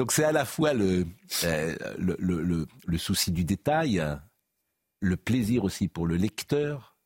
Donc 0.00 0.12
c'est 0.12 0.24
à 0.24 0.32
la 0.32 0.46
fois 0.46 0.70
euh, 0.74 1.04
le, 1.98 2.16
le, 2.18 2.66
le, 2.86 2.96
souci 2.98 3.32
du 3.32 3.44
détail, 3.44 4.02
le 5.00 5.16
plaisir 5.18 5.62
aussi 5.62 5.88
pour 5.88 6.06
le 6.06 6.16
lecteur, 6.16 6.96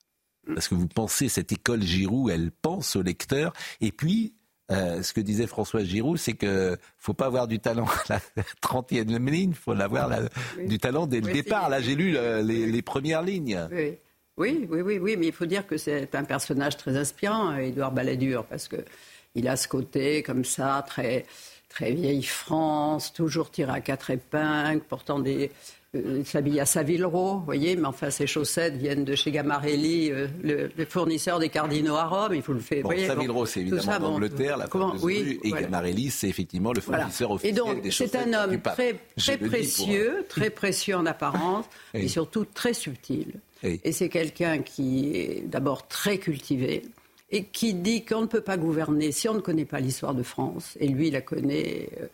parce 0.46 0.68
que 0.68 0.76
vous 0.76 0.86
pensez, 0.86 1.28
cette 1.28 1.50
école 1.50 1.82
Giroud, 1.82 2.30
elle 2.30 2.52
pense 2.52 2.94
au 2.94 3.02
lecteur, 3.02 3.52
et 3.80 3.90
puis 3.90 4.36
euh, 4.70 5.02
ce 5.02 5.12
que 5.12 5.20
disait 5.20 5.48
François 5.48 5.82
Giroud, 5.82 6.18
c'est 6.18 6.34
que 6.34 6.78
faut 6.96 7.14
pas 7.14 7.26
avoir 7.26 7.48
du 7.48 7.58
talent 7.58 7.88
à 8.08 8.20
la 8.36 8.44
30e 8.62 9.28
ligne, 9.28 9.50
il 9.50 9.56
faut 9.56 9.72
avoir 9.72 10.12
du 10.64 10.78
talent 10.78 11.08
dès 11.08 11.20
le 11.20 11.32
départ. 11.32 11.70
Là, 11.70 11.80
j'ai 11.80 11.96
lu 11.96 12.12
les, 12.12 12.66
les, 12.66 12.82
premières 12.82 13.22
lignes. 13.22 13.58
Oui. 13.72 13.98
oui. 14.36 14.68
oui, 14.70 14.98
oui, 15.00 15.16
mais 15.16 15.26
il 15.26 15.32
faut 15.32 15.46
dire 15.46 15.66
que 15.66 15.78
c'est 15.78 16.14
un 16.14 16.22
personnage 16.22 16.76
très 16.76 16.96
inspirant, 16.96 17.56
Édouard 17.56 17.90
Balladur, 17.90 18.44
parce 18.44 18.68
que 18.68 18.76
il 19.34 19.48
a 19.48 19.56
ce 19.56 19.66
côté 19.66 20.22
comme 20.22 20.44
ça, 20.44 20.84
très 20.86 21.26
très 21.74 21.90
vieille 21.90 22.22
France, 22.22 23.12
toujours 23.12 23.50
tiré 23.50 23.72
à 23.72 23.80
quatre 23.80 24.10
épingles, 24.10 24.80
portant 24.88 25.18
des. 25.18 25.50
Euh, 25.96 26.18
il 26.18 26.26
s'habille 26.26 26.60
à 26.60 26.66
Saville-Row, 26.66 27.38
vous 27.38 27.44
voyez, 27.44 27.74
mais 27.74 27.86
enfin, 27.86 28.10
ses 28.10 28.28
chaussettes 28.28 28.76
viennent 28.76 29.04
de 29.04 29.14
chez 29.16 29.32
Gamarelli, 29.32 30.10
euh, 30.10 30.28
le, 30.42 30.84
fournisseur 30.86 31.40
des 31.40 31.48
cardinaux 31.48 31.96
à 31.96 32.04
Rome, 32.04 32.34
il 32.34 32.42
faut 32.42 32.52
le 32.52 32.60
faire. 32.60 32.84
Bon, 32.84 33.44
c'est 33.44 33.60
évidemment 33.60 33.98
d'Angleterre, 33.98 34.56
la 34.56 34.66
Comment, 34.68 34.94
oui, 35.02 35.40
et 35.42 35.50
Gamarelli, 35.50 36.10
c'est 36.10 36.28
effectivement 36.28 36.72
le 36.72 36.80
fournisseur 36.80 37.32
officiel 37.32 37.54
et 37.54 37.56
donc, 37.56 37.82
des 37.82 37.90
C'est 37.90 38.14
un 38.16 38.32
homme 38.32 38.60
très, 38.60 38.94
très 39.16 39.36
précieux, 39.36 40.24
très 40.28 40.50
précieux 40.50 40.96
en 40.96 41.06
apparence, 41.06 41.64
et 41.94 42.06
surtout 42.06 42.44
très 42.44 42.74
subtil. 42.74 43.34
Et 43.62 43.92
c'est 43.92 44.10
quelqu'un 44.10 44.58
qui 44.58 45.16
est 45.16 45.44
d'abord 45.46 45.88
très 45.88 46.18
cultivé, 46.18 46.82
et 47.34 47.42
qui 47.42 47.74
dit 47.74 48.04
qu'on 48.04 48.22
ne 48.22 48.26
peut 48.26 48.42
pas 48.42 48.56
gouverner 48.56 49.10
si 49.10 49.28
on 49.28 49.34
ne 49.34 49.40
connaît 49.40 49.64
pas 49.64 49.80
l'histoire 49.80 50.14
de 50.14 50.22
France. 50.22 50.76
Et 50.78 50.86
lui, 50.86 51.08
il 51.08 51.14
la 51.14 51.20
connaît. 51.20 51.90
Euh, 52.00 52.06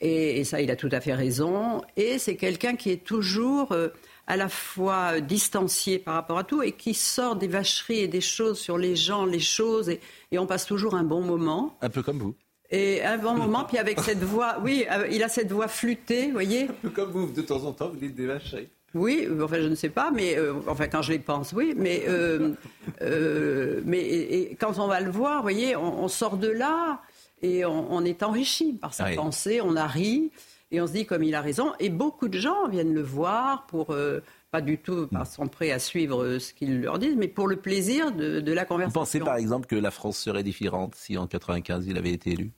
et, 0.00 0.42
ça, 0.42 0.60
il 0.60 0.72
a 0.72 0.76
tout 0.76 0.88
à 0.90 1.00
fait 1.00 1.14
raison. 1.14 1.82
Et 1.96 2.18
c'est 2.18 2.34
quelqu'un 2.34 2.74
qui 2.74 2.90
est 2.90 3.04
toujours 3.04 3.70
euh, 3.70 3.90
à 4.26 4.36
la 4.36 4.48
fois 4.48 5.20
distancié 5.20 6.00
par 6.00 6.14
rapport 6.14 6.38
à 6.38 6.42
tout 6.42 6.64
et 6.64 6.72
qui 6.72 6.94
sort 6.94 7.36
des 7.36 7.46
vacheries 7.46 8.00
et 8.00 8.08
des 8.08 8.20
choses 8.20 8.58
sur 8.58 8.76
les 8.76 8.96
gens, 8.96 9.24
les 9.24 9.38
choses, 9.38 9.88
et, 9.88 10.00
et 10.32 10.38
on 10.40 10.46
passe 10.46 10.66
toujours 10.66 10.96
un 10.96 11.04
bon 11.04 11.20
moment. 11.20 11.78
Un 11.80 11.88
peu 11.88 12.02
comme 12.02 12.18
vous. 12.18 12.34
Et 12.68 13.04
un 13.04 13.18
bon 13.18 13.34
moment, 13.34 13.62
puis 13.62 13.78
avec 13.78 14.00
cette 14.00 14.24
voix, 14.24 14.58
oui, 14.64 14.84
euh, 14.90 15.06
il 15.12 15.22
a 15.22 15.28
cette 15.28 15.52
voix 15.52 15.68
flûtée, 15.68 16.26
vous 16.26 16.32
voyez. 16.32 16.64
Un 16.64 16.74
peu 16.82 16.90
comme 16.90 17.12
vous, 17.12 17.30
de 17.30 17.42
temps 17.42 17.64
en 17.64 17.72
temps, 17.72 17.88
vous 17.88 18.00
dites 18.00 18.16
des 18.16 18.26
vacheries. 18.26 18.68
Oui, 18.96 19.28
enfin 19.42 19.56
je 19.60 19.68
ne 19.68 19.74
sais 19.74 19.88
pas, 19.90 20.10
mais 20.10 20.36
euh, 20.38 20.54
enfin 20.66 20.88
quand 20.88 21.02
je 21.02 21.12
les 21.12 21.18
pense, 21.18 21.52
oui, 21.52 21.74
mais 21.76 22.04
euh, 22.08 22.54
euh, 23.02 23.80
mais 23.84 23.98
et, 24.00 24.52
et 24.52 24.54
quand 24.56 24.78
on 24.78 24.86
va 24.86 25.00
le 25.00 25.10
voir, 25.10 25.36
vous 25.36 25.42
voyez, 25.42 25.76
on, 25.76 26.04
on 26.04 26.08
sort 26.08 26.36
de 26.36 26.48
là 26.48 27.00
et 27.42 27.64
on, 27.64 27.92
on 27.92 28.04
est 28.04 28.22
enrichi 28.22 28.72
par 28.72 28.94
sa 28.94 29.04
Oui. 29.04 29.14
pensée, 29.16 29.60
on 29.60 29.76
a 29.76 29.86
ri 29.86 30.30
et 30.72 30.80
on 30.80 30.86
se 30.86 30.92
dit 30.92 31.06
comme 31.06 31.22
il 31.22 31.34
a 31.34 31.40
raison. 31.40 31.72
Et 31.78 31.90
beaucoup 31.90 32.28
de 32.28 32.38
gens 32.38 32.68
viennent 32.68 32.94
le 32.94 33.02
voir 33.02 33.66
pour 33.66 33.90
euh, 33.90 34.20
pas 34.50 34.60
du 34.60 34.78
tout 34.78 35.06
parce 35.08 35.34
sont 35.36 35.46
prêts 35.48 35.70
à 35.70 35.78
suivre 35.78 36.22
euh, 36.24 36.38
ce 36.38 36.54
qu'ils 36.54 36.80
leur 36.80 36.98
disent, 36.98 37.16
mais 37.16 37.28
pour 37.28 37.46
le 37.48 37.56
plaisir 37.56 38.12
de, 38.12 38.40
de 38.40 38.52
la 38.52 38.62
Vous 38.62 38.68
conversation. 38.68 39.00
pensez 39.00 39.18
par 39.20 39.36
exemple 39.36 39.66
que 39.66 39.76
la 39.76 39.90
France 39.90 40.18
serait 40.18 40.42
différente 40.42 40.94
si 40.94 41.18
en 41.18 41.26
95 41.26 41.86
il 41.86 41.98
avait 41.98 42.12
été 42.12 42.30
élu? 42.32 42.52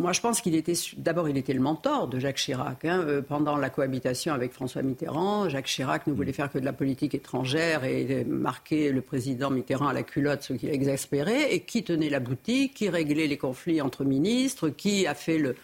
Moi, 0.00 0.12
je 0.12 0.20
pense 0.20 0.40
qu'il 0.40 0.56
était 0.56 0.72
d'abord, 0.96 1.28
il 1.28 1.36
était 1.36 1.52
le 1.52 1.60
mentor 1.60 2.08
de 2.08 2.18
Jacques 2.18 2.38
Chirac. 2.38 2.84
hein, 2.84 3.04
euh, 3.06 3.22
pendant 3.22 3.56
la 3.56 3.70
cohabitation 3.70 4.34
avec 4.34 4.52
François 4.52 4.82
Mitterrand, 4.82 5.48
Jacques 5.48 5.66
Chirac 5.66 6.08
ne 6.08 6.12
voulait 6.12 6.32
faire 6.32 6.50
que 6.50 6.58
de 6.58 6.64
la 6.64 6.72
politique 6.72 7.14
étrangère 7.14 7.84
et 7.84 8.24
marquer 8.24 8.90
le 8.90 9.02
président 9.02 9.50
Mitterrand 9.50 9.86
à 9.86 9.92
la 9.92 10.02
culotte, 10.02 10.42
ce 10.42 10.54
qui 10.54 10.66
l'exaspérait. 10.66 11.54
Et 11.54 11.60
qui 11.60 11.84
tenait 11.84 12.10
la 12.10 12.18
boutique, 12.18 12.74
qui 12.74 12.88
réglait 12.88 13.28
les 13.28 13.38
conflits 13.38 13.80
entre 13.80 14.04
ministres, 14.04 14.68
qui 14.68 15.06
a 15.06 15.14
fait 15.14 15.38
le 15.38 15.54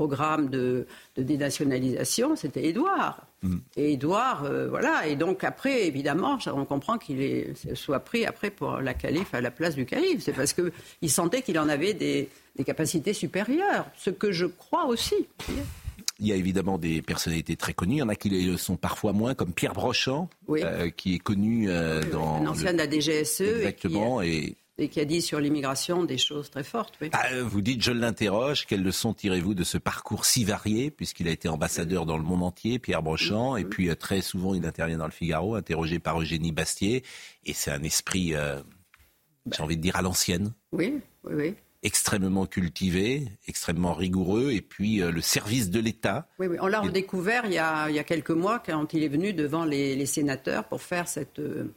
programme 0.00 0.48
de, 0.48 0.86
de 1.16 1.22
dénationalisation, 1.22 2.34
c'était 2.34 2.64
Édouard. 2.66 3.26
Et 3.76 3.92
Édouard, 3.92 4.44
euh, 4.44 4.68
voilà. 4.70 5.06
Et 5.06 5.14
donc 5.16 5.44
après, 5.44 5.86
évidemment, 5.86 6.38
on 6.54 6.64
comprend 6.64 6.96
qu'il 6.96 7.54
soit 7.74 8.00
pris 8.00 8.24
après 8.24 8.50
pour 8.50 8.78
la 8.80 8.94
calife 8.94 9.34
à 9.34 9.40
la 9.42 9.50
place 9.50 9.74
du 9.74 9.84
calife. 9.84 10.20
C'est 10.22 10.32
parce 10.32 10.54
qu'il 10.54 11.10
sentait 11.10 11.42
qu'il 11.42 11.58
en 11.58 11.68
avait 11.68 11.92
des, 11.92 12.28
des 12.56 12.64
capacités 12.64 13.12
supérieures, 13.12 13.84
ce 13.98 14.08
que 14.10 14.32
je 14.32 14.46
crois 14.46 14.86
aussi. 14.86 15.16
Il 16.18 16.26
y 16.26 16.32
a 16.32 16.36
évidemment 16.36 16.76
des 16.78 17.00
personnalités 17.02 17.56
très 17.56 17.72
connues. 17.74 17.96
Il 17.96 17.98
y 17.98 18.02
en 18.02 18.08
a 18.10 18.14
qui 18.14 18.28
le 18.30 18.56
sont 18.58 18.76
parfois 18.76 19.12
moins, 19.14 19.34
comme 19.34 19.52
Pierre 19.54 19.72
Brochant, 19.74 20.28
Oui. 20.48 20.60
euh, 20.64 20.90
qui 20.90 21.14
est 21.14 21.18
connu 21.18 21.70
euh, 21.70 22.02
dans. 22.12 22.42
Un 22.42 22.46
ancien 22.46 22.72
de 22.74 22.78
la 22.78 22.86
DGSE 22.90 23.40
et 23.40 23.44
qui, 23.44 23.50
Exactement. 23.58 24.20
Et 24.22 24.54
et 24.80 24.88
qui 24.88 25.00
a 25.00 25.04
dit 25.04 25.20
sur 25.22 25.40
l'immigration 25.40 26.04
des 26.04 26.18
choses 26.18 26.50
très 26.50 26.64
fortes. 26.64 26.94
Oui. 27.00 27.10
Ah, 27.12 27.26
euh, 27.32 27.42
vous 27.44 27.60
dites, 27.60 27.82
je 27.82 27.92
l'interroge, 27.92 28.66
quelles 28.66 28.82
leçons 28.82 29.14
tirez-vous 29.14 29.54
de 29.54 29.64
ce 29.64 29.78
parcours 29.78 30.24
si 30.24 30.44
varié, 30.44 30.90
puisqu'il 30.90 31.28
a 31.28 31.30
été 31.30 31.48
ambassadeur 31.48 32.06
dans 32.06 32.16
le 32.16 32.24
monde 32.24 32.42
entier, 32.42 32.78
Pierre 32.78 33.02
Brochant, 33.02 33.56
et 33.56 33.64
puis 33.64 33.88
euh, 33.88 33.94
très 33.94 34.20
souvent 34.22 34.54
il 34.54 34.64
intervient 34.66 34.98
dans 34.98 35.06
le 35.06 35.10
Figaro, 35.12 35.54
interrogé 35.54 35.98
par 35.98 36.20
Eugénie 36.20 36.52
Bastier, 36.52 37.04
et 37.44 37.52
c'est 37.52 37.70
un 37.70 37.82
esprit, 37.82 38.34
euh, 38.34 38.60
j'ai 39.52 39.62
envie 39.62 39.76
de 39.76 39.82
dire, 39.82 39.96
à 39.96 40.02
l'ancienne, 40.02 40.52
Oui, 40.72 41.00
oui, 41.24 41.34
oui. 41.34 41.54
extrêmement 41.82 42.46
cultivé, 42.46 43.28
extrêmement 43.46 43.94
rigoureux, 43.94 44.50
et 44.52 44.60
puis 44.60 45.02
euh, 45.02 45.10
le 45.10 45.20
service 45.20 45.70
de 45.70 45.80
l'État. 45.80 46.28
Oui, 46.38 46.46
oui. 46.46 46.56
On 46.60 46.66
l'a 46.66 46.80
redécouvert 46.80 47.46
il 47.46 47.52
y, 47.52 47.58
a, 47.58 47.88
il 47.90 47.96
y 47.96 47.98
a 47.98 48.04
quelques 48.04 48.30
mois 48.30 48.58
quand 48.64 48.92
il 48.94 49.02
est 49.02 49.08
venu 49.08 49.32
devant 49.32 49.64
les, 49.64 49.96
les 49.96 50.06
sénateurs 50.06 50.64
pour 50.64 50.82
faire 50.82 51.08
cette, 51.08 51.38
euh, 51.38 51.72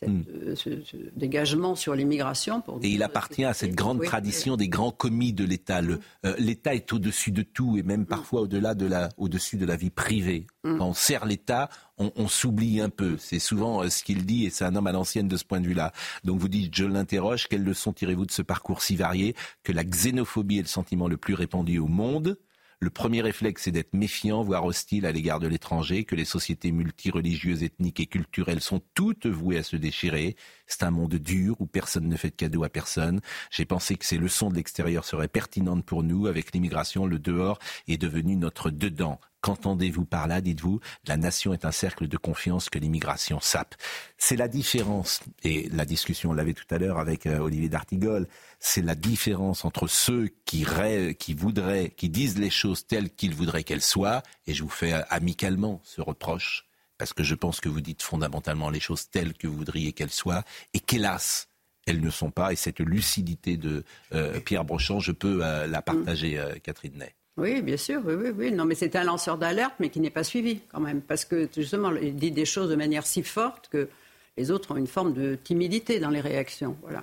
cette, 0.00 0.08
euh, 0.08 0.54
ce, 0.56 0.82
ce 0.82 0.96
dégagement 1.14 1.74
sur 1.74 1.94
l'immigration. 1.94 2.60
pour 2.62 2.78
Hmm. 2.78 2.84
Et 2.84 2.88
il 2.88 3.02
appartient 3.02 3.44
à 3.44 3.52
cette 3.54 3.74
grande 3.74 4.00
Oui, 4.00 4.06
tradition 4.06 4.56
des 4.56 4.68
grands 4.68 4.90
commis 4.90 5.32
de 5.32 5.44
l'État. 5.44 5.80
Le- 5.82 6.00
euh, 6.24 6.34
L'État 6.38 6.74
est 6.74 6.92
au-dessus 6.92 7.30
de 7.32 7.42
tout 7.42 7.76
et 7.76 7.82
même 7.82 8.06
parfois 8.06 8.40
au-delà 8.42 8.74
de 8.74 8.86
la, 8.86 9.10
au-dessus 9.18 9.56
de 9.56 9.66
la 9.66 9.76
vie 9.76 9.90
privée. 9.90 10.46
Quand 10.62 10.80
on 10.88 10.94
sert 10.94 11.24
l'État, 11.26 11.68
on, 11.98 12.10
on 12.16 12.28
s'oublie 12.28 12.80
un 12.80 12.88
peu. 12.90 13.16
C'est 13.18 13.38
souvent 13.38 13.82
euh, 13.82 13.88
ce 13.90 14.02
qu'il 14.02 14.24
dit 14.26 14.44
et 14.46 14.50
c'est 14.50 14.64
un 14.64 14.74
homme 14.76 14.86
à 14.86 14.92
l'ancienne 14.92 15.28
de 15.28 15.36
ce 15.36 15.44
point 15.44 15.60
de 15.60 15.66
vue-là. 15.66 15.92
Donc 16.24 16.38
vous 16.40 16.48
dites, 16.48 16.74
je 16.74 16.84
l'interroge, 16.84 17.46
quelles 17.48 17.64
leçons 17.64 17.92
tirez-vous 17.92 18.26
de 18.26 18.30
ce 18.32 18.42
parcours 18.42 18.82
si 18.82 18.96
varié 18.96 19.34
que 19.62 19.72
la 19.72 19.84
xénophobie 19.84 20.58
est 20.58 20.62
le 20.62 20.68
sentiment 20.68 21.08
le 21.08 21.16
plus 21.16 21.34
répandu 21.34 21.78
au 21.78 21.86
monde? 21.86 22.38
Le 22.82 22.88
premier 22.88 23.20
réflexe, 23.20 23.64
c'est 23.64 23.72
d'être 23.72 23.92
méfiant, 23.92 24.42
voire 24.42 24.64
hostile 24.64 25.04
à 25.04 25.12
l'égard 25.12 25.38
de 25.38 25.46
l'étranger, 25.46 26.04
que 26.04 26.16
les 26.16 26.24
sociétés 26.24 26.72
multireligieuses, 26.72 27.62
ethniques 27.62 28.00
et 28.00 28.06
culturelles 28.06 28.62
sont 28.62 28.80
toutes 28.94 29.26
vouées 29.26 29.58
à 29.58 29.62
se 29.62 29.76
déchirer. 29.76 30.34
C'est 30.66 30.84
un 30.84 30.90
monde 30.90 31.16
dur 31.16 31.56
où 31.60 31.66
personne 31.66 32.08
ne 32.08 32.16
fait 32.16 32.30
de 32.30 32.36
cadeaux 32.36 32.64
à 32.64 32.70
personne. 32.70 33.20
J'ai 33.50 33.66
pensé 33.66 33.96
que 33.96 34.06
ces 34.06 34.16
leçons 34.16 34.48
de 34.48 34.54
l'extérieur 34.54 35.04
seraient 35.04 35.28
pertinentes 35.28 35.84
pour 35.84 36.02
nous. 36.02 36.26
Avec 36.26 36.54
l'immigration, 36.54 37.04
le 37.04 37.18
dehors 37.18 37.58
est 37.86 37.98
devenu 37.98 38.36
notre 38.36 38.70
dedans. 38.70 39.20
Qu'entendez-vous 39.40 40.04
par 40.04 40.26
là, 40.26 40.42
dites-vous? 40.42 40.80
La 41.06 41.16
nation 41.16 41.54
est 41.54 41.64
un 41.64 41.72
cercle 41.72 42.08
de 42.08 42.16
confiance 42.18 42.68
que 42.68 42.78
l'immigration 42.78 43.40
sape. 43.40 43.74
C'est 44.18 44.36
la 44.36 44.48
différence, 44.48 45.20
et 45.44 45.68
la 45.70 45.86
discussion, 45.86 46.30
on 46.30 46.32
l'avait 46.34 46.52
tout 46.52 46.66
à 46.70 46.76
l'heure 46.76 46.98
avec 46.98 47.26
euh, 47.26 47.38
Olivier 47.38 47.70
D'Artigol, 47.70 48.28
c'est 48.58 48.82
la 48.82 48.94
différence 48.94 49.64
entre 49.64 49.86
ceux 49.86 50.28
qui 50.44 50.64
rêvent, 50.64 51.14
qui 51.14 51.32
voudraient, 51.32 51.90
qui 51.96 52.10
disent 52.10 52.38
les 52.38 52.50
choses 52.50 52.86
telles 52.86 53.10
qu'ils 53.10 53.34
voudraient 53.34 53.64
qu'elles 53.64 53.80
soient, 53.80 54.22
et 54.46 54.52
je 54.52 54.62
vous 54.62 54.68
fais 54.68 54.92
euh, 54.92 55.02
amicalement 55.08 55.80
ce 55.84 56.02
reproche, 56.02 56.66
parce 56.98 57.14
que 57.14 57.22
je 57.22 57.34
pense 57.34 57.60
que 57.60 57.70
vous 57.70 57.80
dites 57.80 58.02
fondamentalement 58.02 58.68
les 58.68 58.80
choses 58.80 59.08
telles 59.08 59.32
que 59.32 59.46
vous 59.46 59.56
voudriez 59.56 59.94
qu'elles 59.94 60.10
soient, 60.10 60.44
et 60.74 60.80
qu'hélas, 60.80 61.46
elles 61.86 62.02
ne 62.02 62.10
sont 62.10 62.30
pas, 62.30 62.52
et 62.52 62.56
cette 62.56 62.80
lucidité 62.80 63.56
de 63.56 63.84
euh, 64.12 64.38
Pierre 64.40 64.66
Brochant, 64.66 65.00
je 65.00 65.12
peux 65.12 65.38
la 65.38 65.80
partager, 65.80 66.38
Catherine 66.62 66.98
Ney. 66.98 67.14
Oui, 67.40 67.62
bien 67.62 67.76
sûr, 67.76 68.00
oui, 68.04 68.14
oui, 68.14 68.30
oui. 68.36 68.52
Non, 68.52 68.64
mais 68.64 68.74
c'est 68.74 68.94
un 68.96 69.04
lanceur 69.04 69.38
d'alerte, 69.38 69.74
mais 69.80 69.88
qui 69.88 69.98
n'est 70.00 70.10
pas 70.10 70.24
suivi 70.24 70.60
quand 70.70 70.80
même, 70.80 71.00
parce 71.00 71.24
que 71.24 71.48
justement, 71.56 71.90
il 71.92 72.14
dit 72.16 72.30
des 72.30 72.44
choses 72.44 72.68
de 72.70 72.76
manière 72.76 73.06
si 73.06 73.22
forte 73.22 73.68
que 73.68 73.88
les 74.36 74.50
autres 74.50 74.72
ont 74.72 74.76
une 74.76 74.86
forme 74.86 75.12
de 75.12 75.34
timidité 75.36 75.98
dans 76.00 76.10
les 76.10 76.20
réactions. 76.20 76.76
Voilà. 76.82 77.02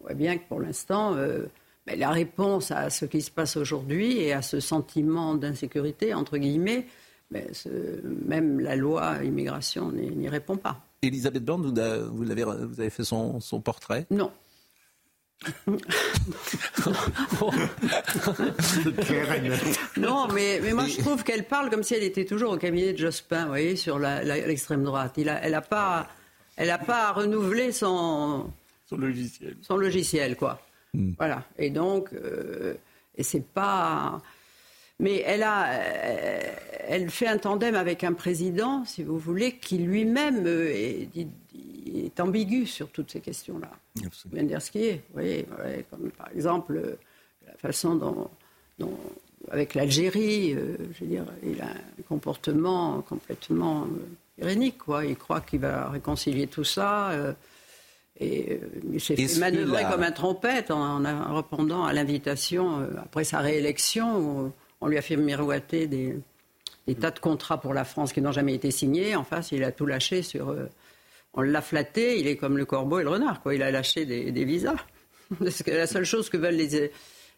On 0.00 0.02
voit 0.04 0.14
bien 0.14 0.36
que 0.38 0.46
pour 0.48 0.60
l'instant, 0.60 1.14
euh, 1.14 1.46
ben, 1.86 1.98
la 1.98 2.10
réponse 2.10 2.70
à 2.70 2.90
ce 2.90 3.04
qui 3.04 3.22
se 3.22 3.30
passe 3.30 3.56
aujourd'hui 3.56 4.18
et 4.18 4.32
à 4.32 4.42
ce 4.42 4.60
sentiment 4.60 5.34
d'insécurité, 5.34 6.12
entre 6.14 6.36
guillemets, 6.38 6.86
ben, 7.30 7.44
ce- 7.52 7.68
même 8.26 8.60
la 8.60 8.76
loi 8.76 9.22
immigration 9.24 9.90
n'y 9.92 10.28
répond 10.28 10.56
pas. 10.56 10.80
Elisabeth 11.02 11.44
Borne, 11.44 11.62
vous, 11.62 11.74
vous 12.14 12.80
avez 12.80 12.90
fait 12.90 13.04
son, 13.04 13.40
son 13.40 13.60
portrait? 13.60 14.06
Non. 14.10 14.30
Non, 19.96 20.28
mais, 20.32 20.60
mais 20.62 20.72
moi 20.72 20.86
je 20.86 20.98
trouve 21.00 21.24
qu'elle 21.24 21.46
parle 21.46 21.70
comme 21.70 21.82
si 21.82 21.94
elle 21.94 22.02
était 22.02 22.24
toujours 22.24 22.52
au 22.52 22.56
cabinet 22.56 22.92
de 22.92 22.98
Jospin, 22.98 23.42
vous 23.42 23.48
voyez, 23.48 23.76
sur 23.76 23.98
l'extrême 23.98 24.84
droite. 24.84 25.14
Il 25.16 25.28
a- 25.28 25.40
elle 25.42 25.52
n'a 25.52 25.60
pas, 25.62 26.08
elle 26.56 26.70
a 26.70 26.78
pas 26.78 27.12
renouvelé 27.12 27.72
son, 27.72 28.50
Son 28.88 28.96
logiciel. 28.96 29.56
son 29.62 29.76
logiciel, 29.76 30.36
quoi. 30.36 30.60
Voilà. 31.18 31.42
Et 31.58 31.70
donc, 31.70 32.08
euh, 32.14 32.74
et 33.16 33.22
c'est 33.22 33.44
pas. 33.46 34.22
Mais 34.98 35.22
elle 35.26 35.42
a, 35.42 35.66
euh, 35.72 36.40
elle 36.88 37.10
fait 37.10 37.26
un 37.26 37.38
tandem 37.38 37.74
avec 37.74 38.02
un 38.04 38.14
président, 38.14 38.84
si 38.86 39.02
vous 39.02 39.18
voulez, 39.18 39.56
qui 39.58 39.78
lui-même 39.78 40.44
euh, 40.46 40.70
est, 40.72 41.08
est 41.94 42.18
ambigu 42.20 42.64
sur 42.66 42.88
toutes 42.90 43.10
ces 43.10 43.20
questions-là. 43.20 43.70
De 44.42 44.48
dire 44.48 44.62
ce 44.62 44.70
qui 44.70 44.84
est. 44.86 44.94
Vous 45.10 45.20
voyez, 45.20 45.46
comme 45.90 46.10
par 46.10 46.30
exemple 46.34 46.76
euh, 46.76 46.96
la 47.46 47.54
façon 47.58 47.94
dont, 47.94 48.30
dont- 48.78 48.98
avec 49.50 49.74
l'Algérie, 49.74 50.54
euh, 50.54 50.76
je 50.94 51.04
veux 51.04 51.10
dire, 51.10 51.24
il 51.42 51.60
a 51.60 51.66
un 51.66 52.02
comportement 52.08 53.02
complètement 53.02 53.82
euh, 53.84 54.42
irénique, 54.42 54.78
quoi. 54.78 55.04
Il 55.04 55.16
croit 55.16 55.40
qu'il 55.42 55.60
va 55.60 55.90
réconcilier 55.90 56.46
tout 56.46 56.64
ça. 56.64 57.10
euh, 57.10 57.32
et 58.18 58.60
il 58.94 58.98
s'est 58.98 59.14
fait 59.14 59.38
manœuvrer 59.38 59.82
comme 59.90 60.02
un 60.02 60.10
trompette 60.10 60.70
en, 60.70 61.04
en 61.04 61.34
répondant 61.36 61.84
à 61.84 61.92
l'invitation 61.92 62.78
après 63.02 63.24
sa 63.24 63.40
réélection. 63.40 64.18
Où 64.18 64.52
on 64.80 64.88
lui 64.88 64.98
a 64.98 65.02
fait 65.02 65.16
miroiter 65.16 65.86
des, 65.86 66.16
des 66.86 66.94
tas 66.94 67.10
de 67.10 67.18
contrats 67.18 67.60
pour 67.60 67.74
la 67.74 67.84
France 67.84 68.12
qui 68.12 68.20
n'ont 68.20 68.32
jamais 68.32 68.54
été 68.54 68.70
signés. 68.70 69.16
En 69.16 69.24
face, 69.24 69.52
il 69.52 69.64
a 69.64 69.72
tout 69.72 69.86
lâché 69.86 70.22
sur. 70.22 70.50
euh, 70.50 70.66
on 71.34 71.42
l'a 71.42 71.60
flatté, 71.60 72.18
il 72.18 72.26
est 72.26 72.36
comme 72.36 72.56
le 72.56 72.64
corbeau 72.64 72.98
et 72.98 73.02
le 73.02 73.10
renard, 73.10 73.42
quoi. 73.42 73.54
Il 73.54 73.62
a 73.62 73.70
lâché 73.70 74.06
des, 74.06 74.32
des 74.32 74.44
visas. 74.44 74.76
C'est 75.50 75.66
la 75.68 75.86
seule 75.86 76.04
chose 76.04 76.30
que 76.30 76.36
veulent 76.38 76.54
les, 76.54 76.90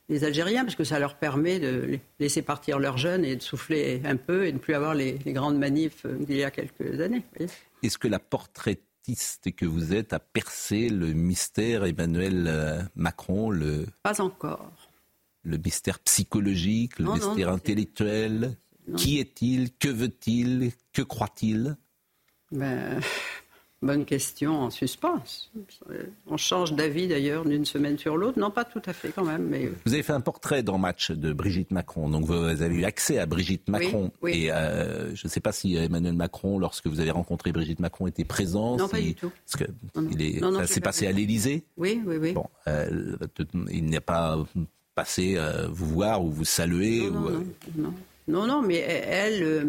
les 0.08 0.24
Algériens, 0.24 0.64
parce 0.64 0.76
que 0.76 0.84
ça 0.84 0.98
leur 1.00 1.16
permet 1.16 1.58
de 1.58 1.98
laisser 2.20 2.42
partir 2.42 2.78
leurs 2.78 2.96
jeunes 2.98 3.24
et 3.24 3.34
de 3.34 3.42
souffler 3.42 4.00
un 4.04 4.16
peu 4.16 4.46
et 4.46 4.52
de 4.52 4.56
ne 4.56 4.60
plus 4.62 4.74
avoir 4.74 4.94
les, 4.94 5.18
les 5.24 5.32
grandes 5.32 5.58
manifs 5.58 6.04
euh, 6.06 6.16
d'il 6.18 6.36
y 6.36 6.44
a 6.44 6.50
quelques 6.50 7.00
années. 7.00 7.22
Est-ce 7.82 7.98
que 7.98 8.08
la 8.08 8.18
portraitiste 8.20 9.54
que 9.56 9.64
vous 9.66 9.94
êtes 9.94 10.12
a 10.12 10.18
percé 10.20 10.88
le 10.90 11.12
mystère 11.12 11.84
Emmanuel 11.84 12.44
euh, 12.46 12.80
Macron, 12.94 13.50
le, 13.50 13.86
Pas 14.02 14.20
encore. 14.20 14.70
Le 15.42 15.56
mystère 15.58 15.98
psychologique, 16.00 16.98
le 16.98 17.06
Non, 17.06 17.14
mystère 17.14 17.48
non, 17.48 17.54
intellectuel 17.54 18.56
Qui 18.96 19.18
est-il? 19.18 19.72
Que 19.76 19.88
veut-il? 19.88 20.72
Que 20.92 21.02
croit-il? 21.02 21.76
Ben, 22.50 23.00
Bonne 23.80 24.04
question 24.04 24.62
en 24.62 24.70
suspens. 24.70 25.22
On 26.26 26.36
change 26.36 26.72
d'avis 26.72 27.06
d'ailleurs 27.06 27.44
d'une 27.44 27.64
semaine 27.64 27.96
sur 27.96 28.16
l'autre. 28.16 28.36
Non, 28.36 28.50
pas 28.50 28.64
tout 28.64 28.82
à 28.84 28.92
fait 28.92 29.10
quand 29.10 29.24
même. 29.24 29.44
Mais... 29.44 29.70
Vous 29.86 29.94
avez 29.94 30.02
fait 30.02 30.12
un 30.12 30.20
portrait 30.20 30.64
dans 30.64 30.78
Match 30.78 31.12
de 31.12 31.32
Brigitte 31.32 31.70
Macron. 31.70 32.08
Donc 32.08 32.24
vous 32.24 32.34
avez 32.34 32.74
eu 32.74 32.84
accès 32.84 33.20
à 33.20 33.26
Brigitte 33.26 33.68
Macron. 33.68 34.10
Oui, 34.20 34.32
oui. 34.32 34.44
Et 34.44 34.52
euh, 34.52 35.14
je 35.14 35.26
ne 35.28 35.30
sais 35.30 35.38
pas 35.38 35.52
si 35.52 35.76
Emmanuel 35.76 36.14
Macron, 36.14 36.58
lorsque 36.58 36.88
vous 36.88 36.98
avez 36.98 37.12
rencontré 37.12 37.52
Brigitte 37.52 37.78
Macron, 37.78 38.08
était 38.08 38.24
présent. 38.24 38.76
Non, 38.76 38.86
si... 38.86 38.90
pas 38.90 39.00
du 39.00 39.14
tout. 39.14 39.30
Parce 39.46 39.64
que 39.64 39.70
non, 39.94 40.08
il 40.10 40.22
est... 40.22 40.40
non, 40.40 40.50
non, 40.50 40.58
ça 40.58 40.66
s'est 40.66 40.80
passé 40.80 41.06
à 41.06 41.12
l'Élysée. 41.12 41.64
Oui, 41.76 42.02
oui, 42.04 42.16
oui. 42.16 42.32
Bon, 42.32 42.46
euh, 42.66 43.16
il 43.70 43.84
n'est 43.84 44.00
pas 44.00 44.44
passé 44.98 45.34
euh, 45.36 45.68
vous 45.70 45.86
voir 45.86 46.24
ou 46.24 46.28
vous 46.28 46.44
saluer. 46.44 47.08
Non, 47.08 47.20
ou... 47.20 47.30
non, 47.30 47.44
non. 47.76 47.94
Non, 48.26 48.46
non, 48.46 48.62
mais 48.62 48.78
elle, 48.78 49.42
euh, 49.44 49.64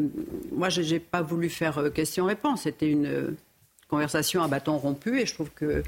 moi, 0.52 0.70
je 0.70 0.82
n'ai 0.82 1.00
pas 1.00 1.22
voulu 1.22 1.50
faire 1.50 1.78
euh, 1.78 1.90
question-réponse. 1.92 2.64
C'était 2.64 2.90
une 2.90 3.06
euh, 3.06 3.38
conversation 3.88 4.42
à 4.42 4.48
bâton 4.48 4.76
rompu 4.78 5.20
et 5.22 5.28
je 5.28 5.34
trouve 5.36 5.52
que 5.52 5.84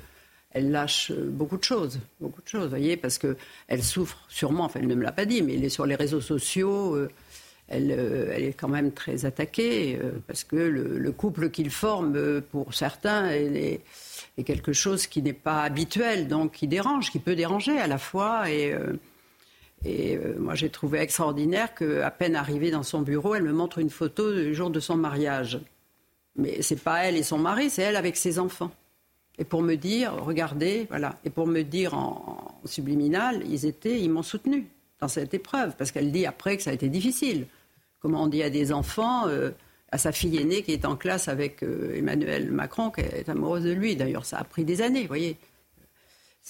elle 0.51 0.69
lâche 0.69 1.09
euh, 1.09 1.27
beaucoup 1.27 1.57
de 1.57 1.63
choses, 1.63 1.99
beaucoup 2.19 2.43
de 2.43 2.47
choses, 2.47 2.69
voyez, 2.69 2.97
parce 2.97 3.17
que 3.17 3.35
elle 3.67 3.83
souffre 3.83 4.19
sûrement. 4.29 4.65
Enfin, 4.65 4.79
elle 4.79 4.87
ne 4.87 4.95
me 4.95 5.03
l'a 5.03 5.11
pas 5.11 5.25
dit, 5.25 5.41
mais 5.41 5.55
elle 5.55 5.65
est 5.65 5.69
sur 5.69 5.87
les 5.87 5.95
réseaux 5.95 6.21
sociaux. 6.21 6.95
euh, 6.95 7.09
elle, 7.71 7.91
euh, 7.91 8.33
elle, 8.35 8.43
est 8.43 8.53
quand 8.53 8.67
même 8.67 8.91
très 8.91 9.25
attaquée 9.25 9.97
euh, 10.01 10.11
parce 10.27 10.43
que 10.43 10.57
le, 10.57 10.99
le 10.99 11.11
couple 11.11 11.49
qu'ils 11.49 11.71
forment, 11.71 12.15
euh, 12.17 12.41
pour 12.51 12.73
certains, 12.73 13.29
est, 13.29 13.81
est, 14.37 14.43
quelque 14.43 14.73
chose 14.73 15.07
qui 15.07 15.21
n'est 15.21 15.41
pas 15.49 15.63
habituel, 15.63 16.27
donc 16.27 16.51
qui 16.51 16.67
dérange, 16.67 17.11
qui 17.11 17.19
peut 17.19 17.35
déranger 17.35 17.79
à 17.79 17.87
la 17.87 17.97
fois 17.97 18.49
et 18.49 18.73
euh, 18.73 18.93
et 19.83 20.17
euh, 20.17 20.35
moi, 20.37 20.55
j'ai 20.55 20.69
trouvé 20.69 20.99
extraordinaire 20.99 21.73
qu'à 21.73 22.11
peine 22.11 22.35
arrivée 22.35 22.71
dans 22.71 22.83
son 22.83 23.01
bureau, 23.01 23.35
elle 23.35 23.43
me 23.43 23.53
montre 23.53 23.79
une 23.79 23.89
photo 23.89 24.33
du 24.33 24.53
jour 24.53 24.69
de 24.69 24.79
son 24.79 24.95
mariage. 24.95 25.59
Mais 26.35 26.61
c'est 26.61 26.81
pas 26.81 27.03
elle 27.03 27.17
et 27.17 27.23
son 27.23 27.39
mari, 27.39 27.69
c'est 27.69 27.81
elle 27.81 27.95
avec 27.95 28.15
ses 28.15 28.39
enfants. 28.39 28.71
Et 29.37 29.43
pour 29.43 29.63
me 29.63 29.75
dire, 29.75 30.13
regardez, 30.23 30.85
voilà. 30.89 31.15
Et 31.25 31.29
pour 31.29 31.47
me 31.47 31.63
dire 31.63 31.95
en, 31.95 32.59
subliminal, 32.65 33.41
ils 33.49 33.65
étaient, 33.65 33.99
ils 33.99 34.09
m'ont 34.09 34.23
soutenu 34.23 34.67
dans 34.99 35.07
cette 35.07 35.33
épreuve, 35.33 35.75
parce 35.77 35.91
qu'elle 35.91 36.11
dit 36.11 36.27
après 36.27 36.57
que 36.57 36.63
ça 36.63 36.69
a 36.69 36.73
été 36.73 36.87
difficile. 36.87 37.47
Comment 38.01 38.23
on 38.23 38.27
dit 38.27 38.43
à 38.43 38.51
des 38.51 38.71
enfants, 38.71 39.27
euh, 39.27 39.49
à 39.91 39.97
sa 39.97 40.11
fille 40.11 40.37
aînée 40.37 40.61
qui 40.61 40.73
est 40.73 40.85
en 40.85 40.95
classe 40.95 41.27
avec 41.27 41.63
euh, 41.63 41.95
Emmanuel 41.95 42.51
Macron, 42.51 42.91
qui 42.91 43.01
est 43.01 43.27
amoureuse 43.29 43.63
de 43.63 43.71
lui. 43.71 43.95
D'ailleurs, 43.95 44.25
ça 44.25 44.37
a 44.37 44.43
pris 44.43 44.63
des 44.63 44.81
années, 44.81 45.01
vous 45.01 45.07
voyez. 45.07 45.37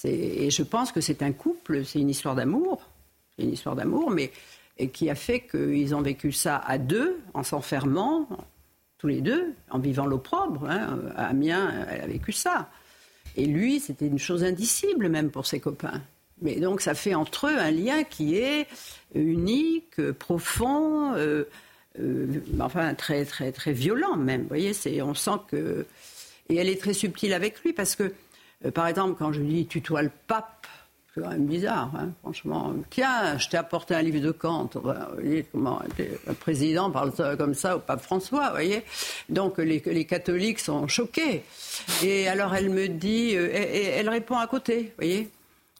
Et 0.03 0.49
je 0.49 0.63
pense 0.63 0.91
que 0.91 1.01
c'est 1.01 1.21
un 1.21 1.31
couple, 1.31 1.85
c'est 1.85 1.99
une 1.99 2.09
histoire 2.09 2.35
d'amour 2.35 2.90
une 3.41 3.53
histoire 3.53 3.75
d'amour, 3.75 4.11
mais 4.11 4.31
qui 4.93 5.09
a 5.09 5.15
fait 5.15 5.41
qu'ils 5.41 5.93
ont 5.93 6.01
vécu 6.01 6.31
ça 6.31 6.57
à 6.57 6.77
deux, 6.77 7.19
en 7.33 7.43
s'enfermant, 7.43 8.27
tous 8.97 9.07
les 9.07 9.21
deux, 9.21 9.53
en 9.69 9.79
vivant 9.79 10.05
l'opprobre. 10.05 10.65
Hein. 10.69 10.99
À 11.15 11.27
Amiens, 11.27 11.85
elle 11.89 12.01
a 12.01 12.07
vécu 12.07 12.31
ça. 12.31 12.69
Et 13.35 13.45
lui, 13.45 13.79
c'était 13.79 14.07
une 14.07 14.19
chose 14.19 14.43
indicible 14.43 15.09
même 15.09 15.29
pour 15.29 15.45
ses 15.45 15.59
copains. 15.59 16.01
Mais 16.41 16.59
donc 16.59 16.81
ça 16.81 16.93
fait 16.93 17.13
entre 17.13 17.47
eux 17.47 17.57
un 17.57 17.71
lien 17.71 18.03
qui 18.03 18.35
est 18.35 18.67
unique, 19.13 20.01
profond, 20.13 21.13
euh, 21.13 21.43
euh, 21.99 22.27
enfin 22.59 22.93
très 22.95 23.25
très 23.25 23.51
très 23.51 23.73
violent 23.73 24.17
même. 24.17 24.41
Vous 24.41 24.47
voyez, 24.47 24.73
c'est 24.73 25.01
on 25.01 25.13
sent 25.13 25.39
que 25.47 25.85
et 26.49 26.55
elle 26.55 26.69
est 26.69 26.79
très 26.79 26.93
subtile 26.93 27.33
avec 27.33 27.61
lui 27.63 27.73
parce 27.73 27.95
que 27.95 28.11
euh, 28.65 28.71
par 28.71 28.87
exemple 28.87 29.15
quand 29.19 29.31
je 29.31 29.39
lui 29.41 29.53
dis 29.53 29.65
tutoie 29.67 30.01
le 30.01 30.11
pape, 30.27 30.67
c'est 31.13 31.21
quand 31.21 31.29
même 31.29 31.45
bizarre, 31.45 31.91
hein, 31.93 32.13
franchement. 32.21 32.73
Tiens, 32.89 33.37
je 33.37 33.49
t'ai 33.49 33.57
apporté 33.57 33.93
un 33.93 34.01
livre 34.01 34.21
de 34.21 34.31
Kant. 34.31 34.69
Vous 34.73 34.93
voyez 35.13 35.45
comment 35.51 35.81
le 35.97 36.33
président 36.33 36.89
parle 36.89 37.11
comme 37.37 37.53
ça 37.53 37.75
au 37.75 37.79
pape 37.79 38.01
François, 38.01 38.47
vous 38.47 38.51
voyez. 38.51 38.83
Donc 39.27 39.57
les, 39.57 39.81
les, 39.85 40.05
catholiques 40.05 40.59
sont 40.59 40.87
choqués. 40.87 41.43
Et 42.01 42.29
alors 42.29 42.55
elle 42.55 42.69
me 42.69 42.87
dit, 42.87 43.35
euh, 43.35 43.49
et, 43.51 43.87
elle 43.87 44.07
répond 44.07 44.37
à 44.37 44.47
côté, 44.47 44.83
vous 44.83 45.05
voyez. 45.05 45.29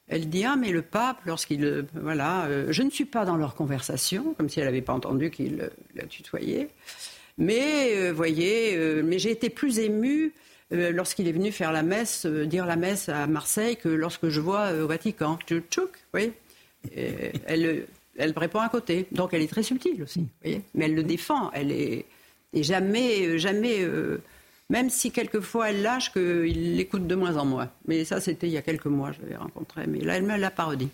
Elle 0.10 0.28
dit 0.28 0.44
ah 0.44 0.58
mais 0.58 0.72
le 0.72 0.82
pape 0.82 1.20
lorsqu'il 1.26 1.64
euh, 1.64 1.84
voilà, 1.94 2.44
euh, 2.48 2.68
je 2.70 2.84
ne 2.84 2.90
suis 2.90 3.06
pas 3.06 3.24
dans 3.24 3.38
leur 3.38 3.56
conversation, 3.56 4.34
comme 4.38 4.50
si 4.50 4.60
elle 4.60 4.66
n'avait 4.66 4.82
pas 4.82 4.94
entendu 4.94 5.32
qu'il 5.32 5.70
la 5.96 6.04
tutoyait. 6.08 6.68
Mais 7.38 8.12
voyez, 8.12 9.02
mais 9.04 9.18
j'ai 9.18 9.32
été 9.32 9.50
plus 9.50 9.80
émue 9.80 10.34
euh, 10.74 10.92
lorsqu'il 10.92 11.28
est 11.28 11.32
venu 11.32 11.52
faire 11.52 11.72
la 11.72 11.84
messe, 11.84 12.26
euh, 12.26 12.46
dire 12.46 12.66
la 12.66 12.76
messe 12.76 13.10
à 13.10 13.28
Marseille 13.28 13.78
que 13.78 13.90
lorsque 13.90 14.30
je 14.30 14.40
vois 14.40 14.72
euh, 14.72 14.84
au 14.84 14.88
Vatican. 14.88 15.38
Tchouk, 15.48 15.92
oui. 16.14 16.32
Elle, 16.96 17.86
elle 18.18 18.34
répond 18.36 18.60
à 18.60 18.70
côté. 18.70 19.08
Donc 19.12 19.34
elle 19.34 19.42
est 19.42 19.52
très 19.52 19.64
subtile 19.64 20.02
aussi, 20.02 20.28
voyez. 20.42 20.62
Mais 20.74 20.86
elle 20.86 20.96
le 20.96 21.04
défend. 21.04 21.52
Elle 21.52 21.72
est 21.72 22.06
et 22.54 22.64
jamais, 22.64 23.38
jamais. 23.38 23.88
même 24.70 24.90
si 24.90 25.12
quelquefois 25.12 25.70
elle 25.70 25.84
lâche, 25.84 26.12
qu'il 26.12 26.76
l'écoute 26.76 27.08
de 27.08 27.16
moins 27.16 27.38
en 27.38 27.46
moins. 27.46 27.72
Mais 27.86 28.04
ça, 28.04 28.20
c'était 28.20 28.48
il 28.48 28.54
y 28.54 28.58
a 28.58 28.62
quelques 28.62 28.88
mois, 28.88 29.12
je 29.12 29.22
l'avais 29.22 29.38
rencontré. 29.38 29.86
Mais 29.88 30.00
là, 30.00 30.18
elle 30.18 30.24
me 30.24 30.36
l'a 30.36 30.52
parodie. 30.52 30.90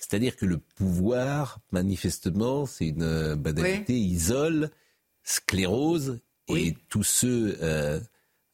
C'est-à-dire 0.00 0.36
que 0.36 0.44
le 0.44 0.58
pouvoir, 0.58 1.60
manifestement, 1.72 2.66
c'est 2.66 2.88
une 2.88 3.34
banalité, 3.36 3.94
oui. 3.94 4.00
isole, 4.00 4.70
sclérose, 5.22 6.20
oui. 6.48 6.68
et 6.68 6.76
tous 6.88 7.04
ceux 7.04 7.56
euh, 7.62 8.00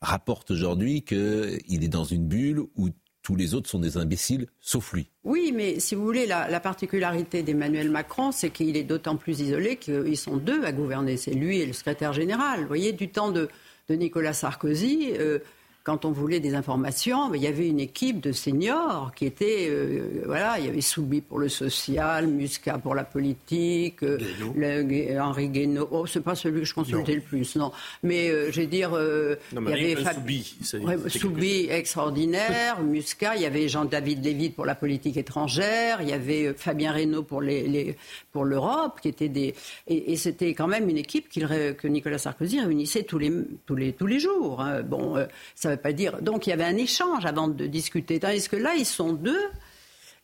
rapportent 0.00 0.50
aujourd'hui 0.50 1.02
qu'il 1.02 1.84
est 1.84 1.88
dans 1.88 2.04
une 2.04 2.26
bulle 2.26 2.60
où 2.76 2.88
tous 3.22 3.36
les 3.36 3.54
autres 3.54 3.68
sont 3.68 3.78
des 3.78 3.96
imbéciles, 3.98 4.46
sauf 4.60 4.92
lui. 4.94 5.10
Oui, 5.24 5.52
mais 5.54 5.78
si 5.78 5.94
vous 5.94 6.04
voulez, 6.04 6.26
la, 6.26 6.48
la 6.48 6.60
particularité 6.60 7.42
d'Emmanuel 7.42 7.90
Macron, 7.90 8.32
c'est 8.32 8.50
qu'il 8.50 8.76
est 8.76 8.82
d'autant 8.82 9.16
plus 9.16 9.40
isolé 9.40 9.76
qu'ils 9.76 10.16
sont 10.16 10.38
deux 10.38 10.64
à 10.64 10.72
gouverner. 10.72 11.16
C'est 11.16 11.32
lui 11.34 11.58
et 11.58 11.66
le 11.66 11.74
secrétaire 11.74 12.14
général. 12.14 12.62
Vous 12.62 12.68
voyez, 12.68 12.92
du 12.92 13.10
temps 13.10 13.30
de, 13.30 13.48
de 13.88 13.94
Nicolas 13.94 14.32
Sarkozy, 14.32 15.12
euh, 15.18 15.38
quand 15.82 16.04
on 16.04 16.10
voulait 16.10 16.40
des 16.40 16.54
informations, 16.54 17.32
il 17.32 17.40
y 17.40 17.46
avait 17.46 17.68
une 17.68 17.80
équipe 17.80 18.20
de 18.20 18.32
seniors 18.32 19.12
qui 19.16 19.24
était, 19.24 19.68
euh, 19.70 20.22
voilà, 20.26 20.58
il 20.58 20.66
y 20.66 20.68
avait 20.68 20.82
Soubi 20.82 21.22
pour 21.22 21.38
le 21.38 21.48
social, 21.48 22.26
Muscat 22.26 22.78
pour 22.78 22.94
la 22.94 23.04
politique, 23.04 24.02
euh, 24.02 24.18
le, 24.54 25.18
Henri 25.18 25.48
Guénaud. 25.48 25.88
Oh, 25.90 26.06
c'est 26.06 26.20
pas 26.20 26.34
celui 26.34 26.60
que 26.60 26.66
je 26.66 26.74
consultais 26.74 27.12
non. 27.12 27.16
le 27.16 27.22
plus, 27.22 27.56
non. 27.56 27.72
Mais 28.02 28.28
euh, 28.28 28.50
je 28.52 28.60
vais 28.60 28.66
dire, 28.66 28.90
non, 28.90 29.62
il 29.68 29.68
y 29.68 29.72
avait 29.72 29.96
Fab... 29.96 30.16
Soubi, 30.16 30.56
ouais, 30.74 31.08
Soubi 31.08 31.66
extraordinaire, 31.70 32.80
Muscat, 32.82 33.36
il 33.36 33.42
y 33.42 33.46
avait 33.46 33.66
Jean-David 33.68 34.22
Lévy 34.22 34.50
pour 34.50 34.66
la 34.66 34.74
politique 34.74 35.16
étrangère, 35.16 36.02
il 36.02 36.10
y 36.10 36.12
avait 36.12 36.52
Fabien 36.52 36.92
Reynaud 36.92 37.22
pour 37.22 37.40
les, 37.40 37.66
les 37.66 37.96
pour 38.32 38.44
l'Europe, 38.44 39.00
qui 39.00 39.08
était 39.08 39.30
des, 39.30 39.54
et, 39.86 40.12
et 40.12 40.16
c'était 40.16 40.52
quand 40.52 40.68
même 40.68 40.90
une 40.90 40.98
équipe 40.98 41.28
que 41.30 41.86
Nicolas 41.88 42.18
Sarkozy 42.18 42.60
réunissait 42.60 43.04
tous 43.04 43.18
les 43.18 43.32
tous 43.64 43.76
les 43.76 43.94
tous 43.94 44.06
les 44.06 44.18
jours. 44.18 44.60
Hein. 44.60 44.82
Bon, 44.82 45.16
ça 45.54 45.69
pas 45.76 45.92
dire. 45.92 46.20
Donc 46.22 46.46
il 46.46 46.50
y 46.50 46.52
avait 46.52 46.64
un 46.64 46.76
échange 46.76 47.26
avant 47.26 47.48
de 47.48 47.66
discuter. 47.66 48.18
Tandis 48.20 48.48
que 48.48 48.56
là, 48.56 48.74
ils 48.76 48.86
sont 48.86 49.12
deux. 49.12 49.40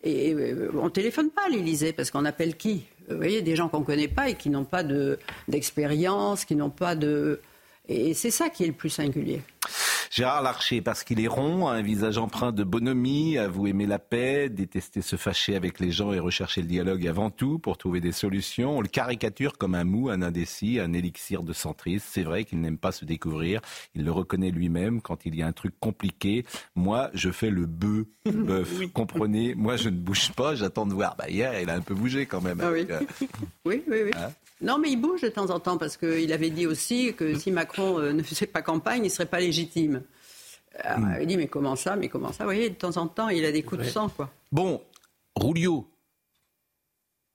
Et 0.05 0.34
on 0.74 0.84
ne 0.84 0.90
téléphone 0.90 1.30
pas 1.30 1.47
à 1.47 1.49
l'Élysée 1.49 1.92
parce 1.92 2.11
qu'on 2.11 2.24
appelle 2.24 2.57
qui? 2.57 2.84
Vous 3.09 3.16
voyez, 3.16 3.42
des 3.42 3.57
gens 3.57 3.68
qu'on 3.68 3.80
ne 3.80 3.84
connaît 3.84 4.09
pas 4.09 4.28
et 4.28 4.34
qui 4.34 4.51
n'ont 4.51 4.64
pas 4.64 4.84
d'expérience, 5.49 6.44
qui 6.44 6.55
n'ont 6.57 6.70
pas 6.70 6.94
de. 6.94 7.40
Et 7.88 8.14
c'est 8.14 8.30
ça 8.30 8.49
qui 8.49 8.64
est 8.64 8.68
le 8.68 8.72
plus 8.72 8.90
singulier. 8.90 9.42
Gérard 10.17 10.41
Larcher, 10.41 10.81
parce 10.81 11.05
qu'il 11.05 11.21
est 11.21 11.29
rond, 11.29 11.69
a 11.69 11.73
un 11.73 11.83
visage 11.83 12.17
empreint 12.17 12.51
de 12.51 12.64
bonhomie, 12.64 13.37
à 13.37 13.49
vous 13.49 13.67
aimer 13.67 13.85
la 13.85 13.99
paix, 13.99 14.49
détester 14.49 15.03
se 15.03 15.17
fâcher 15.17 15.57
avec 15.57 15.79
les 15.79 15.91
gens 15.91 16.11
et 16.14 16.19
rechercher 16.19 16.62
le 16.62 16.69
dialogue 16.69 17.07
avant 17.07 17.29
tout 17.29 17.59
pour 17.59 17.77
trouver 17.77 18.01
des 18.01 18.12
solutions. 18.12 18.79
On 18.79 18.81
le 18.81 18.89
caricature 18.89 19.59
comme 19.59 19.75
un 19.75 19.85
mou, 19.85 20.09
un 20.09 20.23
indécis, 20.23 20.81
un 20.81 20.95
élixir 20.95 21.43
de 21.43 21.53
centriste. 21.53 22.07
C'est 22.11 22.23
vrai 22.23 22.45
qu'il 22.47 22.62
n'aime 22.62 22.79
pas 22.79 22.93
se 22.93 23.05
découvrir. 23.05 23.61
Il 23.95 24.07
le 24.07 24.11
reconnaît 24.11 24.51
lui-même 24.51 25.03
quand 25.03 25.27
il 25.27 25.35
y 25.35 25.43
a 25.43 25.47
un 25.47 25.53
truc 25.53 25.75
compliqué. 25.81 26.47
Moi, 26.77 27.11
je 27.12 27.31
fais 27.31 27.51
le 27.51 27.67
bœuf, 27.67 28.07
bœuf. 28.25 28.73
oui. 28.79 28.91
Comprenez? 28.91 29.55
Moi, 29.55 29.77
je 29.77 29.91
ne 29.91 29.99
bouge 29.99 30.33
pas, 30.33 30.55
j'attends 30.55 30.87
de 30.87 30.95
voir. 30.95 31.17
Bah, 31.17 31.29
hier, 31.29 31.61
il 31.61 31.69
a 31.69 31.75
un 31.75 31.83
peu 31.83 31.95
bougé 31.95 32.25
quand 32.25 32.41
même. 32.41 32.62
Ah, 32.62 32.71
oui. 32.73 32.87
Euh... 32.89 33.01
oui, 33.67 33.83
oui, 33.87 33.99
oui. 34.07 34.11
Hein 34.17 34.31
non, 34.61 34.79
mais 34.79 34.91
il 34.91 34.97
bouge 34.97 35.21
de 35.21 35.29
temps 35.29 35.51
en 35.51 35.61
temps 35.61 35.77
parce 35.77 35.97
qu'il 35.97 36.33
avait 36.33 36.51
dit 36.51 36.67
aussi 36.67 37.15
que 37.15 37.39
si 37.39 37.51
Macron 37.51 37.99
euh, 37.99 38.13
ne 38.13 38.23
faisait 38.23 38.47
pas 38.47 38.63
campagne, 38.63 39.03
il 39.03 39.09
ne 39.09 39.11
serait 39.11 39.27
pas 39.27 39.41
légitime. 39.41 40.03
Alors, 40.79 41.01
mm. 41.01 41.19
Il 41.21 41.27
dit 41.27 41.37
mais 41.37 41.49
comment 41.49 41.77
ça, 41.77 41.97
mais 41.97 42.09
comment 42.09 42.33
ça? 42.33 42.45
Vous 42.45 42.49
voyez, 42.49 42.71
de 42.71 42.75
temps 42.75 42.97
en 42.97 43.07
temps, 43.07 43.29
il 43.29 43.45
a 43.45 43.53
des 43.53 43.63
coups 43.63 43.83
de 43.83 43.89
sang, 43.89 44.09
quoi. 44.09 44.31
Bon, 44.53 44.83
Rulio. 45.37 45.87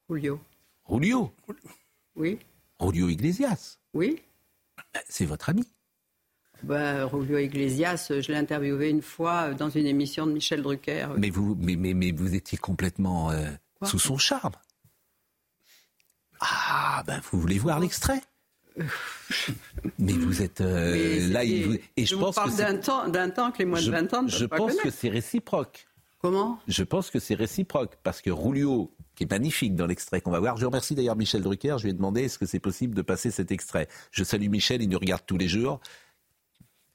Rulio. 0.09 0.39
Rulio. 0.85 1.31
Oui. 2.15 2.39
Rulio 2.79 3.09
Iglesias. 3.09 3.77
Oui. 3.93 4.19
C'est 5.07 5.25
votre 5.25 5.49
ami. 5.49 5.67
Ben, 6.63 7.05
Rulio 7.05 7.37
Iglesias, 7.37 8.11
je 8.19 8.31
l'ai 8.31 8.37
interviewé 8.37 8.89
une 8.89 9.01
fois 9.01 9.53
dans 9.53 9.69
une 9.69 9.85
émission 9.85 10.27
de 10.27 10.31
Michel 10.31 10.61
Drucker. 10.61 11.07
Mais 11.17 11.29
vous, 11.29 11.55
mais, 11.59 11.75
mais, 11.75 11.93
mais 11.93 12.11
vous 12.11 12.35
étiez 12.35 12.57
complètement 12.57 13.31
euh, 13.31 13.47
sous 13.83 13.99
son 13.99 14.17
charme. 14.17 14.53
Ah, 16.41 17.03
ben 17.07 17.21
vous 17.31 17.39
voulez 17.39 17.59
voir 17.59 17.79
l'extrait? 17.79 18.21
Mais 19.99 20.13
vous 20.13 20.41
êtes 20.41 20.61
euh, 20.61 20.91
mais 20.93 21.19
là, 21.27 21.43
il 21.43 21.65
vous... 21.67 21.73
et 21.97 22.05
je, 22.05 22.11
je 22.11 22.15
pense 22.15 22.35
parle 22.35 22.55
d'un 22.55 22.77
temps, 22.77 23.07
d'un 23.09 23.29
temps 23.29 23.51
que 23.51 23.59
les 23.59 23.65
moins 23.65 23.79
je, 23.79 23.87
de 23.87 23.91
20 23.91 24.13
ans 24.13 24.23
ne 24.23 24.27
Je 24.29 24.45
pas 24.45 24.57
pense 24.57 24.71
connaître. 24.71 24.83
que 24.83 24.89
c'est 24.91 25.09
réciproque. 25.09 25.87
Comment? 26.21 26.59
Je 26.67 26.83
pense 26.83 27.09
que 27.09 27.19
c'est 27.19 27.35
réciproque 27.35 27.97
parce 28.03 28.21
que 28.21 28.29
Rulio, 28.29 28.93
qui 29.15 29.23
est 29.23 29.29
magnifique 29.31 29.75
dans 29.75 29.87
l'extrait 29.87 30.21
qu'on 30.21 30.31
va 30.31 30.39
voir. 30.39 30.55
Je 30.57 30.65
remercie 30.65 30.95
d'ailleurs 30.95 31.15
Michel 31.15 31.41
Drucker. 31.41 31.75
Je 31.79 31.83
lui 31.83 31.89
ai 31.91 31.93
demandé 31.93 32.23
est-ce 32.23 32.37
que 32.39 32.45
c'est 32.45 32.59
possible 32.59 32.93
de 32.95 33.01
passer 33.01 33.29
cet 33.31 33.51
extrait? 33.51 33.87
Je 34.11 34.23
salue 34.23 34.47
Michel, 34.49 34.81
il 34.81 34.89
nous 34.89 34.99
regarde 34.99 35.23
tous 35.25 35.37
les 35.37 35.47
jours. 35.47 35.79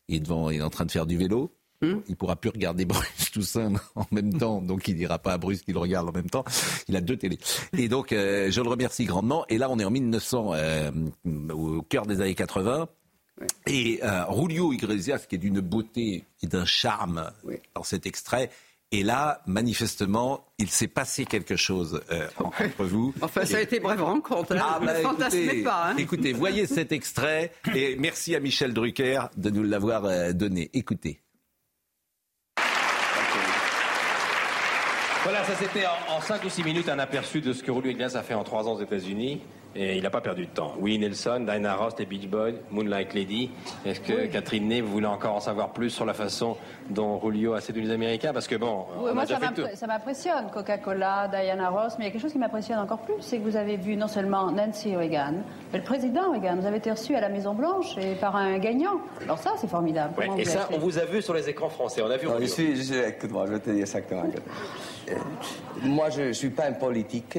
il 0.09 0.17
est, 0.17 0.21
devant, 0.21 0.51
il 0.51 0.59
est 0.59 0.63
en 0.63 0.71
train 0.71 0.87
de 0.87 0.93
faire 0.93 1.07
du 1.07 1.17
vélo. 1.19 1.53
Hmm. 1.83 1.97
Il 2.09 2.17
pourra 2.17 2.37
plus 2.37 2.51
regarder 2.51 2.85
Bruce 2.87 3.31
Toussaint 3.33 3.75
en 3.95 4.07
même 4.11 4.33
temps, 4.33 4.61
donc 4.63 4.89
il 4.89 4.97
n'ira 4.97 5.19
pas 5.19 5.35
à 5.35 5.39
Bruce 5.39 5.63
qu'il 5.63 5.77
regarde 5.77 6.09
en 6.09 6.13
même 6.13 6.31
temps. 6.31 6.45
Il 6.89 6.97
a 6.97 7.01
deux 7.01 7.17
télés. 7.17 7.39
Et 7.77 7.89
donc, 7.89 8.13
euh, 8.13 8.51
je 8.51 8.61
le 8.61 8.69
remercie 8.69 9.05
grandement. 9.05 9.45
Et 9.49 9.59
là, 9.59 9.71
on 9.71 9.79
est 9.79 9.85
en 9.85 9.91
1900, 9.91 10.53
euh, 10.55 10.91
au 11.53 11.83
cœur 11.83 12.07
des 12.07 12.21
années 12.21 12.35
80. 12.35 12.89
Et 13.67 14.01
euh, 14.03 14.23
Julio 14.35 14.73
Iglesias, 14.73 15.27
qui 15.29 15.35
est 15.35 15.39
d'une 15.39 15.61
beauté 15.61 16.25
et 16.43 16.47
d'un 16.47 16.65
charme 16.65 17.31
dans 17.75 17.83
cet 17.83 18.07
extrait. 18.07 18.51
Et 18.93 19.03
là, 19.03 19.43
manifestement, 19.47 20.47
il 20.59 20.71
s'est 20.71 20.87
passé 20.87 21.25
quelque 21.25 21.57
chose 21.57 22.01
euh, 22.11 22.29
entre 22.39 22.85
vous. 22.85 23.13
Enfin, 23.21 23.45
ça 23.45 23.59
a 23.59 23.61
été 23.61 23.81
brève 23.81 24.03
rencontre. 24.03 24.53
Hein. 24.53 24.61
ah, 24.63 24.81
bah, 24.81 25.01
écoutez, 25.01 25.63
pas. 25.63 25.91
Hein. 25.91 25.97
écoutez, 25.99 26.33
voyez 26.33 26.67
cet 26.67 26.93
extrait 26.93 27.53
et 27.75 27.97
merci 27.97 28.35
à 28.35 28.41
Michel 28.41 28.73
Drucker 28.73 29.23
de 29.37 29.51
nous 29.51 29.65
l'avoir 29.65 30.33
donné. 30.33 30.71
Écoutez. 30.73 31.21
Voilà, 35.29 35.43
ça 35.43 35.55
c'était 35.57 35.85
en, 35.87 36.21
5 36.21 36.45
ou 36.45 36.49
6 36.49 36.63
minutes 36.63 36.89
un 36.89 37.01
aperçu 37.01 37.41
de 37.41 37.53
ce 37.53 37.61
que 37.61 37.75
Julio 37.75 37.91
Iglesias 37.91 38.17
a 38.17 38.23
fait 38.23 38.35
en 38.35 38.45
3 38.45 38.69
ans 38.69 38.75
aux 38.75 38.81
États-Unis. 38.81 39.41
Et 39.79 39.97
il 39.99 40.03
n'a 40.03 40.09
pas 40.11 40.23
perdu 40.23 40.47
de 40.47 40.51
temps. 40.51 40.73
Willie 40.81 40.99
Nelson, 40.99 41.41
Diana 41.45 41.75
Ross, 41.77 41.93
les 41.99 42.07
Beach 42.07 42.27
Boys, 42.29 42.53
Moonlight 42.71 43.13
Lady. 43.13 43.51
Est-ce 43.85 44.01
que 44.01 44.25
Catherine 44.27 44.69
Ney, 44.69 44.81
vous 44.81 44.91
voulez 44.91 45.07
encore 45.07 45.35
en 45.35 45.41
savoir 45.41 45.71
plus 45.75 45.91
sur 45.91 46.07
la 46.07 46.15
façon 46.15 46.57
dont 46.89 47.21
Julio 47.23 47.53
a 47.53 47.61
séduit 47.61 47.83
les 47.85 47.91
Américains? 47.91 48.33
Parce 48.33 48.49
que 48.49 48.57
bon, 48.57 48.87
Oui, 48.99 49.11
on 49.11 49.15
moi, 49.15 49.25
a 49.25 49.27
ça 49.27 49.39
déjà 49.39 49.87
m'impressionne, 49.87 50.47
Coca-Cola, 50.53 51.29
Diana 51.29 51.69
Ross, 51.69 51.95
mais 51.99 52.05
il 52.05 52.07
y 52.07 52.09
a 52.09 52.13
quelque 52.13 52.23
chose 52.23 52.33
qui 52.33 52.39
m'impressionne 52.39 52.79
encore 52.79 53.01
plus, 53.01 53.15
c'est 53.21 53.37
que 53.39 53.43
vous 53.43 53.57
avez 53.57 53.77
vu 53.77 53.97
non 53.97 54.09
seulement 54.09 54.51
Nancy 54.51 54.97
Reagan, 54.97 55.35
mais 55.73 55.79
le 55.79 55.85
président 55.85 56.33
Reagan. 56.33 56.57
Vous 56.57 56.67
avez 56.67 56.79
été 56.79 56.91
reçu 56.91 57.15
à 57.15 57.21
la 57.21 57.29
Maison-Blanche 57.29 57.99
et 57.99 58.15
par 58.15 58.35
un 58.35 58.59
gagnant. 58.59 59.01
Alors 59.25 59.39
ça, 59.39 59.53
c'est 59.61 59.69
formidable. 59.69 60.15
Ouais, 60.19 60.29
et 60.41 60.45
ça, 60.47 60.69
on 60.73 60.79
vous 60.79 60.97
a 60.99 61.05
vu 61.05 61.21
sur 61.21 61.35
les 61.35 61.49
écrans 61.51 61.69
français. 61.69 62.01
On 62.03 62.11
a 62.11 62.17
vu 62.17 62.27
Non, 62.29 62.37
je 62.41 62.47
suis, 62.47 62.77
je 62.77 62.83
suis- 62.83 62.99
écoute-moi, 62.99 63.45
je 63.47 63.53
vais 63.53 63.61
te 63.61 63.69
dire 63.71 63.81
exactement. 63.81 64.23
Euh, 65.09 65.15
moi, 65.83 66.09
je 66.11 66.23
ne 66.23 66.33
suis 66.33 66.51
pas 66.51 66.65
un 66.67 66.73
politique. 66.73 67.39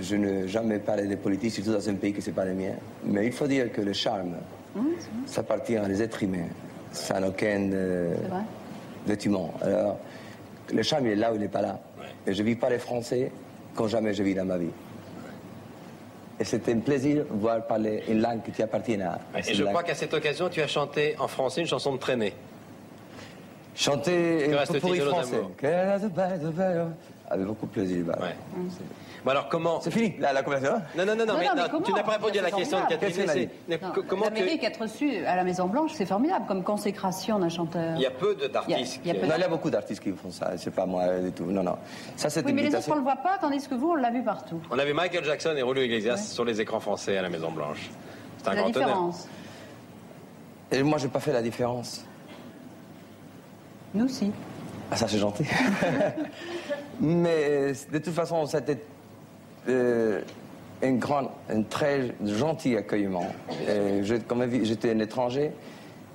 Je 0.00 0.16
n'ai 0.16 0.48
jamais 0.48 0.78
parlé 0.78 1.06
de 1.06 1.14
politique, 1.16 1.50
surtout 1.52 1.75
dans 1.76 1.88
un 1.88 1.94
pays 1.94 2.12
qui 2.12 2.26
n'est 2.26 2.34
pas 2.34 2.44
le 2.44 2.54
mien. 2.54 2.72
Mais 3.04 3.26
il 3.26 3.32
faut 3.32 3.46
dire 3.46 3.70
que 3.70 3.80
le 3.80 3.92
charme, 3.92 4.36
ça 5.26 5.40
appartient 5.40 5.76
à 5.76 5.86
les 5.86 6.02
êtres 6.02 6.22
humains. 6.22 6.48
Ça 6.92 7.20
n'a 7.20 7.28
aucun 7.28 7.70
euh, 7.72 8.14
vêtement. 9.06 9.52
Alors, 9.60 9.98
le 10.72 10.82
charme, 10.82 11.06
il 11.06 11.12
est 11.12 11.16
là 11.16 11.32
ou 11.32 11.34
il 11.36 11.40
n'est 11.40 11.48
pas 11.48 11.62
là. 11.62 11.78
Et 12.26 12.32
je 12.32 12.42
ne 12.42 12.48
vis 12.48 12.56
pas 12.56 12.70
les 12.70 12.78
Français 12.78 13.30
comme 13.74 13.88
jamais 13.88 14.14
je 14.14 14.22
vis 14.22 14.34
dans 14.34 14.46
ma 14.46 14.56
vie. 14.56 14.70
Et 16.40 16.44
c'était 16.44 16.72
un 16.72 16.80
plaisir 16.80 17.24
de 17.24 17.38
voir 17.38 17.66
parler 17.66 18.02
une 18.08 18.20
langue 18.20 18.42
qui 18.42 18.52
t'appartient 18.52 19.00
à. 19.00 19.18
Et 19.38 19.54
je 19.54 19.62
langue. 19.62 19.72
crois 19.72 19.82
qu'à 19.82 19.94
cette 19.94 20.12
occasion, 20.14 20.48
tu 20.48 20.60
as 20.60 20.66
chanté 20.66 21.14
en 21.18 21.28
français 21.28 21.60
une 21.62 21.66
chanson 21.66 21.92
de 21.92 21.98
traînée. 21.98 22.34
Chanter 23.74 24.50
pour 24.80 24.94
nos 24.94 25.04
Français. 25.04 25.40
Avec 27.28 27.44
beaucoup 27.46 27.66
de 27.66 27.70
plaisir. 27.72 28.04
bah. 28.04 28.16
Bon 29.24 29.30
alors 29.32 29.48
comment 29.48 29.80
C'est 29.80 29.90
fini, 29.90 30.14
la, 30.20 30.32
la 30.32 30.44
conversation 30.44 30.80
Non, 30.96 31.04
non, 31.04 31.16
non, 31.16 31.26
non, 31.26 31.32
Non, 31.32 31.38
mais, 31.40 31.46
non, 31.46 31.82
tu 31.82 31.92
n'as 31.92 32.04
pas 32.04 32.12
répondu 32.12 32.38
à 32.38 32.42
la 32.42 32.50
question 32.52 32.78
de. 32.80 32.86
Catherine. 32.86 33.48
L'Amérique 34.22 34.62
être 34.62 34.82
reçu 34.82 35.24
à 35.26 35.34
la 35.34 35.42
Maison-Blanche, 35.42 35.90
c'est 35.94 36.06
formidable 36.06 36.46
comme 36.46 36.62
consécration 36.62 37.40
d'un 37.40 37.48
chanteur. 37.48 37.94
Il 37.96 38.02
y 38.02 38.06
a 38.06 38.12
peu 38.12 38.36
d'artistes. 38.36 39.00
Il 39.04 39.08
y 39.08 39.10
a- 39.10 39.36
il 39.36 39.44
y 39.44 39.48
beaucoup 39.48 39.70
d'artistes 39.70 40.00
qui 40.02 40.12
font 40.12 40.30
ça, 40.30 40.56
c'est 40.56 40.70
pas 40.70 40.86
moi 40.86 41.18
du 41.18 41.32
tout. 41.32 41.46
Non, 41.46 41.64
non. 41.64 41.76
Ça, 42.14 42.30
c'est 42.30 42.44
Oui, 42.44 42.52
mais 42.52 42.62
les 42.62 42.74
autres, 42.76 42.88
on 42.92 42.94
le 42.94 43.00
voit 43.00 43.16
pas, 43.16 43.38
tandis 43.40 43.66
que 43.66 43.74
vous, 43.74 43.90
on 43.90 43.94
l'a 43.96 44.10
vu 44.12 44.22
partout. 44.22 44.60
On 44.70 44.78
avait 44.78 44.92
Michael 44.94 45.24
Jackson 45.24 45.54
et 45.56 45.60
Julio 45.66 45.82
Iglesias 45.82 46.18
sur 46.18 46.44
les 46.44 46.60
écrans 46.60 46.78
français 46.80 47.16
à 47.18 47.22
la 47.22 47.28
Maison 47.28 47.50
Blanche. 47.50 47.90
C'est 48.38 48.48
un 48.48 48.54
la 48.54 48.60
grand 48.62 48.76
honneur. 48.76 48.88
différence. 48.88 49.28
Et 50.70 50.82
moi, 50.84 50.98
j'ai 50.98 51.08
pas 51.08 51.20
fait 51.20 51.32
la 51.32 51.42
différence. 51.42 52.04
Nous 53.94 54.04
aussi. 54.04 54.30
Ah, 54.90 54.96
ça, 54.96 55.08
c'est 55.08 55.18
gentil. 55.18 55.44
Mais 57.00 57.72
de 57.92 57.98
toute 57.98 58.14
façon, 58.14 58.46
c'était 58.46 58.78
euh, 59.68 60.20
un 60.82 60.92
grand, 60.92 61.30
un 61.50 61.62
très 61.62 62.14
gentil 62.24 62.76
accueillement. 62.76 63.26
J'étais 64.02 64.90
un 64.90 64.98
étranger 65.00 65.52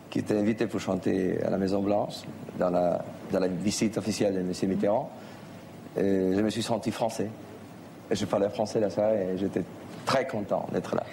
qui 0.09 0.19
était 0.19 0.37
invité 0.37 0.67
pour 0.67 0.79
chanter 0.79 1.41
à 1.43 1.49
la 1.49 1.57
Maison 1.57 1.81
Blanche 1.81 2.21
dans 2.57 2.69
la, 2.69 3.03
dans 3.31 3.39
la 3.39 3.47
visite 3.47 3.97
officielle 3.97 4.35
de 4.35 4.39
M. 4.39 4.51
Mitterrand. 4.69 5.09
Je 5.97 6.41
me 6.41 6.49
suis 6.49 6.63
senti 6.63 6.91
français. 6.91 7.29
Je 8.09 8.25
parlais 8.25 8.49
français 8.49 8.89
soirée 8.89 9.33
et 9.33 9.37
j'étais 9.37 9.63
très 10.05 10.27
content 10.27 10.65
d'être 10.71 10.95
là. 10.95 11.03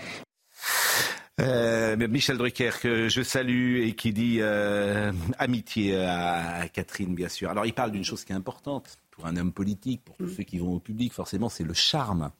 Euh, 1.41 1.97
Michel 2.09 2.37
Drucker, 2.37 2.71
que 2.81 3.09
je 3.09 3.23
salue 3.23 3.83
et 3.83 3.95
qui 3.95 4.13
dit 4.13 4.39
euh, 4.41 5.13
amitié 5.39 5.97
à, 5.97 6.69
Catherine, 6.69 7.15
bien 7.15 7.29
sûr. 7.29 7.51
Alors, 7.51 7.65
il 7.65 7.73
parle 7.73 7.93
d'une 7.93 8.05
chose 8.05 8.25
qui 8.25 8.33
est 8.33 8.37
importante 8.37 8.99
pour 9.11 9.27
un 9.27 9.37
homme 9.37 9.53
politique, 9.53 10.03
pour 10.05 10.17
tous 10.17 10.29
ceux 10.29 10.43
qui 10.43 10.59
vont 10.59 10.75
au 10.75 10.81
public, 10.81 11.13
forcément, 11.13 11.49
c'est 11.49 11.65
le 11.65 11.75
charme. 11.75 12.31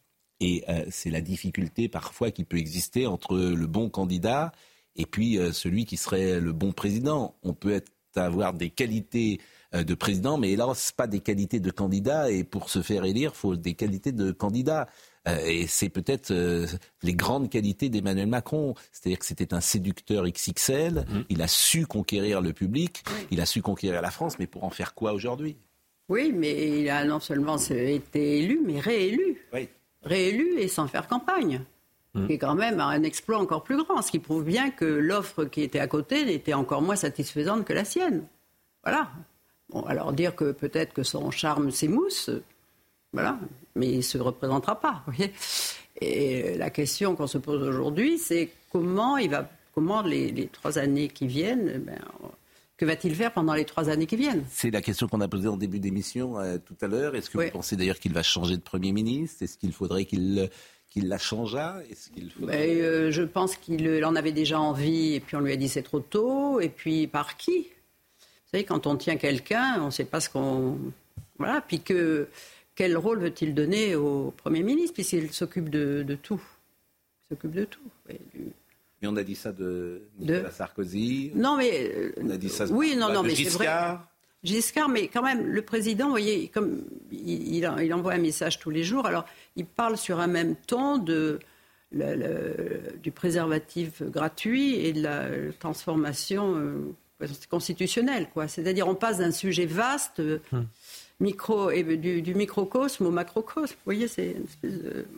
Et 0.41 0.65
euh, 0.69 0.85
c'est 0.91 1.11
la 1.11 1.21
difficulté 1.21 1.89
parfois 1.89 2.31
qui 2.31 2.45
peut 2.45 2.59
exister 2.59 3.07
entre 3.07 3.37
le 3.37 3.67
bon 3.67 3.89
candidat 3.89 4.53
et 4.95 5.07
puis 5.07 5.39
celui 5.53 5.85
qui 5.85 5.97
serait 5.97 6.41
le 6.41 6.53
bon 6.53 6.73
président. 6.73 7.37
On 7.45 7.55
peut 7.55 7.73
être, 7.73 7.93
avoir 8.17 8.53
des 8.53 8.71
qualités 8.71 9.41
de 9.73 9.95
président, 9.95 10.39
mais 10.39 10.51
hélas, 10.51 10.91
pas 10.91 11.07
des 11.07 11.21
qualités 11.21 11.61
de 11.61 11.71
candidat. 11.71 12.33
Et 12.33 12.43
pour 12.43 12.69
se 12.69 12.83
faire 12.83 13.05
élire, 13.05 13.31
il 13.33 13.39
faut 13.39 13.55
des 13.55 13.75
qualités 13.75 14.11
de 14.11 14.33
candidat. 14.33 14.89
Euh, 15.29 15.39
et 15.45 15.67
c'est 15.67 15.89
peut-être 15.89 16.31
euh, 16.31 16.67
les 17.03 17.15
grandes 17.15 17.51
qualités 17.51 17.89
d'Emmanuel 17.89 18.27
Macron. 18.27 18.75
C'est-à-dire 18.93 19.19
que 19.19 19.27
c'était 19.27 19.55
un 19.55 19.61
séducteur 19.61 20.25
XXL. 20.25 21.05
Il 21.29 21.43
a 21.43 21.49
su 21.49 21.87
conquérir 21.87 22.41
le 22.41 22.53
public. 22.53 23.05
Il 23.31 23.41
a 23.41 23.47
su 23.47 23.63
conquérir 23.63 24.03
la 24.03 24.11
France. 24.11 24.39
Mais 24.39 24.47
pour 24.47 24.65
en 24.65 24.71
faire 24.71 24.95
quoi 24.95 25.13
aujourd'hui? 25.13 25.57
Oui, 26.09 26.33
mais 26.35 26.81
il 26.81 26.89
a 26.89 27.05
non 27.05 27.21
seulement 27.21 27.59
été 27.59 28.39
élu, 28.39 28.61
mais 28.65 28.81
réélu. 28.81 29.47
Oui. 29.53 29.69
Réélu 30.03 30.59
et 30.59 30.69
sans 30.69 30.89
faire 30.89 31.07
campagne. 31.07 31.63
Qui 32.27 32.33
est 32.33 32.39
quand 32.39 32.57
même 32.57 32.81
un 32.81 33.03
exploit 33.05 33.39
encore 33.39 33.63
plus 33.63 33.77
grand, 33.77 34.03
ce 34.03 34.11
qui 34.11 34.19
prouve 34.19 34.43
bien 34.43 34.71
que 34.71 34.85
l'offre 34.85 35.45
qui 35.45 35.63
était 35.63 35.79
à 35.79 35.87
côté 35.87 36.25
n'était 36.25 36.55
encore 36.55 36.83
moins 36.83 36.97
satisfaisante 36.97 37.65
que 37.65 37.73
la 37.73 37.85
sienne. 37.85 38.25
Voilà. 38.83 39.13
Bon, 39.69 39.83
alors 39.83 40.13
dire 40.13 40.35
que 40.35 40.51
peut-être 40.51 40.95
que 40.95 41.05
son 41.05 41.31
charme 41.31 41.71
s'émousse, 41.71 42.31
voilà, 43.13 43.39
mais 43.79 43.89
il 43.89 43.97
ne 43.99 44.03
se 44.03 44.19
représentera 44.19 44.81
pas. 44.81 45.03
vous 45.07 45.13
voyez. 45.13 45.33
Et 46.01 46.57
la 46.57 46.71
question 46.71 47.17
qu'on 47.17 47.27
se 47.27 47.39
pose 47.39 47.63
aujourd'hui, 47.67 48.19
c'est 48.19 48.51
comment 48.71 49.17
il 49.17 49.31
va, 49.31 49.51
comment 49.75 50.03
les, 50.03 50.31
les 50.31 50.47
trois 50.47 50.79
années 50.79 51.09
qui 51.09 51.27
viennent, 51.27 51.73
eh 51.75 51.79
ben, 51.79 51.99
que 52.77 52.85
va-t-il 52.85 53.15
faire 53.15 53.33
pendant 53.33 53.55
les 53.55 53.65
trois 53.65 53.89
années 53.89 54.07
qui 54.07 54.17
viennent? 54.17 54.45
C'est 54.51 54.71
la 54.71 54.81
question 54.81 55.09
qu'on 55.09 55.21
a 55.21 55.27
posée 55.27 55.49
en 55.49 55.57
début 55.57 55.81
d'émission 55.81 56.39
euh, 56.39 56.59
tout 56.59 56.77
à 56.81 56.87
l'heure. 56.87 57.17
Est-ce 57.17 57.31
que 57.31 57.39
vous 57.39 57.51
pensez 57.51 57.75
d'ailleurs 57.75 57.99
qu'il 57.99 58.13
va 58.13 58.23
changer 58.23 58.57
de 58.57 58.63
Premier 58.63 58.93
ministre? 58.93 59.43
Est-ce 59.43 59.59
qu'il 59.59 59.73
faudrait 59.73 60.05
qu'il 60.05 60.49
qu'il 60.91 61.09
la 61.09 61.19
changeât 61.19 61.83
Est-ce 61.91 62.09
qu'il 62.11 62.31
faudrait... 62.31 62.57
Ben, 62.57 62.81
euh, 62.81 63.11
je 63.11 63.23
pense 63.23 63.57
qu'il 63.57 64.05
en 64.05 64.17
avait 64.17 64.33
déjà 64.33 64.59
envie, 64.59 65.15
et 65.15 65.21
puis 65.21 65.37
on 65.37 65.41
lui 65.41 65.53
a 65.53 65.57
dit 65.57 65.69
c'est 65.69 65.83
trop 65.83 66.01
tôt, 66.01 66.61
et 66.61 66.69
puis 66.69 67.07
par 67.07 67.37
qui? 67.37 67.59
Vous 67.59 68.53
savez, 68.53 68.65
quand 68.65 68.87
on 68.87 68.97
tient 68.97 69.17
quelqu'un, 69.17 69.83
on 69.83 69.87
ne 69.87 69.91
sait 69.91 70.05
pas 70.05 70.21
ce 70.21 70.31
qu'on... 70.31 70.79
Voilà, 71.39 71.61
puis 71.61 71.81
que, 71.81 72.29
quel 72.79 72.97
rôle 72.97 73.19
veut-il 73.19 73.55
donner 73.57 73.97
au 73.97 74.31
Premier 74.37 74.63
ministre, 74.63 74.95
puisqu'il 74.95 75.33
s'occupe 75.33 75.69
de, 75.69 76.05
de 76.05 76.15
tout 76.15 76.41
Il 77.31 77.35
s'occupe 77.35 77.51
de 77.51 77.65
tout. 77.65 77.81
Et 78.09 78.21
du- 78.33 78.53
Mais 79.03 79.09
on 79.09 79.17
a 79.17 79.25
dit 79.25 79.35
ça 79.35 79.51
de 79.53 80.03
Nicolas 80.19 80.53
Sarkozy. 80.53 81.33
Non, 81.35 81.57
mais... 81.57 81.91
euh, 81.93 82.13
On 82.23 82.31
a 82.31 82.37
dit 82.37 82.49
ça 82.49 82.67
oui, 82.67 82.95
non, 82.97 83.09
bah, 83.09 83.15
non, 83.15 83.23
de 83.23 83.27
mais 83.29 83.35
c'est 83.35 83.43
vrai. 83.51 83.65
Giscard. 83.67 84.09
Giscard, 84.45 84.89
mais 84.89 85.09
quand 85.09 85.23
même, 85.23 85.45
le 85.45 85.63
président, 85.63 86.05
vous 86.05 86.13
voyez, 86.13 86.47
comme 86.49 86.85
il, 87.11 87.57
il 87.57 87.67
en- 87.67 87.79
il 87.79 87.93
envoie 87.93 88.13
un 88.13 88.19
message 88.19 88.61
tous 88.61 88.71
les 88.71 88.85
jours, 88.85 89.05
alors 89.07 89.25
il 89.57 89.67
parle 89.67 89.97
sur 89.97 90.21
un 90.21 90.29
même 90.29 90.55
ton 90.55 90.99
de, 90.99 91.41
le- 91.91 92.15
le- 92.15 92.97
du 93.03 93.11
préservatif 93.11 94.03
gratuit 94.05 94.75
et 94.77 94.93
de 94.93 95.03
la 95.03 95.27
transformation 95.59 96.55
euh, 96.57 96.95
constitutionnelle. 97.51 98.29
quoi. 98.33 98.47
C'est-à-dire, 98.47 98.87
on 98.87 98.95
passe 98.95 99.19
d'un 99.19 99.33
sujet 99.33 99.67
vaste, 99.67 100.21
euh, 100.21 100.39
micro, 101.21 101.71
et 101.71 101.83
du, 101.83 102.35
microcosme 102.35 103.07
au 103.07 103.11
macrocosme. 103.11 103.75
Vous 103.75 103.85
voyez, 103.85 104.09
c'est 104.09 104.37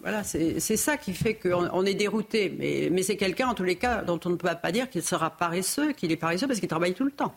voilà, 0.00 0.24
c'est 0.24 0.58
ça 0.60 0.96
qui 0.96 1.12
fait 1.12 1.34
qu'on 1.34 1.68
on 1.72 1.84
est 1.84 1.94
dérouté. 1.94 2.54
Mais, 2.58 2.88
mais 2.90 3.02
c'est 3.02 3.16
quelqu'un, 3.16 3.48
en 3.48 3.54
tous 3.54 3.64
les 3.64 3.76
cas, 3.76 4.02
dont 4.02 4.20
on 4.24 4.30
ne 4.30 4.36
peut 4.36 4.48
pas 4.60 4.72
dire 4.72 4.88
qu'il 4.88 5.02
sera 5.02 5.30
paresseux, 5.30 5.92
qu'il 5.92 6.12
est 6.12 6.16
paresseux 6.16 6.46
parce 6.46 6.60
qu'il 6.60 6.68
travaille 6.68 6.94
tout 6.94 7.04
le 7.04 7.10
temps. 7.10 7.34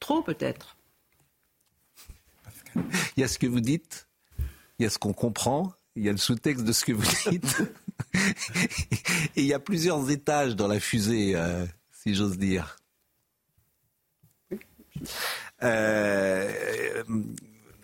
Trop, 0.00 0.22
peut-être. 0.22 0.76
Il 3.16 3.20
y 3.20 3.24
a 3.24 3.28
ce 3.28 3.38
que 3.38 3.46
vous 3.46 3.60
dites, 3.60 4.08
il 4.78 4.84
y 4.84 4.86
a 4.86 4.90
ce 4.90 4.98
qu'on 4.98 5.12
comprend, 5.12 5.72
il 5.96 6.04
y 6.04 6.08
a 6.08 6.12
le 6.12 6.18
sous-texte 6.18 6.64
de 6.64 6.72
ce 6.72 6.84
que 6.84 6.92
vous 6.92 7.30
dites. 7.30 7.62
Et 9.36 9.42
il 9.42 9.46
y 9.46 9.54
a 9.54 9.58
plusieurs 9.58 10.10
étages 10.10 10.54
dans 10.54 10.68
la 10.68 10.78
fusée, 10.78 11.32
euh, 11.34 11.66
si 11.92 12.14
j'ose 12.14 12.38
dire. 12.38 12.76
Euh, 15.62 17.02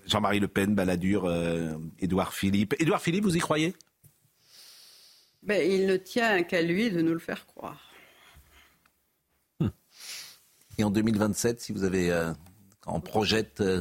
Jean-Marie 0.07 0.41
Le 0.41 0.49
Pen, 0.49 0.75
Balladur, 0.75 1.25
euh, 1.25 1.75
Édouard 1.99 2.35
Philippe. 2.35 2.75
Édouard 2.79 3.01
Philippe, 3.01 3.25
vous 3.25 3.37
y 3.37 3.41
croyez? 3.41 3.75
Ben, 5.43 5.71
il 5.71 5.87
ne 5.87 5.97
tient 5.97 6.43
qu'à 6.43 6.63
lui 6.63 6.91
de 6.91 7.03
nous 7.03 7.13
le 7.13 7.19
faire 7.19 7.47
croire. 7.47 7.91
Et 10.79 10.85
en 10.85 10.91
2027, 10.91 11.61
si 11.61 11.73
vous 11.73 11.85
avez 11.85 12.11
euh, 12.11 12.33
en 12.87 13.01
projette, 13.01 13.61
euh, 13.61 13.81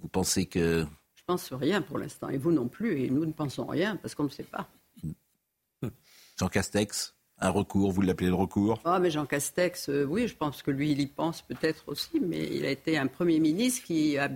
vous 0.00 0.08
pensez 0.08 0.46
que 0.46 0.84
Je 1.14 1.22
pense 1.26 1.52
rien 1.52 1.80
pour 1.80 1.98
l'instant, 1.98 2.28
et 2.28 2.36
vous 2.36 2.52
non 2.52 2.68
plus, 2.68 3.00
et 3.00 3.10
nous 3.10 3.24
ne 3.24 3.32
pensons 3.32 3.64
rien 3.66 3.96
parce 3.96 4.14
qu'on 4.14 4.24
ne 4.24 4.28
sait 4.28 4.44
pas. 4.44 4.68
Jean 6.38 6.48
Castex, 6.48 7.14
un 7.38 7.50
recours, 7.50 7.90
vous 7.92 8.02
l'appelez 8.02 8.28
le 8.28 8.34
recours? 8.34 8.80
Ah, 8.84 8.98
mais 8.98 9.10
Jean 9.10 9.24
Castex, 9.26 9.88
euh, 9.88 10.04
oui, 10.04 10.28
je 10.28 10.36
pense 10.36 10.62
que 10.62 10.70
lui, 10.70 10.92
il 10.92 11.00
y 11.00 11.06
pense 11.06 11.40
peut-être 11.42 11.84
aussi, 11.88 12.20
mais 12.20 12.48
il 12.54 12.66
a 12.66 12.70
été 12.70 12.98
un 12.98 13.06
Premier 13.06 13.40
ministre 13.40 13.84
qui 13.84 14.18
a, 14.18 14.28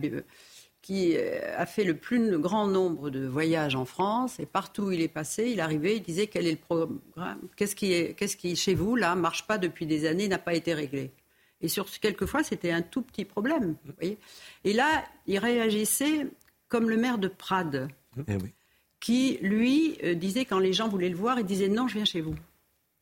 qui 0.85 1.17
euh, 1.17 1.41
a 1.57 1.65
fait 1.65 1.83
le 1.83 1.97
plus 1.97 2.37
grand 2.37 2.67
nombre 2.67 3.09
de 3.09 3.27
voyages 3.27 3.75
en 3.75 3.87
France, 3.87 4.39
et 4.39 4.45
partout 4.45 4.83
où 4.83 4.93
il 4.93 5.01
est 5.01 5.09
passé, 5.09 5.49
il 5.51 5.63
arrivait, 5.63 5.97
il 5.97 6.03
disait 6.03 6.27
quel 6.27 6.47
est 6.47 6.51
le 6.51 6.59
programme, 6.59 7.41
qu'est-ce 7.57 7.75
qui, 7.75 7.95
est, 7.95 8.13
qu'est-ce 8.13 8.37
qui 8.37 8.55
chez 8.55 8.75
vous, 8.75 8.95
là, 8.95 9.15
marche 9.15 9.47
pas 9.47 9.57
depuis 9.57 9.87
des 9.87 10.07
années, 10.07 10.29
n'a 10.29 10.37
pas 10.37 10.53
été 10.53 10.75
réglé. 10.75 11.11
Et 11.63 11.69
sur 11.69 11.87
quelquefois, 11.91 12.43
c'était 12.43 12.71
un 12.71 12.83
tout 12.83 13.01
petit 13.01 13.25
problème. 13.25 13.77
vous 13.87 13.93
voyez 13.99 14.19
et 14.63 14.75
là, 14.75 15.03
il 15.27 15.39
réagissait 15.39 16.27
comme 16.69 16.91
le 16.91 16.99
maire 16.99 17.17
de 17.17 17.29
Prades, 17.29 17.89
Eh 18.29 18.35
oui. 18.37 18.53
qui, 19.01 19.39
lui, 19.41 19.97
euh, 20.05 20.13
disait 20.13 20.45
quand 20.45 20.59
les 20.59 20.75
gens 20.75 20.89
voulaient 20.89 21.09
le 21.09 21.17
voir, 21.17 21.39
il 21.41 21.47
disait 21.47 21.69
non, 21.69 21.89
je 21.89 21.95
viens 21.95 22.05
chez 22.05 22.21
vous. 22.21 22.35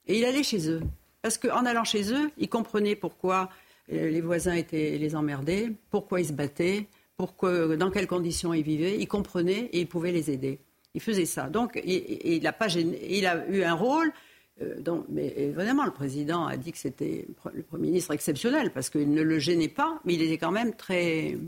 Et 0.06 0.20
il 0.20 0.24
allait 0.24 0.44
chez 0.44 0.70
eux. 0.70 0.82
Parce 1.20 1.36
qu'en 1.36 1.66
allant 1.66 1.82
chez 1.84 2.12
eux, 2.14 2.30
il 2.38 2.48
comprenait 2.48 2.94
pourquoi 2.94 3.48
euh, 3.92 4.08
les 4.08 4.20
voisins 4.20 4.54
étaient 4.54 4.98
les 4.98 5.16
emmerdaient, 5.16 5.72
pourquoi 5.90 6.20
ils 6.20 6.28
se 6.28 6.32
battaient, 6.32 6.86
pourquoi, 7.16 7.76
dans 7.76 7.90
quelles 7.90 8.06
conditions 8.06 8.52
ils 8.54 8.62
vivaient. 8.62 8.98
Il 8.98 9.06
comprenait 9.08 9.68
et 9.72 9.80
il 9.80 9.86
pouvait 9.86 10.12
les 10.12 10.30
aider. 10.30 10.58
Il 10.94 11.00
faisait 11.00 11.24
ça. 11.26 11.48
Donc, 11.48 11.80
il, 11.84 12.18
il- 12.24 12.46
a, 12.46 12.52
pas 12.52 12.68
gêné- 12.68 12.98
il 13.08 13.26
a 13.26 13.46
eu 13.48 13.62
un 13.62 13.74
rôle. 13.74 14.12
euh, 14.60 14.74
mais 15.08 15.32
évidemment, 15.36 15.84
le 15.86 15.90
président 15.92 16.46
a 16.46 16.56
dit 16.56 16.72
que 16.72 16.78
c'était 16.78 17.26
le 17.54 17.62
Premier 17.62 17.88
ministre 17.88 18.12
exceptionnel 18.12 18.70
parce 18.72 18.90
qu'il 18.90 19.10
ne 19.10 19.22
le 19.22 19.38
gênait 19.38 19.68
pas, 19.68 20.00
mais 20.04 20.14
il 20.14 20.22
était 20.22 20.38
quand 20.38 20.50
même 20.52 20.74
très. 20.74 21.38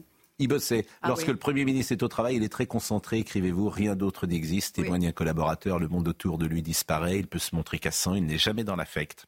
Il 0.41 0.49
bossait. 0.49 0.85
Ah 1.03 1.09
Lorsque 1.09 1.27
oui. 1.27 1.33
le 1.35 1.39
Premier 1.39 1.65
ministre 1.65 1.93
est 1.93 2.03
au 2.03 2.09
travail, 2.09 2.37
il 2.37 2.43
est 2.43 2.49
très 2.49 2.67
concentré, 2.67 3.19
écrivez-vous, 3.19 3.69
rien 3.69 3.95
d'autre 3.95 4.27
n'existe, 4.27 4.77
témoigne 4.77 5.07
un 5.09 5.13
collaborateur, 5.13 5.79
le 5.79 5.87
monde 5.89 6.09
autour 6.09 6.39
de 6.39 6.47
lui 6.47 6.61
disparaît, 6.63 7.19
il 7.19 7.27
peut 7.29 7.39
se 7.39 7.55
montrer 7.55 7.79
cassant, 7.79 8.15
il 8.15 8.25
n'est 8.27 8.39
jamais 8.39 8.65
dans 8.65 8.75
l'affect. 8.75 9.27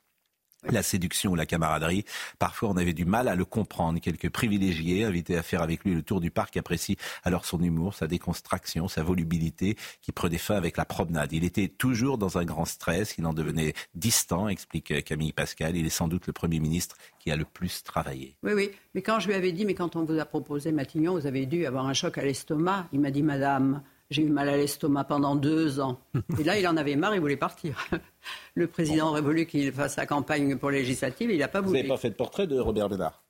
La 0.70 0.82
séduction 0.82 1.32
ou 1.32 1.34
la 1.36 1.46
camaraderie, 1.46 2.04
parfois 2.38 2.70
on 2.70 2.76
avait 2.76 2.92
du 2.92 3.04
mal 3.04 3.28
à 3.28 3.34
le 3.34 3.44
comprendre. 3.44 4.00
Quelques 4.00 4.30
privilégiés 4.30 5.04
invités 5.04 5.36
à 5.36 5.42
faire 5.42 5.62
avec 5.62 5.84
lui 5.84 5.94
le 5.94 6.02
tour 6.02 6.20
du 6.20 6.30
parc 6.30 6.56
apprécient 6.56 6.96
alors 7.22 7.44
son 7.44 7.62
humour, 7.62 7.94
sa 7.94 8.06
déconstruction, 8.06 8.88
sa 8.88 9.02
volubilité 9.02 9.76
qui 10.02 10.12
prenait 10.12 10.38
fin 10.38 10.56
avec 10.56 10.76
la 10.76 10.84
promenade. 10.84 11.32
Il 11.32 11.44
était 11.44 11.68
toujours 11.68 12.18
dans 12.18 12.38
un 12.38 12.44
grand 12.44 12.64
stress, 12.64 13.14
il 13.18 13.26
en 13.26 13.32
devenait 13.32 13.74
distant, 13.94 14.48
explique 14.48 15.04
Camille 15.04 15.32
Pascal. 15.32 15.76
Il 15.76 15.86
est 15.86 15.90
sans 15.90 16.08
doute 16.08 16.26
le 16.26 16.32
Premier 16.32 16.58
ministre 16.58 16.96
qui 17.18 17.30
a 17.30 17.36
le 17.36 17.44
plus 17.44 17.82
travaillé. 17.84 18.36
Oui, 18.42 18.52
oui. 18.54 18.70
Mais 18.94 19.02
quand 19.02 19.20
je 19.20 19.28
lui 19.28 19.34
avais 19.34 19.52
dit, 19.52 19.64
mais 19.64 19.74
quand 19.74 19.96
on 19.96 20.04
vous 20.04 20.18
a 20.18 20.24
proposé 20.24 20.72
Matignon, 20.72 21.14
vous 21.14 21.26
avez 21.26 21.46
dû 21.46 21.66
avoir 21.66 21.86
un 21.86 21.94
choc 21.94 22.18
à 22.18 22.24
l'estomac, 22.24 22.88
il 22.92 23.00
m'a 23.00 23.10
dit, 23.10 23.22
Madame, 23.22 23.82
j'ai 24.10 24.22
eu 24.22 24.28
mal 24.30 24.48
à 24.48 24.56
l'estomac 24.56 25.04
pendant 25.04 25.34
deux 25.36 25.80
ans. 25.80 25.98
Et 26.38 26.44
là, 26.44 26.58
il 26.58 26.66
en 26.68 26.76
avait 26.76 26.96
marre, 26.96 27.14
il 27.14 27.20
voulait 27.20 27.36
partir. 27.36 27.86
Le 28.54 28.66
président 28.66 29.08
aurait 29.10 29.20
voulu 29.22 29.46
qu'il 29.46 29.72
fasse 29.72 29.94
sa 29.94 30.06
campagne 30.06 30.56
pour 30.56 30.70
les 30.70 30.80
législatives, 30.80 31.30
il 31.30 31.38
n'a 31.38 31.48
pas 31.48 31.60
Vous 31.60 31.68
voulu. 31.68 31.78
n'avez 31.78 31.88
pas 31.88 31.96
fait 31.96 32.10
de 32.10 32.14
portrait 32.14 32.46
de 32.46 32.58
Robert 32.58 32.88
Ménard 32.88 33.22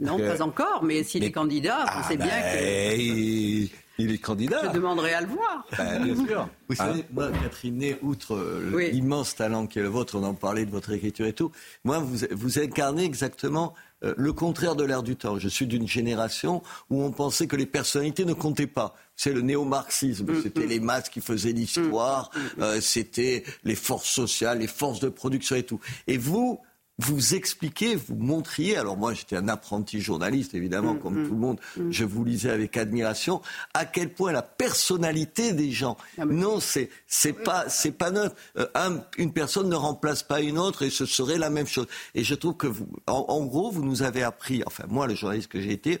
Non, 0.00 0.16
que- 0.18 0.36
pas 0.36 0.42
encore, 0.42 0.82
mais 0.82 1.02
s'il 1.04 1.20
Mais- 1.22 1.28
est 1.28 1.32
candidat, 1.32 1.84
Ah, 1.86 1.96
vous 1.98 2.02
savez 2.04 2.16
bien 2.16 2.26
ben, 2.26 2.58
que 2.58 3.00
il, 3.00 3.70
il 3.98 4.12
est 4.12 4.18
candidat. 4.18 4.60
je 4.64 4.72
demanderai 4.72 5.12
à 5.14 5.20
le 5.20 5.28
voir. 5.28 5.66
Ben, 5.78 6.02
bien 6.04 6.26
sûr. 6.26 6.48
Vous 6.68 6.74
savez, 6.74 7.04
moi, 7.12 7.30
Catherine 7.42 7.76
Ney, 7.76 7.98
outre 8.02 8.34
euh, 8.34 8.70
Oui. 8.74 8.90
l'immense 8.90 9.36
talent 9.36 9.66
qui 9.66 9.78
est 9.78 9.82
le 9.82 9.88
vôtre, 9.88 10.16
on 10.18 10.24
en 10.24 10.34
parlait 10.34 10.64
de 10.66 10.70
votre 10.70 10.90
écriture 10.92 11.26
et 11.26 11.32
tout, 11.32 11.52
moi, 11.84 11.98
vous, 11.98 12.16
vous 12.32 12.58
incarnez 12.58 13.04
exactement 13.04 13.74
euh, 14.04 14.14
le 14.16 14.32
contraire 14.32 14.76
de 14.76 14.84
l'ère 14.84 15.02
du 15.02 15.16
temps. 15.16 15.38
Je 15.38 15.48
suis 15.48 15.66
d'une 15.66 15.88
génération 15.88 16.62
où 16.90 17.02
on 17.02 17.10
pensait 17.10 17.46
que 17.46 17.56
les 17.56 17.66
personnalités 17.66 18.24
ne 18.24 18.34
comptaient 18.34 18.66
pas. 18.66 18.94
C'est 19.16 19.32
le 19.32 19.42
néo-marxisme, 19.42 20.42
c'était 20.42 20.66
les 20.66 20.80
masses 20.80 21.08
qui 21.08 21.20
faisaient 21.20 21.52
l'histoire, 21.52 22.30
euh, 22.58 22.80
c'était 22.80 23.44
les 23.62 23.76
forces 23.76 24.10
sociales, 24.10 24.58
les 24.58 24.66
forces 24.66 25.00
de 25.00 25.08
production 25.08 25.56
et 25.56 25.62
tout. 25.62 25.80
Et 26.08 26.18
vous, 26.18 26.60
vous 26.98 27.34
expliquez, 27.34 27.96
vous 27.96 28.14
montriez, 28.14 28.76
alors 28.76 28.96
moi 28.96 29.14
j'étais 29.14 29.36
un 29.36 29.48
apprenti 29.48 30.00
journaliste 30.00 30.54
évidemment, 30.54 30.94
comme 30.94 31.26
tout 31.26 31.34
le 31.34 31.40
monde, 31.40 31.60
je 31.90 32.04
vous 32.04 32.24
lisais 32.24 32.50
avec 32.50 32.76
admiration, 32.76 33.42
à 33.74 33.84
quel 33.84 34.12
point 34.14 34.30
la 34.30 34.42
personnalité 34.42 35.52
des 35.52 35.72
gens, 35.72 35.96
non 36.24 36.60
c'est 36.60 36.90
c'est 37.08 37.32
pas 37.32 37.68
c'est 37.68 37.90
pas 37.90 38.12
neutre. 38.12 38.36
Euh, 38.58 38.68
un- 38.76 39.02
une 39.18 39.32
personne 39.32 39.68
ne 39.68 39.74
remplace 39.74 40.22
pas 40.22 40.40
une 40.40 40.56
autre 40.56 40.82
et 40.82 40.90
ce 40.90 41.04
serait 41.04 41.38
la 41.38 41.50
même 41.50 41.66
chose. 41.66 41.88
Et 42.14 42.22
je 42.22 42.34
trouve 42.36 42.56
que 42.56 42.68
vous, 42.68 42.88
en, 43.08 43.24
en 43.28 43.44
gros, 43.44 43.72
vous 43.72 43.84
nous 43.84 44.02
avez 44.04 44.22
appris, 44.22 44.62
enfin 44.64 44.84
moi 44.88 45.08
le 45.08 45.16
journaliste 45.16 45.48
que 45.48 45.60
j'ai 45.60 45.72
été, 45.72 45.98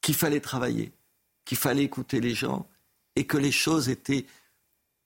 qu'il 0.00 0.14
fallait 0.16 0.40
travailler, 0.40 0.90
qu'il 1.44 1.58
fallait 1.58 1.84
écouter 1.84 2.20
les 2.20 2.34
gens 2.34 2.66
et 3.14 3.26
que 3.26 3.36
les 3.36 3.52
choses 3.52 3.88
étaient 3.88 4.26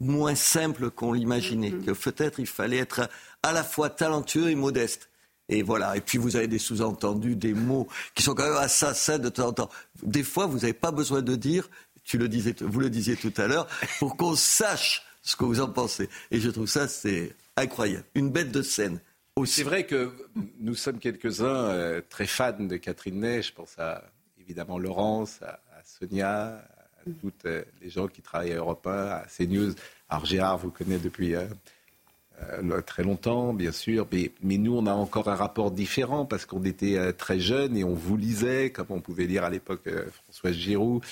moins 0.02 0.34
simples 0.34 0.90
qu'on 0.90 1.12
l'imaginait. 1.12 1.72
Que 1.72 1.92
peut-être 1.92 2.38
il 2.38 2.46
fallait 2.46 2.78
être 2.78 3.08
à 3.42 3.52
la 3.52 3.64
fois 3.64 3.90
talentueux 3.90 4.50
et 4.50 4.54
modeste. 4.54 5.08
Et 5.48 5.62
voilà. 5.62 5.96
Et 5.96 6.00
puis 6.00 6.18
vous 6.18 6.36
avez 6.36 6.48
des 6.48 6.58
sous-entendus, 6.58 7.36
des 7.36 7.54
mots 7.54 7.88
qui 8.14 8.22
sont 8.22 8.34
quand 8.34 8.44
même 8.44 8.56
assassins 8.56 9.18
de 9.18 9.28
temps 9.28 9.48
en 9.48 9.52
temps. 9.52 9.70
Des 10.02 10.22
fois, 10.22 10.46
vous 10.46 10.58
n'avez 10.58 10.72
pas 10.72 10.90
besoin 10.92 11.22
de 11.22 11.36
dire, 11.36 11.68
tu 12.04 12.18
le 12.18 12.28
disais, 12.28 12.54
vous 12.60 12.80
le 12.80 12.90
disiez 12.90 13.16
tout 13.16 13.32
à 13.36 13.46
l'heure, 13.46 13.66
pour 13.98 14.16
qu'on 14.16 14.36
sache 14.36 15.04
ce 15.22 15.36
que 15.36 15.44
vous 15.44 15.60
en 15.60 15.68
pensez. 15.68 16.08
Et 16.30 16.40
je 16.40 16.50
trouve 16.50 16.68
ça, 16.68 16.88
c'est 16.88 17.34
incroyable. 17.56 18.04
Une 18.14 18.30
bête 18.30 18.50
de 18.50 18.62
scène. 18.62 19.00
C'est 19.46 19.62
vrai 19.62 19.86
que 19.86 20.12
nous 20.60 20.74
sommes 20.74 20.98
quelques-uns 20.98 21.46
euh, 21.46 22.02
très 22.08 22.26
fans 22.26 22.52
de 22.58 22.76
Catherine 22.76 23.20
Ney. 23.20 23.42
Je 23.42 23.52
pense 23.52 23.78
à 23.78 24.04
évidemment 24.38 24.78
Laurence, 24.78 25.40
à, 25.42 25.60
à 25.76 25.82
Sonia, 25.84 26.62
toutes 27.20 27.46
euh, 27.46 27.64
les 27.80 27.90
gens 27.90 28.08
qui 28.08 28.22
travaillent 28.22 28.52
à 28.52 28.56
Europe 28.56 28.86
1, 28.86 28.90
à 28.90 29.24
CNews. 29.26 29.74
Alors 30.08 30.24
Gérard 30.24 30.58
vous 30.58 30.70
connaît 30.70 30.98
depuis 30.98 31.34
euh, 31.34 31.46
euh, 32.50 32.80
très 32.82 33.02
longtemps, 33.02 33.52
bien 33.52 33.72
sûr, 33.72 34.06
mais, 34.12 34.58
nous 34.58 34.76
on 34.76 34.86
a 34.86 34.92
encore 34.92 35.28
un 35.28 35.34
rapport 35.34 35.70
différent 35.70 36.24
parce 36.24 36.46
qu'on 36.46 36.64
était 36.64 36.96
euh, 36.96 37.12
très 37.12 37.38
jeunes 37.40 37.76
et 37.76 37.84
on 37.84 37.94
vous 37.94 38.16
lisait, 38.16 38.70
comme 38.70 38.86
on 38.90 39.00
pouvait 39.00 39.26
lire 39.26 39.44
à 39.44 39.50
l'époque 39.50 39.86
euh, 39.86 40.06
Françoise 40.24 40.54
Giroud, 40.54 41.02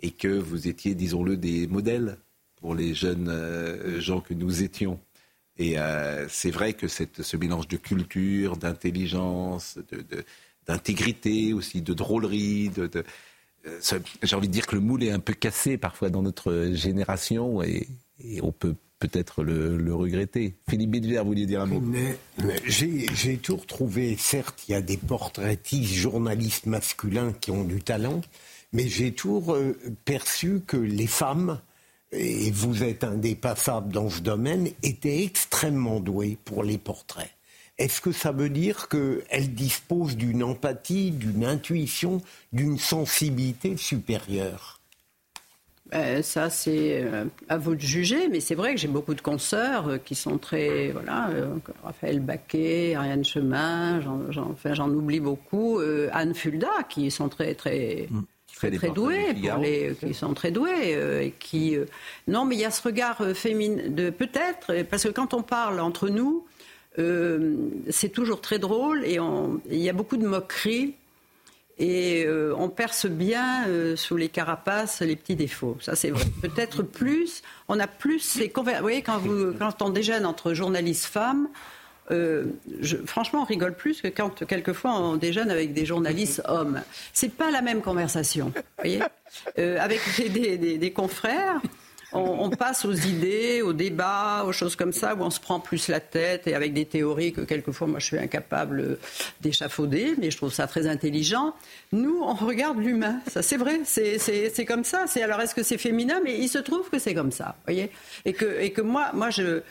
et 0.00 0.10
que 0.10 0.28
vous 0.28 0.68
étiez, 0.68 0.94
disons-le, 0.94 1.36
des 1.36 1.66
modèles 1.66 2.16
pour 2.56 2.74
les 2.74 2.94
jeunes 2.94 3.98
gens 4.00 4.20
que 4.20 4.34
nous 4.34 4.62
étions. 4.62 4.98
Et 5.58 5.76
c'est 6.28 6.50
vrai 6.50 6.72
que 6.72 6.88
ce 6.88 7.36
mélange 7.36 7.68
de 7.68 7.76
culture, 7.76 8.56
d'intelligence, 8.56 9.78
d'intégrité 10.66 11.52
aussi, 11.52 11.82
de 11.82 11.92
drôlerie, 11.92 12.70
de, 12.70 13.04
j'ai 14.22 14.36
envie 14.36 14.48
de 14.48 14.52
dire 14.52 14.66
que 14.66 14.74
le 14.74 14.80
moule 14.80 15.02
est 15.04 15.10
un 15.10 15.20
peu 15.20 15.34
cassé 15.34 15.76
parfois 15.76 16.10
dans 16.10 16.22
notre 16.22 16.70
génération 16.72 17.62
et, 17.62 17.88
on 18.42 18.52
peut 18.52 18.74
peut-être 18.98 19.42
le, 19.42 19.94
regretter. 19.94 20.54
Philippe 20.68 20.90
Bilger, 20.90 21.20
vous 21.20 21.26
vouliez 21.26 21.46
dire 21.46 21.62
un 21.62 21.66
mot? 21.66 21.80
Mais 21.80 22.18
J'ai 22.66 23.06
j'ai 23.14 23.38
toujours 23.38 23.66
trouvé, 23.66 24.16
certes, 24.18 24.64
il 24.68 24.72
y 24.72 24.74
a 24.74 24.82
des 24.82 24.98
portraitistes, 24.98 25.94
journalistes 25.94 26.66
masculins 26.66 27.32
qui 27.32 27.50
ont 27.50 27.64
du 27.64 27.80
talent, 27.82 28.20
mais 28.72 28.88
j'ai 28.88 29.12
toujours 29.12 29.54
euh, 29.54 29.74
perçu 30.04 30.60
que 30.66 30.76
les 30.76 31.06
femmes, 31.06 31.60
et 32.12 32.50
vous 32.50 32.82
êtes 32.82 33.04
indépassable 33.04 33.90
dans 33.90 34.10
ce 34.10 34.20
domaine, 34.20 34.68
étaient 34.82 35.24
extrêmement 35.24 36.00
douées 36.00 36.36
pour 36.44 36.62
les 36.62 36.76
portraits. 36.76 37.30
Est-ce 37.80 38.00
que 38.02 38.12
ça 38.12 38.30
veut 38.30 38.50
dire 38.50 38.88
qu'elles 38.88 39.54
disposent 39.54 40.16
d'une 40.16 40.42
empathie, 40.42 41.10
d'une 41.12 41.44
intuition, 41.46 42.20
d'une 42.52 42.78
sensibilité 42.78 43.76
supérieure? 43.78 44.78
Euh, 45.94 46.22
ça, 46.22 46.50
c'est 46.50 47.02
euh, 47.02 47.24
à 47.48 47.56
vous 47.58 47.74
de 47.74 47.80
juger, 47.80 48.28
mais 48.28 48.38
c'est 48.38 48.54
vrai 48.54 48.74
que 48.74 48.80
j'ai 48.80 48.86
beaucoup 48.86 49.14
de 49.14 49.20
consoeurs 49.22 49.88
euh, 49.88 49.98
qui 49.98 50.14
sont 50.14 50.38
très. 50.38 50.92
Voilà, 50.92 51.30
euh, 51.30 51.56
Raphaël 51.82 52.20
Baquet, 52.20 52.94
Ariane 52.94 53.24
Chemin, 53.24 54.00
j'en, 54.00 54.30
j'en- 54.30 54.50
enfin, 54.52 54.74
j'en 54.74 54.88
oublie 54.90 55.18
beaucoup, 55.18 55.80
euh, 55.80 56.08
Anne 56.12 56.34
Fulda, 56.34 56.70
qui 56.88 57.10
sont 57.10 57.28
très, 57.28 57.54
très. 57.54 58.08
des 58.62 58.76
Très 58.76 58.88
du 58.88 58.94
doués, 58.94 59.24
pour 59.24 59.34
Figaro. 59.36 59.62
les, 59.62 59.96
qui 59.98 60.14
sont 60.14 60.34
très 60.34 60.50
doués, 60.52 60.94
euh, 60.94 61.22
et 61.22 61.34
qui 61.38 61.76
euh, 61.76 61.86
non, 62.28 62.44
mais 62.44 62.56
il 62.56 62.60
y 62.60 62.64
a 62.66 62.70
ce 62.70 62.82
regard 62.82 63.20
euh, 63.22 63.32
féminin 63.34 63.88
de 63.88 64.10
peut-être 64.10 64.82
parce 64.90 65.04
que 65.04 65.08
quand 65.08 65.34
on 65.34 65.42
parle 65.42 65.80
entre 65.80 66.08
nous, 66.08 66.46
c'est 66.96 68.08
toujours 68.12 68.40
très 68.40 68.58
drôle 68.58 69.04
et 69.04 69.18
il 69.70 69.78
y 69.78 69.88
a 69.88 69.92
beaucoup 69.92 70.16
de 70.16 70.26
moqueries 70.26 70.94
et 71.80 72.24
euh, 72.26 72.54
on 72.58 72.68
perce 72.68 73.06
bien 73.06 73.66
euh, 73.66 73.96
sous 73.96 74.18
les 74.18 74.28
carapaces 74.28 75.00
les 75.00 75.16
petits 75.16 75.34
défauts. 75.34 75.78
Ça, 75.80 75.96
c'est 75.96 76.10
vrai. 76.10 76.24
Peut-être 76.42 76.82
plus, 76.82 77.42
on 77.68 77.80
a 77.80 77.86
plus 77.86 78.20
ces 78.20 78.52
Vous 78.54 78.62
voyez, 78.82 79.00
quand, 79.00 79.16
vous, 79.16 79.54
quand 79.58 79.80
on 79.80 79.88
déjeune 79.88 80.26
entre 80.26 80.52
journalistes 80.52 81.06
femmes, 81.06 81.48
euh, 82.10 82.44
franchement, 83.06 83.42
on 83.42 83.44
rigole 83.44 83.74
plus 83.74 84.02
que 84.02 84.08
quand 84.08 84.44
quelquefois 84.44 84.92
on 84.92 85.16
déjeune 85.16 85.50
avec 85.50 85.72
des 85.72 85.86
journalistes 85.86 86.42
hommes. 86.46 86.82
C'est 87.14 87.32
pas 87.32 87.50
la 87.50 87.62
même 87.62 87.80
conversation. 87.80 88.52
Vous 88.54 88.62
voyez 88.78 89.00
Euh, 89.58 89.78
Avec 89.80 90.00
des 90.18 90.90
confrères. 90.90 91.62
On, 92.12 92.50
passe 92.50 92.84
aux 92.84 92.92
idées, 92.92 93.62
aux 93.62 93.72
débats, 93.72 94.44
aux 94.46 94.52
choses 94.52 94.76
comme 94.76 94.92
ça, 94.92 95.14
où 95.14 95.22
on 95.22 95.30
se 95.30 95.40
prend 95.40 95.60
plus 95.60 95.88
la 95.88 96.00
tête 96.00 96.46
et 96.46 96.54
avec 96.54 96.72
des 96.72 96.84
théories 96.84 97.32
que 97.32 97.42
quelquefois 97.42 97.86
moi 97.86 97.98
je 97.98 98.06
suis 98.06 98.18
incapable 98.18 98.98
d'échafauder, 99.40 100.14
mais 100.18 100.30
je 100.30 100.36
trouve 100.36 100.52
ça 100.52 100.66
très 100.66 100.86
intelligent. 100.86 101.54
Nous, 101.92 102.20
on 102.22 102.34
regarde 102.34 102.78
l'humain, 102.78 103.20
ça 103.26 103.42
c'est 103.42 103.56
vrai, 103.56 103.80
c'est 103.84 104.64
comme 104.66 104.84
ça. 104.84 105.04
C'est 105.06 105.22
alors 105.22 105.40
est-ce 105.40 105.54
que 105.54 105.62
c'est 105.62 105.78
féminin, 105.78 106.20
mais 106.24 106.38
il 106.38 106.48
se 106.48 106.58
trouve 106.58 106.90
que 106.90 106.98
c'est 106.98 107.14
comme 107.14 107.32
ça, 107.32 107.56
voyez, 107.66 107.90
et 108.24 108.32
que 108.32 108.60
et 108.60 108.70
que 108.70 108.82
moi, 108.82 109.10
moi 109.14 109.30
je 109.30 109.62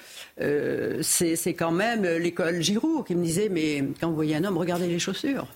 euh, 0.41 0.99
c'est 1.01 1.53
quand 1.53 1.71
même 1.71 2.03
l'école 2.03 2.61
Giroud 2.61 3.05
qui 3.05 3.15
me 3.15 3.23
disait 3.23 3.49
mais 3.49 3.83
quand 3.99 4.09
vous 4.09 4.15
voyez 4.15 4.35
un 4.35 4.43
homme, 4.43 4.57
regardez 4.57 4.87
les 4.87 4.99
chaussures. 4.99 5.47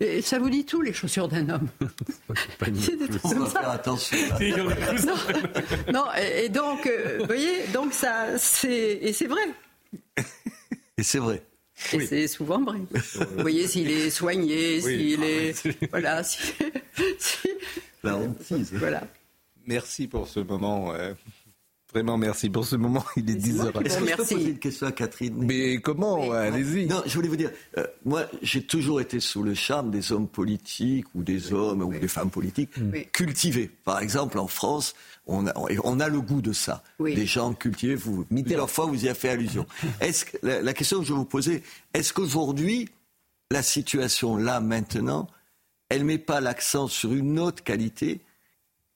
Et 0.00 0.22
ça 0.22 0.38
vous 0.38 0.48
dit 0.48 0.64
tout, 0.64 0.80
les 0.80 0.94
chaussures 0.94 1.28
d'un 1.28 1.48
homme. 1.50 1.68
On 3.24 3.28
va 3.34 3.46
faire 3.46 3.68
attention. 3.68 4.16
non, 5.06 5.14
non 5.92 6.04
et, 6.14 6.48
donc, 6.48 6.86
euh, 6.86 7.18
vous 7.20 7.26
voyez, 7.26 7.66
donc 7.74 7.92
ça, 7.92 8.38
c'est 8.38 8.98
et 9.02 9.12
c'est 9.12 9.26
vrai. 9.26 9.42
Et 10.96 11.02
c'est 11.02 11.18
vrai. 11.18 11.42
Et 11.92 12.06
c'est 12.06 12.28
souvent 12.28 12.62
vrai. 12.62 12.78
Vous 13.14 13.42
voyez, 13.42 13.66
s'il 13.66 13.90
est 13.90 14.10
soigné, 14.10 14.80
s'il 14.80 15.22
est, 15.22 15.54
voilà, 15.90 16.22
si, 16.22 16.38
La 18.02 18.16
hantise. 18.16 18.72
Voilà. 18.74 19.06
Merci 19.66 20.06
pour 20.06 20.28
ce 20.28 20.40
moment. 20.40 20.92
Euh, 20.94 21.12
Vraiment, 21.92 22.16
merci 22.16 22.48
pour 22.50 22.64
ce 22.64 22.76
moment. 22.76 23.04
Il 23.16 23.28
est 23.30 23.34
10h. 23.34 23.84
Est-ce 23.84 23.98
que 23.98 24.06
je 24.06 24.10
peux 24.10 24.16
poser 24.16 24.48
une 24.50 24.58
question 24.58 24.86
à 24.86 24.92
Catherine? 24.92 25.34
Mais 25.38 25.78
comment? 25.78 26.30
Allez-y. 26.32 26.86
Non, 26.86 27.02
je 27.04 27.14
voulais 27.14 27.28
vous 27.28 27.36
dire, 27.36 27.50
euh, 27.78 27.86
moi, 28.04 28.26
j'ai 28.42 28.62
toujours 28.62 29.00
été 29.00 29.18
sous 29.18 29.42
le 29.42 29.54
charme 29.54 29.90
des 29.90 30.12
hommes 30.12 30.28
politiques 30.28 31.06
ou 31.14 31.22
des 31.22 31.52
hommes 31.52 31.82
ou 31.82 31.92
des 31.92 32.08
femmes 32.08 32.30
politiques 32.30 32.70
cultivés. 33.12 33.70
Par 33.84 34.00
exemple, 34.00 34.38
en 34.38 34.46
France, 34.46 34.94
on 35.26 35.46
a, 35.46 35.52
on 35.84 36.00
a 36.00 36.08
le 36.08 36.20
goût 36.20 36.42
de 36.42 36.52
ça. 36.52 36.82
Des 37.00 37.26
gens 37.26 37.52
cultivés, 37.54 37.94
vous, 37.94 38.24
plusieurs 38.24 38.70
fois, 38.70 38.86
vous 38.86 39.04
y 39.04 39.08
avez 39.08 39.18
fait 39.18 39.30
allusion. 39.30 39.66
Est-ce 40.00 40.24
que, 40.24 40.36
la, 40.42 40.62
la 40.62 40.72
question 40.74 41.00
que 41.00 41.04
je 41.04 41.12
vais 41.12 41.18
vous 41.18 41.24
poser, 41.24 41.62
est-ce 41.94 42.12
qu'aujourd'hui, 42.12 42.88
la 43.50 43.62
situation 43.62 44.36
là, 44.36 44.60
maintenant, 44.60 45.26
elle 45.88 46.04
met 46.04 46.18
pas 46.18 46.40
l'accent 46.40 46.88
sur 46.88 47.12
une 47.12 47.38
autre 47.38 47.62
qualité 47.64 48.20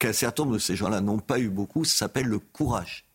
qu'un 0.05 0.13
certain 0.13 0.43
nombre 0.43 0.57
de 0.57 0.61
ces 0.61 0.77
gens-là 0.77 1.01
n'ont 1.01 1.19
pas 1.19 1.39
eu 1.39 1.49
beaucoup, 1.49 1.85
ça 1.85 1.97
s'appelle 1.97 2.27
le 2.27 2.39
courage. 2.39 3.07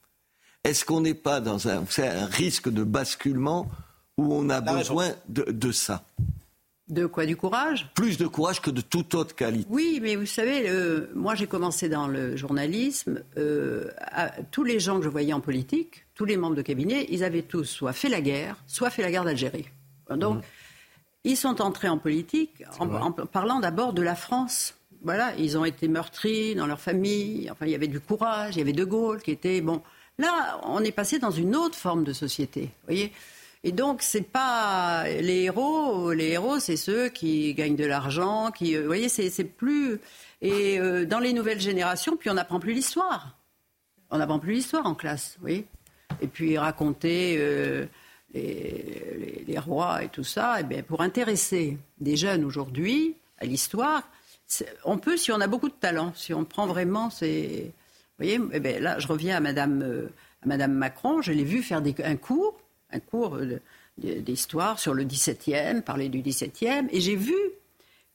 Est-ce 0.64 0.84
qu'on 0.84 1.02
n'est 1.02 1.14
pas 1.14 1.40
dans 1.40 1.68
un, 1.68 1.84
un, 1.84 2.26
risque 2.26 2.68
de 2.68 2.84
basculement 2.84 3.70
où 4.18 4.34
on 4.34 4.50
a 4.50 4.60
besoin 4.60 5.12
de, 5.28 5.72
ça? 5.72 6.04
De 6.88 7.06
quoi? 7.06 7.28
Du 7.28 7.38
courage? 7.38 7.92
Plus 7.94 8.18
de 8.18 8.26
courage 8.26 8.60
que 8.60 8.72
de 8.72 8.82
toute 8.82 9.14
autre 9.14 9.36
qualité. 9.36 9.68
Oui, 9.70 10.00
mais 10.02 10.16
vous 10.16 10.26
savez, 10.26 10.68
moi 11.14 11.36
j'ai 11.36 11.46
commencé 11.46 11.90
dans 11.90 12.08
le 12.08 12.36
journalisme. 12.36 13.24
Euh, 13.38 13.92
tous 14.50 14.64
les 14.64 14.80
gens 14.80 14.98
que 14.98 15.04
je 15.04 15.10
voyais 15.10 15.34
en 15.34 15.42
politique, 15.42 16.08
tous 16.16 16.26
les 16.26 16.38
membres 16.38 16.56
de 16.56 16.64
cabinet, 16.64 17.06
ils 17.10 17.24
avaient 17.24 17.44
tous 17.44 17.66
soit 17.66 17.94
fait 17.94 18.10
la 18.10 18.22
guerre, 18.22 18.56
soit 18.66 18.90
fait 18.90 19.04
la 19.04 19.12
guerre 19.12 19.26
d'Algérie. 19.26 19.70
Donc, 20.10 20.38
mmh. 20.38 20.42
ils 21.26 21.38
sont 21.38 21.62
entrés 21.62 21.88
en 21.88 22.00
politique 22.00 22.64
en 22.80 23.12
parlant 23.12 23.60
d'abord 23.60 23.94
de 23.94 24.02
la 24.02 24.16
France 24.16 24.74
voilà, 25.02 25.34
ils 25.38 25.58
ont 25.58 25.66
été 25.66 25.88
meurtris 25.88 26.56
dans 26.56 26.68
leur 26.68 26.80
famille. 26.80 27.50
Enfin, 27.52 27.66
il 27.66 27.72
y 27.72 27.76
avait 27.76 27.88
du 27.88 28.00
courage, 28.00 28.56
il 28.56 28.60
y 28.60 28.62
avait 28.62 28.74
De 28.74 28.84
Gaulle 28.84 29.22
qui 29.22 29.32
était 29.32 29.62
bon. 29.62 29.82
Là, 30.18 30.60
on 30.64 30.84
est 30.84 30.92
passé 30.92 31.20
dans 31.20 31.32
une 31.32 31.56
autre 31.56 31.76
forme 31.76 32.04
de 32.04 32.12
société, 32.12 32.70
voyez. 32.86 33.14
Et 33.64 33.72
donc, 33.72 34.02
c'est 34.02 34.22
pas 34.22 35.06
les 35.08 35.44
héros. 35.44 36.14
Les 36.14 36.30
héros, 36.30 36.60
c'est 36.60 36.78
ceux 36.78 37.10
qui 37.10 37.54
gagnent 37.54 37.76
de 37.76 37.86
l'argent, 37.86 38.52
qui, 38.52 38.76
euh, 38.76 38.82
vous 38.82 38.88
voyez, 38.88 39.10
c'est 39.10 39.44
plus. 39.44 40.00
Et 40.42 40.80
euh, 40.80 41.06
dans 41.06 41.20
les 41.20 41.34
nouvelles 41.34 41.60
générations, 41.60 42.16
puis 42.16 42.30
on 42.30 42.36
n'apprend 42.36 42.60
plus 42.60 42.74
l'histoire. 42.74 43.38
On 44.12 44.18
n'apprend 44.18 44.40
plus 44.40 44.54
l'histoire 44.54 44.86
en 44.86 44.96
classe, 44.96 45.38
oui. 45.42 45.66
Et 46.22 46.28
puis 46.28 46.58
raconter 46.58 47.36
euh, 47.38 47.86
les, 48.34 49.44
les, 49.46 49.60
rois 49.60 50.04
et 50.04 50.10
tout 50.10 50.24
ça. 50.24 50.58
Et 50.58 50.62
eh 50.62 50.64
bien, 50.64 50.84
pour 50.84 51.02
intéresser 51.02 51.78
des 52.00 52.16
jeunes 52.16 52.46
aujourd'hui 52.46 53.16
à 53.40 53.46
l'histoire, 53.46 54.04
on 54.86 54.98
peut 54.98 55.18
si 55.18 55.32
on 55.32 55.42
a 55.42 55.48
beaucoup 55.48 55.70
de 55.70 55.74
talent, 55.74 56.14
si 56.16 56.34
on 56.34 56.46
prend 56.46 56.68
vraiment 56.68 57.10
ces. 57.10 57.74
Vous 58.18 58.26
voyez, 58.26 58.40
eh 58.52 58.60
ben, 58.60 58.82
là, 58.84 59.00
je 59.00 59.08
reviens 59.08 59.38
à 59.38 59.40
Madame, 59.40 59.82
euh, 59.82 60.10
Madame 60.46 60.74
Macron. 60.74 61.22
Je 61.22 61.32
l'ai 61.32 61.44
vu 61.44 61.64
faire 61.64 61.82
un 62.04 62.16
cours, 62.18 62.60
un 62.92 63.00
cours 63.00 63.38
d'histoire 63.98 64.80
sur 64.80 64.94
le 64.94 65.06
17e, 65.06 65.82
parler 65.82 66.10
du 66.10 66.22
17e, 66.22 66.88
et 66.92 67.00
j'ai 67.00 67.16
vu 67.16 67.36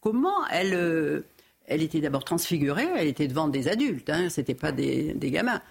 comment 0.00 0.46
elle, 0.48 0.74
euh, 0.74 1.24
elle 1.66 1.82
était 1.82 2.00
d'abord 2.00 2.24
transfigurée. 2.24 2.88
Elle 2.96 3.08
était 3.08 3.28
devant 3.28 3.48
des 3.48 3.68
adultes, 3.68 4.10
hein, 4.10 4.28
c'était 4.28 4.54
pas 4.54 4.72
des 4.72 5.14
gamins. 5.16 5.62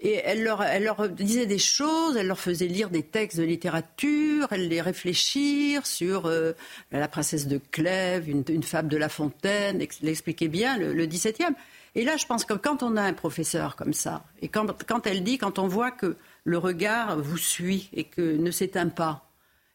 Et 0.00 0.14
elle 0.24 0.42
leur, 0.42 0.62
elle 0.62 0.84
leur, 0.84 1.08
disait 1.08 1.46
des 1.46 1.58
choses, 1.58 2.16
elle 2.16 2.26
leur 2.26 2.38
faisait 2.38 2.66
lire 2.66 2.90
des 2.90 3.02
textes 3.02 3.38
de 3.38 3.44
littérature, 3.44 4.48
elle 4.50 4.68
les 4.68 4.80
réfléchir 4.80 5.86
sur 5.86 6.26
euh, 6.26 6.52
la 6.90 7.06
princesse 7.08 7.46
de 7.46 7.60
Clèves, 7.70 8.28
une, 8.28 8.62
fable 8.62 8.88
de 8.88 8.96
La 8.96 9.08
Fontaine, 9.08 9.80
elle 9.80 10.08
expliquait 10.08 10.48
bien 10.48 10.76
le, 10.76 10.92
le 10.92 11.06
17e. 11.06 11.54
Et 11.94 12.04
là, 12.04 12.16
je 12.16 12.26
pense 12.26 12.44
que 12.44 12.54
quand 12.54 12.82
on 12.82 12.96
a 12.96 13.02
un 13.02 13.12
professeur 13.12 13.76
comme 13.76 13.92
ça, 13.92 14.24
et 14.40 14.48
quand, 14.48 14.84
quand 14.86 15.06
elle 15.06 15.22
dit, 15.22 15.38
quand 15.38 15.58
on 15.58 15.68
voit 15.68 15.90
que 15.90 16.16
le 16.44 16.58
regard 16.58 17.18
vous 17.18 17.36
suit 17.36 17.88
et 17.92 18.04
que 18.04 18.36
ne 18.36 18.50
s'éteint 18.50 18.88
pas, 18.88 19.28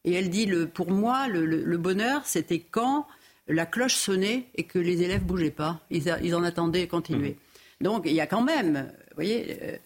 et 0.04 0.14
elle 0.14 0.30
dit, 0.30 0.46
le, 0.46 0.68
pour 0.68 0.92
moi, 0.92 1.28
le, 1.28 1.46
le 1.46 1.78
bonheur, 1.78 2.26
c'était 2.26 2.60
quand 2.60 3.08
la 3.48 3.66
cloche 3.66 3.96
sonnait 3.96 4.46
et 4.56 4.64
que 4.64 4.80
les 4.80 5.04
élèves 5.04 5.24
bougeaient 5.24 5.52
pas. 5.52 5.80
Ils, 5.90 6.14
ils 6.24 6.36
en 6.36 6.44
attendaient 6.44 6.88
continuer. 6.88 7.32
Mmh. 7.32 7.84
Donc 7.84 8.04
il 8.06 8.14
y 8.14 8.22
a 8.22 8.28
quand 8.28 8.42
même, 8.42 8.92
vous 9.10 9.16
voyez, 9.16 9.80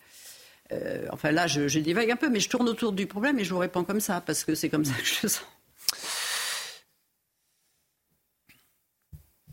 euh, 0.72 1.06
enfin 1.12 1.32
là, 1.32 1.48
je, 1.48 1.68
je, 1.68 1.80
divague 1.80 2.12
un 2.12 2.16
peu, 2.16 2.30
mais 2.30 2.40
je 2.40 2.50
tourne 2.50 2.70
autour 2.70 2.94
du 2.94 3.08
problème 3.08 3.40
et 3.40 3.44
je 3.44 3.54
vous 3.54 3.60
réponds 3.60 3.84
comme 3.84 4.00
ça, 4.00 4.22
parce 4.22 4.44
que 4.44 4.56
c'est 4.56 4.70
comme 4.70 4.86
ça 4.86 4.94
que 4.94 5.06
je 5.06 5.28
sens. 5.28 5.46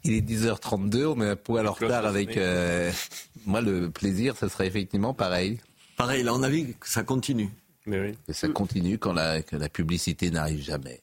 Il 0.05 0.15
est 0.15 0.21
10h32, 0.21 1.07
on 1.07 1.21
est 1.21 1.31
un 1.31 1.37
poil 1.37 1.67
en 1.67 1.73
retard 1.73 2.07
avec 2.07 2.37
euh, 2.37 2.93
moi. 3.47 3.61
Le 3.61 3.91
plaisir, 3.91 4.37
ça 4.37 4.49
serait 4.49 4.67
effectivement 4.67 5.13
pareil. 5.13 5.59
Pareil, 5.97 6.23
là, 6.23 6.35
on 6.35 6.43
a 6.43 6.49
vu 6.49 6.75
que 6.79 6.89
ça 6.89 7.03
continue. 7.03 7.51
Mais 7.85 8.01
oui. 8.01 8.35
ça 8.35 8.49
continue 8.49 8.99
quand 8.99 9.13
la, 9.13 9.41
la 9.51 9.69
publicité 9.69 10.31
n'arrive 10.31 10.63
jamais. 10.63 11.03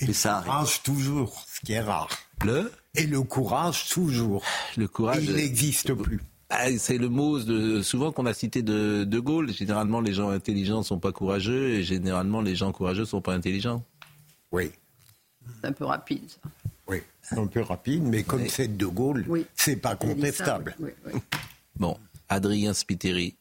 Et 0.00 0.12
ça 0.12 0.38
arrive. 0.38 0.80
toujours, 0.82 1.44
ce 1.52 1.60
qui 1.60 1.72
est 1.72 1.80
rare. 1.80 2.08
Le? 2.44 2.72
Et 2.94 3.06
le 3.06 3.22
courage 3.22 3.88
toujours. 3.88 4.44
Le 4.76 4.86
courage. 4.88 5.24
il 5.24 5.34
n'existe 5.34 5.92
plus. 5.94 6.20
Ah, 6.50 6.66
c'est 6.78 6.98
le 6.98 7.08
mot 7.08 7.38
de, 7.38 7.80
souvent 7.80 8.10
qu'on 8.10 8.26
a 8.26 8.34
cité 8.34 8.62
de 8.62 9.04
De 9.04 9.18
Gaulle. 9.20 9.52
Généralement, 9.52 10.00
les 10.00 10.12
gens 10.12 10.30
intelligents 10.30 10.78
ne 10.78 10.84
sont 10.84 10.98
pas 10.98 11.12
courageux 11.12 11.70
et 11.70 11.82
généralement, 11.84 12.40
les 12.40 12.56
gens 12.56 12.72
courageux 12.72 13.02
ne 13.02 13.06
sont 13.06 13.20
pas 13.20 13.34
intelligents. 13.34 13.84
Oui. 14.50 14.72
C'est 15.60 15.68
un 15.68 15.72
peu 15.72 15.84
rapide, 15.84 16.28
ça. 16.28 16.50
Oui, 16.88 17.02
un 17.30 17.46
peu 17.46 17.60
rapide, 17.60 18.02
mais 18.02 18.24
comme 18.24 18.48
c'est 18.48 18.76
De 18.76 18.86
Gaulle, 18.86 19.24
oui. 19.28 19.46
c'est 19.54 19.76
pas 19.76 19.94
contestable. 19.94 20.76
bon, 21.76 21.96
Adrien 22.28 22.74
Spiteri, 22.74 23.36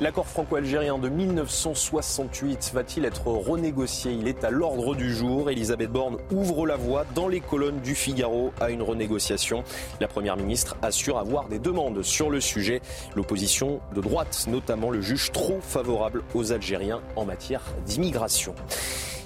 L'accord 0.00 0.28
franco-algérien 0.28 0.96
de 0.96 1.08
1968 1.08 2.70
va-t-il 2.72 3.04
être 3.04 3.26
renégocié? 3.26 4.12
Il 4.12 4.28
est 4.28 4.44
à 4.44 4.50
l'ordre 4.50 4.94
du 4.94 5.12
jour. 5.12 5.50
Elisabeth 5.50 5.90
Borne 5.90 6.18
ouvre 6.30 6.68
la 6.68 6.76
voie 6.76 7.04
dans 7.16 7.26
les 7.26 7.40
colonnes 7.40 7.80
du 7.80 7.96
Figaro 7.96 8.52
à 8.60 8.70
une 8.70 8.82
renégociation. 8.82 9.64
La 10.00 10.06
Première 10.06 10.36
ministre 10.36 10.76
assure 10.82 11.18
avoir 11.18 11.48
des 11.48 11.58
demandes 11.58 12.04
sur 12.04 12.30
le 12.30 12.40
sujet. 12.40 12.80
L'opposition 13.16 13.80
de 13.92 14.00
droite, 14.00 14.44
notamment, 14.46 14.90
le 14.90 15.00
juge 15.00 15.32
trop 15.32 15.58
favorable 15.60 16.22
aux 16.32 16.52
Algériens 16.52 17.00
en 17.16 17.24
matière 17.24 17.62
d'immigration. 17.84 18.54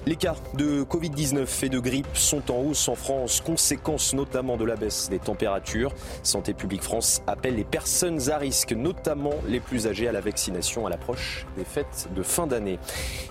Les 0.04 0.16
cas 0.16 0.34
de 0.54 0.82
Covid-19 0.82 1.64
et 1.64 1.68
de 1.68 1.78
grippe 1.78 2.16
sont 2.16 2.50
en 2.50 2.56
hausse 2.56 2.88
en 2.88 2.96
France, 2.96 3.40
conséquence 3.40 4.14
notamment 4.14 4.56
de 4.56 4.64
la 4.64 4.74
baisse 4.74 5.08
des 5.08 5.20
températures. 5.20 5.94
Santé 6.24 6.54
publique 6.54 6.82
France 6.82 7.22
appelle 7.28 7.54
les 7.54 7.62
personnes 7.62 8.18
à 8.28 8.36
risque, 8.36 8.72
notamment 8.72 9.34
les 9.46 9.60
plus 9.60 9.86
âgées, 9.86 10.08
à 10.08 10.12
la 10.12 10.20
vaccination 10.20 10.88
à 10.88 10.90
l'approche 10.90 11.46
des 11.56 11.64
fêtes 11.64 12.08
de 12.16 12.24
fin 12.24 12.48
d'année. 12.48 12.80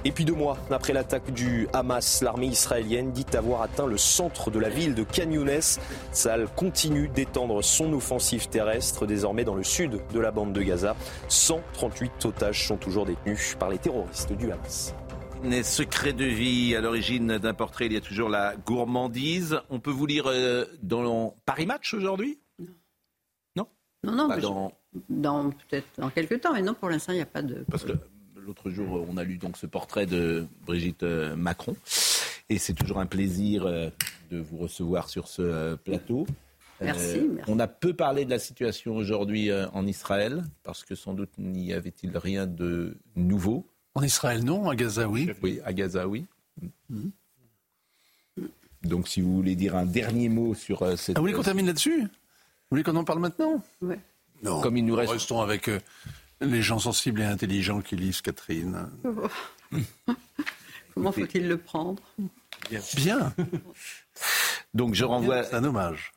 Et 0.06 0.14
puis 0.14 0.24
deux 0.24 0.34
mois 0.34 0.58
après 0.72 0.94
l'attaque 0.94 1.32
du 1.32 1.68
Hamas, 1.74 2.22
l'armée 2.22 2.48
israélienne 2.48 3.12
dit 3.12 3.26
avoir 3.34 3.64
atteint 3.64 3.86
le 3.86 3.98
centre 3.98 4.50
de 4.50 4.60
la 4.60 4.70
ville 4.70 4.96
de 4.96 5.04
Khan 5.04 5.30
Younes. 5.30 5.78
Sal 6.14 6.48
continue 6.56 7.10
d'étendre 7.10 7.62
son 7.62 7.92
offensive 7.92 8.48
terrestre, 8.48 9.06
désormais 9.06 9.44
dans 9.44 9.56
le 9.56 9.64
sud 9.64 10.00
de 10.14 10.20
la 10.22 10.32
bande 10.32 10.54
de 10.54 10.62
Gaza. 10.62 10.96
138 11.28 12.26
otages 12.28 12.66
sont 12.66 12.78
toujours 12.78 13.06
détenus 13.06 13.58
par 13.60 13.70
les 13.70 13.78
terroristes 13.78 14.32
du 14.32 14.54
Hamas. 14.54 14.94
Les 15.44 15.64
secrets 15.64 16.14
de 16.14 16.24
vie, 16.24 16.76
à 16.76 16.82
l'origine 16.82 17.38
d'un 17.40 17.54
portrait, 17.54 17.88
il 17.88 17.94
y 17.94 17.98
a 17.98 18.02
toujours 18.02 18.30
la 18.30 18.56
gourmandise. 18.56 19.60
On 19.70 19.80
peut 19.80 19.92
vous 19.92 20.06
lire 20.06 20.28
euh, 20.28 20.66
dans 20.84 21.36
Paris 21.46 21.66
Match 21.66 21.94
aujourd'hui? 21.94 22.40
Non. 23.56 23.68
Non, 24.04 24.16
non, 24.16 24.38
dans... 24.38 24.72
dans 25.10 25.50
peut-être 25.50 25.88
dans 25.98 26.10
quelques 26.10 26.42
temps, 26.42 26.54
mais 26.54 26.62
non, 26.62 26.76
pour 26.76 26.90
l'instant, 26.90 27.12
il 27.12 27.16
n'y 27.16 27.22
a 27.22 27.26
pas 27.26 27.42
de. 27.42 27.66
Parce 27.70 27.84
que 27.84 27.94
l'autre 28.36 28.70
jour, 28.70 29.06
on 29.10 29.18
a 29.18 29.24
lu 29.24 29.38
donc 29.38 29.58
ce 29.58 29.66
portrait 29.66 30.06
de 30.06 30.46
Brigitte 30.66 31.04
euh, 31.04 31.36
Macron, 31.36 31.76
et 32.50 32.58
c'est 32.58 32.74
toujours 32.74 33.00
un 33.00 33.08
plaisir 33.08 33.66
euh, 33.66 33.90
de 34.30 34.40
vous 34.40 34.58
recevoir 34.58 35.10
sur 35.10 35.28
ce 35.28 35.76
plateau. 35.76 36.28
Merci, 36.82 37.30
On 37.48 37.60
a 37.60 37.68
peu 37.68 37.94
parlé 37.94 38.26
de 38.26 38.32
la 38.32 38.40
situation 38.40 38.96
aujourd'hui 38.96 39.52
en 39.54 39.86
Israël, 39.86 40.44
parce 40.64 40.84
que 40.84 40.96
sans 40.96 41.14
doute 41.14 41.30
n'y 41.38 41.74
avait-il 41.74 42.18
rien 42.18 42.48
de 42.48 42.98
nouveau. 43.16 43.68
En 43.96 44.04
Israël, 44.04 44.44
non. 44.44 44.70
À 44.70 44.76
Gaza, 44.76 45.08
oui. 45.08 45.32
Oui, 45.42 45.60
à 45.66 45.74
Gaza, 45.74 46.08
oui. 46.08 46.26
Mm. 46.90 47.10
Donc, 48.84 49.08
si 49.08 49.22
vous 49.22 49.36
voulez 49.36 49.56
dire 49.56 49.76
un 49.76 49.86
dernier 49.86 50.30
mot 50.30 50.54
sur 50.56 50.82
euh, 50.82 50.96
cette. 50.96 51.18
Ah, 51.18 51.20
vous 51.20 51.24
voulez 51.24 51.34
qu'on 51.34 51.44
termine 51.44 51.68
là-dessus? 51.68 52.02
Vous 52.02 52.08
voulez 52.72 52.84
qu'on 52.84 52.96
en 52.96 53.04
parle 53.04 53.20
maintenant? 53.20 53.64
Oui. 53.82 53.96
Non. 54.44 54.62
Comme 54.62 54.78
il 54.78 54.86
nous 54.86 54.96
reste. 54.96 55.12
Restons 55.12 55.42
avec 55.42 55.68
euh, 55.68 55.80
les 56.40 56.62
gens 56.62 56.80
sensibles 56.80 57.22
et 57.22 57.26
intelligents 57.26 57.82
qui 57.82 57.96
lisent 57.96 58.22
Catherine. 58.22 58.90
Comment 60.94 61.12
faut-il 61.12 61.48
le 61.48 61.58
prendre? 61.58 62.02
Bien. 62.96 63.34
Donc 64.74 64.96
je 64.96 65.06
renvoie. 65.06 65.44
C'est 65.44 65.56
un 65.56 65.64
hommage. 65.64 66.14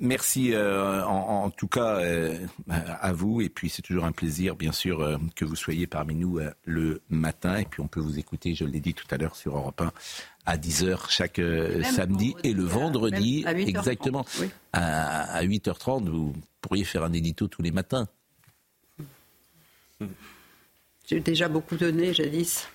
Merci 0.00 0.54
euh, 0.54 1.04
en, 1.04 1.50
tout 1.50 1.66
cas 1.66 1.98
euh, 1.98 2.38
à 2.68 3.12
vous. 3.12 3.40
Et 3.40 3.48
puis 3.48 3.68
c'est 3.68 3.82
toujours 3.82 4.04
un 4.04 4.12
plaisir 4.12 4.54
bien 4.54 4.72
sûr 4.72 5.00
euh, 5.00 5.16
que 5.34 5.44
vous 5.44 5.56
soyez 5.56 5.86
parmi 5.86 6.14
nous 6.14 6.40
le 6.64 7.00
matin. 7.10 7.56
Et 7.56 7.64
puis 7.64 7.80
on 7.80 7.88
peut 7.88 8.00
vous 8.00 8.18
écouter, 8.18 8.54
je 8.54 8.64
l'ai 8.64 8.80
dit 8.80 8.94
tout 8.94 9.06
à 9.10 9.16
l'heure 9.16 9.36
sur 9.36 9.56
Europe 9.56 9.80
1 9.80 9.92
à 10.46 10.56
10h 10.56 11.10
chaque 11.10 11.40
samedi 11.84 12.34
et 12.44 12.52
le 12.52 12.64
vendredi. 12.64 13.44
exactement. 13.46 14.24
à, 14.72 15.36
à 15.36 15.44
8h30 15.44 16.08
vous 16.08 16.34
pourriez 16.60 16.84
faire 16.84 17.04
un 17.04 17.12
édito 17.12 17.48
tous 17.48 17.62
les 17.62 17.72
matins. 17.72 18.08
J'ai 21.06 21.20
déjà 21.20 21.48
beaucoup 21.48 21.76
donné 21.76 22.14
jadis. 22.14 22.68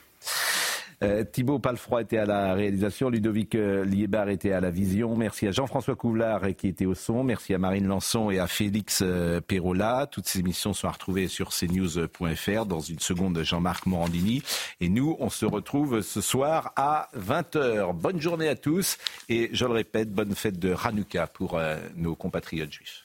Euh, 1.03 1.23
Thibaut 1.23 1.59
Palfroy 1.59 2.01
était 2.01 2.17
à 2.17 2.25
la 2.25 2.53
réalisation, 2.53 3.09
Ludovic 3.09 3.55
euh, 3.55 3.83
Liebar 3.83 4.29
était 4.29 4.51
à 4.51 4.61
la 4.61 4.69
vision. 4.69 5.15
Merci 5.15 5.47
à 5.47 5.51
Jean-François 5.51 5.95
Couvlar 5.95 6.43
euh, 6.43 6.51
qui 6.51 6.67
était 6.67 6.85
au 6.85 6.95
son. 6.95 7.23
Merci 7.23 7.53
à 7.53 7.57
Marine 7.57 7.87
Lançon 7.87 8.31
et 8.31 8.39
à 8.39 8.47
Félix 8.47 9.03
Perrola. 9.47 10.07
Toutes 10.09 10.27
ces 10.27 10.39
émissions 10.39 10.73
sont 10.73 10.87
à 10.87 10.91
retrouver 10.91 11.27
sur 11.27 11.49
cnews.fr. 11.49 12.65
Dans 12.65 12.79
une 12.79 12.99
seconde, 12.99 13.41
Jean-Marc 13.43 13.85
Morandini. 13.85 14.41
Et 14.79 14.89
nous, 14.89 15.15
on 15.19 15.29
se 15.29 15.45
retrouve 15.45 16.01
ce 16.01 16.21
soir 16.21 16.73
à 16.75 17.09
20h. 17.17 17.93
Bonne 17.93 18.21
journée 18.21 18.47
à 18.47 18.55
tous 18.55 18.97
et 19.29 19.49
je 19.53 19.65
le 19.65 19.73
répète, 19.73 20.11
bonne 20.11 20.35
fête 20.35 20.59
de 20.59 20.73
Hanouka 20.83 21.27
pour 21.27 21.59
nos 21.95 22.15
compatriotes 22.15 22.71
juifs. 22.71 23.04